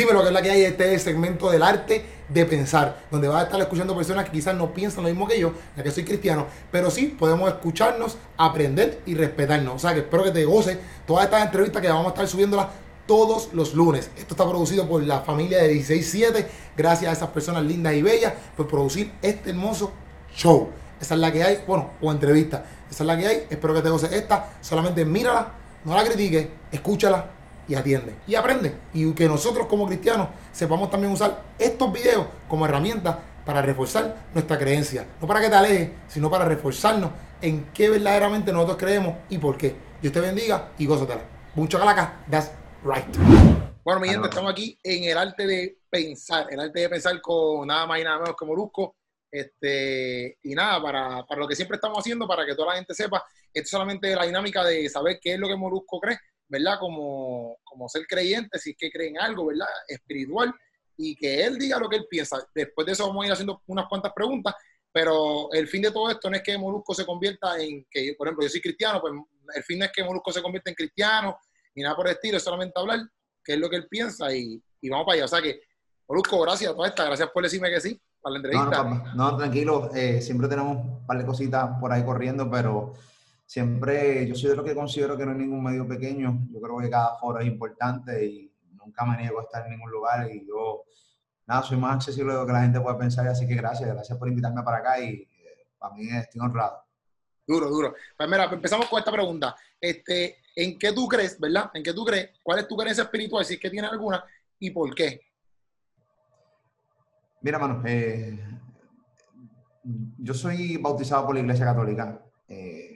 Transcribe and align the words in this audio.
Dime 0.00 0.14
lo 0.14 0.22
que 0.22 0.28
es 0.28 0.32
la 0.32 0.40
que 0.40 0.50
hay. 0.50 0.62
Este 0.62 0.98
segmento 0.98 1.50
del 1.50 1.62
arte 1.62 2.02
de 2.26 2.46
pensar, 2.46 3.02
donde 3.10 3.28
vas 3.28 3.42
a 3.42 3.44
estar 3.44 3.60
escuchando 3.60 3.94
personas 3.94 4.24
que 4.24 4.30
quizás 4.30 4.54
no 4.54 4.72
piensan 4.72 5.02
lo 5.02 5.10
mismo 5.10 5.28
que 5.28 5.38
yo, 5.38 5.52
ya 5.76 5.82
que 5.82 5.90
soy 5.90 6.04
cristiano, 6.04 6.46
pero 6.72 6.90
sí 6.90 7.14
podemos 7.18 7.50
escucharnos, 7.50 8.16
aprender 8.38 9.02
y 9.04 9.14
respetarnos. 9.14 9.74
O 9.74 9.78
sea 9.78 9.92
que 9.92 10.00
espero 10.00 10.24
que 10.24 10.30
te 10.30 10.46
goce 10.46 10.78
todas 11.06 11.26
estas 11.26 11.44
entrevistas 11.44 11.82
que 11.82 11.88
vamos 11.88 12.06
a 12.06 12.08
estar 12.08 12.26
subiéndolas 12.26 12.68
todos 13.06 13.50
los 13.52 13.74
lunes. 13.74 14.10
Esto 14.16 14.32
está 14.32 14.48
producido 14.48 14.88
por 14.88 15.02
la 15.02 15.20
familia 15.20 15.58
de 15.58 15.68
167. 15.68 16.48
Gracias 16.78 17.10
a 17.10 17.12
esas 17.12 17.28
personas 17.28 17.62
lindas 17.64 17.92
y 17.92 18.00
bellas 18.00 18.32
por 18.56 18.68
producir 18.68 19.12
este 19.20 19.50
hermoso 19.50 19.92
show. 20.34 20.70
Esa 20.98 21.12
es 21.12 21.20
la 21.20 21.30
que 21.30 21.44
hay, 21.44 21.62
bueno, 21.66 21.90
o 22.00 22.10
entrevista. 22.10 22.64
Esa 22.90 23.02
es 23.02 23.06
la 23.06 23.18
que 23.18 23.26
hay. 23.26 23.46
Espero 23.50 23.74
que 23.74 23.82
te 23.82 23.90
goce 23.90 24.16
esta. 24.16 24.54
Solamente 24.62 25.04
mírala, 25.04 25.52
no 25.84 25.94
la 25.94 26.04
critiques, 26.04 26.46
escúchala 26.72 27.39
y 27.70 27.76
atiende. 27.76 28.16
Y 28.26 28.34
aprende. 28.34 28.74
Y 28.92 29.12
que 29.14 29.28
nosotros 29.28 29.68
como 29.68 29.86
cristianos 29.86 30.28
sepamos 30.50 30.90
también 30.90 31.12
usar 31.12 31.44
estos 31.56 31.92
videos 31.92 32.26
como 32.48 32.66
herramienta 32.66 33.20
para 33.46 33.62
reforzar 33.62 34.26
nuestra 34.34 34.58
creencia. 34.58 35.06
No 35.20 35.28
para 35.28 35.40
que 35.40 35.48
te 35.48 35.54
alejes, 35.54 35.90
sino 36.08 36.28
para 36.28 36.44
reforzarnos 36.46 37.12
en 37.40 37.66
qué 37.72 37.88
verdaderamente 37.88 38.52
nosotros 38.52 38.76
creemos 38.76 39.14
y 39.28 39.38
por 39.38 39.56
qué. 39.56 39.76
Dios 40.02 40.12
te 40.12 40.18
bendiga 40.18 40.72
y 40.78 40.86
gózatela. 40.86 41.22
Mucho 41.54 41.78
calaca, 41.78 42.24
that's 42.28 42.50
right. 42.82 43.06
Bueno, 43.84 44.00
mi 44.00 44.08
gente, 44.08 44.28
estamos 44.28 44.50
aquí 44.50 44.76
en 44.82 45.04
el 45.04 45.16
arte 45.16 45.46
de 45.46 45.78
pensar, 45.88 46.48
el 46.50 46.58
arte 46.58 46.80
de 46.80 46.88
pensar 46.88 47.20
con 47.20 47.68
nada 47.68 47.86
más 47.86 48.00
y 48.00 48.04
nada 48.04 48.18
menos 48.18 48.34
que 48.36 48.46
Molusco. 48.46 48.96
Este, 49.30 50.38
y 50.42 50.54
nada, 50.56 50.82
para, 50.82 51.24
para 51.24 51.40
lo 51.40 51.46
que 51.46 51.54
siempre 51.54 51.76
estamos 51.76 52.00
haciendo, 52.00 52.26
para 52.26 52.44
que 52.44 52.56
toda 52.56 52.70
la 52.70 52.78
gente 52.78 52.94
sepa, 52.94 53.24
esto 53.54 53.64
es 53.64 53.70
solamente 53.70 54.12
la 54.16 54.26
dinámica 54.26 54.64
de 54.64 54.88
saber 54.88 55.20
qué 55.22 55.34
es 55.34 55.38
lo 55.38 55.46
que 55.46 55.54
Molusco 55.54 56.00
cree 56.00 56.18
¿verdad? 56.50 56.78
Como, 56.78 57.56
como 57.62 57.88
ser 57.88 58.06
creyente, 58.06 58.58
si 58.58 58.70
es 58.70 58.76
que 58.76 58.90
cree 58.90 59.08
en 59.08 59.18
algo, 59.18 59.46
¿verdad? 59.46 59.68
Espiritual, 59.88 60.52
y 60.96 61.14
que 61.14 61.44
él 61.44 61.56
diga 61.58 61.78
lo 61.78 61.88
que 61.88 61.96
él 61.96 62.06
piensa. 62.10 62.44
Después 62.54 62.86
de 62.86 62.92
eso 62.92 63.06
vamos 63.06 63.22
a 63.22 63.26
ir 63.28 63.32
haciendo 63.32 63.62
unas 63.66 63.86
cuantas 63.88 64.12
preguntas, 64.12 64.54
pero 64.92 65.50
el 65.52 65.68
fin 65.68 65.80
de 65.80 65.92
todo 65.92 66.10
esto 66.10 66.28
no 66.28 66.36
es 66.36 66.42
que 66.42 66.58
Molusco 66.58 66.92
se 66.92 67.06
convierta 67.06 67.58
en, 67.58 67.86
que 67.88 68.14
por 68.18 68.26
ejemplo 68.26 68.44
yo 68.44 68.50
soy 68.50 68.60
cristiano, 68.60 69.00
pues 69.00 69.14
el 69.54 69.62
fin 69.62 69.78
no 69.78 69.84
es 69.84 69.92
que 69.92 70.04
Molusco 70.04 70.32
se 70.32 70.42
convierta 70.42 70.70
en 70.70 70.76
cristiano, 70.76 71.38
ni 71.74 71.84
nada 71.84 71.94
por 71.94 72.08
el 72.08 72.14
estilo, 72.14 72.36
es 72.36 72.42
solamente 72.42 72.78
hablar 72.78 72.98
qué 73.44 73.54
es 73.54 73.58
lo 73.58 73.70
que 73.70 73.76
él 73.76 73.86
piensa 73.88 74.34
y, 74.34 74.60
y 74.80 74.88
vamos 74.90 75.06
para 75.06 75.14
allá. 75.14 75.24
O 75.26 75.28
sea 75.28 75.40
que, 75.40 75.60
Molusco, 76.08 76.40
gracias 76.40 76.72
a 76.72 76.74
toda 76.74 76.88
esta, 76.88 77.04
gracias 77.04 77.30
por 77.30 77.44
decirme 77.44 77.70
que 77.70 77.80
sí 77.80 78.00
para 78.20 78.32
la 78.32 78.38
entrevista. 78.38 78.82
No, 78.82 79.14
no, 79.14 79.36
tranquilo, 79.36 79.90
eh, 79.94 80.20
siempre 80.20 80.48
tenemos 80.48 80.76
un 80.76 81.06
par 81.06 81.16
de 81.16 81.24
cositas 81.24 81.78
por 81.80 81.92
ahí 81.92 82.04
corriendo, 82.04 82.50
pero 82.50 82.94
siempre, 83.50 84.28
yo 84.28 84.36
soy 84.36 84.50
de 84.50 84.56
los 84.56 84.64
que 84.64 84.76
considero 84.76 85.16
que 85.16 85.26
no 85.26 85.32
hay 85.32 85.38
ningún 85.38 85.60
medio 85.60 85.84
pequeño. 85.84 86.46
Yo 86.52 86.60
creo 86.60 86.78
que 86.78 86.88
cada 86.88 87.16
foro 87.16 87.40
es 87.40 87.48
importante 87.48 88.24
y 88.24 88.54
nunca 88.76 89.04
me 89.04 89.16
niego 89.16 89.40
a 89.40 89.42
estar 89.42 89.64
en 89.64 89.72
ningún 89.72 89.90
lugar. 89.90 90.30
Y 90.30 90.46
yo, 90.46 90.84
nada, 91.48 91.60
soy 91.64 91.76
más 91.76 91.96
accesible 91.96 92.32
de 92.32 92.38
lo 92.38 92.46
que 92.46 92.52
la 92.52 92.62
gente 92.62 92.80
puede 92.80 92.96
pensar. 92.96 93.26
Así 93.26 93.48
que 93.48 93.56
gracias, 93.56 93.92
gracias 93.92 94.16
por 94.16 94.28
invitarme 94.28 94.62
para 94.62 94.76
acá 94.76 95.00
y 95.00 95.14
eh, 95.14 95.66
para 95.76 95.92
mí 95.96 96.08
estoy 96.08 96.40
honrado. 96.40 96.84
Duro, 97.44 97.68
duro. 97.68 97.94
Pues 98.16 98.28
mira, 98.28 98.44
empezamos 98.44 98.88
con 98.88 99.00
esta 99.00 99.10
pregunta. 99.10 99.56
Este, 99.80 100.36
¿En 100.54 100.78
qué 100.78 100.92
tú 100.92 101.08
crees, 101.08 101.36
verdad? 101.40 101.72
¿En 101.74 101.82
qué 101.82 101.92
tú 101.92 102.04
crees? 102.04 102.30
¿Cuál 102.44 102.60
es 102.60 102.68
tu 102.68 102.76
creencia 102.76 103.02
espiritual? 103.02 103.44
Si 103.44 103.54
es 103.54 103.60
que 103.60 103.70
tienes 103.70 103.90
alguna 103.90 104.24
y 104.60 104.70
por 104.70 104.94
qué. 104.94 105.22
Mira, 107.40 107.58
mano, 107.58 107.82
eh, 107.84 108.38
yo 110.18 110.34
soy 110.34 110.76
bautizado 110.76 111.26
por 111.26 111.34
la 111.34 111.40
Iglesia 111.40 111.64
Católica. 111.64 112.22
Eh, 112.46 112.89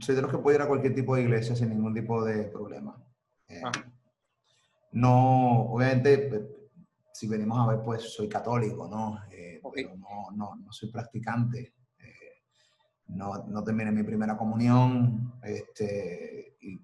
soy 0.00 0.14
de 0.14 0.22
los 0.22 0.30
que 0.30 0.38
puedo 0.38 0.56
ir 0.56 0.62
a 0.62 0.68
cualquier 0.68 0.94
tipo 0.94 1.14
de 1.14 1.22
iglesia 1.22 1.54
sin 1.54 1.70
ningún 1.70 1.94
tipo 1.94 2.24
de 2.24 2.44
problema. 2.44 2.96
Eh, 3.48 3.62
ah. 3.64 3.72
no, 4.92 5.62
obviamente, 5.70 6.18
pues, 6.18 6.42
si 7.12 7.28
venimos 7.28 7.58
a 7.58 7.72
ver, 7.72 7.84
pues 7.84 8.02
soy 8.14 8.28
católico, 8.28 8.88
¿no? 8.88 9.20
Eh, 9.30 9.60
pero 9.74 9.96
no, 9.96 10.30
no, 10.34 10.56
no, 10.56 10.72
soy 10.72 10.90
practicante. 10.90 11.74
Eh, 11.98 12.42
no, 13.08 13.44
no 13.46 13.62
terminé 13.62 13.92
mi 13.92 14.02
primera 14.02 14.36
comunión. 14.36 15.34
Este, 15.42 16.56
y 16.60 16.80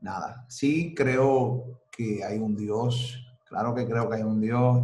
nada, 0.00 0.46
sí 0.48 0.94
creo 0.94 1.82
que 1.90 2.24
hay 2.24 2.38
un 2.38 2.56
Dios, 2.56 3.24
claro 3.46 3.74
que 3.74 3.86
creo 3.86 4.08
que 4.08 4.16
hay 4.16 4.22
un 4.22 4.40
Dios, 4.40 4.78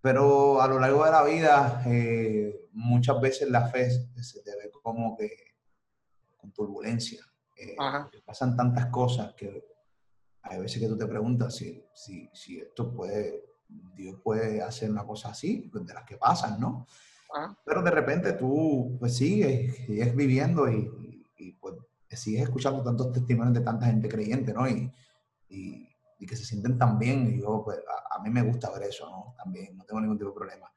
pero 0.00 0.60
a 0.60 0.68
lo 0.68 0.78
largo 0.78 1.04
de 1.04 1.10
la 1.10 1.24
vida 1.24 1.82
muchas 2.72 3.20
veces 3.20 3.50
la 3.50 3.66
fe 3.68 3.90
se 3.90 4.42
debe 4.44 4.70
como 4.82 5.16
que 5.16 5.48
con 6.38 6.52
turbulencia. 6.52 7.20
Eh, 7.56 7.76
pasan 8.24 8.56
tantas 8.56 8.86
cosas 8.86 9.34
que 9.34 9.64
hay 10.42 10.60
veces 10.60 10.80
que 10.80 10.88
tú 10.88 10.96
te 10.96 11.06
preguntas 11.06 11.56
si, 11.56 11.84
si, 11.92 12.30
si, 12.32 12.58
esto 12.58 12.94
puede, 12.94 13.44
Dios 13.68 14.20
puede 14.22 14.62
hacer 14.62 14.90
una 14.90 15.04
cosa 15.04 15.30
así, 15.30 15.70
de 15.72 15.94
las 15.94 16.04
que 16.04 16.16
pasan, 16.16 16.60
¿no? 16.60 16.86
Pero 17.64 17.82
de 17.82 17.90
repente 17.90 18.32
tú, 18.32 18.96
pues 18.98 19.16
sigues, 19.16 19.76
sigues 19.86 20.14
viviendo 20.16 20.70
y, 20.70 21.26
y, 21.36 21.52
pues 21.52 21.74
sigues 22.10 22.44
escuchando 22.44 22.82
tantos 22.82 23.12
testimonios 23.12 23.54
de 23.54 23.60
tanta 23.60 23.86
gente 23.86 24.08
creyente, 24.08 24.54
¿no? 24.54 24.68
Y, 24.68 24.90
y, 25.48 25.86
que 26.26 26.36
se 26.36 26.44
sienten 26.44 26.78
tan 26.78 26.98
bien. 26.98 27.26
Y 27.26 27.40
yo, 27.40 27.62
pues, 27.64 27.78
a, 28.10 28.18
mí 28.22 28.30
me 28.30 28.42
gusta 28.42 28.70
ver 28.70 28.84
eso, 28.84 29.08
¿no? 29.08 29.34
También, 29.36 29.76
no 29.76 29.84
tengo 29.84 30.00
ningún 30.00 30.18
tipo 30.18 30.30
de 30.30 30.34
problema. 30.34 30.72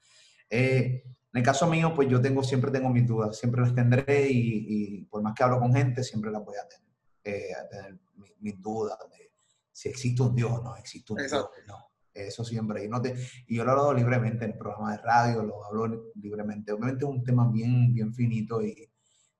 Eh, 0.49 1.03
en 1.33 1.39
el 1.39 1.43
caso 1.45 1.65
mío, 1.67 1.93
pues 1.95 2.09
yo 2.09 2.19
tengo, 2.21 2.43
siempre 2.43 2.71
tengo 2.71 2.89
mis 2.89 3.07
dudas, 3.07 3.37
siempre 3.37 3.61
las 3.61 3.73
tendré 3.73 4.27
y, 4.29 5.05
por 5.05 5.21
más 5.21 5.33
que 5.33 5.43
hablo 5.43 5.59
con 5.59 5.73
gente, 5.73 6.03
siempre 6.03 6.29
las 6.29 6.43
voy 6.43 6.55
a 6.57 6.67
tener, 6.67 6.89
eh, 7.23 7.53
a 7.53 7.67
tener 7.69 7.99
mis, 8.39 8.61
dudas 8.61 8.97
de 9.09 9.31
si 9.71 9.87
existe 9.87 10.21
un 10.21 10.35
Dios 10.35 10.51
o 10.51 10.61
no 10.61 10.75
existe 10.75 11.13
un 11.13 11.19
Dios. 11.19 11.49
No, 11.67 11.89
eso 12.13 12.43
siempre. 12.43 12.83
Y, 12.83 12.89
no 12.89 13.01
te, 13.01 13.15
y 13.47 13.55
yo 13.55 13.63
lo 13.63 13.71
hablo 13.71 13.93
libremente 13.93 14.43
en 14.43 14.51
el 14.51 14.57
programa 14.57 14.91
de 14.91 14.97
radio, 14.97 15.41
lo 15.43 15.63
hablo 15.65 16.11
libremente. 16.15 16.73
Obviamente 16.73 17.05
es 17.05 17.09
un 17.09 17.23
tema 17.23 17.49
bien, 17.49 17.93
bien 17.93 18.13
finito 18.13 18.61
y, 18.61 18.91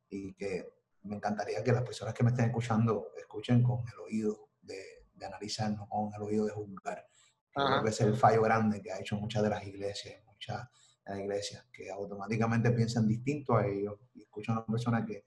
y 0.10 0.34
que 0.34 0.74
me 1.04 1.18
encantaría 1.18 1.62
que 1.62 1.74
las 1.74 1.84
personas 1.84 2.14
que 2.14 2.24
me 2.24 2.30
estén 2.30 2.46
escuchando 2.46 3.10
escuchen 3.18 3.62
con 3.62 3.84
el 3.90 4.00
oído 4.00 4.50
de, 4.62 4.82
de 5.14 5.26
analizar, 5.26 5.72
no 5.72 5.90
con 5.90 6.14
el 6.14 6.22
oído 6.22 6.46
de 6.46 6.52
juzgar. 6.52 7.06
Creo 7.54 7.84
que 7.84 7.90
es 7.90 8.00
el 8.00 8.16
fallo 8.16 8.44
grande 8.44 8.82
que 8.82 8.94
ha 8.94 9.00
hecho 9.00 9.18
muchas 9.18 9.44
de 9.44 9.50
las 9.50 9.68
iglesias, 9.68 10.24
muchas 10.26 10.70
en 11.12 11.18
la 11.18 11.24
iglesia, 11.24 11.66
que 11.72 11.90
automáticamente 11.90 12.72
piensan 12.72 13.08
distinto 13.08 13.56
a 13.56 13.68
ellos. 13.68 13.96
Y 14.14 14.24
escuchan 14.24 14.56
a 14.56 14.60
una 14.60 14.68
persona 14.68 15.06
que, 15.06 15.26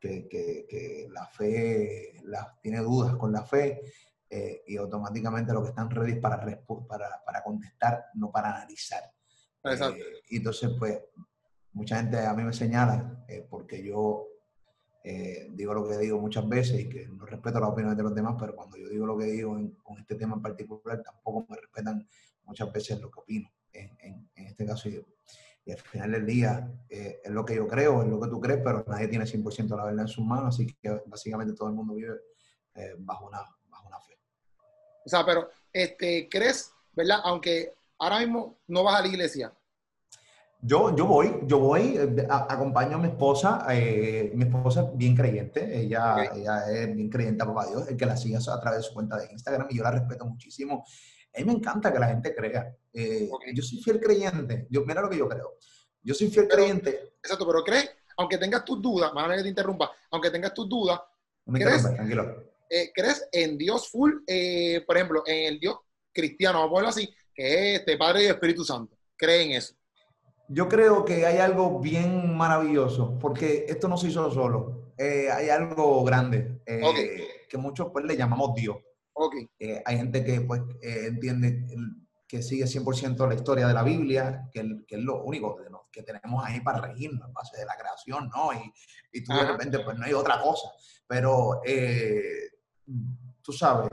que, 0.00 0.26
que, 0.68 1.08
la 1.10 1.26
fe, 1.26 2.20
la, 2.24 2.58
tiene 2.60 2.78
dudas 2.78 3.16
con 3.16 3.32
la 3.32 3.42
fe 3.44 3.82
eh, 4.28 4.62
y 4.66 4.76
automáticamente 4.76 5.52
lo 5.52 5.62
que 5.62 5.70
están 5.70 5.90
ready 5.90 6.20
para, 6.20 6.40
para, 6.40 7.24
para 7.24 7.42
contestar, 7.42 8.06
no 8.14 8.30
para 8.30 8.56
analizar. 8.56 9.02
Eh, 9.64 10.22
y 10.30 10.36
entonces, 10.38 10.70
pues, 10.78 10.98
mucha 11.72 11.96
gente 11.96 12.18
a 12.18 12.34
mí 12.34 12.42
me 12.42 12.52
señala, 12.52 13.24
eh, 13.28 13.46
porque 13.48 13.82
yo 13.82 14.26
digo 15.02 15.72
lo 15.72 15.88
que 15.88 15.96
digo 15.96 16.20
muchas 16.20 16.46
veces 16.46 16.78
y 16.78 16.88
que 16.88 17.08
no 17.08 17.24
respeto 17.24 17.58
las 17.58 17.70
opiniones 17.70 17.96
de 17.96 18.02
los 18.02 18.14
demás, 18.14 18.36
pero 18.38 18.54
cuando 18.54 18.76
yo 18.76 18.86
digo 18.88 19.06
lo 19.06 19.16
que 19.16 19.24
digo 19.24 19.58
con 19.82 19.98
este 19.98 20.14
tema 20.14 20.36
en 20.36 20.42
particular, 20.42 21.02
tampoco 21.02 21.46
me 21.48 21.56
respetan 21.56 22.06
muchas 22.44 22.70
veces 22.70 23.00
lo 23.00 23.10
que 23.10 23.20
opino 23.20 23.50
en, 23.72 24.30
este 24.34 24.66
caso. 24.66 24.88
Y, 24.88 25.04
y, 25.64 25.72
al 25.72 25.78
final 25.78 26.12
del 26.12 26.26
día 26.26 26.70
eh, 26.88 27.20
es 27.22 27.30
lo 27.30 27.44
que 27.44 27.54
yo 27.54 27.66
creo, 27.66 28.02
es 28.02 28.08
lo 28.08 28.20
que 28.20 28.28
tú 28.28 28.40
crees, 28.40 28.60
pero 28.62 28.84
nadie 28.86 29.08
tiene 29.08 29.24
100% 29.24 29.76
la 29.76 29.84
verdad 29.84 30.02
en 30.02 30.08
sus 30.08 30.24
manos, 30.24 30.54
así 30.54 30.66
que 30.80 31.02
básicamente 31.06 31.54
todo 31.54 31.68
el 31.68 31.74
mundo 31.74 31.94
vive 31.94 32.14
eh, 32.74 32.94
bajo, 32.98 33.26
una, 33.26 33.38
bajo 33.68 33.86
una 33.86 34.00
fe. 34.00 34.18
O 35.04 35.08
sea, 35.08 35.24
pero 35.24 35.48
este, 35.72 36.28
¿crees, 36.28 36.72
verdad? 36.92 37.20
Aunque 37.24 37.72
ahora 37.98 38.20
mismo 38.20 38.58
no 38.66 38.84
vas 38.84 38.96
a 38.96 39.02
la 39.02 39.08
iglesia, 39.08 39.52
yo, 40.62 40.94
yo 40.94 41.06
voy, 41.06 41.40
yo 41.46 41.58
voy, 41.58 41.96
eh, 41.96 42.26
acompaño 42.28 42.96
a 42.96 42.98
mi 42.98 43.08
esposa, 43.08 43.66
mi 44.34 44.44
esposa 44.44 44.82
es 44.82 44.96
bien 44.96 45.16
creyente, 45.16 45.80
ella, 45.80 46.30
ella 46.34 46.70
es 46.70 46.94
bien 46.94 47.08
creyente 47.08 47.42
a 47.42 47.46
Papá 47.46 47.66
Dios, 47.66 47.88
el 47.88 47.96
que 47.96 48.04
la 48.04 48.14
sigue 48.14 48.36
a 48.36 48.60
través 48.60 48.80
de 48.80 48.82
su 48.82 48.92
cuenta 48.92 49.16
de 49.16 49.32
Instagram 49.32 49.68
y 49.70 49.78
yo 49.78 49.82
la 49.82 49.92
respeto 49.92 50.26
muchísimo 50.26 50.84
a 51.34 51.38
mí 51.38 51.44
me 51.44 51.52
encanta 51.52 51.92
que 51.92 51.98
la 51.98 52.08
gente 52.08 52.34
crea. 52.34 52.76
Eh, 52.92 53.30
yo 53.54 53.62
soy 53.62 53.78
fiel 53.78 54.00
creyente. 54.00 54.66
Yo, 54.70 54.84
mira 54.84 55.00
lo 55.00 55.08
que 55.08 55.18
yo 55.18 55.28
creo. 55.28 55.56
Yo 56.02 56.14
soy 56.14 56.28
fiel 56.28 56.48
creyente. 56.48 57.14
Exacto, 57.22 57.46
pero 57.46 57.62
crees, 57.62 57.90
aunque 58.16 58.38
tengas 58.38 58.64
tus 58.64 58.80
dudas, 58.80 59.12
más 59.12 59.36
que 59.36 59.42
te 59.42 59.48
interrumpa, 59.48 59.90
aunque 60.10 60.30
tengas 60.30 60.54
tus 60.54 60.68
dudas, 60.68 61.00
¿crees, 61.52 61.82
tranquilo. 61.82 62.44
Eh, 62.68 62.90
¿crees 62.94 63.28
en 63.32 63.56
Dios 63.58 63.88
full? 63.88 64.12
Eh, 64.26 64.82
por 64.86 64.96
ejemplo, 64.96 65.22
en 65.26 65.52
el 65.52 65.60
Dios 65.60 65.76
cristiano, 66.12 66.58
vamos 66.58 66.68
a 66.68 66.72
ponerlo 66.72 66.88
así, 66.90 67.14
que 67.32 67.74
es 67.74 67.80
este 67.80 67.96
Padre 67.96 68.24
y 68.24 68.26
Espíritu 68.26 68.64
Santo. 68.64 68.96
¿Creen 69.16 69.52
eso? 69.52 69.74
Yo 70.48 70.68
creo 70.68 71.04
que 71.04 71.26
hay 71.26 71.38
algo 71.38 71.78
bien 71.78 72.36
maravilloso, 72.36 73.16
porque 73.20 73.66
esto 73.68 73.86
no 73.86 73.96
se 73.96 74.08
hizo 74.08 74.28
solo. 74.32 74.94
hay 74.98 75.48
algo 75.48 76.02
grande 76.02 76.60
que 77.48 77.58
muchos 77.58 77.88
pues, 77.92 78.04
le 78.04 78.16
llamamos 78.16 78.54
Dios. 78.54 78.76
Eh, 79.58 79.82
hay 79.84 79.96
gente 79.96 80.24
que 80.24 80.40
pues, 80.42 80.62
eh, 80.82 81.06
entiende 81.08 81.66
que 82.26 82.42
sigue 82.42 82.64
100% 82.64 83.28
la 83.28 83.34
historia 83.34 83.66
de 83.66 83.74
la 83.74 83.82
Biblia, 83.82 84.48
que, 84.52 84.60
es 84.60 84.98
lo 84.98 85.22
único 85.24 85.56
que, 85.90 86.02
tenemos 86.02 86.44
ahí 86.44 86.60
para 86.60 86.80
regirnos 86.80 87.26
en 87.26 87.34
base 87.34 87.56
de 87.58 87.66
la 87.66 87.76
creación, 87.76 88.30
¿no? 88.34 88.52
Y, 88.52 88.72
y 89.12 89.24
tú 89.24 89.32
de 89.34 89.44
repente, 89.44 89.80
pues 89.80 89.98
no 89.98 90.04
hay 90.04 90.12
otra 90.12 90.40
cosa. 90.40 90.68
Pero, 91.06 91.60
eh, 91.64 92.50
tú 93.42 93.52
sabes, 93.52 93.90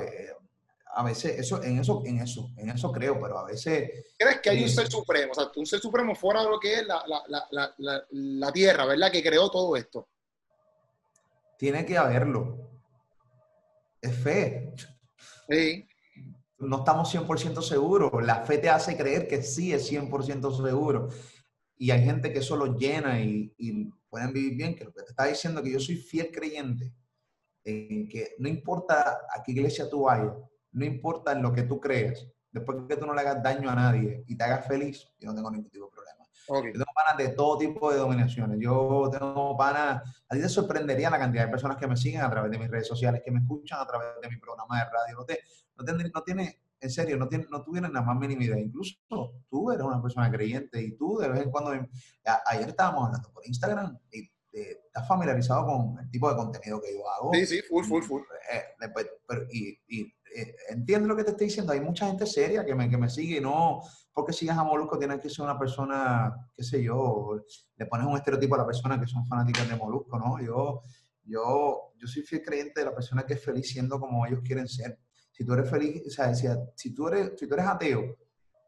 a 0.97 1.03
veces, 1.03 1.39
eso, 1.39 1.61
en 1.63 1.79
eso, 1.79 2.01
en 2.05 2.19
eso, 2.19 2.49
en 2.57 2.69
eso 2.69 2.91
creo, 2.91 3.19
pero 3.19 3.37
a 3.37 3.45
veces... 3.45 4.05
¿Crees 4.17 4.41
que 4.41 4.49
hay 4.49 4.63
un 4.63 4.69
ser 4.69 4.89
supremo? 4.89 5.31
O 5.31 5.35
sea, 5.35 5.51
un 5.55 5.65
ser 5.65 5.79
supremo 5.79 6.15
fuera 6.15 6.41
de 6.43 6.49
lo 6.49 6.59
que 6.59 6.75
es 6.75 6.87
la, 6.87 7.03
la, 7.07 7.47
la, 7.77 8.03
la 8.09 8.51
tierra, 8.51 8.85
¿verdad? 8.85 9.11
Que 9.11 9.21
creó 9.21 9.49
todo 9.49 9.75
esto. 9.75 10.07
Tiene 11.57 11.85
que 11.85 11.97
haberlo. 11.97 12.57
Es 14.01 14.15
fe. 14.15 14.73
Sí. 15.49 15.87
No 16.59 16.79
estamos 16.79 17.13
100% 17.13 17.61
seguros. 17.61 18.11
La 18.25 18.45
fe 18.45 18.57
te 18.57 18.69
hace 18.69 18.97
creer 18.97 19.27
que 19.27 19.43
sí 19.43 19.73
es 19.73 19.91
100% 19.91 20.51
seguro. 20.51 21.09
Y 21.77 21.91
hay 21.91 22.03
gente 22.03 22.33
que 22.33 22.39
eso 22.39 22.55
lo 22.55 22.77
llena 22.77 23.21
y, 23.21 23.53
pueden 24.09 24.33
vivir 24.33 24.55
bien, 24.55 24.75
que 24.75 24.85
lo 24.85 24.93
que 24.93 25.03
te 25.03 25.09
está 25.09 25.25
diciendo 25.25 25.61
que 25.61 25.71
yo 25.71 25.79
soy 25.79 25.97
fiel 25.97 26.31
creyente 26.31 26.93
en 27.63 28.07
que 28.07 28.35
no 28.39 28.47
importa 28.47 29.19
a 29.29 29.43
qué 29.43 29.51
iglesia 29.51 29.89
tú 29.89 30.03
vayas, 30.03 30.33
no 30.71 30.85
importa 30.85 31.33
en 31.33 31.41
lo 31.41 31.51
que 31.51 31.63
tú 31.63 31.79
creas, 31.81 32.25
después 32.49 32.77
que 32.87 32.95
tú 32.95 33.05
no 33.05 33.13
le 33.13 33.21
hagas 33.21 33.43
daño 33.43 33.69
a 33.69 33.75
nadie 33.75 34.23
y 34.25 34.37
te 34.37 34.43
hagas 34.45 34.65
feliz, 34.65 35.05
yo 35.19 35.27
no 35.27 35.35
tengo 35.35 35.51
ningún 35.51 35.69
tipo 35.69 35.85
de 35.85 35.91
problema. 35.91 36.16
Yo 36.47 36.71
tengo 36.71 36.93
panas 36.93 37.17
de 37.17 37.29
todo 37.29 37.57
tipo 37.57 37.91
de 37.91 37.97
dominaciones. 37.97 38.57
Yo 38.59 39.09
tengo 39.11 39.57
panas, 39.57 40.01
a 40.29 40.35
ti 40.35 40.41
te 40.41 40.49
sorprendería 40.49 41.09
la 41.09 41.19
cantidad 41.19 41.45
de 41.45 41.51
personas 41.51 41.77
que 41.77 41.87
me 41.87 41.97
siguen 41.97 42.21
a 42.21 42.29
través 42.29 42.51
de 42.51 42.57
mis 42.57 42.69
redes 42.69 42.87
sociales, 42.87 43.21
que 43.23 43.31
me 43.31 43.39
escuchan 43.39 43.79
a 43.79 43.85
través 43.85 44.07
de 44.21 44.29
mi 44.29 44.37
programa 44.37 44.79
de 44.79 44.85
radio. 44.85 45.17
No, 45.17 45.25
te, 45.25 45.39
no, 46.13 46.23
tiene, 46.23 46.59
en 46.79 46.89
serio, 46.89 47.17
no, 47.17 47.27
tiene, 47.27 47.45
no 47.49 47.63
tuvieron 47.63 47.91
la 47.93 48.01
más 48.01 48.17
mínima 48.17 48.43
idea. 48.43 48.59
Incluso 48.59 48.95
tú 49.49 49.71
eres 49.71 49.85
una 49.85 50.01
persona 50.01 50.31
creyente 50.31 50.81
y 50.81 50.95
tú 50.95 51.17
de 51.17 51.29
vez 51.29 51.41
en 51.41 51.51
cuando, 51.51 51.71
ayer 51.71 52.69
estábamos 52.69 53.07
hablando 53.07 53.31
por 53.31 53.45
Instagram 53.45 53.97
y 54.11 54.29
estás 54.51 55.07
familiarizado 55.07 55.65
con 55.65 55.99
el 55.99 56.09
tipo 56.09 56.29
de 56.29 56.35
contenido 56.35 56.81
que 56.81 56.93
yo 56.93 57.09
hago. 57.09 57.33
Sí, 57.33 57.45
sí, 57.45 57.61
full, 57.61 57.85
full, 57.85 58.03
full. 58.03 58.21
Eh, 58.51 58.63
y, 59.51 59.79
y 59.87 60.01
eh, 60.35 60.55
entiendo 60.69 61.07
lo 61.07 61.15
que 61.15 61.23
te 61.23 61.31
estoy 61.31 61.47
diciendo. 61.47 61.73
Hay 61.73 61.81
mucha 61.81 62.07
gente 62.07 62.25
seria 62.25 62.65
que 62.65 62.75
me, 62.75 62.89
que 62.89 62.97
me 62.97 63.09
sigue 63.09 63.37
y 63.37 63.41
no 63.41 63.81
porque 64.17 64.33
sigas 64.33 64.57
a 64.57 64.63
Molusco 64.63 64.97
tienes 64.97 65.19
que 65.21 65.29
ser 65.29 65.45
una 65.45 65.59
persona, 65.59 66.49
qué 66.55 66.63
sé 66.63 66.81
yo, 66.81 67.39
le 67.75 67.85
pones 67.85 68.07
un 68.07 68.15
estereotipo 68.17 68.55
a 68.55 68.57
la 68.57 68.65
persona 68.65 68.99
que 68.99 69.05
son 69.05 69.23
fanáticas 69.27 69.69
de 69.69 69.75
Molusco, 69.75 70.17
¿no? 70.17 70.41
Yo, 70.41 70.81
yo, 71.23 71.93
yo 71.95 72.07
soy 72.07 72.23
fiel 72.23 72.41
creyente 72.41 72.79
de 72.79 72.87
la 72.87 72.95
persona 72.95 73.27
que 73.27 73.35
es 73.35 73.45
feliz 73.45 73.69
siendo 73.69 73.99
como 73.99 74.25
ellos 74.25 74.39
quieren 74.43 74.67
ser. 74.67 74.97
Si 75.31 75.45
tú 75.45 75.53
eres 75.53 75.69
feliz, 75.69 76.01
o 76.07 76.09
sea, 76.09 76.33
si, 76.33 76.47
si, 76.73 76.95
tú, 76.95 77.09
eres, 77.09 77.33
si 77.39 77.47
tú 77.47 77.53
eres 77.53 77.67
ateo 77.67 78.17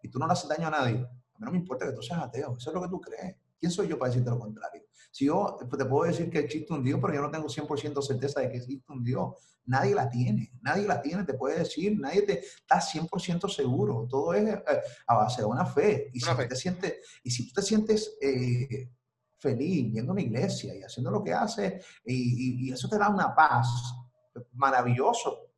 y 0.03 0.09
tú 0.11 0.19
no 0.19 0.27
le 0.27 0.33
haces 0.33 0.47
daño 0.47 0.67
a 0.67 0.69
nadie, 0.69 0.97
a 0.97 1.39
mí 1.39 1.45
no 1.45 1.51
me 1.51 1.57
importa 1.57 1.87
que 1.87 1.93
tú 1.93 2.03
seas 2.03 2.21
ateo, 2.21 2.55
eso 2.55 2.69
es 2.69 2.73
lo 2.75 2.83
que 2.83 2.89
tú 2.89 3.01
crees. 3.01 3.35
¿Quién 3.59 3.71
soy 3.71 3.87
yo 3.87 3.97
para 3.97 4.11
decirte 4.11 4.29
lo 4.29 4.37
contrario? 4.37 4.83
Si 5.09 5.25
yo 5.25 5.57
pues, 5.67 5.81
te 5.81 5.89
puedo 5.89 6.05
decir 6.05 6.29
que 6.29 6.37
existe 6.37 6.71
un 6.75 6.83
Dios, 6.83 6.99
pero 7.01 7.15
yo 7.15 7.21
no 7.23 7.31
tengo 7.31 7.47
100% 7.47 8.03
certeza 8.03 8.41
de 8.41 8.51
que 8.51 8.57
existe 8.57 8.93
un 8.93 9.03
Dios. 9.03 9.33
Nadie 9.69 9.93
la 9.93 10.09
tiene, 10.09 10.51
nadie 10.63 10.87
la 10.87 10.99
tiene, 10.99 11.25
te 11.25 11.35
puede 11.35 11.59
decir, 11.59 11.95
nadie 11.99 12.23
te 12.23 12.39
está 12.39 12.77
100% 12.81 13.47
seguro. 13.47 14.07
Todo 14.09 14.33
es 14.33 14.49
eh, 14.49 14.63
a 15.05 15.15
base 15.15 15.43
de 15.43 15.47
una 15.47 15.63
fe. 15.63 16.09
Y, 16.11 16.19
si, 16.19 16.35
Te 16.35 16.55
sientes, 16.55 16.93
y 17.23 17.29
si 17.29 17.47
tú 17.47 17.53
te 17.53 17.61
sientes 17.61 18.17
eh, 18.19 18.89
feliz 19.37 19.93
yendo 19.93 20.11
a 20.11 20.13
una 20.13 20.23
iglesia 20.23 20.75
y 20.75 20.81
haciendo 20.81 21.11
lo 21.11 21.23
que 21.23 21.33
haces, 21.33 21.85
y, 22.03 22.71
eso 22.71 22.89
te 22.89 22.97
da 22.97 23.09
una 23.09 23.35
paz 23.35 23.67
maravilloso. 24.53 25.51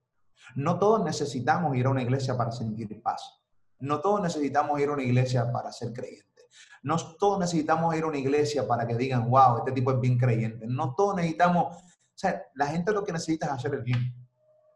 No 0.56 0.78
todos 0.78 1.06
necesitamos 1.06 1.74
ir 1.78 1.86
a 1.86 1.92
una 1.92 2.02
iglesia 2.02 2.36
para 2.36 2.52
sentir 2.52 3.02
paz. 3.02 3.22
No 3.80 4.02
todos 4.02 4.22
necesitamos 4.22 4.78
ir 4.82 4.90
a 4.90 4.94
una 4.94 5.04
iglesia 5.04 5.50
para 5.54 5.72
ser 5.72 5.94
creyentes. 5.94 6.50
No 6.84 6.98
todos 7.16 7.40
necesitamos 7.40 7.96
ir 7.96 8.04
a 8.04 8.08
una 8.08 8.18
iglesia 8.18 8.68
para 8.68 8.86
que 8.86 8.96
digan, 8.96 9.30
wow, 9.30 9.60
este 9.60 9.72
tipo 9.72 9.92
es 9.92 10.02
bien 10.02 10.18
creyente. 10.18 10.68
No 10.68 10.96
todos 10.96 11.16
necesitamos, 11.16 11.78
sea, 12.22 12.44
la 12.56 12.68
gente 12.68 12.92
lo 12.92 13.04
que 13.04 13.12
necesita 13.12 13.48
es 13.48 13.52
hacer 13.54 13.74
el 13.74 13.84
bien. 13.84 14.16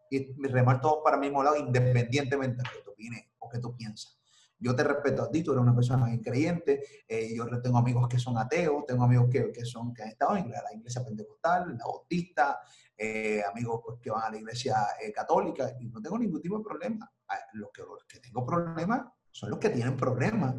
Y 0.10 0.34
remar 0.48 0.82
todos 0.82 1.00
para 1.04 1.16
el 1.16 1.22
mismo 1.22 1.44
lado, 1.44 1.58
independientemente 1.58 2.58
de 2.58 2.64
lo 2.64 2.72
que 2.72 2.84
tú 2.84 2.92
opines 2.92 3.24
o 3.40 3.50
que 3.50 3.60
tú 3.60 3.76
piensas. 3.76 4.18
Yo 4.58 4.76
te 4.76 4.84
respeto 4.84 5.24
a 5.24 5.30
ti, 5.30 5.44
tú 5.44 5.52
eres 5.52 5.62
una 5.62 5.76
persona 5.76 6.08
creyente, 6.24 6.82
eh, 7.08 7.36
yo 7.36 7.46
tengo 7.62 7.78
amigos 7.78 8.08
que 8.08 8.18
son 8.18 8.38
ateos, 8.38 8.86
tengo 8.86 9.04
amigos 9.04 9.28
que, 9.30 9.52
que, 9.52 9.66
son, 9.66 9.94
que 9.94 10.04
han 10.04 10.10
estado 10.10 10.38
en 10.38 10.50
la 10.50 10.74
iglesia 10.74 11.04
pentecostal, 11.04 11.78
la 11.78 11.86
bautista, 11.86 12.62
eh, 12.98 13.44
amigos 13.44 13.82
pues, 13.86 14.00
que 14.00 14.10
van 14.10 14.24
a 14.24 14.30
la 14.30 14.38
iglesia 14.38 14.76
eh, 15.02 15.12
católica, 15.12 15.76
y 15.80 15.88
no 15.88 16.02
tengo 16.02 16.18
ningún 16.18 16.42
tipo 16.42 16.58
de 16.58 16.64
problema. 16.64 17.12
Los 17.54 17.72
que, 17.72 17.82
los 17.82 18.06
que 18.08 18.20
tengo 18.20 18.46
problemas 18.46 19.02
son 19.30 19.50
los 19.50 19.60
que 19.60 19.70
tienen 19.70 19.98
problemas 19.98 20.56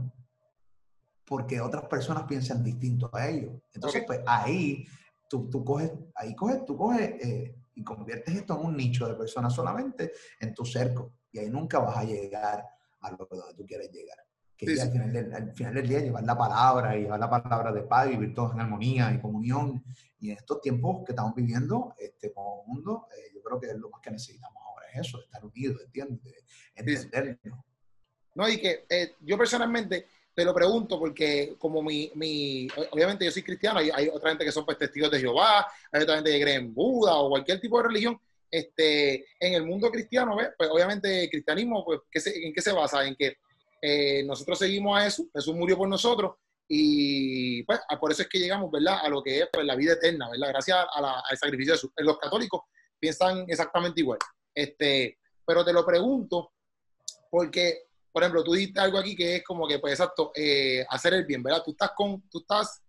porque 1.24 1.60
otras 1.60 1.86
personas 1.86 2.24
piensan 2.24 2.62
distinto 2.62 3.10
a 3.12 3.28
ellos. 3.28 3.54
Entonces, 3.72 4.04
pues 4.06 4.20
ahí 4.26 4.86
tú, 5.28 5.48
tú, 5.50 5.64
coges, 5.64 5.92
ahí 6.14 6.34
coges, 6.34 6.64
tú 6.64 6.76
coges 6.76 7.10
eh, 7.22 7.56
y 7.74 7.84
conviertes 7.84 8.34
esto 8.34 8.58
en 8.58 8.66
un 8.66 8.76
nicho 8.76 9.06
de 9.06 9.14
personas 9.14 9.52
solamente 9.54 10.12
en 10.40 10.54
tu 10.54 10.64
cerco. 10.64 11.12
Y 11.30 11.38
ahí 11.38 11.50
nunca 11.50 11.78
vas 11.78 11.98
a 11.98 12.04
llegar 12.04 12.64
a 13.00 13.10
lo 13.10 13.28
que 13.28 13.36
tú 13.56 13.66
quieres 13.66 13.90
llegar. 13.92 14.18
Que 14.56 14.80
al, 14.80 14.90
final 14.90 15.12
del, 15.12 15.34
al, 15.34 15.52
final 15.52 15.74
del, 15.74 15.86
día 15.86 16.00
llevar 16.00 16.24
la 16.24 16.36
palabra 16.36 16.96
y 16.96 17.02
llevar 17.02 17.20
la 17.20 17.28
palabra 17.28 17.72
de 17.72 17.82
paz, 17.82 18.08
vivir 18.08 18.34
todos 18.34 18.54
en 18.54 18.60
armonía 18.60 19.12
y 19.12 19.20
comunión. 19.20 19.84
Y 20.18 20.30
en 20.30 20.38
estos 20.38 20.62
tiempos 20.62 21.04
que 21.04 21.12
estamos 21.12 21.34
viviendo 21.34 21.94
este, 21.98 22.32
como 22.32 22.64
mundo, 22.64 23.06
eh, 23.14 23.32
yo 23.34 23.42
creo 23.42 23.60
que 23.60 23.74
lo 23.74 23.90
más 23.90 24.00
que 24.00 24.10
necesitamos 24.10 24.62
ahora 24.64 24.86
es 24.90 25.06
eso, 25.06 25.20
estar 25.20 25.44
unidos, 25.44 25.82
¿entiendes? 25.84 26.44
Entendernos. 26.74 27.64
No, 28.34 28.48
y 28.48 28.58
que 28.58 28.86
eh, 28.88 29.14
yo 29.20 29.36
personalmente 29.38 30.06
te 30.36 30.44
lo 30.44 30.54
pregunto 30.54 30.98
porque 30.98 31.56
como 31.58 31.82
mi, 31.82 32.12
mi 32.14 32.68
obviamente 32.90 33.24
yo 33.24 33.30
soy 33.30 33.42
cristiano, 33.42 33.78
hay, 33.78 33.88
hay, 33.92 34.08
otra 34.08 34.28
gente 34.28 34.44
que 34.44 34.52
son 34.52 34.66
pues, 34.66 34.76
testigos 34.76 35.10
de 35.10 35.20
Jehová, 35.20 35.66
hay 35.90 36.02
otra 36.02 36.16
gente 36.16 36.30
que 36.30 36.42
cree 36.42 36.56
en 36.56 36.74
Buda 36.74 37.16
o 37.16 37.30
cualquier 37.30 37.58
tipo 37.58 37.78
de 37.78 37.88
religión. 37.88 38.20
Este, 38.50 39.26
en 39.40 39.54
el 39.54 39.64
mundo 39.64 39.90
cristiano, 39.90 40.36
pues 40.58 40.70
obviamente 40.70 41.24
el 41.24 41.30
cristianismo, 41.30 41.82
pues, 41.86 42.26
¿en 42.26 42.52
qué 42.52 42.60
se 42.60 42.72
basa? 42.72 43.06
En 43.06 43.16
que 43.16 43.38
eh, 43.80 44.24
nosotros 44.24 44.58
seguimos 44.58 44.98
a 44.98 45.04
Jesús, 45.04 45.26
Jesús 45.34 45.54
murió 45.54 45.78
por 45.78 45.88
nosotros 45.88 46.34
y 46.68 47.62
pues 47.62 47.80
por 47.98 48.12
eso 48.12 48.22
es 48.22 48.28
que 48.28 48.38
llegamos, 48.38 48.70
¿verdad? 48.70 48.98
A 49.02 49.08
lo 49.08 49.22
que 49.22 49.38
es 49.38 49.48
pues, 49.50 49.64
la 49.64 49.74
vida 49.74 49.94
eterna, 49.94 50.28
¿verdad? 50.30 50.48
Gracias 50.48 50.76
a 50.76 51.20
al 51.20 51.38
sacrificio 51.38 51.72
de 51.72 51.78
Jesús. 51.78 51.92
Los 51.96 52.18
católicos 52.18 52.60
piensan 52.98 53.46
exactamente 53.48 54.02
igual. 54.02 54.18
Este, 54.54 55.18
pero 55.46 55.64
te 55.64 55.72
lo 55.72 55.86
pregunto 55.86 56.52
porque 57.30 57.85
por 58.16 58.22
ejemplo, 58.22 58.42
tú 58.42 58.54
diste 58.54 58.80
algo 58.80 58.96
aquí 58.96 59.14
que 59.14 59.36
es 59.36 59.44
como 59.44 59.68
que, 59.68 59.78
pues 59.78 59.92
exacto, 59.92 60.32
eh, 60.34 60.86
hacer 60.88 61.12
el 61.12 61.26
bien, 61.26 61.42
¿verdad? 61.42 61.62
Tú 61.62 61.72
estás 61.72 61.90
con, 61.94 62.26
tú 62.30 62.38
estás 62.38 62.82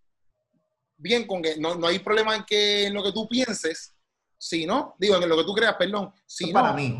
bien 0.95 1.27
con 1.27 1.41
que 1.41 1.57
no, 1.57 1.75
no 1.75 1.87
hay 1.87 1.99
problema 1.99 2.33
en 2.33 2.45
que 2.45 2.85
en 2.85 2.93
lo 2.93 3.03
que 3.03 3.11
tú 3.11 3.27
pienses, 3.27 3.93
sino, 4.37 4.95
digo, 4.97 5.17
en 5.17 5.27
lo 5.27 5.35
que 5.35 5.43
tú 5.43 5.53
creas, 5.53 5.75
perdón. 5.75 6.13
Si 6.25 6.53
para 6.53 6.71
mí. 6.71 6.97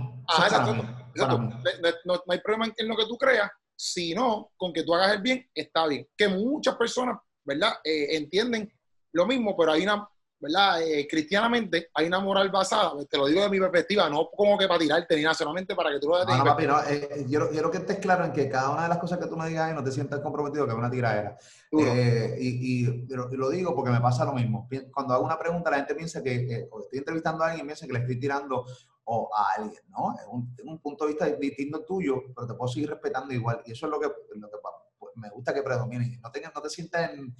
No, 2.03 2.21
hay 2.27 2.39
problema 2.41 2.69
en, 2.75 2.87
lo 2.89 2.97
que 2.97 3.05
tú 3.05 3.17
creas, 3.17 3.49
sino 3.73 4.51
con 4.57 4.73
que 4.73 4.83
tú 4.83 4.93
hagas 4.93 5.13
el 5.13 5.21
bien, 5.21 5.49
está 5.55 5.87
bien. 5.87 6.05
Que 6.17 6.27
muchas 6.27 6.75
personas, 6.75 7.17
¿verdad? 7.45 7.75
Eh, 7.81 8.17
entienden 8.17 8.69
lo 9.13 9.25
mismo, 9.25 9.55
pero 9.55 9.71
hay 9.71 9.83
una 9.83 10.05
¿verdad? 10.39 10.81
Eh, 10.81 11.07
cristianamente 11.09 11.89
hay 11.93 12.07
una 12.07 12.19
moral 12.19 12.49
basada, 12.49 12.93
te 13.09 13.17
lo 13.17 13.27
digo 13.27 13.41
de 13.41 13.49
mi 13.49 13.59
perspectiva, 13.59 14.09
no 14.09 14.29
como 14.29 14.57
que 14.57 14.67
para 14.67 14.79
tirarte 14.79 15.15
ni 15.15 15.23
nada, 15.23 15.33
solamente 15.33 15.75
para 15.75 15.91
que 15.91 15.99
tú 15.99 16.09
lo 16.09 16.23
no, 16.23 16.37
no, 16.37 16.43
papi, 16.43 16.67
no, 16.67 16.79
eh, 16.83 17.25
yo 17.27 17.49
quiero 17.49 17.71
que 17.71 17.79
estés 17.79 17.99
claro 17.99 18.25
en 18.25 18.31
que 18.31 18.49
cada 18.49 18.69
una 18.69 18.83
de 18.83 18.89
las 18.89 18.97
cosas 18.99 19.17
que 19.19 19.27
tú 19.27 19.35
me 19.35 19.47
digas 19.47 19.73
no 19.73 19.83
te 19.83 19.91
sientas 19.91 20.19
comprometido 20.19 20.65
que 20.65 20.71
es 20.71 20.77
una 20.77 20.91
tiradera. 20.91 21.37
Eh, 21.71 22.37
y, 22.39 22.85
y, 22.85 23.07
lo, 23.09 23.49
digo 23.49 23.75
porque 23.75 23.91
me 23.91 23.99
pasa 23.99 24.25
lo 24.25 24.33
mismo. 24.33 24.69
Cuando 24.93 25.13
hago 25.13 25.25
una 25.25 25.39
pregunta, 25.39 25.69
la 25.69 25.77
gente 25.77 25.95
piensa 25.95 26.23
que 26.23 26.67
estoy 26.81 26.99
entrevistando 26.99 27.43
a 27.43 27.47
alguien 27.47 27.65
y 27.65 27.67
piensa 27.67 27.87
que 27.87 27.93
le 27.93 27.99
estoy 27.99 28.19
tirando 28.19 28.65
o 29.09 29.29
a 29.33 29.53
alguien, 29.57 29.81
¿no? 29.89 30.13
Es 30.19 30.27
un, 30.29 30.53
un, 30.65 30.79
punto 30.79 31.05
de 31.05 31.11
vista 31.11 31.25
distinto 31.25 31.85
tuyo, 31.85 32.23
pero 32.35 32.45
te 32.45 32.53
puedo 32.53 32.67
seguir 32.67 32.89
respetando 32.89 33.33
igual. 33.33 33.61
Y 33.65 33.71
eso 33.71 33.85
es 33.85 33.91
lo 33.91 33.99
que, 33.99 34.07
lo 34.35 34.49
que 34.49 34.57
pues, 34.99 35.13
me 35.15 35.29
gusta 35.29 35.53
que 35.53 35.63
predomine. 35.63 36.19
No 36.21 36.29
te, 36.29 36.41
no 36.41 36.61
te 36.61 36.69
sientas 36.69 37.11
en 37.11 37.33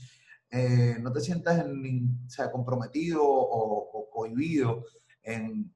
eh, 0.50 0.98
no 1.00 1.12
te 1.12 1.20
sientas 1.20 1.60
en, 1.60 2.30
sea, 2.30 2.52
comprometido 2.52 3.22
o, 3.24 4.10
cohibido 4.10 4.84
en, 5.22 5.76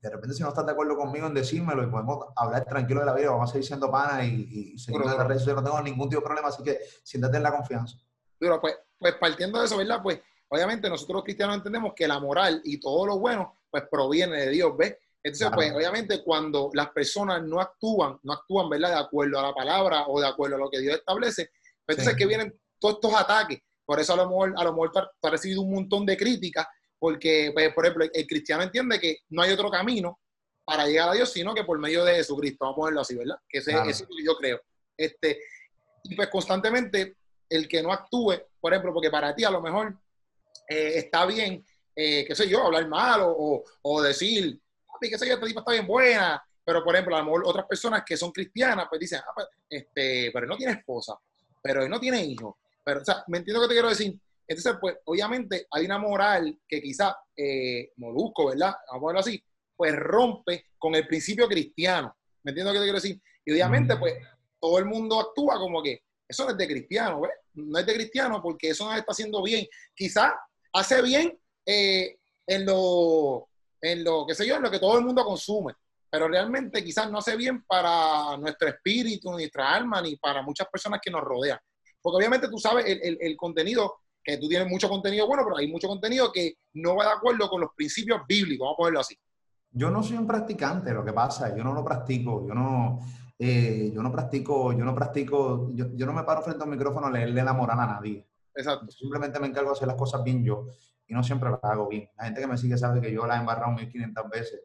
de 0.00 0.10
repente 0.10 0.34
si 0.34 0.42
no 0.42 0.48
estás 0.48 0.66
de 0.66 0.72
acuerdo 0.72 0.96
conmigo 0.96 1.28
en 1.28 1.34
decírmelo 1.34 1.84
y 1.84 1.86
podemos 1.86 2.26
hablar 2.34 2.64
tranquilo 2.64 3.00
de 3.00 3.06
la 3.06 3.14
vida, 3.14 3.30
vamos 3.30 3.48
a 3.48 3.52
seguir 3.52 3.66
siendo 3.66 3.90
pana 3.90 4.24
y, 4.24 4.74
y 4.74 4.78
seguir 4.78 5.00
en 5.00 5.06
las 5.06 5.26
redes 5.26 5.42
sociales, 5.42 5.62
no 5.62 5.70
tengo 5.70 5.82
ningún 5.82 6.08
tipo 6.08 6.20
de 6.20 6.26
problema, 6.26 6.48
así 6.48 6.62
que 6.62 6.80
siéntate 7.04 7.36
en 7.36 7.44
la 7.44 7.52
confianza. 7.52 7.96
Pero 8.36 8.60
pues, 8.60 8.76
pues 8.98 9.14
partiendo 9.14 9.60
de 9.60 9.66
eso, 9.66 9.76
¿verdad? 9.76 10.00
Pues 10.02 10.20
obviamente 10.48 10.88
nosotros 10.88 11.16
los 11.16 11.24
cristianos 11.24 11.56
entendemos 11.56 11.92
que 11.94 12.08
la 12.08 12.18
moral 12.18 12.60
y 12.64 12.80
todo 12.80 13.06
lo 13.06 13.18
bueno, 13.18 13.60
pues 13.70 13.84
proviene 13.90 14.38
de 14.38 14.50
Dios, 14.50 14.76
¿ves? 14.76 14.96
Entonces, 15.22 15.50
pues 15.54 15.72
obviamente 15.72 16.22
cuando 16.22 16.68
las 16.74 16.90
personas 16.90 17.42
no 17.42 17.58
actúan, 17.58 18.18
no 18.24 18.34
actúan, 18.34 18.68
¿verdad? 18.68 18.90
De 18.90 19.00
acuerdo 19.00 19.38
a 19.38 19.42
la 19.42 19.54
palabra 19.54 20.06
o 20.08 20.20
de 20.20 20.26
acuerdo 20.26 20.56
a 20.56 20.58
lo 20.58 20.68
que 20.68 20.80
Dios 20.80 20.96
establece, 20.96 21.50
pues 21.86 21.96
entonces 21.96 22.16
que 22.16 22.26
vienen 22.26 22.60
todos 22.78 22.96
estos 22.96 23.14
ataques 23.14 23.62
por 23.84 24.00
eso 24.00 24.14
a 24.14 24.16
lo 24.16 24.28
mejor, 24.28 24.54
a 24.56 24.64
lo 24.64 24.72
mejor 24.72 25.10
ha 25.22 25.30
recibido 25.30 25.62
un 25.62 25.74
montón 25.74 26.06
de 26.06 26.16
críticas, 26.16 26.66
porque, 26.98 27.50
pues, 27.52 27.72
por 27.74 27.84
ejemplo, 27.84 28.06
el 28.12 28.26
cristiano 28.26 28.62
entiende 28.62 28.98
que 28.98 29.18
no 29.30 29.42
hay 29.42 29.52
otro 29.52 29.70
camino 29.70 30.18
para 30.64 30.86
llegar 30.86 31.10
a 31.10 31.12
Dios, 31.12 31.30
sino 31.30 31.54
que 31.54 31.64
por 31.64 31.78
medio 31.78 32.04
de 32.04 32.14
Jesucristo, 32.14 32.64
vamos 32.64 32.74
a 32.74 32.80
ponerlo 32.80 33.00
así, 33.02 33.14
¿verdad? 33.14 33.36
Que 33.48 33.58
ese, 33.58 33.72
es 33.72 34.00
lo 34.00 34.16
que 34.16 34.24
yo 34.24 34.36
creo. 34.36 34.60
Este, 34.96 35.38
y 36.04 36.14
pues 36.14 36.28
constantemente 36.28 37.16
el 37.48 37.68
que 37.68 37.82
no 37.82 37.92
actúe, 37.92 38.34
por 38.60 38.72
ejemplo, 38.72 38.92
porque 38.94 39.10
para 39.10 39.34
ti 39.34 39.44
a 39.44 39.50
lo 39.50 39.60
mejor 39.60 39.94
eh, 40.68 40.92
está 40.96 41.26
bien, 41.26 41.64
eh, 41.94 42.24
qué 42.26 42.34
sé 42.34 42.48
yo, 42.48 42.64
hablar 42.64 42.88
mal 42.88 43.20
o, 43.22 43.62
o, 43.82 44.02
decir, 44.02 44.58
papi, 44.86 45.10
qué 45.10 45.18
sé 45.18 45.26
yo, 45.26 45.34
esta 45.34 45.46
tipa 45.46 45.60
está 45.60 45.72
bien 45.72 45.86
buena, 45.86 46.42
Pero, 46.64 46.82
por 46.82 46.94
ejemplo, 46.94 47.16
a 47.16 47.18
lo 47.18 47.26
mejor 47.26 47.42
otras 47.46 47.66
personas 47.66 48.02
que 48.06 48.16
son 48.16 48.32
cristianas, 48.32 48.86
pues 48.88 49.00
dicen, 49.00 49.20
ah, 49.20 49.32
pues, 49.34 49.46
este, 49.68 50.30
pero 50.32 50.44
él 50.44 50.50
no 50.50 50.56
tiene 50.56 50.72
esposa, 50.72 51.14
pero 51.62 51.82
él 51.82 51.90
no 51.90 52.00
tiene 52.00 52.24
hijos. 52.24 52.54
Pero, 52.84 53.00
o 53.00 53.04
sea, 53.04 53.24
¿me 53.28 53.38
entiendo 53.38 53.62
que 53.62 53.68
te 53.68 53.74
quiero 53.74 53.88
decir? 53.88 54.18
Entonces, 54.46 54.76
pues, 54.80 54.96
obviamente 55.06 55.66
hay 55.70 55.86
una 55.86 55.98
moral 55.98 56.58
que 56.68 56.82
quizá 56.82 57.16
eh, 57.36 57.90
Molusco, 57.96 58.48
¿verdad? 58.48 58.74
Vamos 58.92 59.02
a 59.02 59.06
verlo 59.06 59.20
así, 59.20 59.42
pues 59.74 59.96
rompe 59.96 60.66
con 60.78 60.94
el 60.94 61.06
principio 61.06 61.48
cristiano. 61.48 62.16
¿Me 62.42 62.50
entiendo 62.50 62.72
lo 62.72 62.74
que 62.74 62.80
te 62.80 62.86
quiero 62.86 63.00
decir? 63.00 63.20
Y 63.44 63.52
obviamente, 63.52 63.96
pues, 63.96 64.14
todo 64.60 64.78
el 64.78 64.84
mundo 64.84 65.18
actúa 65.18 65.58
como 65.58 65.82
que 65.82 66.02
eso 66.28 66.44
no 66.44 66.50
es 66.50 66.56
de 66.56 66.66
cristiano, 66.66 67.20
¿ves? 67.20 67.32
No 67.54 67.78
es 67.78 67.86
de 67.86 67.94
cristiano 67.94 68.40
porque 68.42 68.70
eso 68.70 68.84
no 68.84 68.94
está 68.94 69.12
haciendo 69.12 69.42
bien. 69.42 69.66
Quizá 69.94 70.34
hace 70.72 71.02
bien 71.02 71.38
eh, 71.66 72.18
en 72.46 72.66
lo, 72.66 73.48
en 73.80 74.04
lo, 74.04 74.26
qué 74.26 74.34
sé 74.34 74.46
yo, 74.46 74.56
en 74.56 74.62
lo 74.62 74.70
que 74.70 74.78
todo 74.78 74.98
el 74.98 75.04
mundo 75.04 75.24
consume, 75.24 75.74
pero 76.10 76.28
realmente 76.28 76.82
quizás 76.82 77.10
no 77.10 77.18
hace 77.18 77.36
bien 77.36 77.64
para 77.64 78.36
nuestro 78.36 78.68
espíritu, 78.68 79.30
nuestra 79.30 79.74
alma, 79.74 80.00
ni 80.00 80.16
para 80.16 80.42
muchas 80.42 80.68
personas 80.68 81.00
que 81.02 81.10
nos 81.10 81.22
rodean. 81.22 81.58
Porque 82.04 82.18
obviamente 82.18 82.48
tú 82.48 82.58
sabes 82.58 82.84
el, 82.86 83.16
el, 83.18 83.34
contenido, 83.34 83.94
que 84.22 84.36
tú 84.36 84.46
tienes 84.46 84.68
mucho 84.68 84.90
contenido 84.90 85.26
bueno, 85.26 85.42
pero 85.42 85.56
hay 85.56 85.72
mucho 85.72 85.88
contenido 85.88 86.30
que 86.30 86.58
no 86.74 86.96
va 86.96 87.06
de 87.06 87.12
acuerdo 87.12 87.48
con 87.48 87.62
los 87.62 87.70
principios 87.74 88.20
bíblicos, 88.28 88.66
vamos 88.66 88.74
a 88.74 88.76
ponerlo 88.76 89.00
así. 89.00 89.16
Yo 89.70 89.90
no 89.90 90.02
soy 90.02 90.18
un 90.18 90.26
practicante, 90.26 90.92
lo 90.92 91.02
que 91.02 91.14
pasa, 91.14 91.56
yo 91.56 91.64
no 91.64 91.72
lo 91.72 91.82
practico, 91.82 92.46
yo 92.46 92.52
no, 92.52 93.00
eh, 93.38 93.90
yo 93.90 94.02
no 94.02 94.12
practico, 94.12 94.74
yo 94.74 94.84
no 94.84 94.94
practico, 94.94 95.70
yo, 95.72 95.86
yo, 95.94 96.04
no 96.04 96.12
me 96.12 96.24
paro 96.24 96.42
frente 96.42 96.62
a 96.62 96.66
un 96.66 96.72
micrófono 96.72 97.06
a 97.06 97.10
leerle 97.10 97.42
la 97.42 97.54
moral 97.54 97.80
a 97.80 97.86
nadie. 97.86 98.28
Exacto. 98.54 98.90
Simplemente 98.90 99.40
me 99.40 99.46
encargo 99.46 99.70
de 99.70 99.76
hacer 99.76 99.88
las 99.88 99.96
cosas 99.96 100.22
bien 100.22 100.44
yo 100.44 100.66
y 101.06 101.14
no 101.14 101.22
siempre 101.22 101.50
las 101.50 101.64
hago 101.64 101.88
bien. 101.88 102.10
La 102.18 102.24
gente 102.24 102.42
que 102.42 102.46
me 102.46 102.58
sigue 102.58 102.76
sabe 102.76 103.00
que 103.00 103.10
yo 103.10 103.26
la 103.26 103.36
he 103.36 103.40
embarrado 103.40 103.72
1500 103.72 104.28
veces. 104.28 104.60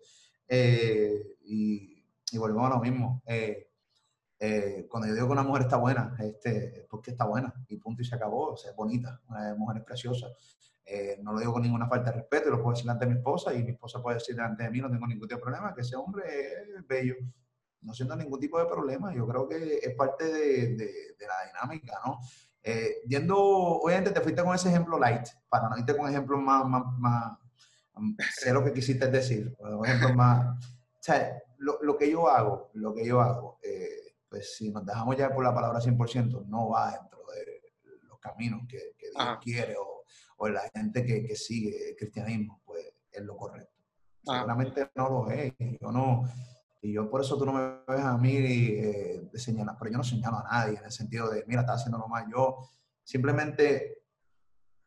Eh, 0.46 1.38
y, 1.46 2.03
y, 2.34 2.38
volvemos 2.38 2.69
a 2.69 2.75
lo 2.75 2.81
mismo. 2.81 3.24
Eh, 3.25 3.68
cuando 4.89 5.08
yo 5.08 5.13
digo 5.15 5.27
que 5.27 5.34
una 5.34 5.43
mujer 5.43 5.63
está 5.63 5.77
buena, 5.77 6.15
este, 6.19 6.88
porque 6.89 7.12
está 7.12 7.25
buena 7.25 7.53
y 7.67 7.75
punto 7.77 8.01
y 8.01 8.05
se 8.05 8.15
acabó, 8.15 8.53
o 8.53 8.58
sea, 8.58 8.72
es 8.72 8.75
bonita, 8.75 9.22
una 9.27 9.53
mujer 9.55 9.77
es 9.77 9.84
preciosa. 9.84 10.27
no 11.22 11.34
lo 11.34 11.39
digo 11.39 11.53
con 11.53 11.62
ninguna 11.62 11.88
falta 11.88 12.12
de 12.12 12.17
respeto, 12.17 12.50
lo 12.50 12.58
puedo 12.58 12.72
decir 12.72 12.86
delante 12.86 13.05
de 13.05 13.12
mi 13.12 13.17
esposa 13.17 13.53
y 13.53 13.63
mi 13.63 13.72
esposa 13.72 14.01
puede 14.01 14.17
decir 14.17 14.36
delante 14.36 14.63
de 14.63 14.72
mí, 14.72 14.79
no 14.79 14.89
tengo 14.89 15.08
ningún 15.08 15.27
tipo 15.27 15.38
de 15.38 15.41
problema, 15.43 15.74
que 15.74 15.81
ese 15.81 15.96
hombre 15.96 16.24
es 16.77 16.88
bello 16.88 17.15
no 17.81 17.93
siento 17.93 18.15
ningún 18.15 18.39
tipo 18.39 18.60
de 18.60 18.65
problema. 18.65 19.13
Yo 19.13 19.27
creo 19.27 19.48
que 19.48 19.79
es 19.81 19.96
parte 19.96 20.25
de, 20.25 20.75
de, 20.75 21.27
la 21.27 21.48
dinámica, 21.48 22.00
¿no? 22.05 22.19
Eh, 22.62 23.01
yendo, 23.08 23.38
obviamente 23.38 24.12
te 24.12 24.22
fuiste 24.22 24.43
con 24.43 24.53
ese 24.53 24.69
ejemplo 24.69 25.00
light, 25.00 25.27
para 25.48 25.69
no 25.69 25.77
irte 25.77 25.96
con 25.96 26.10
ejemplos 26.10 26.41
más, 26.41 26.65
más, 26.65 26.84
más, 26.98 27.38
sé 28.38 28.51
lo 28.51 28.63
que 28.63 28.74
quisiste 28.74 29.08
decir, 29.08 29.55
ejemplos 29.84 30.13
más, 30.13 30.58
o 30.58 31.01
sea, 31.01 31.41
lo, 31.58 31.81
lo, 31.81 31.98
que 31.98 32.12
yo 32.12 32.27
hago, 32.27 32.69
lo 32.74 32.93
que 32.93 33.05
yo 33.05 33.22
hago, 33.22 33.60
eh, 33.63 33.99
pues 34.29 34.55
si 34.55 34.71
nos 34.71 34.86
dejamos 34.86 35.17
ya 35.17 35.33
por 35.33 35.43
la 35.43 35.53
palabra 35.53 35.79
100%, 35.79 36.45
no 36.45 36.69
va 36.69 36.91
dentro 36.91 37.19
de 37.33 37.62
los 38.07 38.19
caminos 38.19 38.62
que, 38.67 38.95
que 38.98 39.09
Dios 39.09 39.38
quiere 39.41 39.75
o, 39.77 40.03
o, 40.38 40.50
la 40.50 40.69
gente 40.74 41.03
que, 41.05 41.24
que, 41.25 41.36
sigue 41.36 41.89
el 41.89 41.95
cristianismo, 41.95 42.62
pues 42.65 42.86
es 43.12 43.24
lo 43.24 43.36
correcto. 43.36 43.74
Seguramente 44.24 44.91
no 44.95 45.09
lo 45.09 45.31
es, 45.31 45.53
yo 45.81 45.91
no, 45.91 46.24
y 46.81 46.93
yo 46.93 47.09
por 47.09 47.21
eso 47.21 47.38
tú 47.38 47.45
no 47.45 47.53
me 47.53 47.93
ves 47.93 48.05
a 48.05 48.17
mí 48.17 48.36
eh, 48.38 49.29
de 49.31 49.39
señalar, 49.39 49.75
pero 49.77 49.91
yo 49.91 49.98
no 49.98 50.03
señalo 50.03 50.38
a 50.38 50.43
nadie 50.43 50.77
en 50.77 50.86
el 50.86 50.91
sentido 50.91 51.29
de, 51.29 51.43
mira, 51.45 51.62
estás 51.62 51.81
haciendo 51.81 51.98
lo 51.98 52.07
mal. 52.07 52.25
Yo 52.31 52.57
simplemente, 53.03 54.03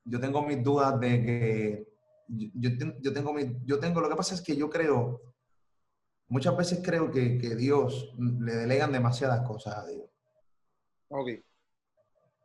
yo 0.05 0.19
tengo 0.19 0.43
mis 0.43 0.63
dudas 0.63 0.99
de 0.99 1.23
que, 1.23 1.89
yo, 2.29 2.71
yo, 3.01 3.13
tengo 3.13 3.35
mi, 3.35 3.59
yo 3.65 3.79
tengo, 3.79 4.01
lo 4.01 4.09
que 4.09 4.17
pasa 4.17 4.35
es 4.35 4.41
que 4.41 4.57
yo 4.57 4.71
creo, 4.71 5.32
muchas 6.33 6.57
veces 6.57 6.81
creo 6.83 7.11
que, 7.11 7.37
que 7.37 7.55
Dios 7.55 8.15
le 8.19 8.55
delegan 8.55 8.91
demasiadas 8.91 9.47
cosas 9.47 9.77
a 9.77 9.87
Dios. 9.87 10.09
Ok. 11.09 11.29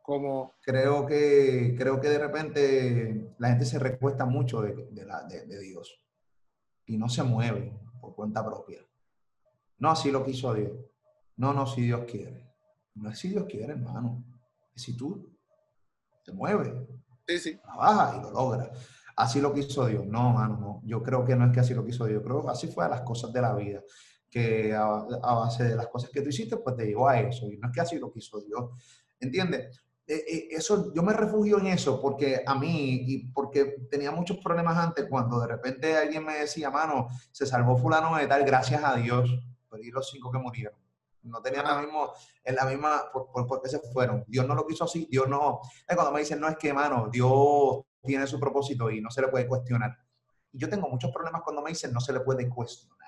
Como... 0.02 0.54
Creo 0.60 1.06
que, 1.06 1.74
creo 1.76 1.98
que 1.98 2.08
de 2.08 2.18
repente 2.18 3.34
la 3.38 3.48
gente 3.48 3.64
se 3.64 3.78
recuesta 3.78 4.26
mucho 4.26 4.60
de, 4.60 4.88
de, 4.90 5.06
la, 5.06 5.24
de, 5.24 5.46
de 5.46 5.58
Dios 5.60 6.04
y 6.84 6.98
no 6.98 7.08
se 7.08 7.22
mueve 7.22 7.80
por 7.98 8.14
cuenta 8.14 8.44
propia. 8.44 8.86
No, 9.78 9.90
así 9.90 10.10
lo 10.10 10.22
quiso 10.22 10.52
Dios. 10.52 10.72
No, 11.36 11.54
no, 11.54 11.66
si 11.66 11.82
Dios 11.82 12.04
quiere. 12.04 12.46
No 12.94 13.08
es 13.08 13.18
si 13.18 13.28
Dios 13.28 13.46
quiere, 13.48 13.72
hermano. 13.72 14.22
Es 14.74 14.82
si 14.82 14.96
tú 14.98 15.34
te 16.24 16.32
mueves, 16.32 16.74
sí, 17.26 17.38
sí. 17.38 17.56
trabajas 17.56 18.18
y 18.18 18.20
lo 18.20 18.32
logras. 18.32 18.68
Así 19.18 19.40
lo 19.40 19.52
quiso 19.52 19.86
Dios. 19.86 20.06
No, 20.06 20.30
hermano, 20.30 20.58
no. 20.60 20.80
Yo 20.84 21.02
creo 21.02 21.24
que 21.24 21.34
no 21.34 21.46
es 21.46 21.52
que 21.52 21.60
así 21.60 21.74
lo 21.74 21.84
quiso 21.84 22.06
Dios. 22.06 22.22
Yo 22.22 22.24
creo 22.24 22.42
que 22.42 22.50
así 22.50 22.68
fue 22.68 22.84
a 22.84 22.88
las 22.88 23.00
cosas 23.02 23.32
de 23.32 23.40
la 23.40 23.54
vida. 23.54 23.82
Que 24.30 24.74
a, 24.74 24.84
a 24.84 25.34
base 25.34 25.64
de 25.64 25.76
las 25.76 25.88
cosas 25.88 26.10
que 26.10 26.20
tú 26.20 26.28
hiciste, 26.28 26.56
pues 26.58 26.76
te 26.76 26.86
llegó 26.86 27.08
a 27.08 27.18
eso. 27.20 27.50
Y 27.50 27.56
no 27.56 27.68
es 27.68 27.74
que 27.74 27.80
así 27.80 27.98
lo 27.98 28.12
quiso 28.12 28.40
Dios. 28.40 28.70
¿Entiendes? 29.18 29.82
E, 30.06 30.14
e, 30.14 30.48
eso, 30.52 30.92
yo 30.94 31.02
me 31.02 31.12
refugio 31.12 31.58
en 31.58 31.66
eso 31.66 32.00
porque 32.00 32.42
a 32.46 32.54
mí, 32.54 33.02
y 33.06 33.28
porque 33.32 33.86
tenía 33.90 34.10
muchos 34.10 34.38
problemas 34.38 34.78
antes, 34.78 35.06
cuando 35.10 35.40
de 35.40 35.48
repente 35.48 35.96
alguien 35.96 36.24
me 36.24 36.38
decía, 36.38 36.70
mano, 36.70 37.08
se 37.32 37.44
salvó 37.44 37.76
fulano 37.76 38.16
de 38.16 38.26
tal, 38.26 38.44
gracias 38.44 38.82
a 38.82 38.94
Dios 38.96 39.30
perdí 39.68 39.90
los 39.90 40.08
cinco 40.08 40.30
que 40.30 40.38
murieron. 40.38 40.74
No 41.22 41.42
tenían 41.42 41.64
la 41.64 41.80
misma, 41.80 42.10
en 42.44 42.54
la 42.54 42.64
misma, 42.64 43.10
por, 43.12 43.30
por, 43.30 43.60
qué 43.60 43.68
se 43.68 43.80
fueron. 43.80 44.24
Dios 44.26 44.46
no 44.46 44.54
lo 44.54 44.66
quiso 44.66 44.84
así, 44.84 45.06
Dios 45.10 45.28
no. 45.28 45.60
Es 45.86 45.94
cuando 45.94 46.12
me 46.12 46.20
dicen, 46.20 46.40
no 46.40 46.48
es 46.48 46.56
que, 46.56 46.72
mano, 46.72 47.08
Dios 47.12 47.82
tiene 48.04 48.26
su 48.26 48.38
propósito 48.38 48.90
y 48.90 49.00
no 49.00 49.10
se 49.10 49.22
le 49.22 49.28
puede 49.28 49.46
cuestionar. 49.46 49.96
Y 50.52 50.58
yo 50.58 50.68
tengo 50.68 50.88
muchos 50.88 51.10
problemas 51.12 51.42
cuando 51.42 51.62
me 51.62 51.70
dicen, 51.70 51.92
no 51.92 52.00
se 52.00 52.12
le 52.12 52.20
puede 52.20 52.48
cuestionar. 52.48 52.98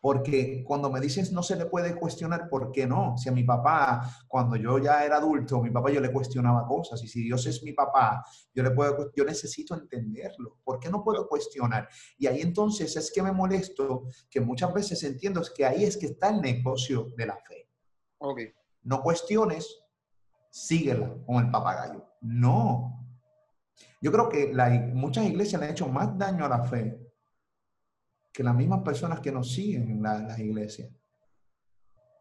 Porque 0.00 0.62
cuando 0.66 0.90
me 0.90 1.00
dices 1.00 1.32
no 1.32 1.42
se 1.42 1.56
le 1.56 1.66
puede 1.66 1.96
cuestionar, 1.96 2.50
¿por 2.50 2.70
qué 2.70 2.86
no? 2.86 3.16
Si 3.16 3.30
a 3.30 3.32
mi 3.32 3.44
papá, 3.44 4.02
cuando 4.26 4.56
yo 4.56 4.78
ya 4.78 5.04
era 5.04 5.16
adulto, 5.16 5.62
mi 5.62 5.70
papá 5.70 5.90
yo 5.90 6.00
le 6.00 6.12
cuestionaba 6.12 6.66
cosas. 6.66 7.02
Y 7.02 7.08
si 7.08 7.22
Dios 7.22 7.46
es 7.46 7.62
mi 7.62 7.72
papá, 7.72 8.22
yo 8.54 8.62
le 8.62 8.72
puedo, 8.72 9.10
yo 9.14 9.24
necesito 9.24 9.74
entenderlo. 9.74 10.58
¿Por 10.62 10.78
qué 10.78 10.90
no 10.90 11.02
puedo 11.02 11.26
cuestionar? 11.26 11.88
Y 12.18 12.26
ahí 12.26 12.42
entonces 12.42 12.94
es 12.96 13.10
que 13.10 13.22
me 13.22 13.32
molesto, 13.32 14.04
que 14.28 14.40
muchas 14.40 14.72
veces 14.74 15.02
entiendo 15.02 15.40
que 15.56 15.64
ahí 15.64 15.84
es 15.84 15.96
que 15.96 16.06
está 16.06 16.28
el 16.28 16.42
negocio 16.42 17.06
de 17.16 17.26
la 17.26 17.36
fe. 17.38 17.70
Okay. 18.18 18.52
No 18.82 19.00
cuestiones, 19.00 19.82
síguela 20.50 21.16
con 21.26 21.44
el 21.44 21.50
papagayo. 21.50 22.04
No. 22.20 22.97
Yo 24.00 24.12
creo 24.12 24.28
que 24.28 24.52
la, 24.52 24.70
muchas 24.94 25.26
iglesias 25.26 25.60
le 25.60 25.66
han 25.66 25.72
hecho 25.72 25.88
más 25.88 26.16
daño 26.16 26.44
a 26.44 26.48
la 26.48 26.64
fe 26.64 26.98
que 28.32 28.44
las 28.44 28.54
mismas 28.54 28.82
personas 28.82 29.20
que 29.20 29.32
nos 29.32 29.52
siguen 29.52 29.90
en, 29.90 30.02
las 30.02 30.38
iglesias. 30.38 30.90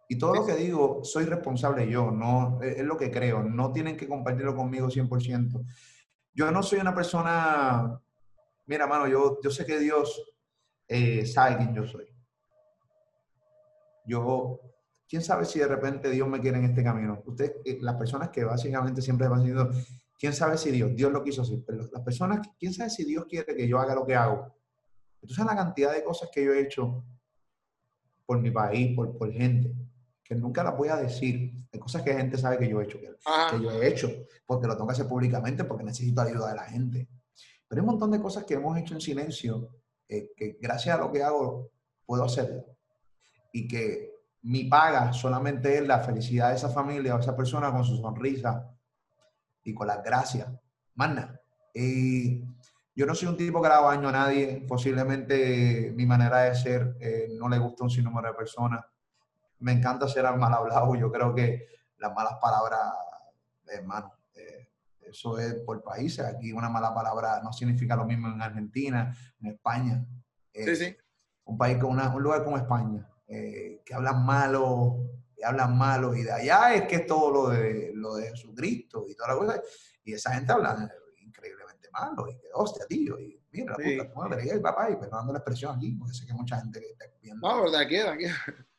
Y 0.10 0.18
todo 0.18 0.34
lo 0.34 0.46
que 0.46 0.56
digo, 0.56 1.04
soy 1.04 1.26
responsable 1.26 1.88
yo, 1.88 2.10
no 2.10 2.60
es, 2.62 2.84
lo 2.84 2.98
que 2.98 3.12
creo, 3.12 3.44
no 3.44 3.72
tienen 3.72 3.96
que 3.96 4.08
compartirlo 4.08 4.56
conmigo 4.56 4.88
100%. 4.88 5.66
Yo 6.34 6.52
no 6.52 6.64
soy 6.64 6.80
una 6.80 6.96
persona, 6.96 8.02
mira, 8.66 8.88
mano, 8.88 9.08
yo, 9.08 9.38
yo 9.44 9.52
sé 9.52 9.66
que 9.66 9.78
Dios 9.80 10.34
eh, 10.88 11.26
sabe 11.26 11.58
quién 11.58 11.76
yo 11.76 11.86
soy. 11.86 12.08
Yo, 14.06 14.62
quién 15.08 15.22
sabe 15.22 15.46
si 15.46 15.60
de 15.60 15.68
repente 15.68 16.10
Dios 16.10 16.28
me 16.28 16.40
quiere 16.40 16.58
en 16.58 16.66
este 16.66 16.84
camino. 16.84 17.22
Usted, 17.26 17.58
eh, 17.66 17.78
las 17.82 17.96
personas 17.96 18.30
que 18.30 18.44
básicamente 18.44 19.02
siempre 19.02 19.28
van 19.28 19.42
diciendo, 19.42 19.70
quién 20.18 20.34
sabe 20.34 20.58
si 20.58 20.72
Dios, 20.72 20.96
Dios 20.96 21.12
lo 21.12 21.24
quiso 21.24 21.44
así, 21.44 21.64
pero 21.66 21.88
las 21.92 22.02
personas, 22.02 22.48
quién 22.60 22.74
sabe 22.74 22.90
si 22.90 23.06
Dios 23.06 23.26
quiere 23.30 23.56
que 23.56 23.68
yo 23.68 23.80
haga 23.80 23.96
lo 23.96 24.06
que 24.06 24.16
hago. 24.16 24.56
Entonces, 25.22 25.46
la 25.46 25.56
cantidad 25.56 25.94
de 25.94 26.04
cosas 26.04 26.30
que 26.32 26.44
yo 26.44 26.54
he 26.54 26.62
hecho 26.62 27.04
por 28.26 28.40
mi 28.40 28.52
país, 28.52 28.96
por, 28.96 29.18
por 29.18 29.32
gente, 29.32 29.74
que 30.24 30.36
nunca 30.36 30.64
las 30.64 30.76
voy 30.76 30.90
a 30.90 30.98
decir. 30.98 31.54
Hay 31.72 31.80
cosas 31.80 32.04
que 32.04 32.12
la 32.12 32.20
gente 32.20 32.38
sabe 32.38 32.58
que 32.58 32.68
yo 32.68 32.82
he 32.82 32.84
hecho, 32.84 33.00
que, 33.00 33.16
yo 33.62 33.72
he 33.72 33.88
hecho, 33.88 34.10
porque 34.46 34.68
lo 34.68 34.74
tengo 34.74 34.88
que 34.88 34.94
hacer 34.94 35.08
públicamente, 35.08 35.64
porque 35.64 35.84
necesito 35.84 36.22
ayuda 36.22 36.50
de 36.50 36.56
la 36.56 36.66
gente. 36.66 37.08
Pero 37.68 37.82
hay 37.82 37.86
un 37.86 37.92
montón 37.92 38.12
de 38.12 38.20
cosas 38.20 38.44
que 38.44 38.56
hemos 38.56 38.78
hecho 38.78 38.94
en 38.94 39.02
silencio, 39.02 39.70
eh, 40.08 40.32
que 40.36 40.58
gracias 40.62 40.98
a 40.98 41.00
lo 41.00 41.12
que 41.12 41.24
hago 41.24 41.72
puedo 42.06 42.24
hacerlo. 42.26 42.66
Y 43.54 43.68
que 43.68 44.12
mi 44.42 44.66
paga 44.66 45.14
solamente 45.14 45.78
es 45.78 45.88
la 45.88 46.00
felicidad 46.00 46.50
de 46.50 46.56
esa 46.56 46.70
familia 46.70 47.16
o 47.16 47.20
esa 47.20 47.36
persona 47.36 47.72
con 47.72 47.86
su 47.86 47.98
sonrisa 47.98 48.77
y 49.68 49.74
con 49.74 49.88
las 49.88 50.02
gracias. 50.02 50.48
Mana. 50.96 51.40
Y 51.74 52.42
yo 52.96 53.06
no 53.06 53.14
soy 53.14 53.28
un 53.28 53.38
tipo 53.38 53.62
que 53.62 53.68
le 53.68 53.74
hago 53.74 53.90
daño 53.90 54.08
a 54.08 54.14
nadie. 54.14 54.66
Posiblemente 54.66 55.92
mi 55.94 56.06
manera 56.06 56.44
de 56.44 56.56
ser 56.56 56.96
eh, 57.02 57.28
no 57.38 57.50
le 57.50 57.60
gusta 57.60 57.84
un 57.84 57.90
sinnúmero 57.90 58.30
de 58.30 58.34
personas. 58.34 58.84
Me 59.60 59.74
encanta 59.74 60.08
ser 60.08 60.26
al 60.26 60.40
mal 60.40 60.54
hablado. 60.54 60.96
Yo 60.96 61.12
creo 61.12 61.36
que 61.36 61.68
las 61.98 62.14
malas 62.14 62.36
palabras, 62.42 62.80
hermano, 63.68 64.14
eh, 64.36 64.70
eso 65.02 65.38
es 65.38 65.56
por 65.56 65.84
países. 65.84 66.26
Aquí 66.26 66.54
una 66.54 66.70
mala 66.70 66.94
palabra 66.94 67.42
no 67.44 67.52
significa 67.52 67.98
lo 67.98 68.06
mismo 68.06 68.30
en 68.30 68.42
Argentina, 68.42 69.14
en 69.42 69.52
España. 69.52 70.06
sí, 70.54 70.76
sí. 70.76 70.96
Un 71.44 71.58
país 71.58 71.78
con 71.78 71.98
un 71.98 72.24
lugar 72.24 72.44
como 72.44 72.58
España, 72.58 73.10
eh, 73.26 73.82
que 73.86 73.94
hablan 73.94 74.26
malo, 74.26 74.98
que 75.38 75.46
hablan 75.46 75.78
malo, 75.78 76.16
y 76.16 76.24
de 76.24 76.32
allá 76.32 76.74
es 76.74 76.88
que 76.88 76.96
es 76.96 77.06
todo 77.06 77.32
lo 77.32 77.50
de, 77.50 77.92
lo 77.94 78.16
de 78.16 78.32
Jesucristo 78.32 79.06
y 79.08 79.16
toda 79.16 79.30
la 79.30 79.36
cosa. 79.38 79.62
Y 80.04 80.14
esa 80.14 80.34
gente 80.34 80.52
habla 80.52 80.90
chiste 81.78 81.90
malo, 81.92 82.30
y 82.30 82.38
que 82.38 82.48
hostia, 82.54 82.86
tío, 82.88 83.20
y 83.20 83.40
mira, 83.52 83.76
la 83.78 84.04
puta 84.10 84.30
madre, 84.30 84.46
y 84.46 84.50
el 84.50 84.62
papá, 84.62 84.90
y 84.90 84.96
perdonando 84.96 85.34
la 85.34 85.40
expresión 85.40 85.76
aquí, 85.76 85.92
porque 85.94 86.14
sé 86.14 86.26
que 86.26 86.32
hay 86.32 86.38
mucha 86.38 86.60
gente 86.60 86.80
que 86.80 86.88
está 86.88 87.06
viendo. 87.22 87.48
No, 87.48 87.64
verdad, 87.64 87.88
queda, 87.88 88.18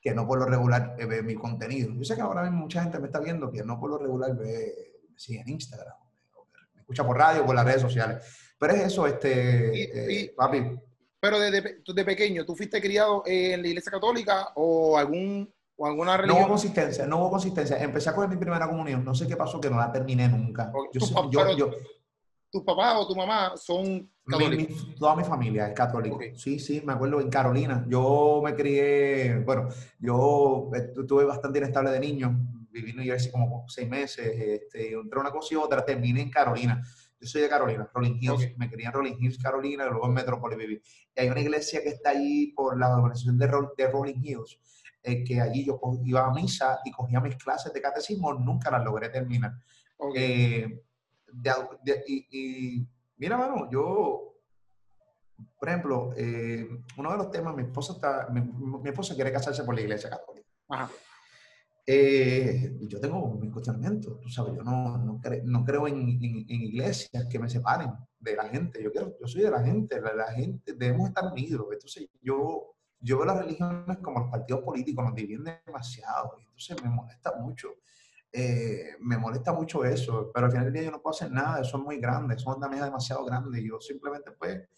Que 0.01 0.15
no 0.15 0.27
por 0.27 0.39
lo 0.39 0.47
regular 0.47 0.95
eh, 0.99 1.07
ve 1.07 1.23
mi 1.23 1.35
contenido. 1.35 1.93
Yo 1.93 2.05
sé 2.05 2.15
que 2.15 2.21
ahora 2.21 2.43
mismo 2.43 2.59
mucha 2.59 2.83
gente 2.83 2.99
me 3.01 3.07
está 3.07 3.19
viendo 3.21 3.51
que 3.51 3.65
no 3.65 3.81
por 3.81 3.91
lo 3.91 3.99
regular 3.99 4.37
ve, 4.37 5.01
sí, 5.17 5.37
en 5.37 5.49
Instagram, 5.49 5.95
me 6.75 6.81
escucha 6.81 7.05
por 7.05 7.17
radio, 7.17 7.45
por 7.45 7.55
las 7.55 7.65
redes 7.65 7.83
sociales. 7.83 8.25
Pero 8.59 8.73
es 8.75 8.81
eso, 8.83 9.07
este, 9.07 10.25
eh, 10.25 10.35
papi. 10.37 10.79
Pero 11.21 11.41
desde, 11.41 11.83
de 11.85 12.05
pequeño, 12.05 12.45
¿tú 12.45 12.55
fuiste 12.55 12.81
criado 12.81 13.25
en 13.27 13.61
la 13.61 13.69
iglesia 13.69 13.91
católica 13.91 14.53
o 14.55 14.97
algún 14.97 15.53
o 15.79 15.87
alguna 15.87 16.17
religión? 16.17 16.41
No 16.41 16.45
hubo 16.45 16.51
consistencia, 16.51 17.07
no 17.07 17.17
hubo 17.19 17.31
consistencia. 17.31 17.83
Empecé 17.83 18.11
a 18.11 18.15
coger 18.15 18.29
mi 18.29 18.37
primera 18.37 18.69
comunión, 18.69 19.03
no 19.05 19.15
sé 19.15 19.27
qué 19.27 19.37
pasó 19.37 19.61
que 19.61 19.71
no 19.71 19.79
la 19.79 19.91
terminé 19.91 20.29
nunca. 20.29 20.71
Yo, 20.93 21.31
yo, 21.31 21.57
yo, 21.57 21.71
¿Tu 22.51 22.65
papá 22.65 22.99
o 22.99 23.07
tu 23.07 23.15
mamá 23.15 23.53
son 23.57 24.11
católicos? 24.27 24.95
toda 24.99 25.15
mi 25.17 25.25
familia 25.25 25.69
es 25.69 25.75
católica. 25.75 26.17
Sí, 26.35 26.59
sí, 26.59 26.83
me 26.85 26.95
acuerdo 26.95 27.21
en 27.21 27.29
Carolina. 27.29 27.85
Yo 27.89 28.41
me 28.43 28.55
crié, 28.55 29.39
bueno, 29.45 29.69
yo 29.99 30.71
estuve 30.75 31.25
bastante 31.25 31.59
inestable 31.59 31.91
de 31.91 32.01
niño, 32.01 32.35
viví 32.71 32.91
en 32.91 32.97
New 32.97 33.05
Jersey 33.05 33.31
como 33.31 33.67
seis 33.69 33.89
meses, 33.89 34.27
este, 34.27 34.93
entre 34.93 35.21
una 35.21 35.31
cosa 35.31 35.55
y 35.55 35.57
otra, 35.57 35.85
terminé 35.85 36.23
en 36.23 36.31
Carolina. 36.31 36.83
Yo 37.21 37.27
soy 37.27 37.43
de 37.43 37.49
Carolina, 37.51 37.91
Rolling 37.93 38.19
Hills. 38.19 38.57
Me 38.57 38.71
crié 38.71 38.87
en 38.87 38.93
Rolling 38.93 39.17
Hills, 39.19 39.39
Carolina, 39.39 39.85
y 39.85 39.91
luego 39.91 40.07
en 40.07 40.15
Metrópolis 40.15 40.57
viví. 40.57 40.81
Y 41.15 41.21
hay 41.21 41.29
una 41.29 41.41
iglesia 41.41 41.83
que 41.83 41.91
está 41.91 42.11
ahí 42.11 42.53
por 42.53 42.79
la 42.79 42.97
organización 42.97 43.37
de, 43.37 43.51
de 43.77 43.91
Rolling 43.91 44.23
Hills, 44.23 44.59
eh, 45.03 45.25
que 45.25 45.41
allí 45.41 45.65
yo 45.65 45.81
iba 46.05 46.27
a 46.27 46.33
misa 46.33 46.81
y 46.85 46.91
cogía 46.91 47.21
mis 47.21 47.37
clases 47.37 47.73
de 47.73 47.81
catecismo, 47.81 48.35
nunca 48.35 48.71
las 48.71 48.85
logré 48.85 49.09
terminar. 49.09 49.53
Eh, 50.15 50.83
y, 52.07 52.87
mira, 53.17 53.37
mano, 53.37 53.71
yo, 53.71 54.35
por 55.59 55.69
ejemplo, 55.69 56.11
eh, 56.17 56.69
uno 56.97 57.13
de 57.13 57.17
los 57.17 57.31
temas, 57.31 57.55
mi 57.55 57.63
esposa, 57.63 57.93
está, 57.93 58.29
mi, 58.31 58.89
esposa 58.89 59.15
quiere 59.15 59.33
casarse 59.33 59.63
por 59.63 59.75
la 59.75 59.83
iglesia 59.83 60.11
católica. 60.11 60.49
y 61.87 62.89
yo 62.89 63.01
tengo 63.01 63.35
mi 63.41 63.51
cuestionamiento, 63.51 64.19
tú 64.19 64.29
sabes, 64.29 64.55
yo 64.57 64.63
no, 64.63 64.99
no, 64.99 65.21
no 65.45 65.65
creo 65.65 65.87
en, 65.87 65.97
en, 65.97 66.45
iglesias 66.49 67.27
que 67.31 67.39
me 67.39 67.49
separen 67.49 67.93
de 68.19 68.37
la 68.37 68.49
gente, 68.49 68.83
yo, 68.83 68.91
quiero, 68.91 69.17
yo 69.19 69.29
soy 69.29 69.43
de 69.43 69.51
la 69.51 69.63
gente, 69.63 70.01
la, 70.01 70.13
la 70.13 70.33
gente, 70.33 70.75
debemos 70.75 71.09
estar 71.09 71.33
unidos, 71.33 71.67
entonces 71.73 72.09
yo 72.21 72.75
yo 73.01 73.19
veo 73.19 73.27
las 73.27 73.39
religiones 73.39 73.99
como 73.99 74.21
los 74.21 74.31
partidos 74.31 74.63
políticos, 74.63 75.05
nos 75.05 75.15
dividen 75.15 75.45
demasiado. 75.65 76.37
Y 76.39 76.45
entonces 76.45 76.83
me 76.83 76.91
molesta 76.91 77.35
mucho. 77.37 77.69
Eh, 78.31 78.97
me 79.01 79.17
molesta 79.17 79.53
mucho 79.53 79.85
eso, 79.85 80.31
pero 80.35 80.47
al 80.47 80.53
final 80.53 80.67
del 80.67 80.75
día 80.75 80.83
yo 80.83 80.91
no 80.91 81.01
puedo 81.01 81.15
hacer 81.15 81.31
nada, 81.31 81.65
son 81.65 81.83
muy 81.83 81.99
grandes, 81.99 82.43
son 82.43 82.61
también 82.61 82.83
demasiado 82.83 83.25
grandes. 83.25 83.63
Yo 83.65 83.81
simplemente 83.81 84.33
pues 84.33 84.69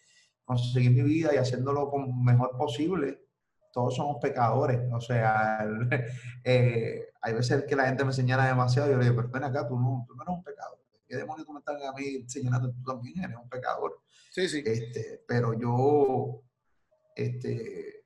conseguir 0.44 0.90
mi 0.90 1.02
vida 1.02 1.34
y 1.34 1.38
haciéndolo 1.38 1.88
con 1.90 2.24
mejor 2.24 2.56
posible. 2.56 3.26
Todos 3.72 3.94
somos 3.94 4.18
pecadores, 4.20 4.80
o 4.92 5.00
sea, 5.00 5.64
eh, 6.44 7.06
hay 7.22 7.34
veces 7.34 7.64
que 7.68 7.76
la 7.76 7.86
gente 7.86 8.04
me 8.04 8.12
señala 8.12 8.46
demasiado 8.46 8.88
y 8.88 8.92
yo 8.92 8.98
le 8.98 9.04
digo, 9.04 9.16
pero 9.16 9.28
ven 9.28 9.44
acá, 9.44 9.68
tú 9.68 9.78
no, 9.78 10.04
tú 10.08 10.14
no 10.16 10.22
eres 10.22 10.34
un 10.36 10.42
pecador. 10.42 10.78
¿Qué 11.06 11.16
demonios 11.16 11.46
tú 11.46 11.52
me 11.52 11.60
estás 11.60 11.80
a 11.82 11.92
mí 11.92 12.24
señalando? 12.28 12.72
Tú 12.72 12.82
también 12.82 13.22
eres 13.22 13.36
un 13.36 13.48
pecador. 13.48 14.00
Sí, 14.30 14.48
sí. 14.48 14.62
Este, 14.64 15.24
pero 15.26 15.54
yo, 15.54 16.42
este, 17.14 17.99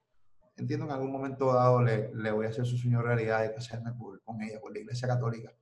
entiendo 0.64 0.86
que 0.86 0.92
en 0.92 0.96
algún 0.96 1.12
momento 1.12 1.52
dado 1.52 1.82
le, 1.82 2.10
le 2.14 2.30
voy 2.30 2.46
a 2.46 2.48
hacer 2.48 2.66
su 2.66 2.76
sueño 2.76 3.02
realidad 3.02 3.42
de 3.42 3.54
casarme 3.54 3.92
con 4.24 4.42
ella, 4.42 4.60
por 4.60 4.72
la 4.72 4.80
iglesia 4.80 5.06
católica. 5.06 5.52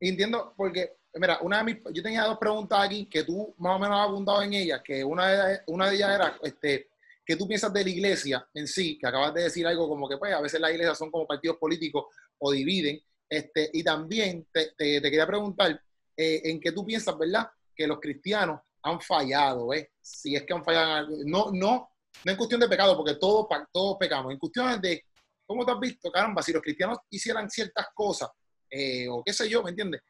Entiendo, 0.00 0.54
porque, 0.56 0.98
mira, 1.14 1.38
una 1.42 1.58
de 1.58 1.64
mis, 1.64 1.76
yo 1.92 2.02
tenía 2.02 2.22
dos 2.24 2.38
preguntas 2.38 2.78
aquí 2.80 3.06
que 3.06 3.24
tú 3.24 3.54
más 3.58 3.76
o 3.76 3.78
menos 3.80 3.98
has 3.98 4.06
abundado 4.06 4.42
en 4.42 4.54
ellas, 4.54 4.80
que 4.84 5.02
una 5.02 5.28
de, 5.28 5.60
una 5.66 5.90
de 5.90 5.96
ellas 5.96 6.14
era, 6.14 6.38
este, 6.42 6.88
¿qué 7.26 7.34
tú 7.34 7.48
piensas 7.48 7.72
de 7.72 7.82
la 7.82 7.90
iglesia 7.90 8.48
en 8.54 8.68
sí? 8.68 8.96
Que 8.96 9.08
acabas 9.08 9.34
de 9.34 9.42
decir 9.42 9.66
algo 9.66 9.88
como 9.88 10.08
que, 10.08 10.16
pues, 10.16 10.32
a 10.32 10.40
veces 10.40 10.60
las 10.60 10.70
iglesias 10.70 10.96
son 10.96 11.10
como 11.10 11.26
partidos 11.26 11.56
políticos 11.56 12.04
o 12.38 12.52
dividen. 12.52 13.00
Este, 13.28 13.70
y 13.72 13.82
también 13.82 14.46
te, 14.52 14.72
te, 14.76 15.02
quería 15.02 15.26
preguntar, 15.26 15.82
eh, 16.16 16.42
¿en 16.44 16.60
qué 16.60 16.70
tú 16.70 16.86
piensas, 16.86 17.18
verdad? 17.18 17.50
Que 17.74 17.88
los 17.88 17.98
cristianos 17.98 18.60
han 18.82 19.00
fallado, 19.00 19.74
¿eh? 19.74 19.90
Si 20.00 20.36
es 20.36 20.44
que 20.44 20.54
han 20.54 20.64
fallado 20.64 21.08
No, 21.26 21.50
no 21.52 21.90
no 22.24 22.32
en 22.32 22.36
cuestión 22.36 22.60
de 22.60 22.68
pecado, 22.68 22.96
porque 22.96 23.14
todos, 23.14 23.46
todos 23.72 23.96
pecamos, 23.98 24.32
en 24.32 24.38
cuestión 24.38 24.80
de, 24.80 25.04
¿cómo 25.46 25.64
te 25.64 25.72
has 25.72 25.80
visto? 25.80 26.10
Caramba, 26.10 26.42
si 26.42 26.52
los 26.52 26.62
cristianos 26.62 26.98
hicieran 27.10 27.48
ciertas 27.50 27.86
cosas, 27.94 28.28
eh, 28.70 29.08
o 29.08 29.22
qué 29.24 29.32
sé 29.32 29.48
yo, 29.48 29.62
¿me 29.62 29.70
entiendes? 29.70 30.02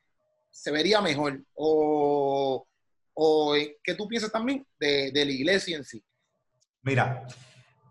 Se 0.50 0.70
vería 0.70 1.00
mejor. 1.00 1.40
O, 1.54 2.66
o 3.14 3.54
¿qué 3.82 3.94
tú 3.94 4.08
piensas 4.08 4.32
también 4.32 4.66
de, 4.78 5.12
de 5.12 5.24
la 5.24 5.32
iglesia 5.32 5.76
en 5.76 5.84
sí? 5.84 6.02
Mira, 6.82 7.26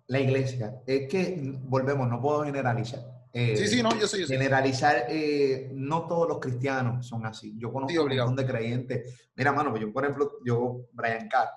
la 0.08 0.20
iglesia, 0.20 0.82
es 0.86 1.08
que, 1.08 1.38
volvemos, 1.64 2.08
no 2.08 2.22
puedo 2.22 2.44
generalizar. 2.44 3.02
Eh, 3.34 3.56
sí, 3.56 3.68
sí, 3.68 3.84
no, 3.84 3.96
yo 4.00 4.08
sé. 4.08 4.26
Generalizar, 4.26 5.06
eh, 5.10 5.70
no 5.74 6.08
todos 6.08 6.28
los 6.28 6.40
cristianos 6.40 7.06
son 7.06 7.26
así. 7.26 7.54
Yo 7.58 7.72
conozco 7.72 8.02
un 8.02 8.10
montón 8.10 8.36
de 8.36 8.46
creyentes. 8.46 9.30
Mira, 9.36 9.52
mano, 9.52 9.78
yo, 9.78 9.92
por 9.92 10.04
ejemplo, 10.04 10.40
yo, 10.44 10.88
Brian 10.94 11.28
Carr, 11.28 11.50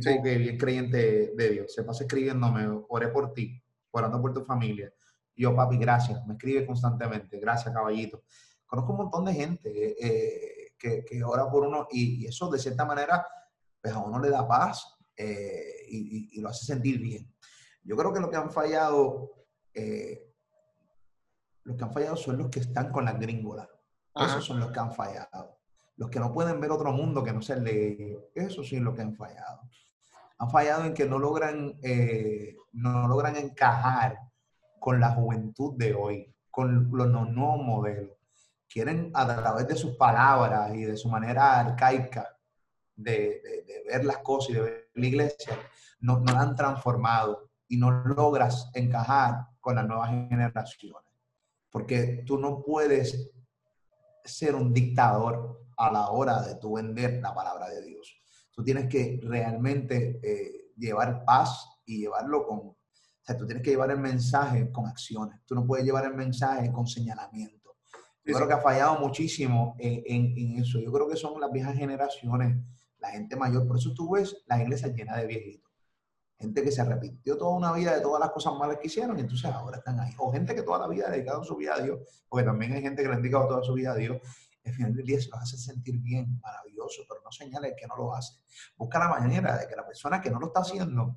tipo 0.00 0.22
que 0.22 0.38
bien 0.38 0.58
creyente 0.58 1.32
de 1.34 1.50
Dios, 1.50 1.72
se 1.72 1.84
pasa 1.84 2.04
escribiéndome, 2.04 2.84
oré 2.88 3.08
por 3.08 3.32
ti, 3.32 3.62
orando 3.90 4.20
por 4.20 4.34
tu 4.34 4.44
familia. 4.44 4.92
Y 5.34 5.42
yo, 5.42 5.54
papi, 5.54 5.78
gracias, 5.78 6.24
me 6.26 6.34
escribe 6.34 6.66
constantemente, 6.66 7.38
gracias, 7.38 7.72
caballito. 7.72 8.24
Conozco 8.66 8.92
un 8.92 8.98
montón 8.98 9.24
de 9.24 9.34
gente 9.34 9.96
eh, 10.00 10.72
que, 10.78 11.04
que, 11.04 11.22
ora 11.22 11.48
por 11.50 11.66
uno 11.66 11.86
y, 11.90 12.26
eso 12.26 12.50
de 12.50 12.58
cierta 12.58 12.84
manera, 12.84 13.26
pues 13.80 13.94
a 13.94 13.98
uno 13.98 14.18
le 14.18 14.30
da 14.30 14.46
paz 14.46 14.96
eh, 15.16 15.86
y, 15.88 16.38
y, 16.38 16.40
lo 16.40 16.48
hace 16.48 16.64
sentir 16.64 17.00
bien. 17.00 17.32
Yo 17.82 17.96
creo 17.96 18.12
que 18.12 18.20
lo 18.20 18.30
que 18.30 18.36
han 18.36 18.50
fallado, 18.50 19.46
eh, 19.74 20.32
los 21.64 21.76
que 21.76 21.84
han 21.84 21.92
fallado 21.92 22.16
son 22.16 22.38
los 22.38 22.48
que 22.48 22.60
están 22.60 22.90
con 22.90 23.04
las 23.04 23.18
gringolas. 23.18 23.68
Esos 24.16 24.44
son 24.44 24.60
los 24.60 24.70
que 24.70 24.78
han 24.78 24.92
fallado. 24.92 25.58
Los 25.96 26.08
que 26.08 26.20
no 26.20 26.32
pueden 26.32 26.60
ver 26.60 26.70
otro 26.70 26.92
mundo 26.92 27.22
que 27.22 27.32
no 27.32 27.42
sea 27.42 27.56
el 27.56 27.64
de 27.64 27.92
ellos. 27.92 28.24
Eso 28.34 28.62
sí 28.62 28.76
es 28.76 28.82
lo 28.82 28.94
que 28.94 29.02
han 29.02 29.14
fallado 29.14 29.68
han 30.44 30.50
fallado 30.50 30.84
en 30.84 30.94
que 30.94 31.06
no 31.06 31.18
logran, 31.18 31.78
eh, 31.82 32.56
no 32.72 33.08
logran 33.08 33.36
encajar 33.36 34.18
con 34.78 35.00
la 35.00 35.10
juventud 35.10 35.74
de 35.76 35.94
hoy, 35.94 36.34
con 36.50 36.90
los 36.92 37.08
nuevos 37.08 37.64
modelos. 37.64 38.16
Quieren 38.68 39.10
a 39.14 39.26
través 39.26 39.66
de 39.68 39.76
sus 39.76 39.96
palabras 39.96 40.74
y 40.74 40.84
de 40.84 40.96
su 40.96 41.08
manera 41.08 41.60
arcaica 41.60 42.36
de, 42.96 43.40
ver 43.86 44.04
las 44.04 44.18
cosas 44.18 44.50
y 44.50 44.52
de 44.54 44.60
ver 44.60 44.90
la 44.94 45.06
iglesia, 45.06 45.58
no, 46.00 46.20
no 46.20 46.38
han 46.38 46.54
transformado 46.54 47.50
y 47.68 47.76
no 47.76 47.90
logras 47.90 48.70
encajar 48.74 49.46
con 49.60 49.76
las 49.76 49.86
nuevas 49.86 50.10
generaciones. 50.10 51.02
Porque 51.70 52.22
tú 52.26 52.38
no 52.38 52.62
puedes 52.62 53.30
ser 54.24 54.54
un 54.54 54.72
dictador 54.72 55.62
a 55.76 55.90
la 55.90 56.10
hora 56.10 56.42
de 56.42 56.56
tú 56.56 56.74
vender 56.74 57.20
la 57.20 57.34
palabra 57.34 57.68
de 57.68 57.82
Dios. 57.82 58.23
Tú 58.54 58.62
tienes 58.62 58.88
que 58.88 59.20
realmente 59.22 60.20
eh, 60.22 60.72
llevar 60.76 61.24
paz 61.24 61.68
y 61.84 61.98
llevarlo 61.98 62.46
con... 62.46 62.58
O 62.58 63.26
sea, 63.26 63.36
tú 63.36 63.46
tienes 63.46 63.64
que 63.64 63.70
llevar 63.70 63.90
el 63.90 63.98
mensaje 63.98 64.70
con 64.70 64.86
acciones. 64.86 65.40
Tú 65.46 65.54
no 65.54 65.66
puedes 65.66 65.84
llevar 65.84 66.04
el 66.04 66.14
mensaje 66.14 66.70
con 66.70 66.86
señalamiento. 66.86 67.64
Yo 68.24 68.34
creo 68.34 68.48
que 68.48 68.54
ha 68.54 68.60
fallado 68.60 68.98
muchísimo 69.00 69.76
en, 69.78 70.34
en, 70.36 70.58
eso. 70.58 70.78
Yo 70.80 70.90
creo 70.92 71.08
que 71.08 71.16
son 71.16 71.38
las 71.40 71.52
viejas 71.52 71.76
generaciones, 71.76 72.56
la 72.98 73.10
gente 73.10 73.36
mayor. 73.36 73.66
Por 73.66 73.76
eso 73.78 73.92
tú 73.94 74.12
ves 74.12 74.44
la 74.46 74.62
iglesia 74.62 74.88
llena 74.88 75.16
de 75.16 75.26
viejitos. 75.26 75.70
Gente 76.38 76.62
que 76.62 76.72
se 76.72 76.80
arrepintió 76.80 77.36
toda 77.36 77.56
una 77.56 77.72
vida 77.72 77.94
de 77.94 78.00
todas 78.00 78.20
las 78.20 78.30
cosas 78.30 78.54
malas 78.58 78.78
que 78.78 78.86
hicieron 78.86 79.16
y 79.18 79.20
entonces 79.20 79.50
ahora 79.50 79.78
están 79.78 80.00
ahí. 80.00 80.12
O 80.18 80.32
gente 80.32 80.54
que 80.54 80.62
toda 80.62 80.78
la 80.78 80.88
vida 80.88 81.06
ha 81.08 81.10
dedicado 81.10 81.44
su 81.44 81.56
vida 81.56 81.74
a 81.74 81.80
Dios, 81.80 82.00
porque 82.28 82.44
también 82.44 82.72
hay 82.72 82.82
gente 82.82 83.02
que 83.02 83.08
le 83.08 83.14
ha 83.14 83.18
dedicado 83.18 83.46
toda 83.46 83.62
su 83.62 83.74
vida 83.74 83.92
a 83.92 83.94
Dios 83.94 84.18
al 84.64 84.74
final 84.74 84.94
del 84.94 85.04
día 85.04 85.20
se 85.20 85.28
los 85.28 85.40
hace 85.40 85.56
sentir 85.56 85.98
bien, 85.98 86.40
maravilloso, 86.40 87.04
pero 87.08 87.20
no 87.22 87.30
señale 87.30 87.74
que 87.76 87.86
no 87.86 87.96
lo 87.96 88.14
hace. 88.14 88.34
Busca 88.76 88.98
la 88.98 89.08
manera 89.08 89.58
de 89.58 89.68
que 89.68 89.76
la 89.76 89.86
persona 89.86 90.20
que 90.20 90.30
no 90.30 90.40
lo 90.40 90.46
está 90.46 90.60
haciendo, 90.60 91.16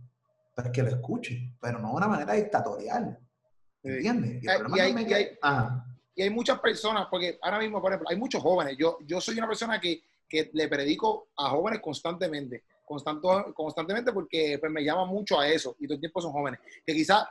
pues 0.54 0.70
que 0.72 0.84
lo 0.84 0.90
escuche, 0.90 1.54
pero 1.62 1.80
no 1.80 1.90
de 1.90 1.96
una 1.96 2.08
manera 2.08 2.34
dictatorial. 2.34 3.20
¿Entiendes? 3.84 4.44
Y, 4.44 6.20
hay, 6.20 6.30
muchas 6.32 6.60
personas, 6.60 7.08
porque 7.12 7.38
ahora 7.42 7.60
mismo, 7.60 7.80
por 7.80 7.92
ejemplo, 7.92 8.10
hay 8.10 8.18
muchos 8.18 8.42
jóvenes. 8.42 8.76
Yo, 8.78 8.98
yo 9.06 9.22
soy 9.22 9.38
una 9.38 9.48
persona 9.48 9.80
que, 9.80 10.02
que 10.28 10.50
le 10.52 10.68
predico 10.68 11.30
a 11.38 11.50
jóvenes 11.52 11.80
constantemente, 11.80 12.64
constantemente 12.84 14.12
porque 14.12 14.58
pues, 14.60 14.72
me 14.72 14.84
llama 14.84 15.06
mucho 15.06 15.40
a 15.40 15.48
eso 15.48 15.76
y 15.80 15.86
todo 15.86 15.96
el 15.96 16.00
tiempo 16.00 16.22
son 16.22 16.32
jóvenes. 16.32 16.60
Que 16.86 16.94
quizás 16.94 17.28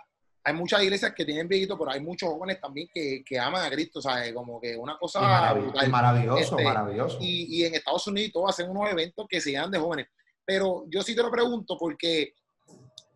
hay 0.46 0.54
muchas 0.54 0.80
iglesias 0.80 1.12
que 1.12 1.24
tienen 1.24 1.48
viejitos, 1.48 1.76
pero 1.76 1.90
hay 1.90 2.00
muchos 2.00 2.28
jóvenes 2.28 2.60
también 2.60 2.88
que, 2.94 3.24
que 3.26 3.36
aman 3.36 3.64
a 3.64 3.68
Cristo, 3.68 4.00
¿sabes? 4.00 4.32
Como 4.32 4.60
que 4.60 4.76
una 4.76 4.96
cosa 4.96 5.20
maravilloso, 5.88 6.38
este, 6.38 6.62
maravilloso. 6.62 7.18
Y, 7.20 7.58
y, 7.58 7.64
en 7.64 7.74
Estados 7.74 8.06
Unidos 8.06 8.30
todos 8.32 8.50
hacen 8.50 8.70
unos 8.70 8.88
eventos 8.88 9.26
que 9.28 9.40
se 9.40 9.50
llaman 9.50 9.72
de 9.72 9.78
jóvenes. 9.80 10.06
Pero 10.44 10.84
yo 10.88 11.02
sí 11.02 11.16
te 11.16 11.22
lo 11.24 11.32
pregunto 11.32 11.76
porque 11.76 12.34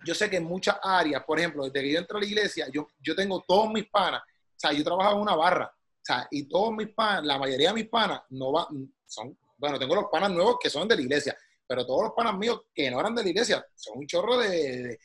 yo 0.05 0.13
sé 0.13 0.29
que 0.29 0.39
en 0.39 0.45
muchas 0.45 0.77
áreas, 0.83 1.23
por 1.23 1.39
ejemplo, 1.39 1.63
desde 1.63 1.81
que 1.81 1.93
yo 1.93 2.01
entro 2.01 2.19
a 2.19 2.21
la 2.21 2.27
iglesia, 2.27 2.67
yo, 2.73 2.89
yo 2.99 3.15
tengo 3.15 3.45
todos 3.47 3.71
mis 3.71 3.89
panas, 3.89 4.23
o 4.23 4.59
sea, 4.59 4.73
yo 4.73 4.83
trabajo 4.83 5.15
en 5.15 5.21
una 5.21 5.37
barra, 5.37 5.73
o 5.73 6.03
sea, 6.05 6.27
y 6.33 6.49
todos 6.49 6.73
mis 6.73 6.89
panas, 6.89 7.25
la 7.27 7.39
mayoría 7.39 7.69
de 7.69 7.75
mis 7.75 7.89
panas 7.89 8.23
no 8.31 8.51
van, 8.51 8.93
son, 9.07 9.39
bueno, 9.57 9.79
tengo 9.79 9.95
los 9.95 10.07
panas 10.11 10.33
nuevos 10.33 10.57
que 10.61 10.69
son 10.69 10.89
de 10.89 10.97
la 10.97 11.03
iglesia, 11.03 11.37
pero 11.65 11.87
todos 11.87 12.03
los 12.03 12.13
panas 12.13 12.37
míos 12.37 12.63
que 12.75 12.91
no 12.91 12.99
eran 12.99 13.15
de 13.15 13.23
la 13.23 13.29
iglesia 13.29 13.65
son 13.77 13.99
un 13.99 14.07
chorro 14.09 14.37
de, 14.39 14.49
de, 14.89 14.99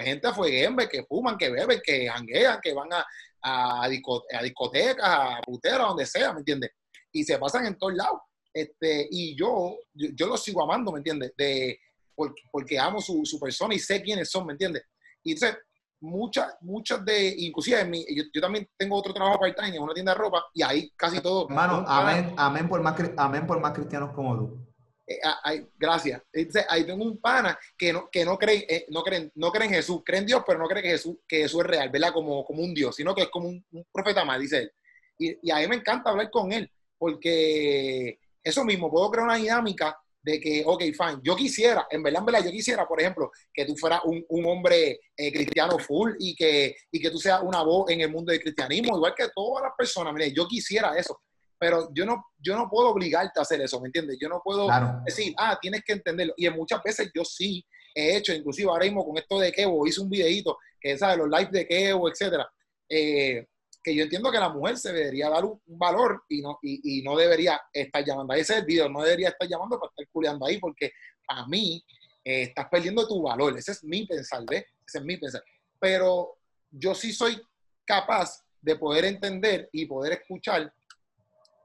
gente 0.00 0.32
fueguembe, 0.32 0.88
que 0.88 1.04
fuman, 1.04 1.36
que 1.36 1.50
beben, 1.50 1.80
que 1.84 2.08
janguean, 2.08 2.60
que 2.62 2.74
van 2.74 2.88
a, 2.92 3.06
a, 3.42 3.88
discotecas, 3.88 5.04
a 5.04 5.40
puteras, 5.42 5.88
donde 5.88 6.06
sea, 6.06 6.32
¿me 6.32 6.40
entiendes? 6.40 6.70
Y 7.12 7.24
se 7.24 7.38
pasan 7.38 7.66
en 7.66 7.78
todos 7.78 7.94
lados. 7.94 8.20
Este, 8.52 9.06
y 9.10 9.36
yo, 9.36 9.78
yo, 9.92 10.26
lo 10.26 10.36
sigo 10.36 10.62
amando, 10.62 10.92
¿me 10.92 10.98
entiendes? 10.98 11.32
De, 11.36 11.78
porque, 12.14 12.42
porque 12.50 12.78
amo 12.78 13.00
su, 13.00 13.24
su, 13.24 13.38
persona 13.38 13.74
y 13.74 13.78
sé 13.78 14.02
quiénes 14.02 14.30
son, 14.30 14.46
¿me 14.46 14.52
entiendes? 14.52 14.84
Y 15.22 15.32
entonces, 15.32 15.58
muchas, 16.00 16.56
muchas 16.60 17.04
de, 17.04 17.34
inclusive 17.38 17.80
en 17.80 17.90
mi, 17.90 18.04
yo, 18.14 18.40
también 18.40 18.68
tengo 18.76 18.96
otro 18.96 19.12
trabajo 19.14 19.38
part-time 19.38 19.76
en 19.76 19.82
una 19.82 19.94
tienda 19.94 20.12
de 20.12 20.18
ropa 20.18 20.44
y 20.54 20.62
ahí 20.62 20.90
casi 20.96 21.20
todo. 21.20 21.46
Hermano, 21.48 21.84
amén, 21.86 22.34
amén, 22.36 22.68
por 22.68 22.80
más, 22.82 22.96
amén 23.16 23.46
por 23.46 23.60
más 23.60 23.72
cristianos 23.72 24.12
como 24.14 24.36
tú. 24.36 24.69
Eh, 25.10 25.66
gracias. 25.76 26.22
Entonces, 26.32 26.64
ahí 26.68 26.84
tengo 26.84 27.04
un 27.04 27.20
pana 27.20 27.58
que 27.76 27.92
no, 27.92 28.08
que 28.08 28.24
no 28.24 28.38
cree, 28.38 28.64
eh, 28.68 28.86
no 28.90 29.02
creen, 29.02 29.32
no 29.34 29.50
cree 29.50 29.66
en 29.66 29.74
Jesús, 29.74 30.02
cree 30.04 30.20
en 30.20 30.26
Dios, 30.26 30.44
pero 30.46 30.60
no 30.60 30.68
cree 30.68 30.84
que 30.84 30.90
Jesús, 30.90 31.16
que 31.26 31.38
Jesús 31.38 31.62
es 31.62 31.66
real, 31.66 31.88
¿verdad? 31.90 32.12
Como, 32.12 32.44
como 32.44 32.62
un 32.62 32.72
Dios, 32.72 32.94
sino 32.94 33.12
que 33.12 33.22
es 33.22 33.28
como 33.28 33.48
un, 33.48 33.64
profeta 33.92 34.24
más, 34.24 34.38
dice 34.38 34.58
él. 34.58 34.72
Y, 35.18 35.48
y, 35.48 35.50
a 35.50 35.56
mí 35.56 35.66
me 35.66 35.76
encanta 35.76 36.10
hablar 36.10 36.30
con 36.30 36.52
él, 36.52 36.70
porque 36.96 38.20
eso 38.42 38.64
mismo, 38.64 38.88
puedo 38.88 39.10
crear 39.10 39.26
una 39.26 39.36
dinámica 39.36 39.98
de 40.22 40.38
que, 40.38 40.62
ok, 40.64 40.80
fine, 40.80 41.20
yo 41.24 41.34
quisiera, 41.34 41.88
en 41.90 42.04
verdad, 42.04 42.20
en 42.20 42.26
verdad, 42.26 42.44
yo 42.44 42.50
quisiera, 42.52 42.86
por 42.86 43.00
ejemplo, 43.00 43.32
que 43.52 43.64
tú 43.64 43.76
fueras 43.76 44.02
un, 44.04 44.24
un 44.28 44.46
hombre 44.46 45.00
eh, 45.16 45.32
cristiano 45.32 45.76
full 45.78 46.12
y 46.20 46.36
que, 46.36 46.76
y 46.92 47.00
que 47.00 47.10
tú 47.10 47.18
seas 47.18 47.40
una 47.42 47.62
voz 47.62 47.90
en 47.90 48.02
el 48.02 48.12
mundo 48.12 48.30
del 48.30 48.40
cristianismo, 48.40 48.96
igual 48.96 49.14
que 49.16 49.28
todas 49.34 49.64
las 49.64 49.72
personas, 49.76 50.14
mire, 50.14 50.32
yo 50.32 50.46
quisiera 50.46 50.96
eso, 50.96 51.20
pero 51.60 51.90
yo 51.92 52.06
no, 52.06 52.24
yo 52.38 52.56
no 52.56 52.70
puedo 52.70 52.88
obligarte 52.88 53.38
a 53.38 53.42
hacer 53.42 53.60
eso, 53.60 53.78
¿me 53.82 53.88
entiendes? 53.88 54.16
Yo 54.18 54.30
no 54.30 54.40
puedo 54.42 54.66
decir, 55.04 55.34
ah, 55.36 55.58
tienes 55.60 55.82
que 55.84 55.92
entenderlo. 55.92 56.32
Y 56.38 56.46
en 56.46 56.56
muchas 56.56 56.82
veces 56.82 57.10
yo 57.14 57.22
sí 57.22 57.62
he 57.94 58.16
hecho, 58.16 58.32
inclusive 58.32 58.70
ahora 58.70 58.86
mismo 58.86 59.04
con 59.04 59.18
esto 59.18 59.38
de 59.38 59.52
Kevo, 59.52 59.86
hice 59.86 60.00
un 60.00 60.08
videito, 60.08 60.56
que 60.80 60.92
es 60.92 61.00
de 61.00 61.16
los 61.18 61.28
lives 61.28 61.50
de 61.52 61.68
Kevo, 61.68 62.08
etcétera, 62.08 62.50
eh, 62.88 63.46
que 63.84 63.94
yo 63.94 64.04
entiendo 64.04 64.32
que 64.32 64.38
la 64.38 64.48
mujer 64.48 64.78
se 64.78 64.90
debería 64.90 65.28
dar 65.28 65.44
un, 65.44 65.60
valor 65.66 66.22
y 66.30 66.40
no, 66.40 66.58
y, 66.62 67.02
no 67.02 67.14
debería 67.14 67.60
estar 67.74 68.02
llamando. 68.06 68.32
Ese 68.32 68.54
es 68.54 68.58
el 68.60 68.64
video, 68.64 68.88
no 68.88 69.02
debería 69.02 69.28
estar 69.28 69.46
llamando 69.46 69.78
para 69.78 69.90
estar 69.90 70.06
culeando 70.10 70.46
ahí, 70.46 70.58
porque 70.58 70.92
a 71.28 71.46
mí 71.46 71.84
eh, 72.24 72.42
estás 72.44 72.68
perdiendo 72.70 73.06
tu 73.06 73.20
valor. 73.20 73.58
Ese 73.58 73.72
es 73.72 73.84
mi 73.84 74.06
pensar, 74.06 74.44
¿ves? 74.48 74.64
Ese 74.86 74.98
es 74.98 75.04
mi 75.04 75.18
pensar. 75.18 75.44
Pero 75.78 76.38
yo 76.70 76.94
sí 76.94 77.12
soy 77.12 77.38
capaz 77.84 78.42
de 78.62 78.76
poder 78.76 79.04
entender 79.04 79.68
y 79.72 79.84
poder 79.84 80.14
escuchar 80.14 80.72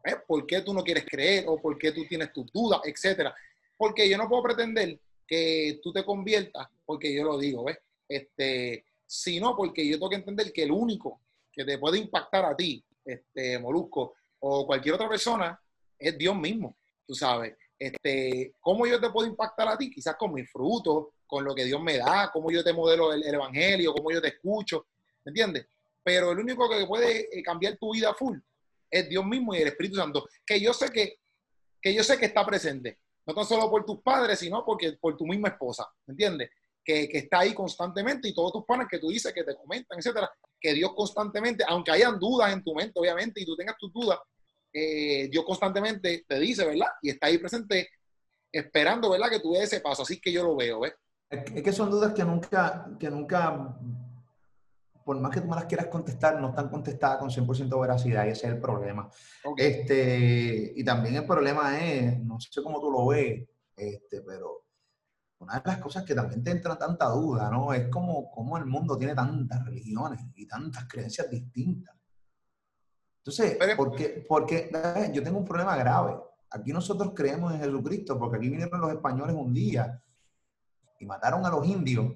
¿eh? 0.05 0.15
¿Por 0.27 0.45
qué 0.45 0.61
tú 0.61 0.73
no 0.73 0.83
quieres 0.83 1.05
creer 1.05 1.45
o 1.47 1.59
por 1.61 1.77
qué 1.77 1.91
tú 1.91 2.05
tienes 2.07 2.31
tus 2.31 2.51
dudas, 2.51 2.81
etcétera? 2.85 3.35
Porque 3.77 4.09
yo 4.09 4.17
no 4.17 4.29
puedo 4.29 4.43
pretender 4.43 4.99
que 5.27 5.79
tú 5.83 5.91
te 5.91 6.05
conviertas, 6.05 6.67
porque 6.85 7.13
yo 7.13 7.23
lo 7.23 7.37
digo, 7.37 7.65
¿ves? 7.65 7.77
Este, 8.07 8.85
sino 9.05 9.55
porque 9.55 9.87
yo 9.87 9.95
tengo 9.95 10.09
que 10.09 10.15
entender 10.17 10.53
que 10.53 10.63
el 10.63 10.71
único 10.71 11.19
que 11.51 11.65
te 11.65 11.77
puede 11.77 11.97
impactar 11.97 12.45
a 12.45 12.55
ti, 12.55 12.83
este, 13.03 13.57
Molusco, 13.59 14.13
o 14.39 14.65
cualquier 14.65 14.95
otra 14.95 15.09
persona, 15.09 15.59
es 15.97 16.17
Dios 16.17 16.35
mismo, 16.35 16.75
tú 17.07 17.15
sabes. 17.15 17.55
Este, 17.77 18.53
¿Cómo 18.61 18.85
yo 18.85 18.99
te 18.99 19.09
puedo 19.09 19.27
impactar 19.27 19.67
a 19.67 19.77
ti? 19.77 19.89
Quizás 19.89 20.15
con 20.15 20.33
mis 20.33 20.49
frutos, 20.49 21.07
con 21.25 21.43
lo 21.43 21.55
que 21.55 21.65
Dios 21.65 21.81
me 21.81 21.97
da, 21.97 22.29
cómo 22.31 22.51
yo 22.51 22.63
te 22.63 22.71
modelo 22.71 23.11
el, 23.11 23.23
el 23.23 23.33
evangelio, 23.33 23.93
cómo 23.93 24.11
yo 24.11 24.21
te 24.21 24.29
escucho, 24.29 24.85
¿me 25.23 25.31
entiendes? 25.31 25.67
Pero 26.03 26.31
el 26.31 26.39
único 26.39 26.69
que 26.69 26.85
puede 26.85 27.27
eh, 27.37 27.41
cambiar 27.41 27.77
tu 27.77 27.93
vida 27.93 28.13
full 28.13 28.37
es 28.89 29.09
Dios 29.09 29.25
mismo 29.25 29.53
y 29.53 29.59
el 29.59 29.67
Espíritu 29.67 29.95
Santo, 29.95 30.27
que 30.45 30.59
yo 30.59 30.73
sé 30.73 30.89
que, 30.89 31.19
que 31.81 31.93
yo 31.93 32.03
sé 32.03 32.17
que 32.17 32.25
está 32.25 32.45
presente, 32.45 32.99
no 33.25 33.33
tan 33.33 33.45
solo 33.45 33.69
por 33.69 33.85
tus 33.85 34.01
padres, 34.01 34.39
sino 34.39 34.63
porque 34.65 34.93
por 34.93 35.17
tu 35.17 35.25
misma 35.25 35.49
esposa, 35.49 35.87
¿me 36.05 36.13
entiendes? 36.13 36.49
Que, 36.83 37.09
que, 37.09 37.19
está 37.19 37.39
ahí 37.39 37.53
constantemente 37.53 38.27
y 38.27 38.33
todos 38.33 38.51
tus 38.53 38.65
padres 38.65 38.87
que 38.89 38.99
tú 38.99 39.09
dices, 39.09 39.33
que 39.33 39.43
te 39.43 39.55
comentan, 39.55 39.97
etcétera, 39.97 40.29
que 40.59 40.73
Dios 40.73 40.93
constantemente, 40.95 41.63
aunque 41.67 41.91
hayan 41.91 42.19
dudas 42.19 42.53
en 42.53 42.63
tu 42.63 42.75
mente, 42.75 42.99
obviamente, 42.99 43.41
y 43.41 43.45
tú 43.45 43.55
tengas 43.55 43.75
tus 43.77 43.91
dudas, 43.91 44.19
eh, 44.71 45.29
Dios 45.31 45.45
constantemente 45.45 46.25
te 46.27 46.39
dice, 46.39 46.65
¿verdad? 46.65 46.89
Y 47.01 47.09
está 47.09 47.27
ahí 47.27 47.37
presente 47.37 47.89
esperando, 48.51 49.09
¿verdad? 49.09 49.29
Que 49.29 49.39
tú 49.39 49.53
des 49.53 49.63
ese 49.63 49.79
paso. 49.79 50.03
Así 50.03 50.19
que 50.19 50.31
yo 50.31 50.43
lo 50.43 50.55
veo, 50.55 50.81
¿ves? 50.81 50.93
Es 51.29 51.63
que 51.63 51.71
son 51.71 51.89
dudas 51.89 52.13
que 52.13 52.23
nunca, 52.23 52.87
que 52.99 53.09
nunca 53.09 53.77
por 55.05 55.19
más 55.19 55.31
que 55.31 55.39
tú 55.39 55.47
me 55.47 55.55
las 55.55 55.65
quieras 55.65 55.85
contestar, 55.85 56.41
no 56.41 56.49
están 56.49 56.67
contestadas 56.67 57.19
con 57.19 57.29
100% 57.29 57.79
veracidad 57.79 58.25
y 58.25 58.29
ese 58.29 58.47
es 58.47 58.53
el 58.53 58.59
problema. 58.59 59.07
Este, 59.55 60.73
y 60.75 60.83
también 60.83 61.15
el 61.15 61.27
problema 61.27 61.79
es, 61.79 62.19
no 62.19 62.39
sé 62.39 62.63
cómo 62.63 62.81
tú 62.81 62.89
lo 62.89 63.05
ves, 63.05 63.47
este, 63.75 64.21
pero 64.23 64.63
una 65.37 65.59
de 65.59 65.61
las 65.63 65.77
cosas 65.77 66.03
que 66.03 66.15
también 66.15 66.43
te 66.43 66.49
entra 66.49 66.75
tanta 66.75 67.05
duda, 67.09 67.51
¿no? 67.51 67.71
Es 67.71 67.87
como, 67.89 68.31
como 68.31 68.57
el 68.57 68.65
mundo 68.65 68.97
tiene 68.97 69.13
tantas 69.13 69.63
religiones 69.63 70.21
y 70.33 70.47
tantas 70.47 70.87
creencias 70.87 71.29
distintas. 71.29 71.95
Entonces, 73.19 73.59
porque, 73.77 74.25
porque 74.27 74.71
yo 75.13 75.21
tengo 75.21 75.37
un 75.37 75.45
problema 75.45 75.75
grave. 75.75 76.17
Aquí 76.49 76.73
nosotros 76.73 77.13
creemos 77.15 77.53
en 77.53 77.59
Jesucristo 77.59 78.17
porque 78.17 78.37
aquí 78.37 78.49
vinieron 78.49 78.81
los 78.81 78.91
españoles 78.91 79.35
un 79.35 79.53
día 79.53 80.01
y 80.99 81.05
mataron 81.05 81.45
a 81.45 81.49
los 81.51 81.67
indios 81.67 82.11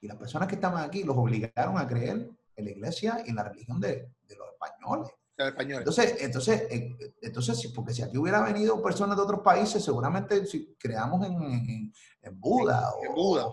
y 0.00 0.06
las 0.06 0.16
personas 0.16 0.48
que 0.48 0.54
estaban 0.54 0.82
aquí 0.82 1.04
los 1.04 1.16
obligaron 1.16 1.78
a 1.78 1.86
creer 1.86 2.28
en 2.56 2.64
la 2.64 2.70
iglesia 2.70 3.22
y 3.24 3.30
en 3.30 3.36
la 3.36 3.44
religión 3.44 3.80
de, 3.80 4.10
los 4.28 4.48
españoles. 4.52 5.10
Entonces, 5.36 6.16
entonces, 6.20 6.62
eh, 6.70 7.14
entonces, 7.22 7.72
porque 7.74 7.94
si 7.94 8.02
aquí 8.02 8.18
hubiera 8.18 8.42
venido 8.42 8.82
personas 8.82 9.16
de 9.16 9.22
otros 9.22 9.40
países, 9.40 9.82
seguramente 9.82 10.44
si 10.46 10.76
creamos 10.78 11.26
en, 11.26 11.92
en, 12.20 12.40
Buda 12.40 12.90
o 12.92 13.04
en, 13.04 13.14
Buda. 13.14 13.46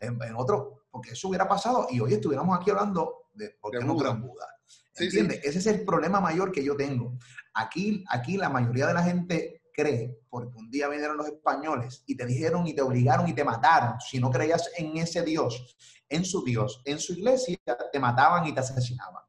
en, 0.00 0.34
otro, 0.34 0.84
porque 0.90 1.10
eso 1.10 1.28
hubiera 1.28 1.46
pasado 1.46 1.88
y 1.90 2.00
hoy 2.00 2.14
estuviéramos 2.14 2.58
aquí 2.58 2.70
hablando 2.70 3.28
de 3.34 3.50
por 3.60 3.70
qué 3.70 3.84
no 3.84 3.96
creo 3.96 4.12
en 4.12 4.22
Buda. 4.22 4.46
¿Entiendes? 4.98 5.40
Ese 5.44 5.58
es 5.58 5.66
el 5.66 5.84
problema 5.84 6.20
mayor 6.20 6.50
que 6.50 6.64
yo 6.64 6.74
tengo. 6.74 7.18
Aquí, 7.52 8.02
aquí 8.08 8.38
la 8.38 8.48
mayoría 8.48 8.86
de 8.86 8.94
la 8.94 9.02
gente 9.02 9.55
cree, 9.76 10.18
porque 10.30 10.56
un 10.56 10.70
día 10.70 10.88
vinieron 10.88 11.18
los 11.18 11.28
españoles 11.28 12.02
y 12.06 12.16
te 12.16 12.24
dijeron 12.24 12.66
y 12.66 12.74
te 12.74 12.80
obligaron 12.80 13.28
y 13.28 13.34
te 13.34 13.44
mataron, 13.44 14.00
si 14.00 14.18
no 14.18 14.30
creías 14.30 14.70
en 14.78 14.96
ese 14.96 15.22
Dios, 15.22 15.76
en 16.08 16.24
su 16.24 16.42
Dios, 16.42 16.82
en 16.86 16.98
su 16.98 17.12
iglesia, 17.12 17.58
te 17.92 18.00
mataban 18.00 18.46
y 18.46 18.54
te 18.54 18.60
asesinaban. 18.60 19.22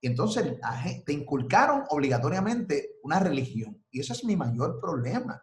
Y 0.00 0.06
entonces 0.06 0.56
te 1.04 1.12
inculcaron 1.12 1.84
obligatoriamente 1.90 2.96
una 3.02 3.20
religión. 3.20 3.84
Y 3.90 4.00
ese 4.00 4.12
es 4.14 4.24
mi 4.24 4.36
mayor 4.36 4.80
problema. 4.80 5.42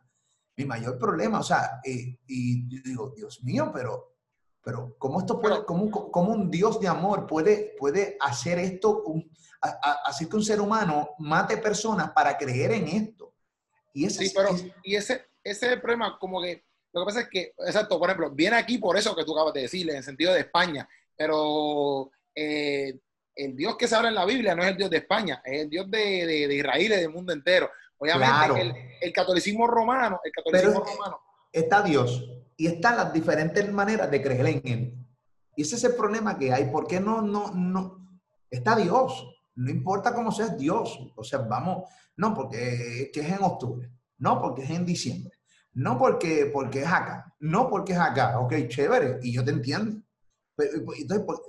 Mi 0.58 0.66
mayor 0.66 0.98
problema, 0.98 1.40
o 1.40 1.44
sea, 1.44 1.80
eh, 1.84 2.20
y 2.28 2.82
digo, 2.82 3.14
Dios 3.16 3.42
mío, 3.44 3.72
pero, 3.74 4.16
pero 4.62 4.98
¿cómo 4.98 5.22
esto 5.22 5.40
puede, 5.40 5.64
cómo, 5.64 5.90
cómo 6.12 6.34
un 6.34 6.52
Dios 6.52 6.80
de 6.82 6.90
amor 6.90 7.26
puede, 7.26 7.74
puede 7.80 8.18
hacer 8.20 8.60
esto, 8.60 9.04
un, 9.04 9.32
hacer 9.62 10.28
que 10.28 10.36
un 10.36 10.44
ser 10.44 10.60
humano 10.60 11.12
mate 11.20 11.58
personas 11.58 12.12
para 12.12 12.38
creer 12.38 12.74
en 12.74 12.88
esto? 12.90 13.29
Y 13.94 14.06
ese, 14.06 14.26
sí, 14.26 14.34
pero, 14.36 14.50
y 14.84 14.96
ese, 14.96 15.26
ese 15.44 15.66
es 15.66 15.72
el 15.74 15.82
problema, 15.82 16.18
como 16.20 16.42
que 16.42 16.64
lo 16.92 17.02
que 17.02 17.06
pasa 17.06 17.22
es 17.22 17.30
que, 17.30 17.54
exacto, 17.66 18.00
por 18.00 18.10
ejemplo, 18.10 18.32
viene 18.32 18.56
aquí 18.56 18.78
por 18.78 18.98
eso 18.98 19.16
que 19.16 19.24
tú 19.24 19.34
acabas 19.34 19.54
de 19.54 19.62
decirle, 19.62 19.92
en 19.94 20.00
el 20.00 20.04
sentido 20.04 20.34
de 20.34 20.42
España, 20.42 20.88
pero 21.16 22.12
eh, 22.34 23.00
el 23.36 23.56
Dios 23.56 23.78
que 23.78 23.88
se 23.88 23.96
habla 23.96 24.10
en 24.10 24.16
la 24.16 24.26
Biblia 24.26 24.56
no 24.56 24.64
es 24.64 24.70
el 24.70 24.78
Dios 24.78 24.90
de 24.90 24.98
España, 24.98 25.42
es 25.46 25.62
el 25.62 25.70
Dios 25.70 25.90
de, 25.90 26.26
de, 26.26 26.56
Israel 26.56 26.82
y 26.82 26.88
del 26.88 27.10
mundo 27.10 27.32
entero. 27.32 27.70
Obviamente, 27.98 28.62
el, 28.62 28.76
el, 29.02 29.14
catolicismo 29.14 29.68
romano, 29.68 30.20
el 30.24 30.32
catolicismo 30.32 30.84
romano. 30.84 31.20
Está 31.52 31.82
Dios 31.82 32.30
y 32.56 32.68
están 32.68 32.96
las 32.96 33.12
diferentes 33.12 33.70
maneras 33.72 34.10
de 34.10 34.22
creer 34.22 34.46
en 34.48 34.62
Él. 34.64 34.94
Y 35.56 35.64
ese 35.64 35.76
es 35.76 35.84
el 35.84 35.96
problema 35.96 36.38
que 36.38 36.54
hay. 36.54 36.66
¿Por 36.66 36.88
qué 36.88 37.00
no, 37.00 37.22
no, 37.22 37.52
no? 37.52 38.20
Está 38.50 38.76
Dios. 38.76 39.39
No 39.60 39.70
importa 39.70 40.14
cómo 40.14 40.32
sea 40.32 40.48
Dios. 40.48 40.98
O 41.16 41.24
sea, 41.24 41.40
vamos, 41.40 41.90
no 42.16 42.34
porque 42.34 43.12
es 43.14 43.18
en 43.18 43.44
octubre, 43.44 43.92
no 44.18 44.42
porque 44.42 44.64
es 44.64 44.70
en 44.70 44.86
diciembre, 44.86 45.38
no 45.74 45.98
porque, 45.98 46.50
porque 46.52 46.82
es 46.84 46.88
acá, 46.88 47.36
no 47.40 47.70
porque 47.70 47.92
es 47.92 48.00
acá. 48.00 48.40
Ok, 48.40 48.54
chévere, 48.70 49.20
y 49.22 49.34
yo 49.34 49.44
te 49.44 49.52
entiendo. 49.52 50.02
Pero, 50.56 50.78
entonces, 50.96 51.26
pues, 51.26 51.40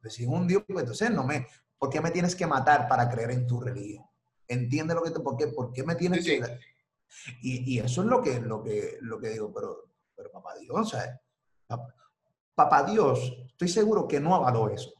pues, 0.00 0.14
si 0.14 0.24
es 0.24 0.28
un 0.28 0.48
Dios, 0.48 0.64
pues 0.66 0.80
entonces 0.80 1.12
no 1.12 1.22
me, 1.22 1.46
¿por 1.78 1.90
qué 1.90 2.00
me 2.00 2.10
tienes 2.10 2.34
que 2.34 2.46
matar 2.46 2.88
para 2.88 3.08
creer 3.08 3.30
en 3.30 3.46
tu 3.46 3.60
religión? 3.60 4.04
Entiende 4.48 4.94
lo 4.94 5.02
que 5.02 5.12
te, 5.12 5.20
¿por 5.20 5.36
qué, 5.36 5.46
por 5.46 5.72
qué 5.72 5.84
me 5.84 5.94
tienes 5.94 6.24
que... 6.24 6.42
Y, 7.40 7.74
y, 7.74 7.78
eso 7.78 8.02
es 8.02 8.08
lo 8.08 8.20
que, 8.20 8.40
lo 8.40 8.64
que, 8.64 8.98
lo 9.00 9.20
que 9.20 9.28
digo, 9.30 9.52
pero, 9.54 9.92
pero 10.14 10.30
papá 10.32 10.58
Dios, 10.58 10.90
¿sabes? 10.90 11.10
Papá, 11.68 11.94
papá 12.54 12.82
Dios, 12.82 13.32
estoy 13.46 13.68
seguro 13.68 14.08
que 14.08 14.18
no 14.18 14.34
avaló 14.34 14.68
eso. 14.68 14.97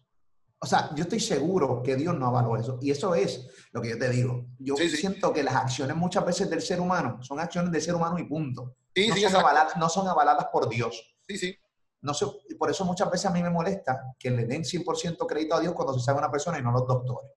O 0.60 0.66
sea, 0.66 0.92
yo 0.94 1.04
estoy 1.04 1.20
seguro 1.20 1.82
que 1.82 1.94
Dios 1.94 2.16
no 2.16 2.26
avaló 2.26 2.56
eso. 2.56 2.78
Y 2.80 2.90
eso 2.90 3.14
es 3.14 3.48
lo 3.72 3.80
que 3.80 3.90
yo 3.90 3.98
te 3.98 4.08
digo. 4.10 4.46
Yo 4.58 4.76
siento 4.76 5.32
que 5.32 5.42
las 5.42 5.54
acciones 5.54 5.96
muchas 5.96 6.24
veces 6.26 6.50
del 6.50 6.60
ser 6.60 6.80
humano 6.80 7.22
son 7.22 7.38
acciones 7.38 7.70
del 7.70 7.82
ser 7.82 7.94
humano 7.94 8.18
y 8.18 8.24
punto. 8.24 8.76
no, 8.96 9.16
son 9.16 9.36
avaladas, 9.36 9.76
no, 9.76 9.88
son 9.88 10.08
avaladas, 10.08 10.46
por 10.52 10.68
Dios. 10.68 11.16
Sí, 11.26 11.38
sí. 11.38 11.56
No 12.00 12.14
sé, 12.14 12.26
por 12.58 12.70
eso 12.70 12.84
muchas 12.84 13.10
veces 13.10 13.26
a 13.26 13.30
mí 13.30 13.42
me 13.42 13.50
molesta 13.50 14.14
que 14.18 14.30
le 14.30 14.46
den 14.46 14.62
100% 14.62 15.26
crédito 15.26 15.54
a 15.54 15.60
Dios 15.60 15.74
cuando 15.74 15.94
se 15.94 16.04
sabe 16.04 16.18
una 16.18 16.30
persona 16.30 16.58
y 16.58 16.62
no 16.62 16.70
los 16.70 16.86
doctores. 16.86 17.32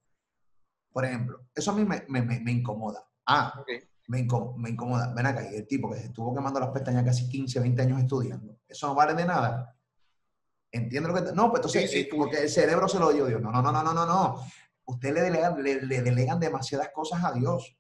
Por 0.92 1.06
ejemplo, 1.06 1.48
eso 1.56 1.72
a 1.72 1.74
mí 1.74 1.86
me, 1.86 2.06
me, 2.08 2.22
me 2.40 2.52
incomoda. 2.52 3.08
Ah, 3.26 3.64
me, 4.08 4.20
incomoda. 4.20 5.14
Ven 5.14 5.26
acá, 5.26 5.48
y 5.50 5.56
el 5.56 5.68
tipo 5.68 5.90
que 5.90 6.00
se 6.00 6.06
estuvo 6.08 6.34
quemando 6.34 6.60
las 6.60 6.70
pestañas 6.70 7.06
casi 7.06 7.30
15, 7.30 7.60
20 7.60 7.82
años 7.82 8.00
estudiando, 8.02 8.58
eso 8.68 8.88
no 8.88 8.96
vale 8.96 9.14
de 9.14 9.26
nada. 9.26 9.76
¿Entiende 10.72 11.10
lo 11.10 11.16
que.? 11.16 11.34
No, 11.34 11.50
pues 11.50 11.60
entonces, 11.60 11.92
sí, 11.92 12.08
porque 12.10 12.44
el 12.44 12.50
cerebro 12.50 12.88
se 12.88 13.00
lo 13.00 13.12
dio 13.12 13.26
Dios. 13.26 13.42
No, 13.42 13.52
no, 13.52 13.62
no, 13.62 13.72
no, 13.72 13.84
no, 13.84 13.94
no, 13.94 14.06
no. 14.06 14.46
Usted 14.86 15.14
le 15.14 15.22
delegan, 15.22 15.62
le, 15.62 16.02
delegan 16.02 16.40
demasiadas 16.40 16.90
cosas 16.94 17.24
a 17.24 17.32
Dios. 17.34 17.78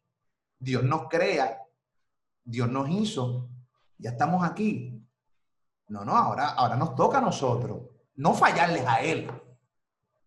Dios 0.59 0.83
nos 0.83 1.07
crea, 1.07 1.57
Dios 2.43 2.69
nos 2.69 2.89
hizo, 2.89 3.49
ya 3.97 4.11
estamos 4.11 4.47
aquí. 4.47 5.03
No, 5.87 6.05
no, 6.05 6.15
ahora, 6.15 6.49
ahora 6.49 6.75
nos 6.75 6.95
toca 6.95 7.17
a 7.17 7.21
nosotros, 7.21 7.81
no 8.15 8.33
fallarles 8.33 8.85
a 8.85 9.01
Él. 9.01 9.29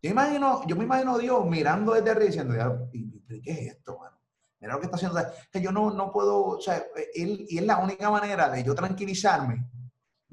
Yo, 0.03 0.11
imagino, 0.11 0.67
yo 0.67 0.77
me 0.77 0.85
imagino 0.85 1.15
a 1.15 1.19
Dios 1.19 1.47
mirando 1.47 1.93
desde 1.93 2.11
arriba 2.11 2.27
diciendo, 2.27 2.91
¿qué 2.93 3.51
es 3.51 3.59
esto, 3.75 3.99
mano? 3.99 4.19
Mira 4.61 4.75
lo 4.75 4.81
que 4.81 4.87
está 4.87 4.97
haciendo. 4.97 5.21
que 5.53 5.63
yo 5.63 5.71
no, 5.71 5.91
no 5.91 6.11
puedo, 6.11 6.45
o 6.45 6.61
sea, 6.61 6.85
él, 7.15 7.47
y 7.49 7.59
es 7.59 7.65
la 7.65 7.79
única 7.79 8.11
manera 8.11 8.49
de 8.51 8.65
yo 8.65 8.75
tranquilizarme 8.75 9.67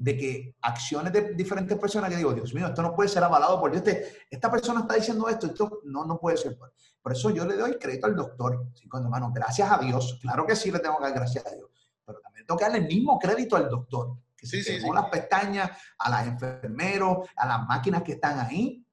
de 0.02 0.16
que 0.16 0.56
acciones 0.62 1.12
de 1.12 1.34
diferentes 1.34 1.78
personas 1.78 2.10
que 2.10 2.16
digo, 2.16 2.34
Dios 2.34 2.52
mío, 2.52 2.66
esto 2.66 2.82
no 2.82 2.92
puede 2.92 3.08
ser 3.08 3.22
avalado 3.22 3.60
por 3.60 3.70
Dios. 3.70 3.86
Este, 3.86 4.26
esta 4.28 4.50
persona 4.50 4.80
está 4.80 4.94
diciendo 4.94 5.28
esto, 5.28 5.46
esto 5.46 5.80
no, 5.84 6.04
no 6.04 6.18
puede 6.18 6.36
ser. 6.36 6.58
Por 7.00 7.12
eso 7.12 7.30
yo 7.30 7.44
le 7.46 7.56
doy 7.56 7.78
crédito 7.78 8.06
al 8.06 8.16
doctor. 8.16 8.66
¿sí? 8.74 8.88
Cuando, 8.88 9.06
hermano, 9.06 9.30
gracias 9.32 9.70
a 9.70 9.78
Dios, 9.78 10.18
claro 10.20 10.44
que 10.44 10.56
sí 10.56 10.72
le 10.72 10.80
tengo 10.80 10.98
que 10.98 11.04
dar 11.04 11.14
gracias 11.14 11.46
a 11.46 11.50
Dios, 11.50 11.70
pero 12.04 12.18
también 12.18 12.44
tengo 12.44 12.58
que 12.58 12.64
darle 12.64 12.78
el 12.78 12.86
mismo 12.86 13.16
crédito 13.16 13.54
al 13.54 13.68
doctor. 13.68 14.16
Que 14.36 14.44
se 14.44 14.60
sí, 14.60 14.80
las 14.92 15.08
pestañas, 15.08 15.70
a 15.98 16.10
los 16.10 16.32
enfermeros, 16.32 17.28
a 17.36 17.46
las 17.46 17.68
máquinas 17.68 18.02
que 18.02 18.12
están 18.12 18.40
ahí. 18.40 18.84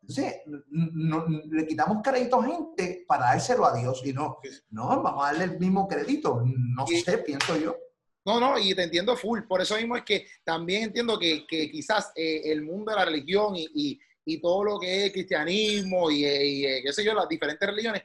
Entonces, 0.00 0.42
no, 0.68 1.26
le 1.26 1.66
quitamos 1.66 1.98
crédito 2.04 2.40
a 2.40 2.44
gente 2.44 3.04
para 3.08 3.26
dárselo 3.26 3.66
a 3.66 3.74
Dios 3.74 4.00
y 4.04 4.12
no, 4.12 4.38
no, 4.70 5.02
vamos 5.02 5.24
a 5.24 5.32
darle 5.32 5.44
el 5.44 5.58
mismo 5.58 5.88
crédito. 5.88 6.44
No 6.44 6.86
sé, 6.86 7.18
pienso 7.18 7.56
yo. 7.56 7.74
No, 8.24 8.38
no, 8.38 8.58
y 8.58 8.74
te 8.74 8.84
entiendo 8.84 9.16
full. 9.16 9.42
Por 9.48 9.60
eso 9.60 9.76
mismo 9.76 9.96
es 9.96 10.04
que 10.04 10.26
también 10.44 10.84
entiendo 10.84 11.18
que, 11.18 11.44
quizás 11.46 12.12
eh, 12.14 12.42
el 12.44 12.62
mundo 12.62 12.92
de 12.92 12.96
la 12.96 13.04
religión 13.04 13.54
y, 13.56 13.98
todo 14.40 14.62
lo 14.64 14.78
que 14.78 15.06
es 15.06 15.12
cristianismo 15.12 16.10
y, 16.10 16.24
eh, 16.24 16.80
qué 16.84 16.92
sé 16.92 17.04
yo, 17.04 17.12
las 17.12 17.28
diferentes 17.28 17.68
religiones 17.68 18.02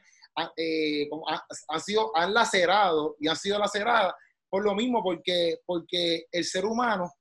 eh, 0.56 1.08
han, 1.68 1.80
sido, 1.80 2.16
han 2.16 2.34
lacerado 2.34 3.16
y 3.20 3.28
han 3.28 3.36
sido 3.36 3.58
laceradas 3.58 4.14
por 4.50 4.64
lo 4.64 4.74
mismo, 4.74 5.02
porque, 5.02 5.60
porque 5.64 6.26
el 6.32 6.44
ser 6.44 6.64
humano 6.64 7.12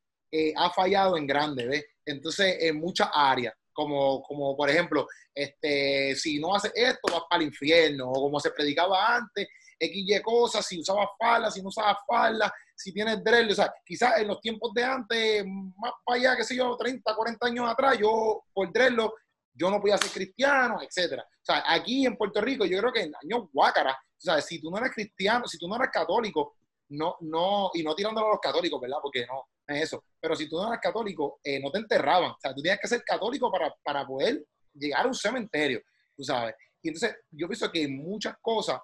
ha 0.56 0.70
fallado 0.72 1.18
en 1.18 1.26
grande, 1.26 1.68
¿ves? 1.68 1.86
Entonces, 2.06 2.58
en 2.62 2.80
muchas 2.80 3.10
áreas, 3.14 3.54
como, 3.74 4.22
como 4.24 4.56
por 4.58 4.70
ejemplo, 4.70 5.08
este, 5.34 6.16
si 6.16 6.40
no 6.40 6.56
haces 6.56 6.72
esto, 6.74 7.12
vas 7.12 7.24
para 7.30 7.42
el 7.42 7.50
infierno, 7.50 8.10
o 8.10 8.14
como 8.14 8.40
se 8.40 8.52
predicaba 8.52 9.16
antes, 9.16 9.48
X 9.80 10.06
y 10.08 10.22
cosas, 10.22 10.66
si 10.66 10.80
usabas 10.80 11.10
falda, 11.18 11.52
si 11.52 11.62
no 11.62 11.70
usabas 11.70 11.98
falda, 12.08 12.52
si 12.78 12.94
tienes 12.94 13.24
dread, 13.24 13.50
o 13.50 13.56
sea, 13.56 13.74
quizás 13.84 14.20
en 14.20 14.28
los 14.28 14.40
tiempos 14.40 14.72
de 14.74 14.84
antes, 14.84 15.46
más 15.46 15.94
para 16.06 16.20
allá, 16.20 16.36
qué 16.38 16.44
sé 16.44 16.56
yo, 16.56 16.78
30, 16.78 17.16
40 17.16 17.48
años 17.48 17.70
atrás, 17.70 17.98
yo 17.98 18.44
por 18.54 18.72
dreadlo, 18.72 19.16
yo 19.52 19.72
no 19.72 19.82
podía 19.82 19.98
ser 19.98 20.12
cristiano, 20.12 20.80
etcétera. 20.82 21.24
O 21.24 21.46
sea, 21.46 21.64
aquí 21.66 22.06
en 22.06 22.16
Puerto 22.16 22.40
Rico, 22.40 22.66
yo 22.66 22.78
creo 22.80 22.94
que 22.94 23.02
en 23.02 23.14
años 23.16 23.50
guácara, 23.52 23.92
o 23.92 24.20
sea, 24.20 24.40
si 24.42 24.62
tú 24.62 24.70
no 24.70 24.78
eres 24.78 24.92
cristiano, 24.92 25.48
si 25.48 25.58
tú 25.58 25.68
no 25.68 25.76
eres 25.76 25.90
católico, 25.92 26.58
no, 26.90 27.18
no, 27.22 27.72
y 27.74 27.82
no 27.82 27.96
tirándolo 27.96 28.28
a 28.28 28.32
los 28.32 28.40
católicos, 28.40 28.80
¿verdad? 28.80 28.98
Porque 29.02 29.26
no, 29.26 29.48
es 29.68 29.84
eso. 29.84 30.04
Pero 30.20 30.36
si 30.36 30.48
tú 30.48 30.58
no 30.58 30.68
eras 30.68 30.80
católico, 30.80 31.40
eh, 31.44 31.60
no 31.60 31.72
te 31.72 31.80
enterraban. 31.80 32.32
O 32.32 32.38
sea, 32.40 32.54
tú 32.54 32.62
tenías 32.62 32.80
que 32.80 32.88
ser 32.88 33.04
católico 33.04 33.52
para, 33.52 33.74
para 33.84 34.06
poder 34.06 34.46
llegar 34.74 35.06
a 35.06 35.08
un 35.08 35.16
cementerio, 35.16 35.82
tú 36.16 36.24
sabes. 36.24 36.56
Y 36.82 36.90
entonces, 36.90 37.18
yo 37.32 37.48
pienso 37.48 37.72
que 37.72 37.88
muchas 37.88 38.36
cosas, 38.40 38.80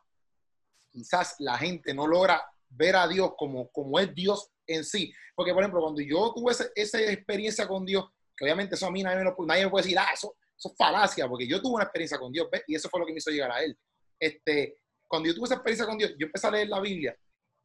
quizás 0.92 1.36
la 1.40 1.58
gente 1.58 1.94
no 1.94 2.08
logra 2.08 2.44
ver 2.76 2.96
a 2.96 3.08
Dios 3.08 3.34
como, 3.38 3.70
como 3.70 4.00
es 4.00 4.14
Dios 4.14 4.50
en 4.68 4.84
sí. 4.84 5.14
Porque, 5.36 5.54
por 5.54 5.64
ejemplo, 5.64 5.82
cuando 5.82 6.02
yo 6.02 6.34
tuve 6.34 6.54
esa 6.76 7.00
experiencia 7.02 7.68
con 7.68 7.86
Dios, 7.86 8.06
que 8.36 8.46
obviamente 8.46 8.76
eso 8.76 8.88
a 8.88 8.92
mí 8.92 9.04
nadie 9.04 9.24
me, 9.24 9.32
nadie 9.46 9.66
me 9.66 9.72
puede 9.72 9.84
decir, 9.84 10.00
ah, 10.00 10.10
eso, 10.14 10.36
eso, 10.58 10.70
es 10.70 10.76
falacia, 10.78 11.28
porque 11.28 11.48
yo 11.48 11.62
tuve 11.62 11.76
una 11.76 11.84
experiencia 11.84 12.18
con 12.18 12.32
Dios. 12.32 12.48
Y 12.68 12.76
eso 12.76 12.90
fue 12.90 13.00
lo 13.00 13.06
que 13.06 13.14
me 13.14 13.18
hizo 13.18 13.32
llegar 13.32 13.52
a 13.52 13.64
Él. 13.64 13.78
Este, 14.20 14.78
cuando 15.08 15.28
yo 15.28 15.36
tuve 15.36 15.46
esa 15.46 15.56
experiencia 15.56 15.86
con 15.86 15.98
Dios, 15.98 16.14
yo 16.18 16.26
empecé 16.26 16.48
a 16.48 16.52
leer 16.52 16.70
la 16.70 16.80
Biblia, 16.80 17.16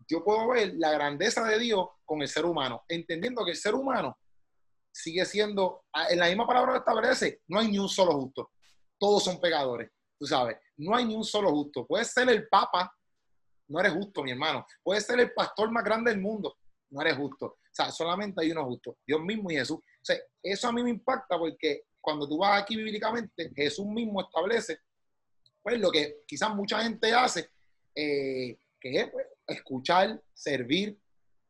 yo 0.09 0.25
puedo 0.25 0.49
ver 0.49 0.75
la 0.77 0.93
grandeza 0.93 1.45
de 1.45 1.59
Dios 1.59 1.87
con 2.05 2.23
el 2.23 2.29
ser 2.29 2.45
humano, 2.45 2.85
entendiendo 2.89 3.45
que 3.45 3.53
el 3.53 3.57
ser 3.57 3.75
humano 3.75 4.19
sigue 4.93 5.25
siendo, 5.25 5.85
en 6.11 6.19
la 6.19 6.27
misma 6.27 6.47
palabra 6.47 6.73
que 6.73 6.79
establece, 6.79 7.43
no 7.49 7.61
hay 7.61 7.69
ni 7.71 7.79
un 7.79 7.89
solo 7.89 8.13
justo. 8.13 8.51
Todos 8.99 9.25
son 9.25 9.41
pecadores, 9.41 9.91
tú 10.19 10.27
sabes. 10.27 10.57
No 10.77 10.97
hay 10.97 11.05
ni 11.05 11.15
un 11.15 11.25
solo 11.25 11.51
justo. 11.51 11.87
Puede 11.87 12.05
ser 12.05 12.29
el 12.29 12.49
Papa 12.49 12.93
no 13.69 13.81
eres 13.81 13.93
justo, 13.93 14.23
mi 14.23 14.31
hermano. 14.31 14.67
Puedes 14.83 15.07
ser 15.07 15.21
el 15.21 15.33
pastor 15.33 15.71
más 15.71 15.85
grande 15.85 16.11
del 16.11 16.21
mundo, 16.21 16.57
no 16.91 17.01
eres 17.01 17.17
justo. 17.17 17.47
O 17.47 17.59
sea, 17.71 17.91
solamente 17.91 18.43
hay 18.43 18.51
uno 18.51 18.65
justo, 18.65 18.97
Dios 19.07 19.21
mismo 19.21 19.51
y 19.51 19.57
Jesús. 19.57 19.79
O 19.79 20.05
sea, 20.05 20.17
eso 20.43 20.69
a 20.69 20.73
mí 20.73 20.83
me 20.83 20.91
impacta 20.91 21.39
porque 21.39 21.83
cuando 22.01 22.29
tú 22.29 22.39
vas 22.39 22.63
aquí 22.63 22.77
bíblicamente, 22.77 23.53
Jesús 23.55 23.87
mismo 23.87 24.23
establece, 24.23 24.79
pues 25.63 25.79
lo 25.79 25.91
que 25.91 26.23
quizás 26.27 26.55
mucha 26.55 26.83
gente 26.83 27.13
hace, 27.13 27.51
eh, 27.95 28.59
que 28.81 29.01
es 29.01 29.11
pues, 29.11 29.27
escuchar, 29.47 30.21
servir, 30.33 30.99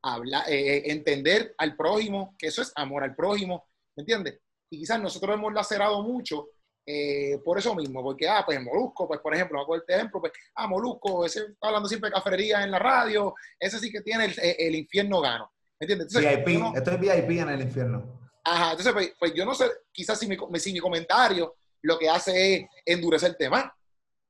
hablar, 0.02 0.48
eh, 0.48 0.76
eh, 0.76 0.83
entender 0.92 1.54
al 1.59 1.76
prójimo, 1.76 2.35
que 2.38 2.48
eso 2.48 2.62
es 2.62 2.72
amor 2.74 3.04
al 3.04 3.14
prójimo, 3.14 3.68
¿me 3.96 4.02
entiendes? 4.02 4.40
Y 4.70 4.81
quizás 4.81 5.00
nosotros 5.00 5.35
hemos 5.35 5.52
lacerado 5.52 6.02
mucho 6.02 6.48
eh, 6.90 7.38
por 7.44 7.59
eso 7.59 7.74
mismo, 7.74 8.03
porque, 8.03 8.27
ah, 8.27 8.42
pues 8.46 8.59
Molusco, 8.62 9.07
pues 9.07 9.20
por 9.20 9.35
ejemplo, 9.35 9.61
hago 9.61 9.74
el 9.74 9.83
ejemplo, 9.87 10.22
pues, 10.22 10.33
ah, 10.55 10.66
Molusco, 10.66 11.27
ese 11.27 11.40
está 11.40 11.66
hablando 11.66 11.87
siempre 11.87 12.09
de 12.09 12.14
cafetería 12.14 12.62
en 12.62 12.70
la 12.70 12.79
radio, 12.79 13.35
ese 13.61 13.79
sí 13.79 13.92
que 13.92 14.01
tiene 14.01 14.35
el, 14.38 14.74
infierno 14.74 15.20
gano. 15.20 15.53
¿Me 15.79 15.85
entiendes? 15.85 16.09
VIP, 16.14 16.64
esto 16.74 16.90
es 16.92 16.98
VIP 16.98 17.40
en 17.40 17.51
el 17.51 17.61
infierno. 17.61 18.31
Ajá, 18.42 18.70
entonces, 18.70 18.94
pues, 18.94 19.12
pues, 19.18 19.35
yo 19.35 19.44
no 19.44 19.55
sé, 19.55 19.66
quizás 19.92 20.18
si 20.18 20.27
mi, 20.27 20.38
si 20.59 20.72
mi 20.72 20.79
comentario 20.79 21.57
lo 21.83 21.98
que 21.98 22.09
hace 22.09 22.55
es 22.55 22.66
endurecer 22.87 23.33
el 23.33 23.37
tema. 23.37 23.70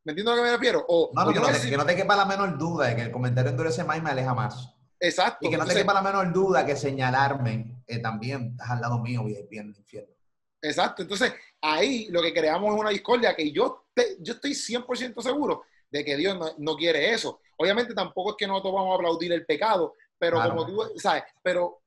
¿Me 0.05 0.11
entiendes 0.11 0.33
a 0.33 0.37
lo 0.37 0.43
que 0.43 0.49
me 0.49 0.57
refiero? 0.57 0.85
O, 0.89 1.13
no, 1.15 1.33
que, 1.33 1.39
no, 1.39 1.47
te, 1.47 1.71
que 1.71 1.77
no 1.77 1.87
te 1.87 1.95
quepa 1.95 2.17
la 2.17 2.25
menor 2.25 2.59
duda 2.59 2.89
de 2.89 2.97
que 2.97 3.03
el 3.03 3.13
comentario 3.13 3.53
endurece 3.53 3.85
más 3.85 3.99
y 3.99 4.01
me 4.01 4.11
aleja 4.11 4.35
más. 4.35 4.75
Exacto. 4.99 5.47
Y 5.47 5.51
que 5.51 5.57
no 5.57 5.65
te 5.65 5.75
quepa 5.75 5.95
la 5.95 6.03
menor 6.03 6.33
duda 6.33 6.67
que 6.67 6.75
señalarme 6.75 7.85
eh, 7.87 8.01
también 8.01 8.51
estás 8.51 8.71
al 8.71 8.81
lado 8.81 8.99
mío 8.99 9.23
VIP 9.23 9.53
en 9.53 9.69
el 9.69 9.77
infierno. 9.77 10.13
Exacto. 10.61 11.03
Entonces, 11.03 11.33
ahí 11.61 12.09
lo 12.11 12.23
que 12.23 12.33
creamos 12.33 12.75
es 12.75 12.81
una 12.81 12.91
discordia 12.91 13.35
que 13.35 13.51
yo, 13.51 13.87
yo 14.21 14.35
estoy 14.35 14.53
100% 14.53 15.21
seguro 15.23 15.65
de 15.91 16.05
que 16.05 16.17
Dios 16.17 16.37
no, 16.59 16.77
quiere 16.77 17.13
eso. 17.13 17.41
Obviamente 17.57 17.95
tampoco 17.95 18.31
es 18.31 18.37
que 18.37 18.47
nosotros 18.47 18.75
vamos 18.75 18.93
a 18.93 18.95
aplaudir 18.97 19.33
el 19.33 19.47
pecado, 19.47 19.95
pero 20.19 20.41
como 20.43 20.67
tú 20.67 20.99
sabes, 20.99 21.25
pero 21.43 21.83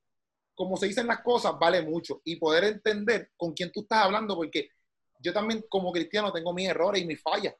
como 0.55 0.77
se 0.77 0.87
dicen 0.87 1.07
las 1.07 1.21
cosas, 1.21 1.53
vale 1.59 1.81
mucho. 1.81 2.21
Y 2.25 2.35
poder 2.35 2.65
entender 2.65 3.31
con 3.37 3.53
quién 3.53 3.71
tú 3.71 3.81
estás 3.81 4.05
hablando, 4.05 4.35
porque 4.35 4.69
yo 5.19 5.31
también 5.33 5.63
como 5.69 5.91
cristiano 5.91 6.31
tengo 6.31 6.53
mis 6.53 6.67
errores 6.67 7.01
y 7.01 7.05
mis 7.05 7.21
fallas. 7.21 7.55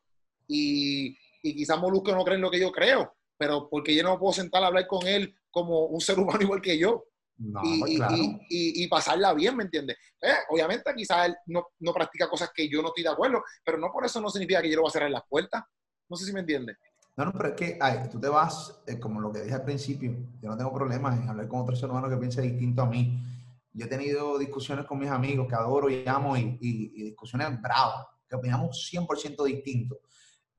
Y, 0.48 1.18
y 1.44 1.56
quizás 1.56 1.80
Molusco 1.80 2.12
no 2.12 2.24
cree 2.24 2.36
en 2.36 2.42
lo 2.42 2.52
que 2.52 2.60
yo 2.60 2.72
creo, 2.72 3.16
pero 3.38 3.70
porque 3.70 3.96
yo 3.96 4.04
no 4.04 4.20
puedo 4.20 4.34
sentar 4.34 4.64
a 4.64 4.68
hablar 4.68 4.88
con 4.88 5.08
él 5.08 5.36
como 5.50 5.86
un 5.86 6.02
ser 6.02 6.20
humano 6.20 6.42
igual 6.42 6.62
que 6.62 6.78
yo 6.78 7.06
y, 8.50 8.88
pasarla 8.88 9.34
bien, 9.34 9.56
¿me 9.56 9.64
entiendes? 9.64 9.98
Eh, 10.22 10.34
obviamente 10.50 10.94
quizás 10.96 11.28
él 11.28 11.36
no, 11.48 11.68
no, 11.80 11.94
practica 11.94 12.30
cosas 12.30 12.52
que 12.54 12.70
yo 12.70 12.82
no 12.82 12.90
estoy 12.90 13.04
de 13.04 13.10
acuerdo, 13.10 13.44
pero 13.64 13.78
no 13.78 13.92
por 13.92 14.06
eso 14.06 14.22
no 14.22 14.30
significa 14.30 14.62
que 14.62 14.70
yo 14.70 14.76
le 14.76 14.82
voy 14.82 14.90
a 14.90 14.92
cerrar 14.92 15.12
las 15.12 15.24
puertas. 15.28 15.64
No 16.10 16.18
sé 16.18 16.26
si 16.26 16.34
me 16.34 16.42
entiendes. 16.42 16.78
No, 17.16 17.26
no, 17.26 17.34
pero 17.34 17.50
es 17.50 17.56
que 17.56 17.78
ay, 17.82 18.10
tú 18.12 18.20
te 18.20 18.28
vas, 18.28 18.82
eh, 18.88 19.00
como 19.00 19.20
lo 19.20 19.32
que 19.32 19.42
dije 19.42 19.56
al 19.56 19.64
principio, 19.64 20.12
yo 20.42 20.50
no 20.50 20.58
tengo 20.58 20.74
problemas 20.74 21.20
en 21.20 21.28
hablar 21.28 21.48
con 21.48 21.62
otro 21.62 21.76
ser 21.76 21.90
humano 21.90 22.10
que 22.10 22.18
piense 22.18 22.42
distinto 22.42 22.82
a 22.84 22.86
mí. 22.86 23.22
Yo 23.74 23.86
he 23.86 23.90
tenido 23.90 24.38
discusiones 24.38 24.86
con 24.86 25.00
mis 25.00 25.10
amigos 25.10 25.48
que 25.48 25.56
adoro 25.56 25.90
y 25.90 26.08
amo 26.08 26.36
y, 26.38 26.58
y 26.62 27.04
discusiones 27.04 27.62
bravas, 27.62 28.06
que 28.28 28.36
opinamos 28.36 28.90
100% 28.92 29.44
distintos. 29.46 30.00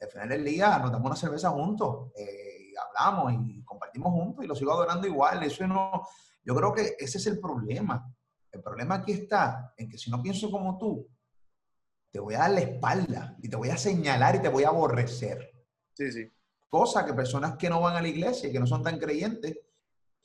Al 0.03 0.11
final 0.11 0.29
del 0.31 0.45
día 0.45 0.79
nos 0.79 0.91
damos 0.91 1.07
una 1.07 1.17
cerveza 1.17 1.51
juntos, 1.51 2.11
eh, 2.17 2.71
y 2.71 2.75
hablamos 2.77 3.33
y 3.35 3.63
compartimos 3.63 4.13
juntos 4.13 4.45
y 4.45 4.49
lo 4.49 4.55
sigo 4.55 4.73
adorando 4.73 5.07
igual. 5.07 5.43
Eso 5.45 5.67
no, 5.67 6.07
yo 6.45 6.55
creo 6.55 6.73
que 6.73 6.97
ese 6.99 7.19
es 7.19 7.27
el 7.27 7.39
problema. 7.41 8.13
El 8.51 8.63
problema 8.63 8.97
aquí 8.97 9.13
está 9.13 9.73
en 9.77 9.89
que 9.89 9.99
si 9.99 10.11
no 10.11 10.23
pienso 10.23 10.51
como 10.51 10.77
tú, 10.79 11.09
te 12.11 12.21
voy 12.21 12.35
a 12.35 12.41
dar 12.41 12.51
la 12.51 12.61
espalda 12.61 13.37
y 13.43 13.49
te 13.49 13.57
voy 13.57 13.71
a 13.71 13.77
señalar 13.77 14.37
y 14.37 14.43
te 14.43 14.49
voy 14.49 14.65
a 14.65 14.69
aborrecer. 14.69 15.53
Sí, 15.95 16.13
sí. 16.13 16.29
Cosa 16.69 17.05
que 17.05 17.15
personas 17.15 17.57
que 17.57 17.71
no 17.71 17.81
van 17.81 17.97
a 17.97 18.03
la 18.03 18.09
iglesia 18.09 18.49
y 18.49 18.53
que 18.53 18.61
no 18.61 18.67
son 18.67 18.83
tan 18.83 18.99
creyentes 18.99 19.59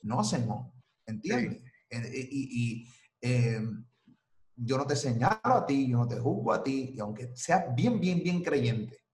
no 0.02 0.20
hacen, 0.20 0.46
¿no? 0.46 0.72
¿Entiendes? 1.06 1.62
Eh, 1.90 1.98
eh, 1.98 2.28
y, 2.30 2.88
eh, 3.20 3.60
yo 4.60 4.76
no 4.76 4.86
te 4.86 4.96
señalo 4.96 5.40
a 5.44 5.64
ti, 5.64 5.88
yo 5.88 5.98
no 5.98 6.08
te 6.08 6.18
juzgo 6.18 6.52
a 6.52 6.62
ti, 6.62 6.92
y 6.94 7.00
aunque 7.00 7.30
seas 7.34 7.74
bien, 7.74 8.00
bien, 8.00 8.22
bien 8.22 8.42
creyente, 8.42 9.04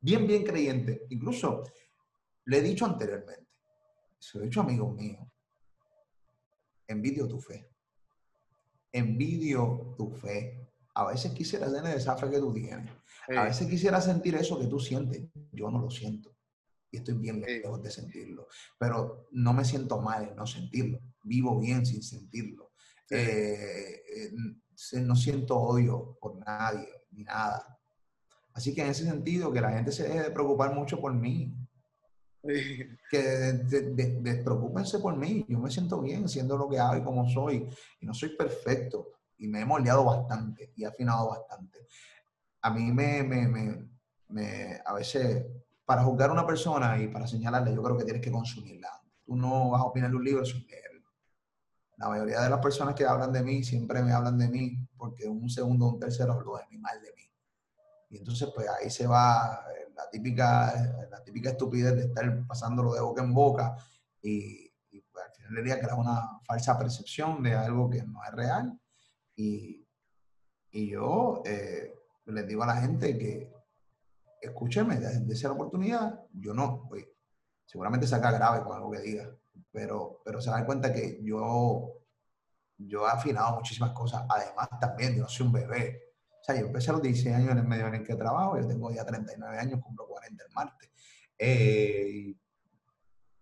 bien, 0.00 0.26
bien 0.26 0.44
creyente, 0.44 1.06
incluso 1.10 1.62
le 2.46 2.58
he 2.58 2.62
dicho 2.62 2.86
anteriormente, 2.86 3.48
se 4.18 4.38
lo 4.38 4.44
he 4.44 4.46
dicho 4.46 4.62
amigos 4.62 4.94
míos, 4.94 5.20
envidio 6.86 7.28
tu 7.28 7.40
fe. 7.40 7.68
Envidio 8.92 9.94
tu 9.96 10.10
fe. 10.10 10.68
A 10.94 11.06
veces 11.06 11.32
quisiera 11.32 11.72
tener 11.72 11.96
esa 11.96 12.16
fe 12.16 12.30
que 12.30 12.38
tú 12.38 12.52
tienes. 12.52 12.90
A 13.36 13.44
veces 13.44 13.68
quisiera 13.68 14.00
sentir 14.00 14.34
eso 14.34 14.58
que 14.58 14.66
tú 14.66 14.78
sientes. 14.78 15.22
Yo 15.52 15.70
no 15.70 15.80
lo 15.80 15.90
siento. 15.90 16.30
y 16.90 16.98
estoy 16.98 17.14
bien 17.14 17.40
lejos 17.40 17.82
de 17.82 17.90
sentirlo. 17.90 18.48
Pero 18.78 19.28
no 19.32 19.54
me 19.54 19.64
siento 19.64 20.00
mal 20.00 20.28
en 20.28 20.36
no 20.36 20.46
sentirlo. 20.46 21.00
Vivo 21.22 21.58
bien 21.58 21.86
sin 21.86 22.02
sentirlo. 22.02 22.72
Eh, 23.08 24.02
eh, 24.06 25.00
no 25.00 25.16
siento 25.16 25.58
odio 25.58 26.18
por 26.20 26.36
nadie 26.36 26.88
ni 27.12 27.24
nada. 27.24 27.78
Así 28.54 28.74
que 28.74 28.82
en 28.82 28.88
ese 28.88 29.04
sentido, 29.04 29.52
que 29.52 29.60
la 29.60 29.70
gente 29.70 29.92
se 29.92 30.04
deje 30.04 30.22
de 30.22 30.30
preocupar 30.30 30.74
mucho 30.74 31.00
por 31.00 31.14
mí. 31.14 31.54
Que 33.10 33.22
despreocúpense 34.20 34.98
por 34.98 35.16
mí. 35.16 35.44
Yo 35.48 35.58
me 35.58 35.70
siento 35.70 36.00
bien 36.00 36.28
siendo 36.28 36.56
lo 36.56 36.68
que 36.68 36.78
hago 36.78 36.96
y 36.96 37.02
como 37.02 37.28
soy. 37.28 37.68
Y 38.00 38.06
no 38.06 38.14
soy 38.14 38.36
perfecto. 38.36 39.12
Y 39.38 39.48
me 39.48 39.60
he 39.60 39.64
moldeado 39.64 40.04
bastante 40.04 40.72
y 40.76 40.84
afinado 40.84 41.30
bastante. 41.30 41.86
A 42.62 42.70
mí 42.70 42.92
me, 42.92 43.22
me, 43.22 43.48
me, 43.48 43.88
me 44.28 44.80
a 44.84 44.94
veces 44.94 45.44
para 45.84 46.04
juzgar 46.04 46.30
a 46.30 46.32
una 46.32 46.46
persona 46.46 46.98
y 46.98 47.08
para 47.08 47.26
señalarle, 47.26 47.74
yo 47.74 47.82
creo 47.82 47.98
que 47.98 48.04
tienes 48.04 48.22
que 48.22 48.30
consumirla. 48.30 48.88
Tú 49.24 49.36
no 49.36 49.70
vas 49.70 49.80
a 49.80 49.84
opinar 49.84 50.10
de 50.10 50.16
un 50.16 50.24
libro 50.24 50.44
sin 50.44 50.66
leerlo. 50.66 51.10
La 51.96 52.08
mayoría 52.08 52.40
de 52.40 52.50
las 52.50 52.60
personas 52.60 52.94
que 52.94 53.04
hablan 53.04 53.32
de 53.32 53.42
mí 53.42 53.62
siempre 53.62 54.02
me 54.02 54.12
hablan 54.12 54.38
de 54.38 54.48
mí 54.48 54.88
porque 54.96 55.28
un 55.28 55.48
segundo 55.50 55.86
o 55.86 55.90
un 55.90 56.00
tercero 56.00 56.32
hablo 56.32 56.56
de 56.56 56.66
mí, 56.70 56.78
mal 56.78 57.00
de 57.00 57.12
mí. 57.14 57.22
Y 58.10 58.18
entonces, 58.18 58.48
pues 58.54 58.68
ahí 58.68 58.90
se 58.90 59.06
va 59.06 59.64
típica, 60.12 61.08
la 61.10 61.24
típica 61.24 61.50
estupidez 61.50 61.96
de 61.96 62.02
estar 62.02 62.46
pasándolo 62.46 62.94
de 62.94 63.00
boca 63.00 63.22
en 63.22 63.34
boca 63.34 63.76
y, 64.22 64.70
pues, 65.10 65.24
al 65.24 65.32
final 65.32 65.54
diría 65.56 65.80
que 65.80 65.86
era 65.86 65.96
una 65.96 66.38
falsa 66.44 66.78
percepción 66.78 67.42
de 67.42 67.54
algo 67.54 67.90
que 67.90 68.04
no 68.04 68.22
es 68.24 68.30
real. 68.32 68.78
Y, 69.34 69.84
y 70.70 70.90
yo 70.90 71.42
eh, 71.44 71.94
les 72.26 72.46
digo 72.46 72.62
a 72.62 72.66
la 72.66 72.76
gente 72.76 73.18
que 73.18 73.52
escúcheme, 74.40 74.96
de 74.96 75.32
esa 75.32 75.52
oportunidad, 75.52 76.20
yo 76.32 76.52
no, 76.52 76.86
pues, 76.88 77.06
seguramente 77.64 78.06
saca 78.06 78.30
grave 78.32 78.62
con 78.62 78.76
algo 78.76 78.90
que 78.90 79.00
diga, 79.00 79.30
pero, 79.70 80.20
pero 80.24 80.40
se 80.40 80.50
da 80.50 80.66
cuenta 80.66 80.92
que 80.92 81.20
yo, 81.22 81.94
yo 82.76 83.06
he 83.06 83.10
afinado 83.10 83.56
muchísimas 83.56 83.92
cosas, 83.92 84.24
además 84.28 84.68
también, 84.80 85.14
yo 85.14 85.22
no 85.22 85.28
soy 85.28 85.46
un 85.46 85.52
bebé. 85.52 86.01
O 86.42 86.44
sea, 86.44 86.58
yo 86.58 86.66
empecé 86.66 86.90
a 86.90 86.94
los 86.94 87.02
16 87.02 87.36
años 87.36 87.52
en 87.52 87.58
el 87.58 87.64
medio 87.68 87.86
en 87.86 87.94
el 87.94 88.04
que 88.04 88.16
trabajo, 88.16 88.58
yo 88.60 88.66
tengo 88.66 88.92
ya 88.92 89.06
39 89.06 89.58
años, 89.58 89.80
cumplo 89.80 90.08
40 90.08 90.44
el 90.44 90.52
martes. 90.52 90.90
Eh, 91.38 92.34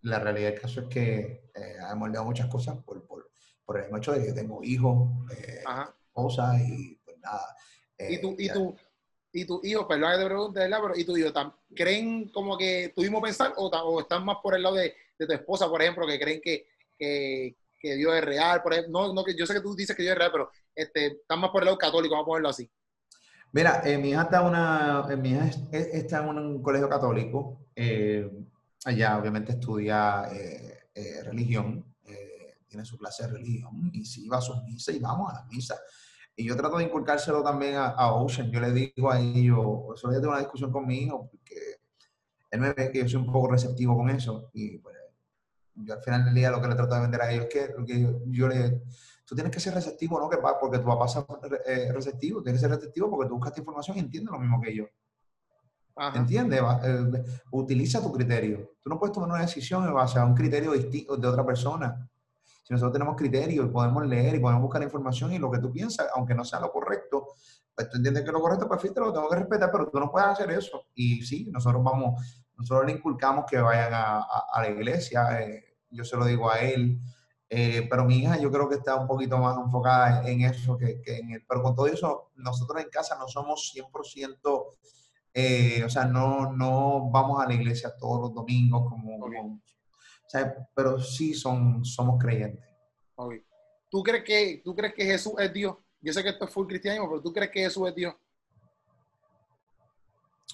la 0.03 0.19
realidad 0.19 0.51
del 0.51 0.61
caso 0.61 0.83
es 0.83 0.89
que 0.89 1.51
eh, 1.55 1.77
he 1.91 1.95
moldeado 1.95 2.27
muchas 2.27 2.49
cosas 2.49 2.77
por, 2.85 3.07
por, 3.07 3.31
por, 3.65 3.79
el 3.81 3.97
hecho 3.97 4.13
de 4.13 4.27
que 4.27 4.33
tengo 4.35 4.63
hijos, 4.63 5.09
eh, 5.35 5.63
esposa 6.05 6.61
y 6.63 7.01
pues 7.03 7.19
nada. 7.21 7.57
¿Y 7.99 8.21
tú, 8.21 8.37
y 8.39 8.49
eh, 8.49 8.53
tú, 8.53 8.77
y 9.33 9.47
tu 9.47 9.63
hijo, 9.65 9.89
perdón 9.89 10.13
que 10.13 10.19
te 10.19 10.25
pregunte, 10.27 10.61
¿verdad? 10.61 10.79
Pero, 10.83 10.97
¿y 10.99 11.05
tu 11.05 11.17
hijo 11.17 11.33
creen 11.75 12.29
como 12.29 12.59
que 12.59 12.93
tuvimos 12.95 13.23
pensar 13.23 13.55
o, 13.57 13.69
o, 13.69 14.01
están 14.01 14.27
más 14.27 14.37
por 14.43 14.55
el 14.55 14.63
lado 14.63 14.75
de, 14.75 14.95
de, 15.19 15.27
tu 15.27 15.33
esposa, 15.33 15.71
por 15.71 15.81
ejemplo, 15.81 16.07
que 16.07 16.21
creen 16.21 16.43
que, 16.43 16.67
que, 16.99 17.57
que 17.79 17.95
Dios 17.95 18.15
es 18.15 18.25
real? 18.25 18.63
Por 18.63 18.75
ejemplo, 18.75 19.07
no, 19.07 19.15
no, 19.15 19.25
yo 19.35 19.47
sé 19.47 19.55
que 19.55 19.63
tú 19.63 19.75
dices 19.75 19.97
que 19.97 20.03
Dios 20.03 20.13
es 20.13 20.19
real, 20.19 20.33
pero 20.33 20.51
este, 20.75 21.07
están 21.07 21.41
más 21.41 21.51
por 21.51 21.63
el 21.63 21.67
lado 21.67 21.79
católico, 21.79 22.13
vamos 22.13 22.27
a 22.27 22.29
ponerlo 22.29 22.49
así. 22.51 22.71
Mira, 23.53 23.83
eh, 23.85 23.99
mi 23.99 24.11
hija 24.11 24.23
está, 24.23 24.43
una, 24.43 25.07
eh, 25.11 25.17
mi 25.17 25.31
hija 25.31 25.51
está 25.73 26.19
en 26.21 26.39
un 26.39 26.63
colegio 26.63 26.89
católico. 26.89 27.67
Eh, 27.75 28.31
allá 28.85 29.19
obviamente 29.19 29.53
estudia 29.53 30.29
religión, 31.25 31.85
tiene 32.69 32.85
su 32.85 32.97
clase 32.97 33.25
de 33.25 33.33
religión 33.33 33.91
y 33.93 34.05
sí 34.05 34.29
va 34.29 34.39
a 34.39 34.41
sus 34.41 34.63
misas 34.63 34.95
y 34.95 35.01
vamos 35.01 35.31
a 35.33 35.35
las 35.35 35.47
misas. 35.49 35.81
Y 36.37 36.47
yo 36.47 36.57
trato 36.57 36.79
de 36.79 36.85
inculcárselo 36.85 37.43
también 37.43 37.75
a, 37.77 38.13
Ocean. 38.13 38.51
Yo 38.51 38.61
le 38.61 38.73
digo 38.73 39.11
a 39.11 39.21
ellos, 39.21 39.59
eso 39.95 40.11
ya 40.13 40.21
tengo 40.21 40.31
una 40.31 40.39
discusión 40.39 40.71
con 40.71 40.87
mi 40.87 40.99
hijo, 40.99 41.29
porque 41.29 41.81
él 42.51 42.61
me 42.61 42.73
ve 42.73 42.91
que 42.93 43.01
yo 43.01 43.09
soy 43.09 43.21
un 43.21 43.33
poco 43.33 43.51
receptivo 43.51 43.97
con 43.97 44.09
eso. 44.11 44.51
Y 44.55 44.79
pues, 44.79 44.97
yo 45.75 45.95
al 45.95 46.03
final 46.03 46.25
del 46.25 46.35
día 46.35 46.51
lo 46.51 46.61
que 46.61 46.69
le 46.69 46.75
trato 46.77 46.95
de 46.95 47.01
vender 47.01 47.23
a 47.23 47.33
ellos 47.33 47.47
es 47.47 47.75
que, 47.87 48.09
yo, 48.29 48.49
le 48.49 48.83
tú 49.31 49.37
tienes 49.37 49.53
que 49.53 49.61
ser 49.61 49.73
receptivo, 49.73 50.19
no 50.19 50.29
que 50.29 50.39
porque 50.61 50.81
tu 50.81 50.87
papá 50.87 51.05
es 51.05 51.17
eh, 51.65 51.93
receptivo, 51.93 52.43
tienes 52.43 52.61
que 52.61 52.67
ser 52.67 52.77
receptivo 52.77 53.09
porque 53.09 53.29
tú 53.29 53.37
buscas 53.37 53.57
información 53.57 53.97
y 53.97 54.01
entiendes 54.01 54.33
lo 54.33 54.41
mismo 54.41 54.61
que 54.61 54.75
yo. 54.75 54.87
¿Entiendes? 56.17 56.61
Eh, 56.83 57.25
utiliza 57.53 58.03
tu 58.03 58.11
criterio. 58.11 58.73
Tú 58.83 58.91
no 58.91 58.99
puedes 58.99 59.15
tomar 59.15 59.31
una 59.31 59.43
decisión 59.43 59.87
en 59.87 59.95
base 59.95 60.19
a 60.19 60.25
un 60.25 60.35
criterio 60.35 60.73
distinto 60.73 61.17
de 61.17 61.29
otra 61.29 61.47
persona 61.47 62.11
si 62.65 62.75
nosotros 62.75 62.93
tenemos 62.93 63.17
criterios 63.17 63.67
y 63.67 63.69
podemos 63.69 64.05
leer 64.05 64.35
y 64.35 64.41
podemos 64.41 64.63
buscar 64.63 64.83
información 64.83 65.33
y 65.33 65.39
lo 65.39 65.49
que 65.49 65.61
tú 65.61 65.71
piensas, 65.71 66.09
aunque 66.13 66.35
no 66.35 66.45
sea 66.45 66.59
lo 66.59 66.73
correcto, 66.73 67.29
pues 67.73 67.89
tú 67.89 67.99
entiendes 67.99 68.25
que 68.25 68.33
lo 68.33 68.41
correcto, 68.41 68.67
pues 68.67 68.83
fíjate, 68.83 68.99
lo 68.99 69.13
tengo 69.13 69.29
que 69.29 69.37
respetar, 69.37 69.71
pero 69.71 69.89
tú 69.89 70.01
no 70.01 70.11
puedes 70.11 70.29
hacer 70.29 70.51
eso. 70.51 70.87
Y 70.93 71.23
sí, 71.23 71.49
nosotros 71.53 71.85
vamos, 71.85 72.21
nosotros 72.57 72.87
le 72.87 72.93
inculcamos 72.95 73.45
que 73.49 73.59
vayan 73.59 73.95
a, 73.95 74.25
a, 74.53 74.61
la 74.61 74.69
iglesia, 74.69 75.41
eh, 75.41 75.79
yo 75.89 76.05
se 76.05 76.17
lo 76.17 76.25
digo 76.25 76.51
a 76.51 76.59
él, 76.59 76.99
eh, 77.53 77.89
pero 77.91 78.05
mi 78.05 78.19
hija 78.19 78.39
yo 78.39 78.49
creo 78.49 78.69
que 78.69 78.77
está 78.77 78.95
un 78.95 79.09
poquito 79.09 79.37
más 79.37 79.59
enfocada 79.59 80.27
en 80.29 80.43
eso 80.43 80.79
que, 80.79 81.03
que 81.03 81.19
en 81.19 81.33
él. 81.33 81.45
Pero 81.49 81.63
con 81.65 81.75
todo 81.75 81.89
eso, 81.89 82.31
nosotros 82.37 82.81
en 82.81 82.89
casa 82.89 83.19
no 83.19 83.27
somos 83.27 83.73
100%, 83.75 84.77
eh, 85.35 85.83
o 85.85 85.91
sea, 85.91 86.05
no, 86.05 86.53
no 86.53 87.11
vamos 87.11 87.43
a 87.43 87.49
la 87.49 87.55
iglesia 87.55 87.93
todos 87.99 88.21
los 88.21 88.35
domingos 88.35 88.89
como, 88.89 89.19
como 89.19 89.61
pero 90.77 91.01
sí 91.01 91.35
son, 91.35 91.85
somos 91.85 92.23
creyentes. 92.23 92.65
¿Tú, 93.91 94.03
crees 94.05 94.23
que, 94.23 94.63
¿Tú 94.65 94.73
crees 94.73 94.95
que 94.95 95.05
Jesús 95.05 95.33
es 95.39 95.53
Dios? 95.53 95.77
Yo 96.01 96.13
sé 96.13 96.23
que 96.23 96.29
esto 96.29 96.45
es 96.45 96.53
full 96.53 96.69
cristianismo, 96.69 97.09
pero 97.09 97.21
¿tú 97.21 97.33
crees 97.33 97.51
que 97.51 97.63
Jesús 97.63 97.89
es 97.89 97.95
Dios? 97.97 98.15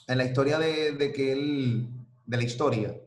En 0.09 0.17
la 0.17 0.25
historia 0.25 0.59
de, 0.59 0.93
de 0.93 1.13
que 1.13 1.33
él, 1.33 1.91
de 2.25 2.37
la 2.39 2.43
historia. 2.43 2.99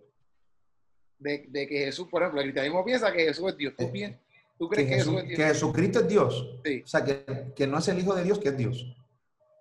De, 1.19 1.45
de, 1.49 1.67
que 1.67 1.85
Jesús, 1.85 2.07
por 2.09 2.21
ejemplo, 2.21 2.39
el 2.41 2.47
cristianismo 2.47 2.85
piensa 2.85 3.11
que 3.11 3.25
Jesús 3.25 3.49
es 3.49 3.57
Dios. 3.57 3.73
¿Tú, 3.77 3.83
eh, 3.93 4.19
¿tú 4.57 4.69
crees 4.69 4.87
que, 4.87 4.95
Jesús, 4.95 5.15
es 5.17 5.27
Dios? 5.27 5.37
Que 5.37 5.45
Jesucristo 5.45 5.99
es 5.99 6.07
Dios. 6.07 6.59
Sí. 6.63 6.81
O 6.83 6.87
sea, 6.87 7.03
que, 7.03 7.53
que, 7.55 7.67
no 7.67 7.77
es 7.77 7.87
el 7.89 7.99
Hijo 7.99 8.15
de 8.15 8.23
Dios, 8.23 8.39
que 8.39 8.49
es 8.49 8.57
Dios. 8.57 8.95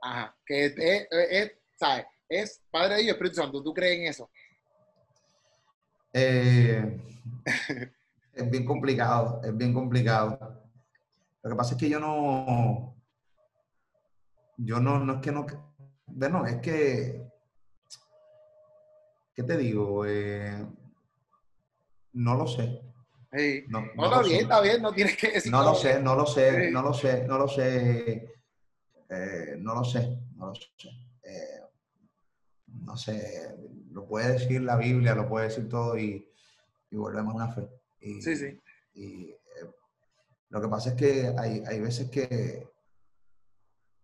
Ajá, 0.01 0.37
que 0.47 0.67
es, 0.67 0.75
es, 0.79 1.09
es 1.11 1.53
¿sabes? 1.77 2.07
Es 2.29 2.63
Padre 2.71 2.97
de 2.97 3.03
Dios, 3.03 3.15
Espíritu 3.15 3.37
Santo. 3.37 3.63
¿Tú 3.63 3.75
crees 3.75 3.99
en 3.99 4.07
eso? 4.07 4.31
Eh, 6.13 7.01
es 8.35 8.51
bien 8.51 8.65
complicado, 8.65 9.41
es 9.45 9.57
bien 9.57 9.75
complicado. 9.75 10.39
Lo 11.43 11.51
que 11.51 11.57
pasa 11.57 11.75
es 11.75 11.81
que 11.81 11.89
yo 11.89 12.01
no, 12.01 12.97
yo 14.57 14.81
no, 14.81 14.99
no 14.99 15.15
es 15.15 15.21
que 15.21 15.33
no, 15.33 15.47
bueno, 16.07 16.47
es 16.47 16.57
que, 16.57 17.31
¿qué 19.35 19.43
te 19.43 19.57
digo? 19.57 20.05
Eh, 20.05 20.67
no 22.19 22.35
lo 22.35 22.47
sé. 22.47 22.83
No, 23.69 23.85
está 24.05 24.23
bien, 24.23 24.41
está 24.41 24.61
bien, 24.61 24.83
no 24.83 24.93
tienes 24.93 25.17
que 25.17 25.31
decir. 25.33 25.53
No 25.53 25.63
lo 25.63 25.75
sé, 25.75 26.01
no 26.01 26.17
lo 26.17 26.27
sé, 26.27 26.71
no 26.71 26.83
lo 26.83 26.93
sé, 26.93 27.25
no 27.27 27.39
lo 27.39 27.49
sé, 27.49 28.35
eh, 29.09 29.57
no 29.59 29.75
lo 29.75 29.85
sé, 29.85 30.19
no 30.35 30.47
lo 30.47 30.55
sé. 30.55 30.69
no 32.67 32.97
sé, 32.97 33.55
lo 33.93 34.07
puede 34.07 34.33
decir 34.33 34.63
la 34.63 34.77
Biblia, 34.77 35.15
lo 35.15 35.29
puede 35.29 35.49
decir 35.49 35.69
todo 35.69 35.97
y, 35.99 36.27
volvemos 36.91 37.35
a 37.35 37.37
una 37.37 37.53
fe. 37.53 37.69
Y, 38.01 38.21
sí, 38.21 38.35
sí. 38.35 38.61
Y 38.95 39.31
eh, 39.31 39.71
lo 40.49 40.61
que 40.61 40.69
pasa 40.69 40.91
es 40.91 40.95
que 40.97 41.35
hay, 41.39 41.63
hay, 41.67 41.81
veces 41.81 42.11
que 42.11 42.67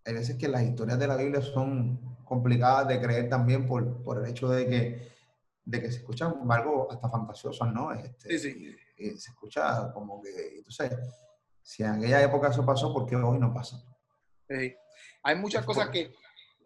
hay 0.05 0.15
veces 0.15 0.37
que 0.37 0.49
las 0.49 0.63
historias 0.63 0.99
de 0.99 1.09
la 1.09 1.17
Biblia 1.17 1.41
son 1.41 1.99
complicadas 2.25 2.87
de 2.89 3.01
creer 3.01 3.29
también 3.29 3.67
por, 3.67 4.03
por 4.05 4.19
el 4.19 4.31
hecho 4.31 4.49
de 4.49 4.67
que, 4.67 5.14
de 5.65 5.81
que 5.81 5.91
se 5.91 5.99
escuchan 5.99 6.35
algo 6.51 6.91
hasta 6.91 7.09
fantasiosos, 7.09 7.73
¿no? 7.73 7.93
Este, 7.93 8.39
sí, 8.39 8.53
sí. 8.53 8.77
Y, 8.97 9.11
se 9.19 9.31
escucha 9.31 9.93
como 9.93 10.23
que, 10.23 10.59
entonces, 10.59 10.93
si 11.63 11.83
en 11.83 11.91
aquella 11.91 12.23
época 12.23 12.49
eso 12.49 12.65
pasó, 12.65 12.93
¿por 12.93 13.07
qué 13.07 13.17
hoy 13.17 13.39
no 13.39 13.53
pasa? 13.53 13.83
Sí. 14.49 14.75
Hay 15.23 15.37
muchas 15.37 15.65
cosas 15.65 15.89
que 15.89 16.15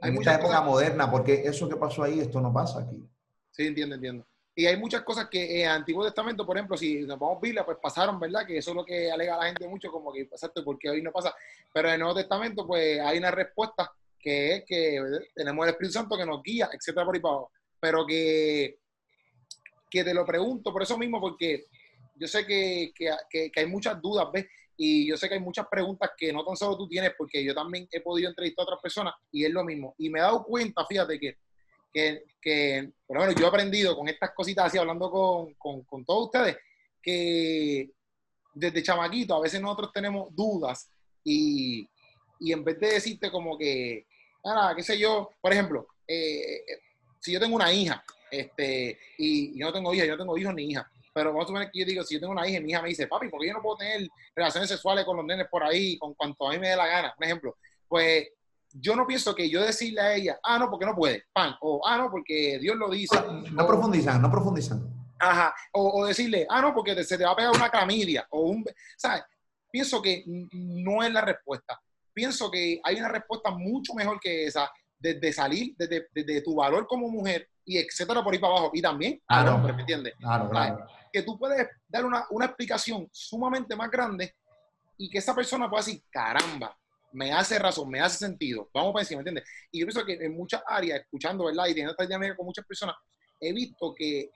en 0.01 0.15
esta 0.17 0.35
época 0.35 0.61
moderna, 0.61 1.11
porque 1.11 1.43
eso 1.45 1.69
que 1.69 1.77
pasó 1.77 2.03
ahí, 2.03 2.21
esto 2.21 2.41
no 2.41 2.53
pasa 2.53 2.81
aquí. 2.81 3.09
Sí, 3.51 3.67
entiendo, 3.67 3.95
entiendo. 3.95 4.27
Y 4.55 4.67
hay 4.67 4.77
muchas 4.77 5.03
cosas 5.03 5.29
que 5.29 5.63
en 5.63 5.69
Antiguo 5.69 6.05
Testamento, 6.05 6.45
por 6.45 6.57
ejemplo, 6.57 6.77
si 6.77 7.03
nos 7.03 7.19
vamos 7.19 7.39
a 7.39 7.41
Biblia, 7.41 7.65
pues 7.65 7.79
pasaron, 7.81 8.19
¿verdad? 8.19 8.45
Que 8.45 8.59
eso 8.59 8.71
es 8.71 8.77
lo 8.77 8.85
que 8.85 9.11
alega 9.11 9.37
a 9.37 9.39
la 9.39 9.47
gente 9.47 9.69
mucho, 9.69 9.91
como 9.91 10.13
que, 10.13 10.23
exacto, 10.23 10.65
porque 10.65 10.91
hoy 10.91 11.01
no 11.01 11.13
pasa. 11.13 11.33
Pero 11.73 11.89
en 11.89 11.95
el 11.95 12.01
Nuevo 12.01 12.17
Testamento, 12.17 12.67
pues 12.67 13.01
hay 13.01 13.19
una 13.19 13.31
respuesta 13.31 13.93
que 14.19 14.57
es 14.57 14.65
que 14.67 15.01
tenemos 15.35 15.65
el 15.65 15.71
Espíritu 15.71 15.93
Santo 15.93 16.17
que 16.17 16.27
nos 16.27 16.43
guía, 16.43 16.69
etcétera, 16.73 17.07
por 17.07 17.15
ahí 17.15 17.21
para 17.21 17.35
abajo. 17.35 17.53
Pero 17.81 18.05
que, 18.05 18.81
que 19.91 20.05
te 20.05 20.15
lo 20.15 20.25
pregunto 20.25 20.73
por 20.73 20.83
eso 20.83 20.99
mismo, 20.99 21.21
porque 21.21 21.67
yo 22.15 22.27
sé 22.27 22.47
que, 22.47 22.93
que, 22.95 23.51
que, 23.51 23.61
hay 23.61 23.67
muchas 23.67 24.01
dudas, 24.01 24.29
¿ves? 24.33 24.47
Y 24.77 25.09
yo 25.09 25.17
sé 25.17 25.29
que 25.29 25.35
hay 25.35 25.41
muchas 25.41 25.67
preguntas 25.69 26.11
que 26.17 26.33
no 26.33 26.45
tan 26.45 26.57
solo 26.57 26.77
tú 26.77 26.89
tienes, 26.89 27.13
porque 27.17 27.45
yo 27.45 27.55
también 27.55 27.89
he 27.91 28.01
podido 28.01 28.29
entrevistar 28.29 28.63
a 28.63 28.67
otras 28.67 28.81
personas 28.81 29.15
y 29.33 29.45
es 29.45 29.53
lo 29.53 29.65
mismo. 29.65 29.95
Y 29.99 30.09
me 30.11 30.19
he 30.19 30.23
dado 30.23 30.45
cuenta, 30.45 30.85
fíjate, 30.87 31.19
que, 31.19 31.39
que, 31.93 32.25
que 32.41 32.93
por 33.07 33.17
lo 33.19 33.33
yo 33.33 33.45
he 33.45 33.49
aprendido 33.49 33.97
con 33.97 34.09
estas 34.09 34.31
cositas 34.33 34.67
así, 34.67 34.79
hablando 34.79 35.11
con, 35.11 35.55
con, 35.55 35.83
con 35.83 36.05
todos 36.05 36.27
ustedes, 36.27 36.57
que 37.03 37.91
desde 38.55 38.83
chamaquito 38.83 39.35
a 39.35 39.41
veces 39.41 39.61
nosotros 39.61 39.93
tenemos 39.93 40.35
dudas 40.35 40.91
y, 41.25 41.89
y 42.41 42.53
en 42.53 42.65
vez 42.65 42.79
de 42.81 42.95
decirte 42.95 43.31
como 43.31 43.57
que, 43.59 44.07
nada, 44.45 44.75
qué 44.75 44.83
sé 44.83 44.99
yo, 44.99 45.31
por 45.41 45.53
ejemplo, 45.53 45.89
eh, 46.07 46.63
si 47.21 47.33
yo 47.33 47.41
tengo 47.41 47.57
una 47.57 47.73
hija 47.73 48.03
este, 48.31 48.99
y, 49.19 49.59
yo 49.59 49.67
no 49.67 49.73
tengo 49.73 49.95
hija, 49.95 50.05
yo 50.05 50.13
no 50.13 50.19
tengo 50.19 50.39
hijos 50.39 50.55
ni 50.55 50.71
hija. 50.71 50.91
Pero 51.13 51.31
vamos 51.31 51.45
a 51.45 51.49
suponer 51.49 51.71
que 51.71 51.81
yo 51.81 51.87
digo, 51.87 52.05
si 52.05 52.15
yo 52.15 52.21
tengo 52.21 52.33
una 52.33 52.47
hija 52.47 52.59
y 52.59 52.63
mi 52.63 52.71
hija 52.71 52.83
me 52.83 52.89
dice, 52.89 53.07
papi, 53.07 53.29
¿por 53.29 53.41
qué 53.41 53.49
yo 53.49 53.55
no 53.55 53.63
puedo 53.63 53.77
tener 53.77 54.09
relaciones 54.37 54.69
sexuales 54.69 55.05
con 55.05 55.17
los 55.17 55.27
nenes 55.27 55.49
por 55.51 55.65
ahí, 55.65 55.99
con 55.99 56.15
cuanto 56.15 56.47
a 56.47 56.53
mí 56.53 56.59
me 56.59 56.69
dé 56.69 56.77
la 56.77 56.87
gana? 56.87 57.15
Un 57.19 57.25
ejemplo. 57.25 57.57
Pues 57.89 58.29
yo 58.73 58.95
no 58.95 59.07
pienso 59.07 59.35
que 59.35 59.49
yo 59.49 59.63
decirle 59.63 60.01
a 60.01 60.15
ella, 60.15 60.39
ah, 60.43 60.59
no, 60.59 60.71
porque 60.71 60.87
no 60.87 60.95
puede, 60.95 61.25
pan, 61.33 61.55
o 61.61 61.81
ah, 61.85 61.97
no, 61.97 62.11
porque 62.11 62.59
Dios 62.61 62.77
lo 62.77 62.91
dice. 62.91 63.17
No 63.51 63.67
profundizan, 63.67 64.21
no 64.21 64.31
profundizan. 64.31 64.99
Ajá, 65.19 65.53
o, 65.73 66.07
decirle, 66.07 66.47
ah, 66.49 66.61
no, 66.61 66.75
porque 66.75 67.03
se 67.03 67.19
te 67.19 67.25
va 67.25 67.33
a 67.33 67.37
pegar 67.37 67.51
una 67.53 67.71
clamidia, 67.71 68.27
o 68.31 68.43
un, 68.43 68.65
¿sabes? 68.97 69.25
Pienso 69.71 70.01
que 70.01 70.23
no 70.53 71.03
es 71.03 71.13
la 71.13 71.23
respuesta. 71.23 71.81
Pienso 72.13 72.51
que 72.51 72.81
hay 72.83 72.97
una 72.97 73.09
respuesta 73.09 73.51
mucho 73.51 73.95
mejor 73.95 74.21
que 74.21 74.47
esa, 74.47 74.71
desde 74.99 75.33
salir, 75.33 75.75
desde, 75.77 76.43
tu 76.43 76.57
valor 76.57 76.87
como 76.87 77.09
mujer 77.09 77.49
y 77.65 77.79
etcétera 77.79 78.23
por 78.23 78.33
ahí 78.33 78.39
para 78.39 78.53
abajo. 78.55 78.71
Y 78.75 78.83
también 78.83 79.21
claro, 79.27 79.55
hombre, 79.55 79.73
¿me 79.73 79.81
entiendes? 79.81 80.15
Claro, 80.19 80.51
claro. 80.51 80.87
Que 81.13 81.23
tú 81.23 81.39
puedes 81.39 81.67
dar 81.87 82.05
una, 82.05 82.27
una 82.31 82.47
explicación 82.47 83.09
sumamente 83.13 83.75
más 83.77 83.91
grande 83.91 84.35
y 84.97 85.09
que 85.09 85.19
esa 85.19 85.35
persona 85.35 85.71
pueda 85.71 85.85
decir, 85.85 86.03
caramba, 86.11 86.77
me 87.13 87.33
hace 87.33 87.59
razón, 87.59 87.89
me 87.89 88.01
hace 88.01 88.19
sentido, 88.19 88.69
vamos 88.75 88.93
para 88.93 89.03
encima, 89.03 89.23
¿me 89.23 89.31
entiendes? 89.31 89.51
Y 89.71 89.81
yo 89.81 89.87
pienso 89.87 90.05
que 90.05 90.15
en 90.15 90.37
muchas 90.37 90.63
áreas, 90.67 91.01
escuchando, 91.01 91.45
¿verdad? 91.45 91.67
Y 91.67 91.71
teniendo 91.71 91.93
esta 91.93 92.05
dinámica 92.05 92.37
con 92.37 92.47
muchas 92.47 92.67
personas, 92.67 92.97
he 93.41 93.53
visto 93.53 93.95
que, 93.95 94.31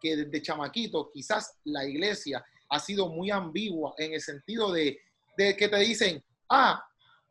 que 0.00 0.16
desde 0.16 0.42
chamaquito 0.42 1.10
quizás 1.12 1.58
la 1.64 1.84
iglesia 1.84 2.44
ha 2.68 2.80
sido 2.80 3.08
muy 3.08 3.30
ambigua 3.30 3.94
en 3.98 4.14
el 4.14 4.20
sentido 4.20 4.72
de, 4.72 4.98
de 5.36 5.56
que 5.56 5.68
te 5.68 5.78
dicen, 5.78 6.22
ah, 6.50 6.82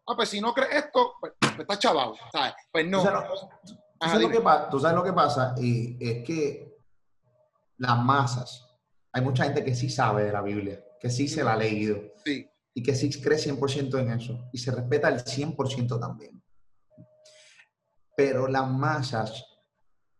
ah, 0.08 0.16
pues 0.16 0.30
si 0.30 0.42
no 0.42 0.54
crees 0.54 0.86
esto, 0.86 1.14
pues, 1.20 1.34
pues 1.40 1.60
estás 1.60 1.80
chaval, 1.80 2.14
¿sabes? 2.32 2.54
Pues 2.72 2.88
no. 2.88 3.00
¿Tú 3.02 4.10
sabes, 4.10 4.22
lo 4.22 4.30
que, 4.30 4.44
tú 4.70 4.80
sabes 4.80 4.96
lo 4.96 5.04
que 5.04 5.14
pasa? 5.14 5.56
Y 5.58 5.98
es 6.00 6.26
que 6.26 6.78
las 7.78 7.98
masas, 7.98 8.68
hay 9.12 9.22
mucha 9.22 9.46
gente 9.46 9.64
que 9.64 9.74
sí 9.74 9.90
sabe 9.90 10.26
de 10.26 10.32
la 10.32 10.42
Biblia, 10.42 10.84
que 11.00 11.10
sí 11.10 11.28
se 11.28 11.44
la 11.44 11.54
ha 11.54 11.58
leído. 11.58 12.00
Sí 12.24 12.50
y 12.76 12.84
que 12.84 12.94
sí 12.94 13.10
cree 13.22 13.38
100% 13.38 14.00
en 14.00 14.12
eso 14.12 14.50
y 14.52 14.58
se 14.58 14.70
respeta 14.70 15.08
el 15.08 15.24
100% 15.24 16.00
también. 16.00 16.44
Pero 18.16 18.48
las 18.48 18.70
masas 18.70 19.46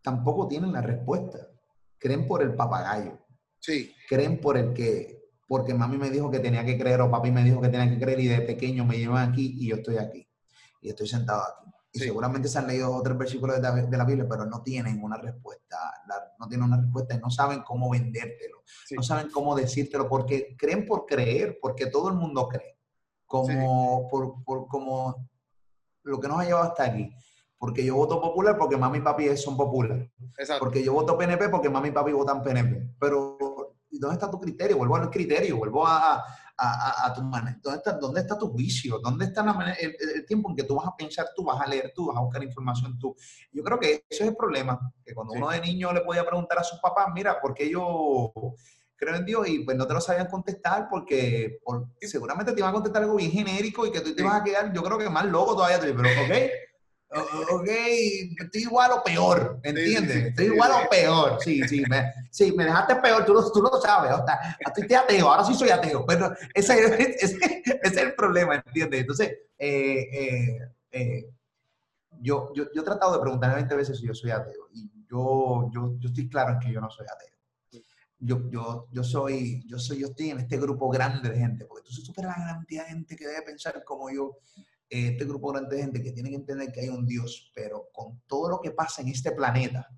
tampoco 0.02 0.48
tienen 0.48 0.72
la 0.72 0.82
respuesta. 0.82 1.50
Creen 1.98 2.26
por 2.26 2.42
el 2.42 2.56
papagayo. 2.56 3.20
Sí. 3.60 3.94
Creen 4.08 4.40
por 4.40 4.58
el 4.58 4.74
que, 4.74 5.15
porque 5.48 5.74
mami 5.74 5.98
me 5.98 6.10
dijo 6.10 6.32
que 6.32 6.40
tenía 6.40 6.66
que 6.66 6.78
creer 6.78 7.02
o 7.02 7.12
papi 7.12 7.32
me 7.32 7.44
dijo 7.44 7.62
que 7.62 7.70
tenía 7.70 7.90
que 7.90 8.00
creer 8.00 8.20
y 8.20 8.28
de 8.28 8.42
pequeño 8.42 8.86
me 8.86 8.98
llevan 8.98 9.30
aquí 9.30 9.56
y 9.60 9.68
yo 9.70 9.76
estoy 9.76 9.98
aquí. 9.98 10.28
Y 10.82 10.90
estoy 10.90 11.08
sentado 11.08 11.42
aquí. 11.42 11.72
Y 11.94 12.00
seguramente 12.00 12.50
se 12.50 12.60
han 12.60 12.68
leído 12.68 12.94
otros 12.94 13.18
versículos 13.18 13.56
de 13.56 13.62
la, 13.98 14.04
Biblia, 14.04 14.28
pero 14.30 14.46
no 14.46 14.62
tienen 14.62 15.02
una 15.02 15.16
respuesta, 15.16 15.78
no 16.38 16.48
tienen 16.50 16.68
una 16.68 16.82
respuesta 16.82 17.16
y 17.16 17.20
no 17.20 17.30
saben 17.30 17.62
cómo 17.62 17.90
vendértelo, 17.90 18.64
no 18.92 19.02
saben 19.02 19.30
cómo 19.32 19.56
decírtelo, 19.56 20.10
porque 20.10 20.58
creen 20.58 20.86
por 20.86 21.06
creer, 21.06 21.58
porque 21.62 21.86
todo 21.86 22.10
el 22.10 22.16
mundo 22.16 22.50
cree, 22.50 22.78
como, 23.26 24.10
por, 24.10 24.44
por, 24.44 24.68
como 24.68 25.30
lo 26.04 26.20
que 26.20 26.28
nos 26.28 26.42
ha 26.42 26.44
llevado 26.44 26.66
hasta 26.66 26.84
aquí. 26.84 27.16
Porque 27.58 27.86
yo 27.86 27.96
voto 27.96 28.22
popular 28.22 28.58
porque 28.58 28.76
mami 28.76 28.98
y 28.98 29.02
papi 29.02 29.38
son 29.38 29.56
populares. 29.56 30.12
Porque 30.60 30.84
yo 30.84 30.92
voto 30.92 31.18
PNP 31.18 31.48
porque 31.48 31.70
mami 31.70 31.90
y 31.90 31.92
papi 31.92 32.12
votan 32.12 32.44
PNP. 32.44 32.96
Pero, 33.00 33.38
¿dónde 34.00 34.16
está 34.16 34.30
tu 34.30 34.40
criterio? 34.40 34.78
Vuelvo 34.78 34.96
al 34.96 35.10
criterio, 35.10 35.58
vuelvo 35.58 35.86
a, 35.86 36.24
a, 36.58 37.14
tu 37.14 37.22
manera. 37.22 37.60
¿Dónde 37.62 37.78
está, 37.78 37.92
¿Dónde 37.94 38.22
está 38.22 38.38
tu 38.38 38.50
juicio? 38.50 39.00
¿Dónde 39.00 39.26
está 39.26 39.46
el, 39.80 40.26
tiempo 40.26 40.50
en 40.50 40.56
que 40.56 40.64
tú 40.64 40.76
vas 40.76 40.88
a 40.88 40.96
pensar, 40.96 41.28
tú 41.36 41.44
vas 41.44 41.62
a 41.62 41.68
leer, 41.68 41.92
tú 41.94 42.08
vas 42.08 42.18
a 42.18 42.22
buscar 42.22 42.44
información 42.44 42.98
tú? 42.98 43.16
Yo 43.52 43.64
creo 43.64 43.80
que 43.80 44.06
ese 44.10 44.24
es 44.24 44.30
el 44.30 44.36
problema, 44.36 44.80
que 45.06 45.14
cuando 45.14 45.34
uno 45.34 45.50
de 45.50 45.62
niño 45.62 45.92
le 45.94 46.02
podía 46.02 46.26
preguntar 46.26 46.60
a 46.60 46.64
sus 46.64 46.80
papás, 46.80 47.08
mira, 47.14 47.42
¿por 47.42 47.54
qué 47.54 47.70
yo 47.70 48.32
creo 48.96 49.16
en 49.16 49.26
Dios? 49.26 49.48
Y 49.48 49.60
pues 49.60 49.76
no 49.76 49.86
te 49.86 49.94
lo 49.94 50.02
sabían 50.02 50.28
contestar 50.28 50.88
porque, 50.90 51.60
seguramente 52.02 52.54
te 52.54 52.60
iban 52.60 52.70
a 52.70 52.74
contestar 52.74 53.04
algo 53.04 53.16
bien 53.16 53.32
genérico 53.32 53.86
y 53.86 53.92
que 53.92 54.02
tú 54.02 54.16
te 54.16 54.24
vas 54.24 54.42
a 54.42 54.44
quedar, 54.44 54.72
yo 54.74 54.82
creo 54.84 54.98
que 54.98 55.10
más 55.10 55.26
loco 55.26 55.56
todavía. 55.56 55.80
Pero, 55.80 56.00
ok, 56.00 56.52
ok, 57.16 57.68
estoy 58.40 58.62
igual 58.62 58.92
o 58.92 59.04
peor, 59.04 59.60
¿entiendes? 59.64 60.28
estoy 60.28 60.46
igual 60.46 60.72
o 60.72 60.90
peor, 60.90 61.38
sí, 61.42 61.66
sí, 61.68 61.84
me, 61.90 62.14
sí, 62.30 62.52
me 62.52 62.66
dejaste 62.66 62.96
peor, 62.98 63.26
tú 63.26 63.34
lo, 63.34 63.52
tú 63.52 63.62
lo 63.62 63.82
sabes, 63.82 64.12
o 64.12 64.26
sea, 64.26 64.58
estoy 64.60 64.94
ateo, 64.94 65.30
ahora 65.30 65.46
sí 65.46 65.54
soy 65.54 65.70
ateo, 65.70 66.06
pero 66.06 66.34
ese, 66.54 67.16
ese, 67.20 67.64
es 67.82 67.98
el 67.98 68.16
problema, 68.16 68.56
¿entiendes? 68.56 69.02
Entonces, 69.02 69.38
eh, 69.58 70.10
eh, 70.12 70.60
eh, 70.92 71.30
yo, 72.20 72.52
yo, 72.54 72.66
yo, 72.74 72.82
he 72.82 72.86
tratado 72.86 73.14
de 73.14 73.20
preguntarme 73.20 73.56
20 73.56 73.76
veces 73.76 73.98
si 73.98 74.08
yo 74.08 74.14
soy 74.14 74.32
ateo, 74.32 74.70
y 74.74 74.90
yo, 75.10 75.70
yo, 75.74 75.96
yo 76.00 76.10
estoy 76.10 76.28
claro 76.28 76.54
en 76.54 76.60
que 76.60 76.72
yo 76.72 76.82
no 76.82 76.90
soy 76.90 77.06
ateo. 77.06 77.30
Yo, 78.18 78.50
yo, 78.50 78.88
yo, 78.92 79.04
soy, 79.04 79.64
yo 79.68 79.78
soy, 79.78 80.00
yo 80.00 80.08
estoy 80.08 80.32
en 80.32 80.40
este 80.40 80.58
grupo 80.58 80.90
grande 80.90 81.30
de 81.30 81.38
gente, 81.38 81.66
porque 81.66 81.84
tú 81.84 81.92
supera 81.92 82.30
la 82.30 82.54
cantidad 82.54 82.84
de 82.84 82.90
gente 82.90 83.16
que 83.16 83.28
debe 83.28 83.42
pensar 83.44 83.84
como 83.84 84.10
yo, 84.10 84.38
este 84.90 85.26
grupo 85.26 85.52
grande 85.52 85.76
de 85.76 85.82
gente 85.84 86.04
que 86.04 86.12
tiene 86.12 86.30
que 86.30 86.36
entender 86.36 86.72
que 86.72 86.82
hay 86.82 86.90
un 86.90 87.06
Dios, 87.06 87.52
pero 87.54 87.90
con 87.92 88.22
todo 88.28 88.50
lo 88.50 88.62
que 88.62 88.72
pasa 88.72 89.02
en 89.02 89.10
este 89.10 89.32
planeta, 89.32 89.90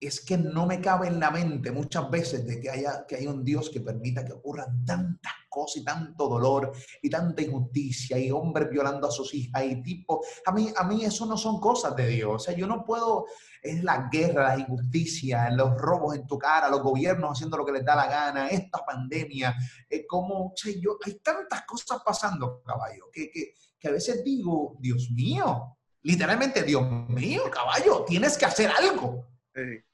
es 0.00 0.24
que 0.24 0.38
no 0.38 0.66
me 0.66 0.80
cabe 0.80 1.08
en 1.08 1.20
la 1.20 1.30
mente 1.30 1.70
muchas 1.70 2.10
veces 2.10 2.46
de 2.46 2.58
que 2.58 2.70
haya 2.70 3.04
que 3.06 3.16
hay 3.16 3.26
un 3.26 3.44
Dios 3.44 3.68
que 3.68 3.80
permita 3.80 4.24
que 4.24 4.32
ocurran 4.32 4.82
tantas 4.84 5.32
cosas 5.50 5.82
y 5.82 5.84
tanto 5.84 6.26
dolor 6.26 6.72
y 7.02 7.10
tanta 7.10 7.42
injusticia 7.42 8.18
y 8.18 8.30
hombres 8.30 8.70
violando 8.70 9.08
a 9.08 9.10
sus 9.10 9.34
hijas 9.34 9.62
y 9.64 9.82
tipo, 9.82 10.22
a 10.46 10.52
mí 10.52 10.72
a 10.74 10.84
mí 10.84 11.04
eso 11.04 11.26
no 11.26 11.36
son 11.36 11.60
cosas 11.60 11.94
de 11.96 12.06
Dios, 12.06 12.34
o 12.34 12.38
sea, 12.38 12.54
yo 12.56 12.66
no 12.66 12.82
puedo 12.82 13.26
es 13.62 13.82
la 13.82 14.08
guerra, 14.10 14.54
la 14.54 14.58
injusticia, 14.58 15.50
los 15.50 15.76
robos 15.76 16.16
en 16.16 16.26
tu 16.26 16.38
cara, 16.38 16.68
los 16.68 16.82
gobiernos 16.82 17.32
haciendo 17.32 17.56
lo 17.56 17.64
que 17.64 17.72
les 17.72 17.84
da 17.84 17.94
la 17.94 18.06
gana, 18.06 18.48
esta 18.48 18.84
pandemia, 18.84 19.54
eh, 19.88 20.06
como, 20.06 20.52
sea, 20.56 20.72
yo, 20.80 20.98
hay 21.04 21.20
tantas 21.20 21.64
cosas 21.66 22.00
pasando, 22.04 22.62
caballo, 22.62 23.10
que, 23.12 23.30
que, 23.30 23.54
que 23.78 23.88
a 23.88 23.92
veces 23.92 24.24
digo, 24.24 24.76
Dios 24.78 25.10
mío, 25.10 25.76
literalmente, 26.02 26.62
Dios 26.62 26.82
mío, 27.08 27.42
caballo, 27.50 28.04
tienes 28.06 28.36
que 28.36 28.46
hacer 28.46 28.70
algo. 28.70 29.30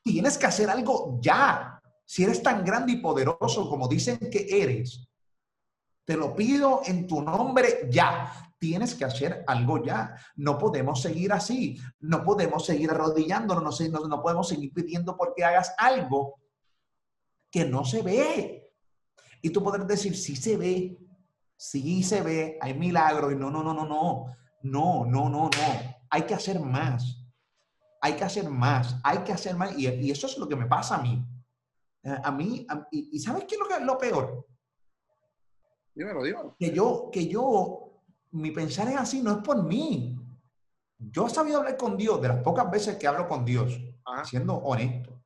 Tienes 0.03 0.39
que 0.39 0.47
hacer 0.47 0.71
algo 0.71 1.19
ya. 1.21 1.81
Si 2.05 2.25
eres 2.25 2.43
tan 2.43 2.64
grande 2.64 2.93
y 2.93 2.97
poderoso 2.97 3.69
como 3.69 3.89
dicen 3.89 4.19
que 4.31 4.47
eres, 4.62 5.09
te 6.05 6.17
lo 6.17 6.35
pido 6.35 6.83
en 6.85 7.07
tu 7.07 7.23
nombre 7.23 7.89
ya. 7.91 8.33
Tienes 8.59 8.95
que 8.95 9.05
hacer 9.05 9.45
algo 9.47 9.85
ya. 9.85 10.17
No 10.37 10.59
podemos 10.59 11.03
seguir 11.03 11.33
así. 11.33 11.79
No 12.01 12.25
podemos 12.25 12.65
seguir 12.65 12.91
arrodillándonos. 12.91 13.81
No, 13.91 14.07
no 14.07 14.23
podemos 14.23 14.49
seguir 14.49 14.73
pidiendo 14.73 15.17
porque 15.17 15.45
hagas 15.45 15.75
algo 15.79 16.41
que 17.51 17.65
no 17.65 17.85
se 17.85 18.03
ve. 18.03 18.73
Y 19.43 19.51
tú 19.51 19.63
podrás 19.63 19.87
decir, 19.87 20.17
sí 20.17 20.35
se 20.35 20.57
ve, 20.57 20.99
sí 21.57 22.03
se 22.03 22.23
ve, 22.23 22.59
hay 22.61 22.75
milagro. 22.75 23.31
Y 23.31 23.37
no, 23.37 23.51
no, 23.51 23.63
no, 23.63 23.75
no, 23.75 23.87
no. 23.87 24.27
No, 24.63 25.05
no, 25.05 25.29
no, 25.29 25.45
no. 25.45 25.51
Hay 26.11 26.23
que 26.23 26.35
hacer 26.35 26.59
más 26.59 27.27
hay 28.07 28.15
que 28.15 28.25
hacer 28.25 28.49
más, 28.49 29.01
hay 29.03 29.19
que 29.19 29.33
hacer 29.33 29.57
más. 29.57 29.77
Y, 29.77 30.11
eso 30.11 30.27
es 30.27 30.39
lo 30.39 30.49
que 30.49 30.57
me 30.57 30.67
pasa 30.67 30.97
a 30.97 31.03
mí. 31.03 31.25
A 32.23 32.31
mí, 32.31 32.65
y, 32.93 33.19
¿sabes 33.19 33.45
qué 33.45 33.57
es 33.57 33.61
lo, 33.61 33.67
que, 33.67 33.85
lo 33.85 33.99
peor? 33.99 34.47
Dímelo, 35.93 36.23
dímelo. 36.23 36.57
Que 36.57 36.71
yo, 36.71 37.11
que 37.13 37.27
yo, 37.27 37.86
mi 38.33 38.51
pensar 38.51 38.89
es 38.89 38.97
así, 38.97 39.22
no 39.22 39.33
es 39.33 39.39
por 39.39 39.62
mí. 39.62 40.18
Yo 40.99 41.27
he 41.27 41.31
sabido 41.31 41.59
hablar 41.59 41.77
con 41.77 41.97
Dios 41.97 42.20
de 42.20 42.29
las 42.29 42.43
pocas 42.43 42.70
veces 42.70 42.97
que 42.97 43.07
hablo 43.07 43.29
con 43.29 43.45
Dios, 43.45 43.79
siendo 44.24 44.57
honesto. 44.57 45.22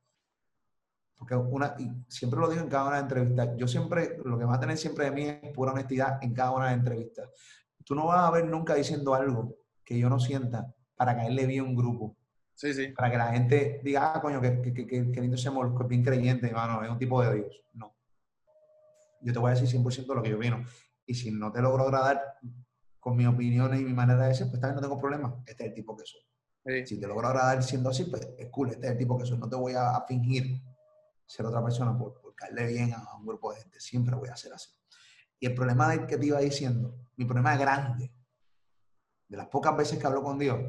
Porque 1.16 1.34
una, 1.36 1.74
y 1.78 1.90
siempre 2.08 2.40
lo 2.40 2.48
digo 2.48 2.62
en 2.62 2.68
cada 2.68 2.84
una 2.84 2.96
de 2.96 3.02
las 3.02 3.10
entrevistas, 3.10 3.50
yo 3.56 3.68
siempre, 3.68 4.18
lo 4.24 4.38
que 4.38 4.44
va 4.44 4.54
a 4.54 4.60
tener 4.60 4.78
siempre 4.78 5.04
de 5.04 5.10
mí 5.10 5.24
es 5.28 5.52
pura 5.52 5.72
honestidad 5.72 6.18
en 6.22 6.32
cada 6.32 6.52
una 6.52 6.64
de 6.64 6.70
las 6.70 6.78
entrevistas. 6.78 7.28
Tú 7.84 7.94
no 7.94 8.06
vas 8.06 8.26
a 8.26 8.30
ver 8.30 8.46
nunca 8.46 8.74
diciendo 8.74 9.14
algo 9.14 9.56
que 9.84 9.98
yo 9.98 10.08
no 10.08 10.18
sienta 10.18 10.72
para 10.96 11.14
caerle 11.14 11.46
bien 11.46 11.60
a 11.60 11.68
un 11.68 11.76
grupo. 11.76 12.16
Sí, 12.54 12.74
sí. 12.74 12.88
Para 12.88 13.10
que 13.10 13.18
la 13.18 13.32
gente 13.32 13.80
diga, 13.82 14.14
ah, 14.14 14.20
coño, 14.20 14.40
que, 14.40 14.60
que, 14.60 14.86
que, 14.86 14.86
que 14.86 15.20
lindo 15.20 15.36
ese 15.36 15.48
es 15.48 15.88
bien 15.88 16.02
creyente, 16.02 16.46
hermano, 16.46 16.82
es 16.82 16.90
un 16.90 16.98
tipo 16.98 17.22
de 17.22 17.36
Dios. 17.36 17.62
No. 17.74 17.94
Yo 19.20 19.32
te 19.32 19.38
voy 19.38 19.50
a 19.50 19.54
decir 19.54 19.80
100% 19.80 20.14
lo 20.14 20.22
que 20.22 20.30
yo 20.30 20.38
vino. 20.38 20.64
Y 21.06 21.14
si 21.14 21.30
no 21.30 21.50
te 21.50 21.62
logro 21.62 21.84
agradar 21.84 22.20
con 23.00 23.16
mi 23.16 23.26
opinión 23.26 23.76
y 23.76 23.82
mi 23.82 23.92
manera 23.92 24.26
de 24.26 24.34
ser, 24.34 24.48
pues 24.48 24.60
también 24.60 24.76
no 24.76 24.82
tengo 24.82 24.98
problema. 24.98 25.42
Este 25.46 25.64
es 25.64 25.68
el 25.70 25.74
tipo 25.74 25.96
que 25.96 26.04
soy. 26.04 26.20
Si 26.86 27.00
te 27.00 27.06
logro 27.06 27.26
agradar 27.26 27.62
siendo 27.62 27.88
así, 27.88 28.04
pues 28.04 28.28
es 28.38 28.48
cool, 28.50 28.70
este 28.70 28.86
es 28.86 28.92
el 28.92 28.98
tipo 28.98 29.18
que 29.18 29.24
soy. 29.24 29.38
No 29.38 29.48
te 29.48 29.56
voy 29.56 29.72
a, 29.74 30.04
fingir 30.06 30.62
ser 31.26 31.46
otra 31.46 31.62
persona 31.62 31.96
por, 31.96 32.20
por, 32.20 32.34
caerle 32.34 32.66
bien 32.66 32.92
a 32.92 33.16
un 33.16 33.26
grupo 33.26 33.52
de 33.52 33.60
gente. 33.62 33.80
Siempre 33.80 34.14
voy 34.14 34.28
a 34.28 34.36
ser 34.36 34.52
así. 34.52 34.70
Y 35.38 35.46
el 35.46 35.54
problema 35.54 35.88
del 35.88 36.06
que 36.06 36.18
te 36.18 36.26
iba 36.26 36.38
diciendo, 36.38 36.94
mi 37.16 37.24
problema 37.24 37.56
grande, 37.56 38.12
de 39.26 39.36
las 39.36 39.48
pocas 39.48 39.74
veces 39.76 39.98
que 39.98 40.06
hablo 40.06 40.22
con 40.22 40.38
Dios, 40.38 40.60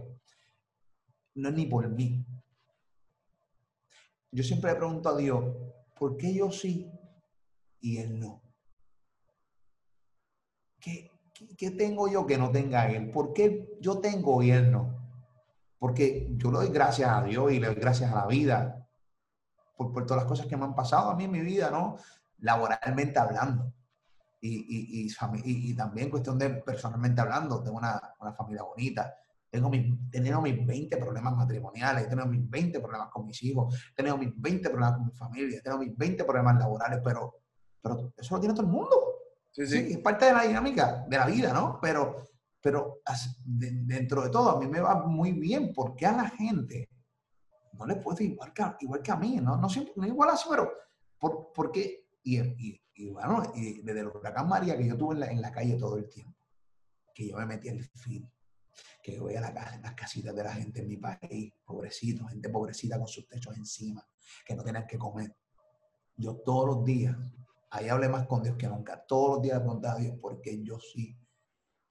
no 1.35 1.49
es 1.49 1.55
ni 1.55 1.65
por 1.65 1.89
mí. 1.89 2.25
Yo 4.31 4.43
siempre 4.43 4.71
le 4.71 4.77
pregunto 4.77 5.09
a 5.09 5.17
Dios, 5.17 5.43
¿por 5.97 6.15
qué 6.15 6.33
yo 6.33 6.51
sí 6.51 6.89
y 7.81 7.97
Él 7.97 8.17
no? 8.17 8.41
¿Qué, 10.79 11.10
tengo 11.77 12.07
yo 12.07 12.25
que 12.25 12.37
no 12.37 12.51
tenga 12.51 12.89
Él? 12.89 13.11
¿Por 13.11 13.33
qué 13.33 13.77
yo 13.79 13.99
tengo 13.99 14.41
y 14.41 14.51
Él 14.51 14.71
no? 14.71 15.01
porque 15.81 16.27
yo 16.37 16.51
le 16.51 16.59
doy 16.59 16.69
gracias 16.69 17.09
a 17.09 17.23
Dios 17.23 17.51
y 17.51 17.59
le 17.59 17.65
doy 17.65 17.75
gracias 17.75 18.11
a 18.11 18.15
la 18.17 18.27
vida 18.27 18.87
por, 19.75 20.05
todas 20.05 20.21
las 20.21 20.29
cosas 20.29 20.45
que 20.45 20.55
me 20.55 20.63
han 20.63 20.75
pasado 20.75 21.09
a 21.09 21.15
mí 21.15 21.23
en 21.23 21.31
mi 21.31 21.41
vida, 21.41 21.71
¿no? 21.71 21.97
Laboralmente 22.37 23.17
hablando. 23.17 23.73
Y, 24.41 25.11
también 25.75 26.11
cuestión 26.11 26.37
de 26.37 26.51
personalmente 26.51 27.19
hablando, 27.19 27.63
tengo 27.63 27.79
una, 27.79 27.99
familia 28.37 28.61
bonita, 28.61 29.11
tengo 29.49 29.71
mis, 29.71 29.91
mis 29.91 30.65
20 30.67 30.97
problemas 30.97 31.35
matrimoniales, 31.35 32.03
he 32.03 32.07
tenido 32.07 32.27
mis 32.27 32.47
20 32.47 32.79
problemas 32.79 33.09
con 33.09 33.25
mis 33.25 33.41
hijos, 33.41 33.73
he 33.91 33.95
tenido 33.95 34.19
mis 34.19 34.39
20 34.39 34.69
problemas 34.69 34.97
con 34.97 35.07
mi 35.07 35.13
familia, 35.13 35.57
he 35.57 35.61
tenido 35.61 35.79
mis 35.79 35.97
20 35.97 36.23
problemas 36.25 36.59
laborales, 36.59 36.99
pero, 37.03 37.37
pero 37.81 38.13
eso 38.15 38.35
lo 38.35 38.39
tiene 38.39 38.53
todo 38.53 38.67
el 38.67 38.71
mundo. 38.71 39.10
Sí, 39.51 39.67
sí. 39.67 39.77
es 39.91 39.97
parte 39.99 40.25
de 40.25 40.33
la 40.33 40.43
dinámica 40.43 41.05
de 41.07 41.17
la 41.17 41.25
vida, 41.25 41.53
¿no? 41.53 41.79
Pero, 41.81 42.15
pero 42.61 43.01
dentro 43.45 44.23
de 44.23 44.29
todo 44.29 44.51
a 44.51 44.59
mí 44.59 44.67
me 44.67 44.79
va 44.79 45.05
muy 45.05 45.33
bien 45.33 45.73
porque 45.73 46.05
a 46.05 46.13
la 46.13 46.29
gente 46.29 46.89
no 47.73 47.85
le 47.85 47.97
puede 47.97 48.25
igual 48.25 48.53
que, 48.53 48.63
igual 48.79 49.01
que 49.01 49.11
a 49.11 49.17
mí, 49.17 49.37
¿no? 49.37 49.57
No, 49.57 49.69
siempre, 49.69 49.93
no 49.97 50.07
igual 50.07 50.29
así, 50.29 50.47
pero 50.49 50.71
por, 51.19 51.51
porque, 51.53 52.07
y, 52.23 52.39
y, 52.39 52.81
y, 52.93 53.09
bueno, 53.09 53.43
y 53.55 53.81
desde 53.81 54.01
el 54.01 54.07
huracán 54.07 54.47
María 54.47 54.77
que 54.77 54.87
yo 54.87 54.97
tuve 54.97 55.15
en 55.15 55.19
la, 55.19 55.27
en 55.27 55.41
la 55.41 55.51
calle 55.51 55.77
todo 55.77 55.97
el 55.97 56.07
tiempo, 56.07 56.37
que 57.13 57.27
yo 57.27 57.37
me 57.37 57.45
metí 57.45 57.69
al 57.69 57.83
fin 57.83 58.31
que 59.01 59.19
voy 59.19 59.35
a 59.35 59.41
la 59.41 59.51
las 59.51 59.93
casitas 59.95 60.35
de 60.35 60.43
la 60.43 60.53
gente 60.53 60.81
en 60.81 60.87
mi 60.87 60.97
país, 60.97 61.53
pobrecito, 61.65 62.25
gente 62.27 62.49
pobrecita 62.49 62.97
con 62.97 63.07
sus 63.07 63.27
techos 63.27 63.57
encima, 63.57 64.07
que 64.45 64.55
no 64.55 64.63
tienen 64.63 64.85
que 64.87 64.97
comer. 64.97 65.35
Yo 66.15 66.35
todos 66.37 66.67
los 66.67 66.85
días, 66.85 67.17
ahí 67.71 67.89
hablé 67.89 68.09
más 68.09 68.27
con 68.27 68.43
Dios 68.43 68.55
que 68.57 68.67
nunca, 68.67 69.03
todos 69.07 69.35
los 69.35 69.41
días 69.41 69.57
le 69.57 69.61
preguntaba 69.61 69.95
a 69.95 69.99
Dios, 69.99 70.15
porque 70.21 70.61
yo 70.61 70.79
sí 70.79 71.17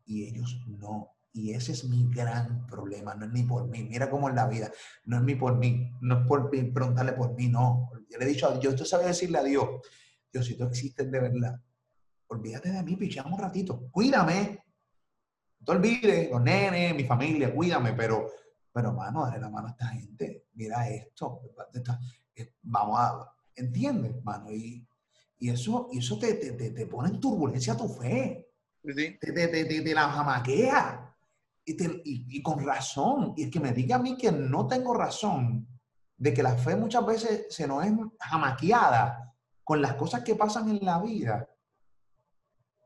y 0.04 0.24
ellos 0.24 0.60
no. 0.66 1.16
Y 1.32 1.52
ese 1.52 1.72
es 1.72 1.84
mi 1.84 2.08
gran 2.12 2.66
problema, 2.66 3.14
no 3.14 3.24
es 3.24 3.32
ni 3.32 3.44
por 3.44 3.66
mí. 3.68 3.84
Mira 3.84 4.10
cómo 4.10 4.28
es 4.28 4.34
la 4.34 4.48
vida, 4.48 4.70
no 5.04 5.18
es 5.18 5.22
ni 5.22 5.36
por 5.36 5.56
mí, 5.56 5.92
no 6.00 6.20
es 6.20 6.26
por 6.26 6.50
preguntarle 6.50 7.12
por 7.12 7.34
mí, 7.34 7.48
no. 7.48 7.90
Yo 8.08 8.18
le 8.18 8.24
he 8.24 8.28
dicho 8.28 8.48
a 8.48 8.58
Dios, 8.58 8.74
tú 8.74 8.84
sabes 8.84 9.06
decirle 9.06 9.38
a 9.38 9.44
Dios, 9.44 9.68
Dios, 10.32 10.46
si 10.46 10.56
tú 10.56 10.64
existes 10.64 11.10
de 11.10 11.20
verdad, 11.20 11.60
olvídate 12.26 12.70
de 12.70 12.82
mí, 12.82 12.96
pichamos 12.96 13.32
un 13.32 13.38
ratito, 13.38 13.88
cuídame, 13.90 14.64
no 15.60 15.64
te 15.64 15.72
olvides, 15.72 16.30
los 16.30 16.42
nenes, 16.42 16.94
mi 16.94 17.04
familia, 17.04 17.54
cuídame, 17.54 17.92
pero, 17.92 18.26
pero, 18.72 18.92
mano, 18.92 19.24
dale 19.24 19.40
la 19.40 19.48
mano 19.48 19.68
a 19.68 19.70
esta 19.70 19.86
gente, 19.86 20.46
mira 20.54 20.88
esto, 20.88 21.42
vamos 22.62 22.98
a, 22.98 23.32
¿entiendes, 23.54 24.22
mano? 24.24 24.50
Y, 24.50 24.86
y 25.40 25.48
eso, 25.48 25.88
y 25.90 25.98
eso 25.98 26.18
te, 26.18 26.34
te, 26.34 26.52
te, 26.52 26.86
pone 26.86 27.08
en 27.08 27.18
turbulencia 27.18 27.74
tu 27.74 27.88
fe. 27.88 28.46
Sí. 28.84 29.18
Te, 29.18 29.32
te, 29.32 29.94
la 29.94 30.08
jamaquea. 30.10 31.16
Y, 31.64 31.82
y, 31.82 32.26
y, 32.36 32.42
con 32.42 32.64
razón. 32.64 33.32
Y 33.36 33.44
es 33.44 33.50
que 33.50 33.58
me 33.58 33.72
diga 33.72 33.96
a 33.96 34.00
mí 34.00 34.16
que 34.18 34.30
no 34.30 34.66
tengo 34.66 34.92
razón 34.92 35.66
de 36.16 36.34
que 36.34 36.42
la 36.42 36.56
fe 36.58 36.76
muchas 36.76 37.04
veces 37.06 37.46
se 37.48 37.66
nos 37.66 37.84
es 37.84 37.92
jamaqueada 38.20 39.34
con 39.64 39.80
las 39.80 39.94
cosas 39.94 40.22
que 40.22 40.34
pasan 40.34 40.68
en 40.68 40.84
la 40.84 41.00
vida. 41.00 41.48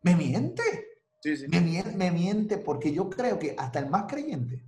Me 0.03 0.15
miente. 0.15 0.63
Me, 1.49 2.11
miente, 2.13 2.59
porque 2.59 2.93
yo 2.93 3.11
creo 3.11 3.39
que 3.39 3.57
hasta 3.59 3.81
el 3.81 3.89
más 3.89 4.05
creyente, 4.07 4.63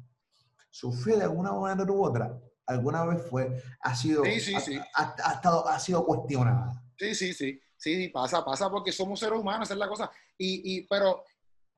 su 0.71 0.93
fe 0.93 1.17
de 1.17 1.25
alguna 1.25 1.53
manera 1.53 1.93
u 1.93 2.03
otra, 2.03 2.41
alguna 2.67 3.05
vez 3.05 3.23
fue, 3.29 3.63
ha 3.81 3.95
sido, 3.95 4.25
ha, 4.25 5.33
estado, 5.33 5.69
ha 5.69 5.79
sido 5.79 6.05
cuestionada. 6.05 6.83
Sí, 6.97 7.15
sí, 7.15 7.35
sí. 7.35 7.61
Sí, 7.87 8.09
pasa, 8.09 8.45
pasa 8.45 8.69
porque 8.69 8.91
somos 8.91 9.21
seres 9.21 9.39
humanos, 9.39 9.69
esa 9.69 9.75
es 9.75 9.79
la 9.79 9.87
cosa. 9.87 10.11
Y, 10.37 10.75
y 10.75 10.83
pero 10.89 11.23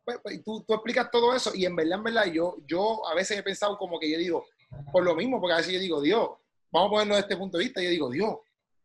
pues, 0.03 0.19
pues, 0.23 0.43
tú, 0.43 0.65
tú, 0.67 0.73
explicas 0.73 1.11
todo 1.11 1.37
eso 1.37 1.55
y 1.55 1.67
en 1.67 1.77
verdad, 1.77 1.99
en 1.99 2.05
verdad, 2.05 2.25
yo, 2.33 2.57
yo 2.67 3.07
a 3.07 3.15
veces 3.15 3.37
he 3.37 3.43
pensado 3.43 3.77
como 3.77 4.01
que 4.01 4.11
yo 4.11 4.17
digo, 4.17 4.47
por 4.91 5.05
lo 5.05 5.15
mismo, 5.15 5.39
porque 5.39 5.53
a 5.53 5.57
veces 5.59 5.75
yo 5.75 5.79
digo, 5.79 6.01
Dios, 6.01 6.31
vamos 6.73 6.89
a 6.89 6.91
ponerlo 6.93 7.15
desde 7.15 7.27
este 7.27 7.37
punto 7.37 7.59
de 7.59 7.65
vista, 7.65 7.83
yo 7.83 7.91
digo, 7.91 8.09
Dios, 8.09 8.37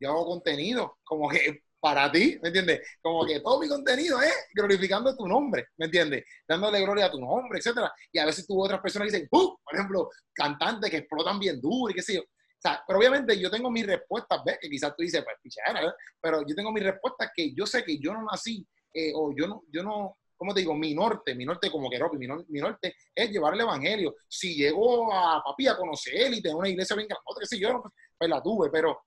yo 0.02 0.10
hago 0.10 0.26
contenido, 0.26 0.98
como 1.06 1.30
que 1.30 1.64
para 1.80 2.12
ti, 2.12 2.38
¿me 2.42 2.50
entiendes? 2.50 2.82
Como 3.02 3.26
que 3.26 3.40
todo 3.40 3.58
mi 3.62 3.70
contenido 3.70 4.22
es 4.22 4.34
glorificando 4.54 5.16
tu 5.16 5.26
nombre, 5.26 5.68
¿me 5.78 5.86
entiendes? 5.86 6.26
Dándole 6.46 6.82
gloria 6.82 7.06
a 7.06 7.12
tu 7.12 7.22
nombre, 7.22 7.58
etcétera. 7.58 7.90
Y 8.12 8.20
a 8.20 8.26
veces 8.26 8.46
tú 8.46 8.62
otras 8.62 8.82
personas 8.82 9.10
dicen, 9.10 9.30
¡Pum! 9.32 9.56
por 9.64 9.76
ejemplo, 9.76 10.10
cantantes 10.34 10.92
que 10.92 10.98
explotan 10.98 11.40
bien 11.40 11.62
duro 11.62 11.90
y 11.90 11.94
qué 11.94 12.02
sé 12.02 12.16
yo. 12.16 12.22
Sea, 12.64 12.82
pero 12.88 12.98
obviamente 12.98 13.38
yo 13.38 13.52
tengo 13.52 13.70
mis 13.70 13.86
respuestas. 13.86 14.42
Que 14.62 14.70
quizás 14.70 14.96
tú 14.96 15.04
dices, 15.04 15.22
pues, 15.24 15.56
Pero 16.22 16.48
yo 16.48 16.56
tengo 16.56 16.72
mis 16.72 16.84
respuestas 16.84 17.32
que 17.36 17.54
yo 17.54 17.66
sé 17.66 17.84
que 17.84 18.00
yo 18.00 18.14
no 18.14 18.24
nací, 18.24 18.66
eh, 18.94 19.12
o 19.14 19.34
yo 19.36 19.48
no, 19.48 19.64
yo 19.70 19.84
no, 19.84 20.18
¿cómo 20.38 20.54
te 20.54 20.62
digo? 20.62 20.74
Mi 20.74 20.96
norte, 20.96 21.36
mi 21.36 21.44
norte 21.44 21.70
como 21.70 21.90
que 21.90 22.00
mi, 22.18 22.28
mi 22.48 22.62
norte 22.62 22.96
es 23.14 23.30
llevar 23.30 23.56
el 23.56 23.62
evangelio. 23.62 24.16
Si 24.30 24.56
llego 24.56 25.14
a 25.14 25.44
papi 25.44 25.68
a 25.68 25.76
conocer 25.76 26.34
y 26.34 26.42
tener 26.42 26.56
una 26.56 26.70
iglesia 26.70 26.96
bien 26.96 27.10
grande, 27.10 27.24
qué 27.42 27.46
sé 27.46 27.60
yo, 27.60 27.84
pues 28.18 28.30
la 28.30 28.42
tuve, 28.42 28.70
pero 28.70 29.04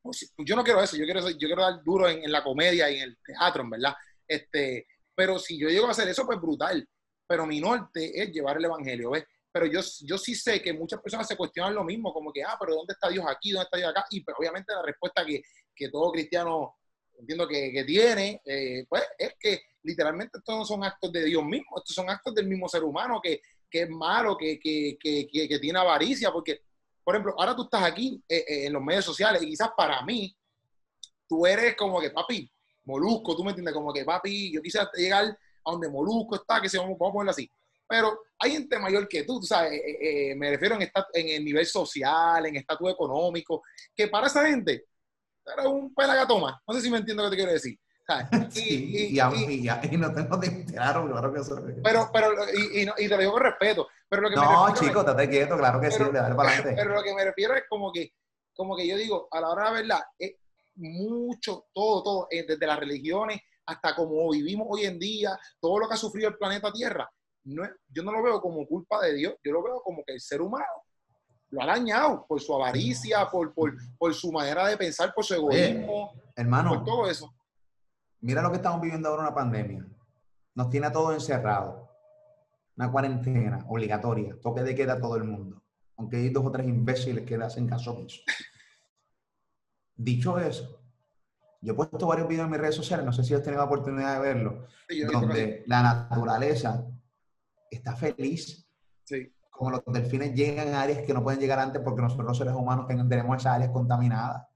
pues, 0.00 0.32
yo 0.38 0.56
no 0.56 0.64
quiero 0.64 0.82
eso, 0.82 0.96
yo 0.96 1.04
quiero, 1.04 1.28
yo 1.28 1.36
quiero 1.48 1.62
dar 1.62 1.82
duro 1.84 2.08
en, 2.08 2.32
la 2.32 2.42
comedia 2.42 2.90
y 2.90 2.96
en 2.96 3.02
el 3.02 3.18
teatro, 3.22 3.62
en 3.62 3.70
verdad. 3.70 3.94
Este, 4.26 4.86
pero 5.14 5.38
si 5.38 5.58
yo 5.58 5.68
llego 5.68 5.86
a 5.86 5.90
hacer 5.90 6.08
eso, 6.08 6.24
pues 6.24 6.40
brutal. 6.40 6.88
Pero 7.28 7.44
mi 7.44 7.60
norte 7.60 8.22
es 8.22 8.30
llevar 8.30 8.56
el 8.56 8.64
evangelio, 8.64 9.10
¿ves? 9.10 9.24
Pero 9.58 9.72
yo, 9.72 9.80
yo 10.02 10.18
sí 10.18 10.34
sé 10.34 10.60
que 10.60 10.74
muchas 10.74 11.00
personas 11.00 11.26
se 11.26 11.34
cuestionan 11.34 11.74
lo 11.74 11.82
mismo, 11.82 12.12
como 12.12 12.30
que, 12.30 12.44
ah, 12.44 12.58
pero 12.60 12.74
¿dónde 12.74 12.92
está 12.92 13.08
Dios 13.08 13.24
aquí? 13.26 13.52
¿Dónde 13.52 13.64
está 13.64 13.78
Dios 13.78 13.88
acá? 13.88 14.04
Y 14.10 14.20
pues, 14.20 14.36
obviamente 14.38 14.74
la 14.74 14.82
respuesta 14.82 15.24
que, 15.24 15.42
que 15.74 15.88
todo 15.88 16.12
cristiano 16.12 16.76
entiendo 17.18 17.48
que, 17.48 17.72
que 17.72 17.84
tiene, 17.84 18.42
eh, 18.44 18.84
pues 18.86 19.02
es 19.16 19.32
que 19.40 19.62
literalmente 19.82 20.36
estos 20.36 20.54
no 20.54 20.64
son 20.66 20.84
actos 20.84 21.10
de 21.10 21.24
Dios 21.24 21.42
mismo, 21.42 21.78
estos 21.78 21.94
son 21.94 22.10
actos 22.10 22.34
del 22.34 22.46
mismo 22.46 22.68
ser 22.68 22.84
humano 22.84 23.18
que, 23.22 23.40
que 23.70 23.84
es 23.84 23.88
malo, 23.88 24.36
que, 24.36 24.58
que, 24.58 24.98
que, 25.00 25.58
tiene 25.58 25.78
avaricia, 25.78 26.30
porque 26.30 26.60
por 27.02 27.14
ejemplo, 27.14 27.34
ahora 27.38 27.56
tú 27.56 27.62
estás 27.62 27.84
aquí 27.84 28.22
eh, 28.28 28.44
eh, 28.46 28.66
en 28.66 28.74
los 28.74 28.82
medios 28.82 29.06
sociales 29.06 29.42
y 29.42 29.46
quizás 29.46 29.70
para 29.74 30.02
mí, 30.02 30.36
tú 31.26 31.46
eres 31.46 31.74
como 31.76 31.98
que, 31.98 32.10
papi, 32.10 32.52
Molusco, 32.84 33.34
tú 33.34 33.42
me 33.42 33.52
entiendes, 33.52 33.72
como 33.72 33.90
que, 33.90 34.04
papi, 34.04 34.52
yo 34.52 34.60
quisiera 34.60 34.90
llegar 34.94 35.24
a 35.64 35.70
donde 35.70 35.88
Molusco 35.88 36.34
está, 36.34 36.60
que 36.60 36.68
se 36.68 36.76
vamos, 36.76 36.96
a 36.96 36.98
ponerlo 36.98 37.30
así. 37.30 37.50
Pero 37.88 38.18
hay 38.38 38.52
gente 38.52 38.78
mayor 38.78 39.08
que 39.08 39.24
tú, 39.24 39.40
tú 39.40 39.46
sabes, 39.46 39.72
eh, 39.72 40.34
me 40.36 40.50
refiero 40.50 40.74
en, 40.74 40.82
en 40.82 41.28
el 41.28 41.44
nivel 41.44 41.66
social, 41.66 42.44
en 42.46 42.56
estatus 42.56 42.92
económico, 42.92 43.62
que 43.94 44.08
para 44.08 44.26
esa 44.26 44.46
gente, 44.46 44.86
era 45.44 45.68
un 45.68 45.94
pelagatoma. 45.94 46.60
No 46.66 46.74
sé 46.74 46.80
si 46.80 46.90
me 46.90 46.98
entiendo 46.98 47.22
lo 47.22 47.30
que 47.30 47.36
te 47.36 47.42
quiero 47.42 47.52
decir. 47.52 47.78
Y, 48.54 49.18
y, 49.18 49.18
y, 49.18 49.96
no 49.96 50.14
tengo 50.14 50.36
de 50.36 50.64
claro, 50.64 51.10
claro 51.10 51.32
que 51.32 51.40
eso 51.40 51.60
Pero, 51.82 52.08
pero, 52.12 52.28
y, 52.54 52.82
y, 52.82 53.08
te 53.08 53.08
lo 53.08 53.18
digo 53.18 53.32
con 53.32 53.42
respeto. 53.42 53.88
Pero 54.08 54.22
lo 54.22 54.30
que 54.30 54.36
no, 54.36 54.74
chico, 54.74 55.04
te 55.04 55.28
quieto, 55.28 55.56
claro 55.58 55.80
que 55.80 55.90
sí, 55.90 55.98
le 56.04 56.12
para 56.12 56.26
adelante. 56.28 56.74
Pero 56.76 56.94
lo 56.94 57.02
que 57.02 57.14
me 57.14 57.24
refiero 57.24 57.54
es 57.54 57.64
como 57.68 57.92
que, 57.92 58.12
como 58.54 58.76
que 58.76 58.86
yo 58.86 58.96
digo, 58.96 59.26
a 59.32 59.40
la 59.40 59.48
hora 59.48 59.64
de 59.64 59.70
la 59.70 59.80
verdad, 59.80 60.00
es 60.20 60.36
mucho, 60.76 61.66
todo, 61.74 62.02
todo, 62.04 62.28
eh, 62.30 62.44
desde 62.46 62.64
las 62.64 62.78
religiones 62.78 63.40
hasta 63.66 63.94
como 63.94 64.30
vivimos 64.30 64.68
hoy 64.70 64.84
en 64.84 64.98
día, 64.98 65.38
todo 65.60 65.78
lo 65.80 65.88
que 65.88 65.94
ha 65.94 65.98
sufrido 65.98 66.28
el 66.28 66.36
planeta 66.36 66.72
Tierra, 66.72 67.10
no 67.46 67.62
yo 67.88 68.02
no 68.02 68.12
lo 68.12 68.22
veo 68.22 68.40
como 68.40 68.66
culpa 68.66 69.02
de 69.02 69.14
Dios, 69.14 69.34
yo 69.42 69.52
lo 69.52 69.62
veo 69.62 69.80
como 69.82 70.04
que 70.04 70.12
el 70.12 70.20
ser 70.20 70.40
humano 70.40 70.64
lo 71.50 71.62
ha 71.62 71.66
dañado 71.66 72.26
por 72.26 72.40
su 72.40 72.54
avaricia, 72.54 73.28
por, 73.30 73.54
por, 73.54 73.74
por 73.96 74.12
su 74.12 74.32
manera 74.32 74.66
de 74.66 74.76
pensar, 74.76 75.14
por 75.14 75.24
su 75.24 75.34
egoísmo, 75.34 76.12
hermano, 76.34 76.74
por 76.74 76.84
todo 76.84 77.08
eso 77.08 77.32
mira 78.26 78.42
lo 78.42 78.50
que 78.50 78.56
estamos 78.56 78.80
viviendo 78.80 79.08
ahora, 79.08 79.22
una 79.22 79.34
pandemia. 79.34 79.86
Nos 80.54 80.68
tiene 80.68 80.88
a 80.88 80.92
todos 80.92 81.14
encerrados. 81.14 81.88
Una 82.76 82.90
cuarentena 82.90 83.64
obligatoria, 83.68 84.36
toque 84.42 84.62
de 84.62 84.74
queda 84.74 84.94
a 84.94 85.00
todo 85.00 85.16
el 85.16 85.24
mundo. 85.24 85.62
Aunque 85.96 86.16
hay 86.16 86.28
dos 86.28 86.44
o 86.44 86.50
tres 86.50 86.66
imbéciles 86.66 87.24
que 87.24 87.38
le 87.38 87.44
hacen 87.44 87.66
caso 87.66 87.92
omiso. 87.92 88.20
Dicho 89.94 90.38
eso, 90.38 90.82
yo 91.62 91.72
he 91.72 91.76
puesto 91.76 92.06
varios 92.06 92.28
videos 92.28 92.44
en 92.44 92.50
mis 92.50 92.60
redes 92.60 92.74
sociales, 92.74 93.06
no 93.06 93.12
sé 93.12 93.24
si 93.24 93.32
has 93.32 93.42
tenido 93.42 93.62
la 93.62 93.66
oportunidad 93.66 94.14
de 94.14 94.20
verlo, 94.20 94.66
donde 95.10 95.64
la 95.66 95.82
naturaleza 95.82 96.84
está 97.76 97.96
feliz. 97.96 98.66
Sí. 99.04 99.32
Como 99.50 99.70
los 99.70 99.82
delfines 99.86 100.34
llegan 100.34 100.74
a 100.74 100.82
áreas 100.82 101.04
que 101.06 101.14
no 101.14 101.22
pueden 101.22 101.40
llegar 101.40 101.58
antes 101.58 101.80
porque 101.82 102.02
nosotros 102.02 102.26
los 102.26 102.38
seres 102.38 102.54
humanos 102.54 102.86
tenemos 102.86 103.36
esas 103.38 103.54
áreas 103.54 103.70
contaminadas. 103.70 104.46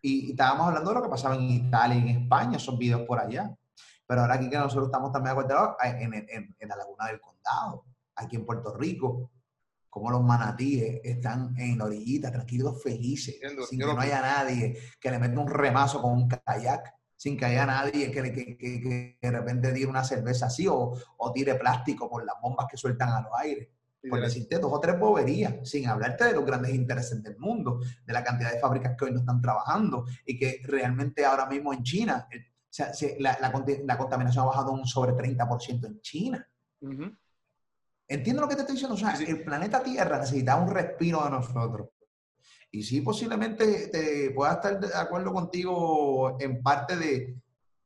Y, 0.00 0.30
estábamos 0.30 0.68
hablando 0.68 0.90
de 0.90 0.96
lo 0.96 1.02
que 1.02 1.08
pasaba 1.08 1.34
en 1.34 1.42
Italia 1.42 1.96
y 1.96 2.10
en 2.10 2.22
España, 2.22 2.56
esos 2.58 2.78
videos 2.78 3.02
por 3.02 3.18
allá. 3.18 3.52
Pero 4.06 4.20
ahora 4.20 4.34
aquí 4.34 4.50
que 4.50 4.58
nosotros 4.58 4.86
estamos 4.86 5.10
también 5.10 5.32
acuerdados 5.32 5.76
en, 5.82 6.14
en, 6.14 6.56
en 6.58 6.68
la 6.68 6.76
laguna 6.76 7.06
del 7.06 7.20
condado, 7.20 7.86
aquí 8.14 8.36
en 8.36 8.44
Puerto 8.44 8.76
Rico, 8.76 9.30
como 9.94 10.10
los 10.10 10.24
manatíes 10.24 11.00
están 11.04 11.54
en 11.56 11.78
la 11.78 11.84
orillita, 11.84 12.32
tranquilos, 12.32 12.82
felices, 12.82 13.36
sin 13.70 13.78
que 13.78 13.86
no 13.86 14.00
haya 14.00 14.20
nadie 14.20 14.76
que 15.00 15.08
le 15.08 15.20
meta 15.20 15.38
un 15.38 15.46
remazo 15.46 16.02
con 16.02 16.14
un 16.14 16.28
kayak, 16.28 16.93
sin 17.16 17.36
que 17.36 17.44
haya 17.44 17.66
nadie 17.66 18.10
que, 18.10 18.22
que, 18.32 18.56
que, 18.58 19.18
de 19.20 19.30
repente 19.30 19.72
tire 19.72 19.86
una 19.86 20.04
cerveza 20.04 20.46
así 20.46 20.66
o, 20.66 20.92
o, 21.16 21.32
tire 21.32 21.54
plástico 21.54 22.08
por 22.08 22.24
las 22.24 22.34
bombas 22.42 22.66
que 22.70 22.76
sueltan 22.76 23.10
a 23.10 23.22
los 23.22 23.32
aires 23.36 23.68
por 24.08 24.20
decirte 24.20 24.58
dos 24.58 24.72
o 24.72 24.80
tres 24.80 24.98
boberías, 24.98 25.68
sin 25.68 25.88
hablarte 25.88 26.24
de 26.24 26.32
los 26.34 26.44
grandes 26.44 26.74
intereses 26.74 27.22
del 27.22 27.38
mundo, 27.38 27.80
de 28.04 28.12
la 28.12 28.22
cantidad 28.22 28.52
de 28.52 28.60
fábricas 28.60 28.96
que 28.96 29.06
hoy 29.06 29.12
no 29.12 29.20
están 29.20 29.40
trabajando 29.40 30.04
y 30.26 30.38
que 30.38 30.60
realmente 30.64 31.24
ahora 31.24 31.46
mismo 31.46 31.72
en 31.72 31.82
China, 31.82 32.28
eh, 32.30 33.16
la, 33.20 33.38
la, 33.40 33.96
contaminación 33.96 34.44
ha 34.44 34.48
bajado 34.48 34.72
un 34.72 34.86
sobre 34.86 35.12
30% 35.12 35.86
en 35.86 36.00
China. 36.00 36.48
Entiendo 38.06 38.42
lo 38.42 38.48
que 38.48 38.56
te 38.56 38.60
estoy 38.62 38.74
diciendo. 38.74 38.94
O 38.94 38.98
sea, 38.98 39.14
el 39.14 39.42
planeta 39.44 39.82
Tierra 39.82 40.18
necesita 40.18 40.56
un 40.56 40.68
respiro 40.68 41.24
de 41.24 41.30
nosotros. 41.30 41.88
Y 42.74 42.82
sí, 42.82 43.02
posiblemente 43.02 43.86
te 43.86 44.32
pueda 44.32 44.54
estar 44.54 44.80
de 44.80 44.92
acuerdo 44.96 45.32
contigo 45.32 46.36
en 46.40 46.60
parte 46.60 46.96
de 46.96 47.36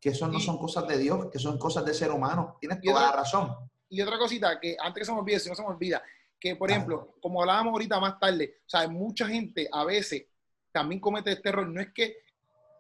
que 0.00 0.08
eso 0.08 0.26
no 0.28 0.40
son 0.40 0.56
cosas 0.56 0.88
de 0.88 0.96
Dios, 0.96 1.26
que 1.30 1.38
son 1.38 1.58
cosas 1.58 1.84
de 1.84 1.92
ser 1.92 2.10
humano. 2.10 2.56
Tienes 2.58 2.80
toda 2.80 3.02
la 3.02 3.12
razón. 3.12 3.54
Y 3.90 4.00
otra 4.00 4.16
cosita, 4.16 4.58
que 4.58 4.78
antes 4.80 5.02
que 5.02 5.04
se 5.04 5.12
me 5.12 5.18
olvide, 5.18 5.40
si 5.40 5.50
no 5.50 5.54
se 5.54 5.60
me 5.60 5.68
olvida, 5.68 6.02
que 6.40 6.56
por 6.56 6.70
ejemplo, 6.70 7.16
como 7.20 7.42
hablábamos 7.42 7.72
ahorita 7.72 8.00
más 8.00 8.18
tarde, 8.18 8.60
o 8.64 8.68
sea, 8.70 8.88
mucha 8.88 9.28
gente 9.28 9.68
a 9.70 9.84
veces 9.84 10.24
también 10.72 11.02
comete 11.02 11.32
este 11.32 11.50
error. 11.50 11.68
No 11.68 11.82
es 11.82 11.92
que, 11.92 12.16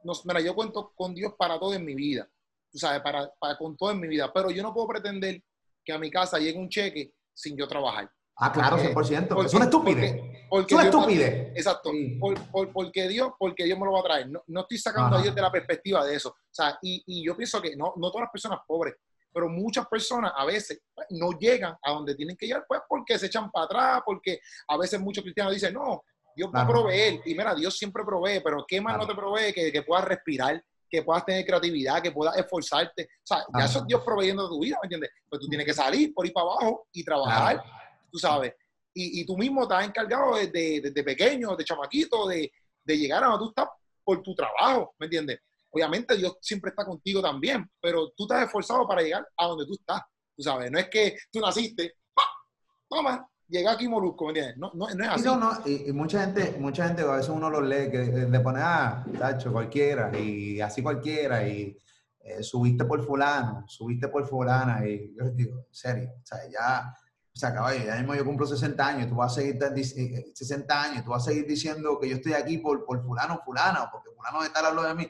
nos, 0.02 0.24
mira, 0.24 0.40
yo 0.40 0.54
cuento 0.54 0.94
con 0.96 1.14
Dios 1.14 1.34
para 1.36 1.58
todo 1.58 1.74
en 1.74 1.84
mi 1.84 1.94
vida, 1.94 2.26
tú 2.72 2.78
sabes, 2.78 3.02
para, 3.02 3.30
para 3.38 3.58
con 3.58 3.76
todo 3.76 3.90
en 3.90 4.00
mi 4.00 4.08
vida, 4.08 4.32
pero 4.32 4.50
yo 4.50 4.62
no 4.62 4.72
puedo 4.72 4.88
pretender 4.88 5.42
que 5.84 5.92
a 5.92 5.98
mi 5.98 6.10
casa 6.10 6.38
llegue 6.38 6.58
un 6.58 6.70
cheque 6.70 7.12
sin 7.34 7.54
yo 7.54 7.68
trabajar. 7.68 8.10
Ah, 8.40 8.52
claro, 8.52 8.78
100%. 8.78 9.28
Porque, 9.28 9.46
es 9.46 9.54
una 9.54 9.64
estupidez. 9.64 10.46
Porque, 10.48 10.74
es 10.74 10.94
una 10.94 11.14
Exacto. 11.56 11.90
porque, 12.72 13.08
Dios, 13.08 13.30
porque 13.36 13.64
Dios 13.64 13.78
me 13.78 13.84
lo 13.84 13.92
va 13.92 14.00
a 14.00 14.04
traer. 14.04 14.30
No, 14.30 14.42
no 14.46 14.60
estoy 14.60 14.78
sacando 14.78 15.16
a 15.16 15.22
Dios 15.22 15.34
de 15.34 15.42
la 15.42 15.50
perspectiva 15.50 16.04
de 16.04 16.14
eso. 16.14 16.30
O 16.30 16.36
sea, 16.50 16.78
y, 16.80 17.02
y, 17.06 17.26
yo 17.26 17.36
pienso 17.36 17.60
que 17.60 17.74
no, 17.74 17.94
no 17.96 18.10
todas 18.10 18.22
las 18.22 18.30
personas 18.30 18.60
pobres, 18.66 18.94
pero 19.32 19.48
muchas 19.48 19.86
personas 19.88 20.32
a 20.36 20.44
veces 20.44 20.80
pues, 20.94 21.08
no 21.10 21.32
llegan 21.32 21.76
a 21.82 21.90
donde 21.90 22.14
tienen 22.14 22.36
que 22.36 22.46
llegar, 22.46 22.64
pues 22.68 22.80
porque 22.88 23.18
se 23.18 23.26
echan 23.26 23.50
para 23.50 23.66
atrás, 23.66 24.02
porque 24.06 24.40
a 24.68 24.76
veces 24.76 25.00
muchos 25.00 25.22
cristianos 25.24 25.52
dicen, 25.52 25.74
no, 25.74 26.04
Dios 26.36 26.48
va 26.54 26.62
a 26.62 26.68
proveer. 26.68 27.20
Y 27.24 27.34
mira, 27.34 27.56
Dios 27.56 27.76
siempre 27.76 28.04
provee, 28.04 28.40
pero 28.42 28.64
¿qué 28.66 28.80
más 28.80 28.96
no 28.96 29.06
te 29.06 29.14
provee 29.16 29.52
que, 29.52 29.72
que 29.72 29.82
puedas 29.82 30.04
respirar? 30.04 30.62
que 30.90 31.02
puedas 31.02 31.24
tener 31.24 31.44
creatividad, 31.44 32.02
que 32.02 32.12
puedas 32.12 32.34
esforzarte. 32.38 33.02
O 33.02 33.26
sea, 33.26 33.44
ya 33.58 33.64
eso 33.66 33.80
es 33.80 33.86
Dios 33.86 34.02
proveyendo 34.02 34.48
tu 34.48 34.60
vida, 34.60 34.78
¿me 34.80 34.86
entiendes? 34.86 35.10
Pues 35.28 35.40
tú 35.40 35.46
tienes 35.46 35.66
que 35.66 35.74
salir 35.74 36.14
por 36.14 36.26
ir 36.26 36.32
para 36.32 36.46
abajo 36.46 36.86
y 36.92 37.04
trabajar, 37.04 37.62
tú 38.10 38.18
sabes. 38.18 38.54
Y, 38.94 39.20
y, 39.20 39.26
tú 39.26 39.36
mismo 39.36 39.62
estás 39.62 39.86
encargado 39.86 40.36
desde, 40.36 40.80
desde 40.80 41.04
pequeño, 41.04 41.54
de 41.54 41.64
chamaquito, 41.64 42.26
de, 42.26 42.50
de, 42.82 42.98
llegar 42.98 43.22
a 43.22 43.28
donde 43.28 43.44
tú 43.44 43.48
estás 43.50 43.68
por 44.02 44.22
tu 44.22 44.34
trabajo, 44.34 44.94
¿me 44.98 45.06
entiendes? 45.06 45.40
Obviamente 45.70 46.16
Dios 46.16 46.38
siempre 46.40 46.70
está 46.70 46.84
contigo 46.84 47.20
también, 47.20 47.70
pero 47.80 48.10
tú 48.16 48.24
estás 48.24 48.46
esforzado 48.46 48.88
para 48.88 49.02
llegar 49.02 49.28
a 49.36 49.46
donde 49.46 49.66
tú 49.66 49.74
estás, 49.74 50.02
tú 50.34 50.42
sabes. 50.42 50.70
No 50.70 50.78
es 50.78 50.88
que 50.88 51.16
tú 51.30 51.40
naciste, 51.40 51.94
¡pah! 52.14 52.22
toma, 52.88 53.28
llega 53.48 53.72
aquí 53.72 53.86
Molusco, 53.86 54.24
¿me 54.24 54.30
entiendes? 54.30 54.56
No, 54.56 54.72
no, 54.74 54.88
no 54.94 55.04
es 55.04 55.10
así. 55.10 55.24
No, 55.24 55.36
no, 55.36 55.52
y, 55.66 55.92
mucha 55.92 56.24
gente, 56.24 56.56
mucha 56.58 56.86
gente, 56.86 57.02
a 57.02 57.16
veces 57.16 57.28
uno 57.28 57.50
lo 57.50 57.60
lee, 57.60 57.90
que 57.90 58.26
le 58.28 58.40
pone, 58.40 58.60
ah, 58.62 59.04
tacho, 59.18 59.52
cualquiera, 59.52 60.16
y 60.18 60.60
así 60.60 60.82
cualquiera, 60.82 61.46
y 61.46 61.76
eh, 62.20 62.42
subiste 62.42 62.84
por 62.84 63.04
fulano, 63.04 63.64
subiste 63.68 64.08
por 64.08 64.26
fulana, 64.26 64.86
y 64.86 65.14
yo 65.14 65.24
les 65.24 65.36
digo, 65.36 65.58
en 65.58 65.74
serio, 65.74 66.10
o 66.22 66.26
sea, 66.26 66.38
ya 66.50 66.94
se 67.38 67.46
acaba, 67.46 67.72
ya 67.72 67.94
mismo 67.94 68.16
yo 68.16 68.24
cumplo 68.24 68.44
60 68.44 68.84
años, 68.84 69.08
tú 69.08 69.14
vas 69.14 69.30
a 69.30 69.34
seguir, 69.36 69.56
60 70.34 70.74
eh, 70.74 70.76
años, 70.76 71.04
tú 71.04 71.10
vas 71.10 71.22
a 71.22 71.30
seguir 71.30 71.46
diciendo 71.46 71.96
que 72.00 72.08
yo 72.08 72.16
estoy 72.16 72.32
aquí 72.32 72.58
por, 72.58 72.84
por 72.84 73.00
fulano 73.00 73.40
fulana, 73.44 73.84
o 73.84 73.90
porque 73.92 74.10
fulano 74.10 74.42
está 74.42 74.58
hablando 74.58 74.82
de 74.82 74.94
mí. 74.96 75.08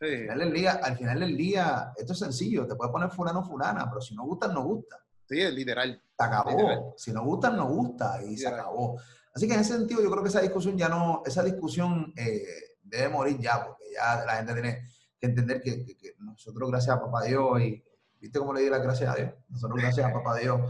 Sí. 0.00 0.06
Al, 0.06 0.18
final 0.18 0.38
del 0.40 0.52
día, 0.52 0.72
al 0.82 0.96
final 0.96 1.20
del 1.20 1.36
día, 1.36 1.92
esto 1.96 2.12
es 2.12 2.18
sencillo, 2.18 2.66
te 2.66 2.74
puedes 2.74 2.90
poner 2.90 3.08
fulano 3.10 3.44
fulana, 3.44 3.88
pero 3.88 4.00
si 4.00 4.16
no 4.16 4.24
gusta, 4.24 4.48
no 4.48 4.64
gusta. 4.64 4.96
Sí, 5.28 5.40
es 5.40 5.54
literal. 5.54 6.02
Se 6.18 6.24
acabó. 6.24 6.94
Si 6.96 7.12
no 7.12 7.24
gustan, 7.24 7.56
no 7.56 7.68
gusta 7.68 8.20
y 8.24 8.36
se 8.36 8.48
acabó. 8.48 9.00
Así 9.32 9.46
que 9.46 9.54
en 9.54 9.60
ese 9.60 9.74
sentido 9.74 10.02
yo 10.02 10.10
creo 10.10 10.24
que 10.24 10.28
esa 10.28 10.40
discusión 10.40 10.76
ya 10.76 10.88
no, 10.88 11.22
esa 11.24 11.44
discusión 11.44 12.12
eh, 12.16 12.42
debe 12.82 13.10
morir 13.10 13.38
ya, 13.38 13.64
porque 13.64 13.84
ya 13.94 14.24
la 14.24 14.38
gente 14.38 14.54
tiene 14.54 14.88
que 15.20 15.26
entender 15.28 15.60
que, 15.60 16.16
nosotros, 16.18 16.68
gracias 16.68 16.96
a 16.96 17.00
Papá 17.00 17.22
Dios, 17.22 17.60
y 17.60 17.80
viste 18.20 18.38
cómo 18.38 18.52
le 18.52 18.62
di 18.62 18.70
la 18.70 18.78
gracias 18.78 19.12
a 19.12 19.16
Dios, 19.16 19.34
nosotros 19.48 19.80
gracias 19.80 20.06
a 20.06 20.12
Papá 20.12 20.36
Dios 20.36 20.60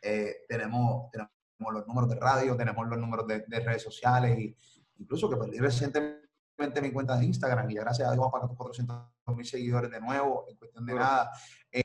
eh, 0.00 0.44
tenemos, 0.48 1.10
tenemos 1.10 1.30
los 1.72 1.86
números 1.86 2.10
de 2.10 2.16
radio, 2.16 2.56
tenemos 2.56 2.88
los 2.88 2.98
números 2.98 3.26
de, 3.26 3.44
redes 3.46 3.82
sociales, 3.82 4.38
y 4.38 4.56
incluso 4.98 5.28
que 5.30 5.36
perdí 5.36 5.58
recientemente 5.58 6.80
mi 6.82 6.92
cuenta 6.92 7.16
de 7.16 7.26
Instagram 7.26 7.70
y 7.70 7.74
gracias 7.74 8.08
a 8.08 8.12
Dios 8.12 8.20
vamos 8.20 8.34
a 8.34 8.40
pagar 8.40 8.56
400 8.56 8.96
mil 9.36 9.46
seguidores 9.46 9.90
de 9.90 10.00
nuevo 10.00 10.46
en 10.48 10.56
cuestión 10.56 10.86
de 10.86 10.94
nada. 10.94 11.30
Eh, 11.70 11.82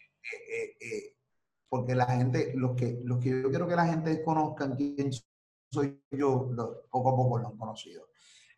eh 0.79 1.15
porque 1.69 1.93
la 1.93 2.07
gente, 2.07 2.53
los 2.55 2.75
que, 2.75 2.99
los 3.03 3.19
que 3.19 3.29
yo 3.29 3.49
quiero 3.49 3.67
que 3.67 3.75
la 3.75 3.85
gente 3.85 4.23
conozcan 4.23 4.75
quién 4.75 5.11
soy 5.71 6.01
yo, 6.11 6.49
poco 6.89 7.09
a 7.09 7.15
poco 7.15 7.37
lo 7.37 7.47
han 7.47 7.57
conocido. 7.57 8.09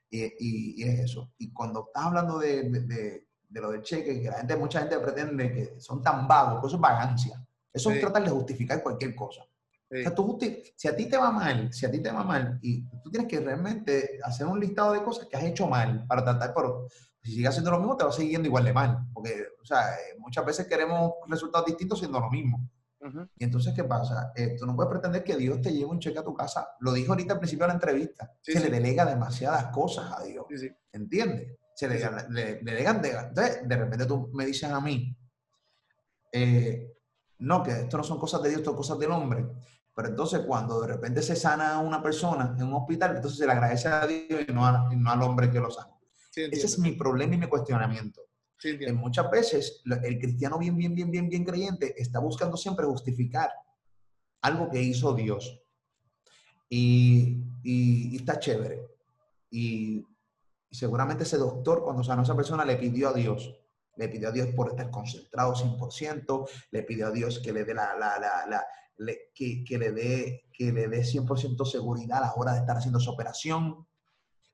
Y, 0.10 0.82
y, 0.82 0.84
es 0.84 1.00
eso. 1.00 1.34
Y 1.38 1.52
cuando 1.52 1.86
estás 1.88 2.06
hablando 2.06 2.40
de, 2.40 2.70
de, 2.70 2.80
de, 2.82 3.28
lo 3.60 3.72
del 3.72 3.82
cheque, 3.82 4.22
que 4.22 4.30
la 4.30 4.38
gente, 4.38 4.56
mucha 4.56 4.80
gente 4.80 5.00
pretende 5.00 5.52
que 5.52 5.80
son 5.82 6.02
tan 6.02 6.28
vagos, 6.28 6.66
eso 6.66 6.76
es 6.76 6.82
vagancia. 6.82 7.46
Eso 7.74 7.92
es 7.92 8.00
tratar 8.00 8.24
de 8.24 8.30
justificar 8.30 8.84
cualquier 8.84 9.16
cosa. 9.16 9.44
O 9.44 9.96
sea, 10.02 10.16
tú 10.16 10.40
si 10.76 10.88
a 10.88 10.96
ti 10.96 11.08
te 11.08 11.18
va 11.18 11.32
mal, 11.32 11.74
si 11.74 11.86
a 11.86 11.92
ti 11.92 12.00
te 12.00 12.12
va 12.12 12.24
mal, 12.24 12.58
y 12.62 12.84
tú 13.04 13.12
tienes 13.12 13.30
que 13.30 13.42
realmente 13.42 14.20
hacer 14.24 14.48
un 14.48 14.60
listado 14.60 14.94
de 14.94 15.04
cosas 15.04 15.28
que 15.28 15.36
has 15.36 15.44
hecho 15.44 15.68
mal 15.68 16.06
para 16.08 16.24
tratar, 16.24 16.54
pero 16.54 16.88
si 17.22 17.32
sigues 17.34 17.50
haciendo 17.50 17.72
lo 17.72 17.80
mismo, 17.80 17.98
te 17.98 18.06
va 18.06 18.12
siguiendo 18.12 18.48
igual 18.48 18.64
de 18.64 18.74
mal. 18.74 19.00
Porque, 19.14 19.48
o 19.62 19.66
sea, 19.66 19.86
muchas 20.18 20.46
veces 20.46 20.68
queremos 20.68 21.12
resultados 21.28 21.68
distintos 21.68 22.00
siendo 22.00 22.20
lo 22.20 22.30
mismo. 22.30 22.70
Y 23.38 23.44
entonces, 23.44 23.74
¿qué 23.74 23.84
pasa? 23.84 24.32
Eh, 24.36 24.56
tú 24.58 24.66
no 24.66 24.76
puedes 24.76 24.92
pretender 24.92 25.24
que 25.24 25.36
Dios 25.36 25.60
te 25.60 25.74
lleve 25.74 25.88
un 25.88 26.00
cheque 26.00 26.20
a 26.20 26.24
tu 26.24 26.36
casa. 26.36 26.70
Lo 26.80 26.94
dijo 26.94 27.12
ahorita 27.12 27.34
al 27.34 27.40
principio 27.40 27.66
de 27.66 27.70
la 27.70 27.74
entrevista. 27.74 28.32
se 28.42 28.60
le 28.60 28.70
delega 28.70 29.06
demasiadas 29.06 29.66
cosas 29.68 30.12
a 30.12 30.24
Dios. 30.24 30.46
¿Entiendes? 30.92 31.58
Se 31.82 31.88
le, 31.88 32.00
le, 32.30 32.56
delegan. 32.62 33.02
De, 33.02 33.10
entonces, 33.10 33.68
de 33.68 33.76
repente 33.76 34.06
tú 34.06 34.30
me 34.34 34.46
dices 34.46 34.70
a 34.70 34.80
mí, 34.80 35.16
eh, 36.32 36.94
no, 37.40 37.64
que 37.64 37.72
esto 37.72 37.98
no 37.98 38.04
son 38.04 38.20
cosas 38.20 38.42
de 38.44 38.50
Dios, 38.50 38.60
esto 38.60 38.72
son 38.72 38.78
cosas 38.78 39.00
del 39.00 39.12
hombre. 39.12 39.48
Pero 39.94 40.08
entonces, 40.10 40.42
cuando 40.46 40.80
de 40.82 40.88
repente 40.88 41.22
se 41.22 41.36
sana 41.36 41.80
una 41.80 42.02
persona 42.02 42.56
en 42.58 42.68
un 42.68 42.76
hospital, 42.76 43.16
entonces 43.16 43.40
se 43.40 43.46
le 43.46 43.52
agradece 43.52 43.88
a 43.88 44.06
Dios 44.06 44.46
y 44.48 44.52
no, 44.52 44.66
al 44.66 45.22
hombre 45.22 45.50
que 45.50 45.60
lo 45.60 45.72
sana. 45.72 45.92
Ese 46.36 46.66
es 46.66 46.80
mi 46.80 46.92
problema 46.94 47.36
y 47.36 47.40
mi 47.40 47.48
cuestionamiento 47.48 48.22
muchas 48.94 49.30
veces 49.32 49.82
el 50.04 50.20
cristiano 50.20 50.58
bien, 50.58 50.76
bien, 50.78 50.94
bien, 50.94 51.10
bien, 51.10 51.30
bien 51.30 51.44
creyente 51.44 51.96
está 51.98 52.20
buscando 52.20 52.58
siempre 52.58 52.86
justificar 52.86 53.50
algo 54.42 54.70
que 54.70 54.82
hizo 54.82 55.14
Dios. 55.14 55.60
Y, 56.70 57.38
y, 57.64 58.16
está 58.16 58.40
chévere. 58.40 58.88
Y, 59.50 60.06
seguramente 60.72 61.24
ese 61.24 61.38
doctor, 61.38 61.84
cuando 61.84 62.04
sanó 62.04 62.22
a 62.22 62.24
esa 62.24 62.36
persona, 62.36 62.66
le 62.66 62.78
pidió 62.78 63.10
a 63.10 63.14
Dios. 63.14 63.58
Le 63.98 64.08
pidió 64.08 64.30
a 64.30 64.32
Dios 64.32 64.48
por 64.56 64.70
estar 64.70 64.90
concentrado 64.90 65.54
100%, 65.54 66.50
le 66.72 66.84
pidió 66.84 67.08
a 67.08 67.12
Dios 67.12 67.40
que 67.40 67.52
le 67.52 67.66
dé 67.66 67.74
la, 67.74 67.96
la, 67.98 68.18
la, 68.48 69.14
que, 69.34 69.64
que, 69.64 69.78
le 69.78 69.92
dé 69.92 70.46
que 70.54 70.72
le 70.72 70.88
dé 70.88 71.02
100% 71.02 71.66
seguridad 71.66 72.20
a 72.20 72.28
la 72.28 72.34
hora 72.36 72.54
de 72.54 72.60
estar 72.60 72.78
haciendo 72.78 73.00
su 73.00 73.12
operación, 73.12 73.86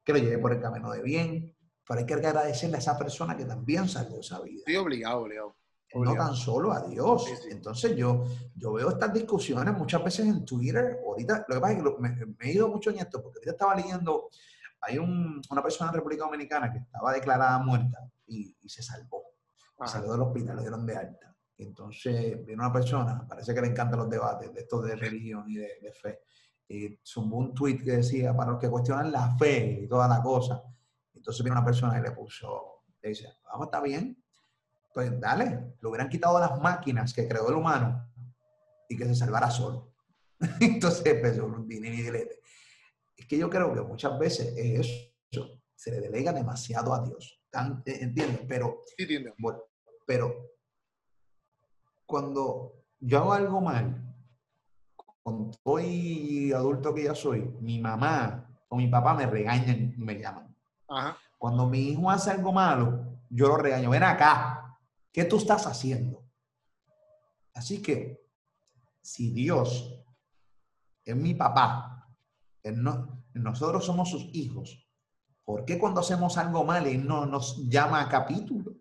que 0.03 0.13
lo 0.13 0.19
lleve 0.19 0.39
por 0.39 0.53
el 0.53 0.61
camino 0.61 0.91
de 0.91 1.01
bien, 1.01 1.55
pero 1.87 1.99
hay 1.99 2.05
que 2.05 2.13
agradecerle 2.13 2.77
a 2.77 2.79
esa 2.79 2.97
persona 2.97 3.37
que 3.37 3.45
también 3.45 3.87
salvó 3.87 4.19
esa 4.19 4.41
vida. 4.41 4.63
Sí, 4.65 4.75
obligado, 4.75 5.21
obligado. 5.21 5.55
No 5.93 6.13
tan 6.15 6.35
solo 6.35 6.73
a 6.73 6.81
Dios. 6.81 7.25
Entonces 7.49 7.95
yo, 7.95 8.25
yo 8.55 8.73
veo 8.73 8.89
estas 8.89 9.13
discusiones 9.13 9.73
muchas 9.73 10.03
veces 10.03 10.27
en 10.27 10.45
Twitter. 10.45 10.99
Ahorita, 11.05 11.45
lo 11.47 11.55
que 11.55 11.61
pasa 11.61 11.73
es 11.73 11.83
que 11.83 12.25
me, 12.25 12.35
he 12.41 12.53
ido 12.53 12.67
mucho 12.67 12.89
en 12.89 12.99
esto, 12.99 13.23
porque 13.23 13.39
ahorita 13.39 13.51
estaba 13.51 13.75
leyendo, 13.75 14.29
hay 14.81 14.97
una 14.97 15.63
persona 15.63 15.89
en 15.89 15.95
República 15.95 16.25
Dominicana 16.25 16.71
que 16.71 16.79
estaba 16.79 17.13
declarada 17.13 17.57
muerta 17.59 17.99
y, 18.25 18.55
se 18.67 18.83
salvó. 18.83 19.23
Salió 19.85 20.11
del 20.11 20.21
hospital, 20.21 20.55
lo 20.57 20.61
dieron 20.61 20.85
de 20.85 20.97
alta. 20.97 21.35
Y 21.57 21.63
entonces 21.63 22.45
viene 22.45 22.61
una 22.61 22.73
persona, 22.73 23.25
parece 23.27 23.53
que 23.53 23.61
le 23.61 23.67
encantan 23.67 23.99
los 23.99 24.09
debates 24.09 24.53
de 24.53 24.61
estos 24.61 24.85
de 24.85 24.95
religión 24.95 25.45
y 25.47 25.55
de, 25.55 25.79
de 25.81 25.91
fe, 25.91 26.19
y 26.67 26.99
zumbó 27.03 27.37
un 27.37 27.53
tweet 27.53 27.83
que 27.83 27.93
decía, 27.93 28.35
para 28.35 28.51
los 28.51 28.59
que 28.59 28.69
cuestionan 28.69 29.11
la 29.11 29.35
fe 29.37 29.79
y 29.83 29.87
toda 29.87 30.07
la 30.07 30.21
cosa, 30.21 30.61
entonces 31.13 31.43
viene 31.43 31.57
una 31.57 31.65
persona 31.65 31.97
y 31.97 32.01
le 32.01 32.11
puso, 32.11 32.83
le 33.01 33.09
dice, 33.09 33.27
vamos, 33.45 33.67
está 33.67 33.81
bien, 33.81 34.21
pues 34.93 35.19
dale, 35.19 35.75
lo 35.81 35.89
hubieran 35.89 36.09
quitado 36.09 36.39
las 36.39 36.59
máquinas 36.59 37.13
que 37.13 37.27
creó 37.27 37.49
el 37.49 37.55
humano 37.55 38.09
y 38.89 38.97
que 38.97 39.05
se 39.05 39.15
salvara 39.15 39.49
solo. 39.49 39.93
Entonces 40.59 41.05
empezó 41.05 41.45
un 41.45 41.67
dinero 41.67 41.95
y 41.95 42.01
dilete. 42.01 42.39
Es 43.17 43.25
que 43.25 43.37
yo 43.37 43.49
creo 43.49 43.73
que 43.73 43.81
muchas 43.81 44.17
veces 44.17 44.53
eso, 44.55 45.45
se 45.75 45.91
le 45.91 45.99
delega 45.99 46.31
demasiado 46.31 46.93
a 46.93 47.03
Dios. 47.03 47.41
Eh, 47.85 47.97
¿Entiendes? 48.01 48.41
Pero, 48.47 48.81
sí, 48.85 49.03
entiendo. 49.03 49.33
pero 50.05 50.33
cuando 52.05 52.85
yo 52.99 53.17
hago 53.19 53.33
algo 53.33 53.61
mal, 53.61 54.15
cuando 55.23 55.51
soy 55.63 56.53
adulto 56.53 56.93
que 56.93 57.03
ya 57.03 57.15
soy, 57.15 57.41
mi 57.59 57.79
mamá 57.79 58.47
o 58.69 58.77
mi 58.77 58.87
papá 58.87 59.13
me 59.13 59.25
regañan 59.25 59.93
me 59.97 60.17
llaman. 60.17 60.55
Cuando 61.37 61.67
mi 61.67 61.89
hijo 61.89 62.09
hace 62.09 62.31
algo 62.31 62.53
malo, 62.53 63.19
yo 63.29 63.47
lo 63.47 63.57
regaño. 63.57 63.89
Ven 63.89 64.03
acá, 64.03 64.79
¿qué 65.11 65.25
tú 65.25 65.37
estás 65.37 65.67
haciendo? 65.67 66.23
Así 67.53 67.81
que, 67.81 68.25
si 69.01 69.31
Dios 69.31 70.05
es 71.03 71.15
mi 71.15 71.33
papá, 71.33 71.96
nosotros 72.63 73.85
somos 73.85 74.09
sus 74.09 74.29
hijos, 74.33 74.87
¿por 75.43 75.65
qué 75.65 75.79
cuando 75.79 76.01
hacemos 76.01 76.37
algo 76.37 76.63
mal 76.63 76.85
Él 76.87 77.07
no 77.07 77.25
nos 77.25 77.67
llama 77.69 78.01
a 78.01 78.09
capítulo? 78.09 78.75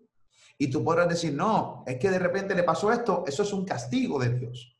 Y 0.57 0.69
tú 0.69 0.83
podrás 0.83 1.07
decir, 1.07 1.33
no, 1.33 1.83
es 1.85 1.97
que 1.97 2.09
de 2.09 2.19
repente 2.19 2.55
le 2.55 2.63
pasó 2.63 2.91
esto, 2.91 3.23
eso 3.27 3.43
es 3.43 3.53
un 3.53 3.63
castigo 3.63 4.19
de 4.19 4.37
Dios. 4.37 4.75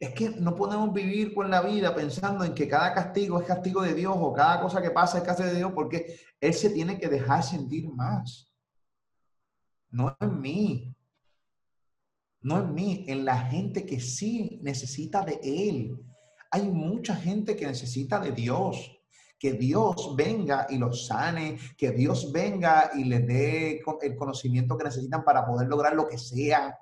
Es 0.00 0.12
que 0.12 0.30
no 0.30 0.56
podemos 0.56 0.92
vivir 0.92 1.32
con 1.32 1.50
la 1.50 1.62
vida 1.62 1.94
pensando 1.94 2.44
en 2.44 2.54
que 2.54 2.68
cada 2.68 2.92
castigo 2.92 3.40
es 3.40 3.46
castigo 3.46 3.80
de 3.82 3.94
Dios 3.94 4.14
o 4.18 4.32
cada 4.32 4.60
cosa 4.60 4.82
que 4.82 4.90
pasa 4.90 5.18
es 5.18 5.24
castigo 5.24 5.48
de 5.48 5.56
Dios 5.56 5.72
porque 5.72 6.18
Él 6.40 6.52
se 6.52 6.70
tiene 6.70 6.98
que 6.98 7.08
dejar 7.08 7.42
sentir 7.44 7.88
más. 7.88 8.52
No 9.90 10.16
en 10.20 10.40
mí. 10.40 10.96
No 12.40 12.58
en 12.58 12.74
mí, 12.74 13.04
en 13.08 13.24
la 13.24 13.38
gente 13.38 13.86
que 13.86 14.00
sí 14.00 14.58
necesita 14.62 15.24
de 15.24 15.38
Él. 15.42 15.96
Hay 16.54 16.68
mucha 16.70 17.16
gente 17.16 17.56
que 17.56 17.66
necesita 17.66 18.20
de 18.20 18.32
Dios. 18.32 18.90
Que 19.38 19.52
Dios 19.52 20.14
venga 20.16 20.66
y 20.70 20.78
los 20.78 21.06
sane, 21.06 21.58
que 21.76 21.90
Dios 21.90 22.32
venga 22.32 22.92
y 22.94 23.04
les 23.04 23.26
dé 23.26 23.82
el 24.02 24.16
conocimiento 24.16 24.78
que 24.78 24.84
necesitan 24.84 25.22
para 25.22 25.44
poder 25.44 25.68
lograr 25.68 25.94
lo 25.94 26.08
que 26.08 26.16
sea. 26.16 26.78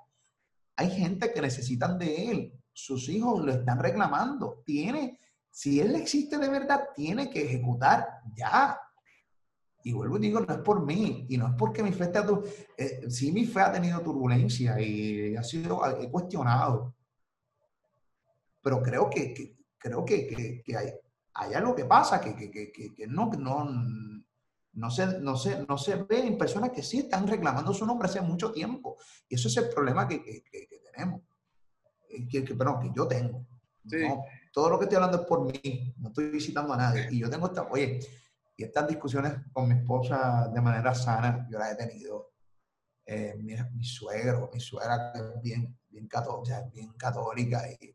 Hay 0.77 0.89
gente 0.91 1.33
que 1.33 1.41
necesitan 1.41 1.97
de 1.97 2.31
Él 2.31 2.63
sus 2.73 3.07
hijos 3.09 3.43
lo 3.45 3.51
están 3.51 3.79
reclamando. 3.79 4.63
Tiene, 4.65 5.19
si 5.49 5.79
él 5.79 5.95
existe 5.95 6.37
de 6.37 6.49
verdad, 6.49 6.89
tiene 6.95 7.29
que 7.29 7.45
ejecutar 7.45 8.21
ya. 8.35 8.79
Y 9.83 9.93
vuelvo 9.93 10.17
y 10.17 10.21
digo, 10.21 10.39
no 10.39 10.53
es 10.53 10.61
por 10.61 10.85
mí, 10.85 11.25
y 11.29 11.37
no 11.37 11.47
es 11.47 11.53
porque 11.57 11.83
mi 11.83 11.91
fe 11.91 12.05
está... 12.05 12.25
Eh, 12.77 13.09
sí, 13.09 13.31
mi 13.31 13.45
fe 13.45 13.59
ha 13.61 13.71
tenido 13.71 14.01
turbulencia 14.01 14.79
y 14.79 15.35
ha 15.35 15.43
sido, 15.43 15.85
he 15.99 16.09
cuestionado. 16.09 16.95
Pero 18.61 18.81
creo 18.81 19.09
que, 19.09 19.57
creo 19.83 20.05
que, 20.05 20.63
que, 20.63 20.77
hay, 20.77 20.93
hay, 21.33 21.53
algo 21.53 21.75
que 21.75 21.83
pasa, 21.83 22.21
que, 22.21 22.35
que 22.49 23.07
no, 23.07 23.29
no, 23.37 23.65
no, 24.73 24.89
se, 24.89 25.19
no, 25.19 25.35
se, 25.35 25.65
no 25.67 25.77
se 25.77 25.95
ve 26.03 26.25
en 26.25 26.37
personas 26.37 26.71
que 26.71 26.81
sí 26.81 26.99
están 26.99 27.27
reclamando 27.27 27.73
su 27.73 27.85
nombre 27.85 28.07
hace 28.07 28.21
mucho 28.21 28.53
tiempo. 28.53 28.95
Y 29.27 29.35
eso 29.35 29.49
es 29.49 29.57
el 29.57 29.69
problema 29.69 30.07
que 30.07 30.43
tenemos 30.91 31.21
que, 32.07 32.27
que, 32.27 32.43
que 32.45 32.91
yo 32.95 33.07
tengo. 33.07 33.45
todo 34.53 34.69
lo 34.69 34.79
que 34.79 34.85
estoy 34.85 34.95
hablando 34.95 35.21
es 35.21 35.27
por 35.27 35.43
mí, 35.45 35.93
no 35.97 36.07
estoy 36.07 36.29
visitando 36.29 36.73
a 36.73 36.77
nadie. 36.77 37.09
Y 37.11 37.19
yo 37.19 37.29
tengo 37.29 37.47
esta, 37.47 37.63
oye, 37.63 37.99
y 38.55 38.63
estas 38.63 38.87
discusiones 38.87 39.33
con 39.51 39.67
mi 39.67 39.75
esposa 39.75 40.49
de 40.53 40.61
manera 40.61 40.95
sana, 40.95 41.45
yo 41.51 41.59
las 41.59 41.73
he 41.73 41.75
tenido. 41.75 42.31
Eh, 43.05 43.35
mi, 43.37 43.53
mi, 43.73 43.83
suegro, 43.83 44.49
mi 44.53 44.61
suegra 44.61 45.11
es 45.13 45.41
bien, 45.41 45.77
bien, 45.89 46.07
católica, 46.07 46.61
bien 46.71 46.93
católica. 46.93 47.69
Y, 47.69 47.93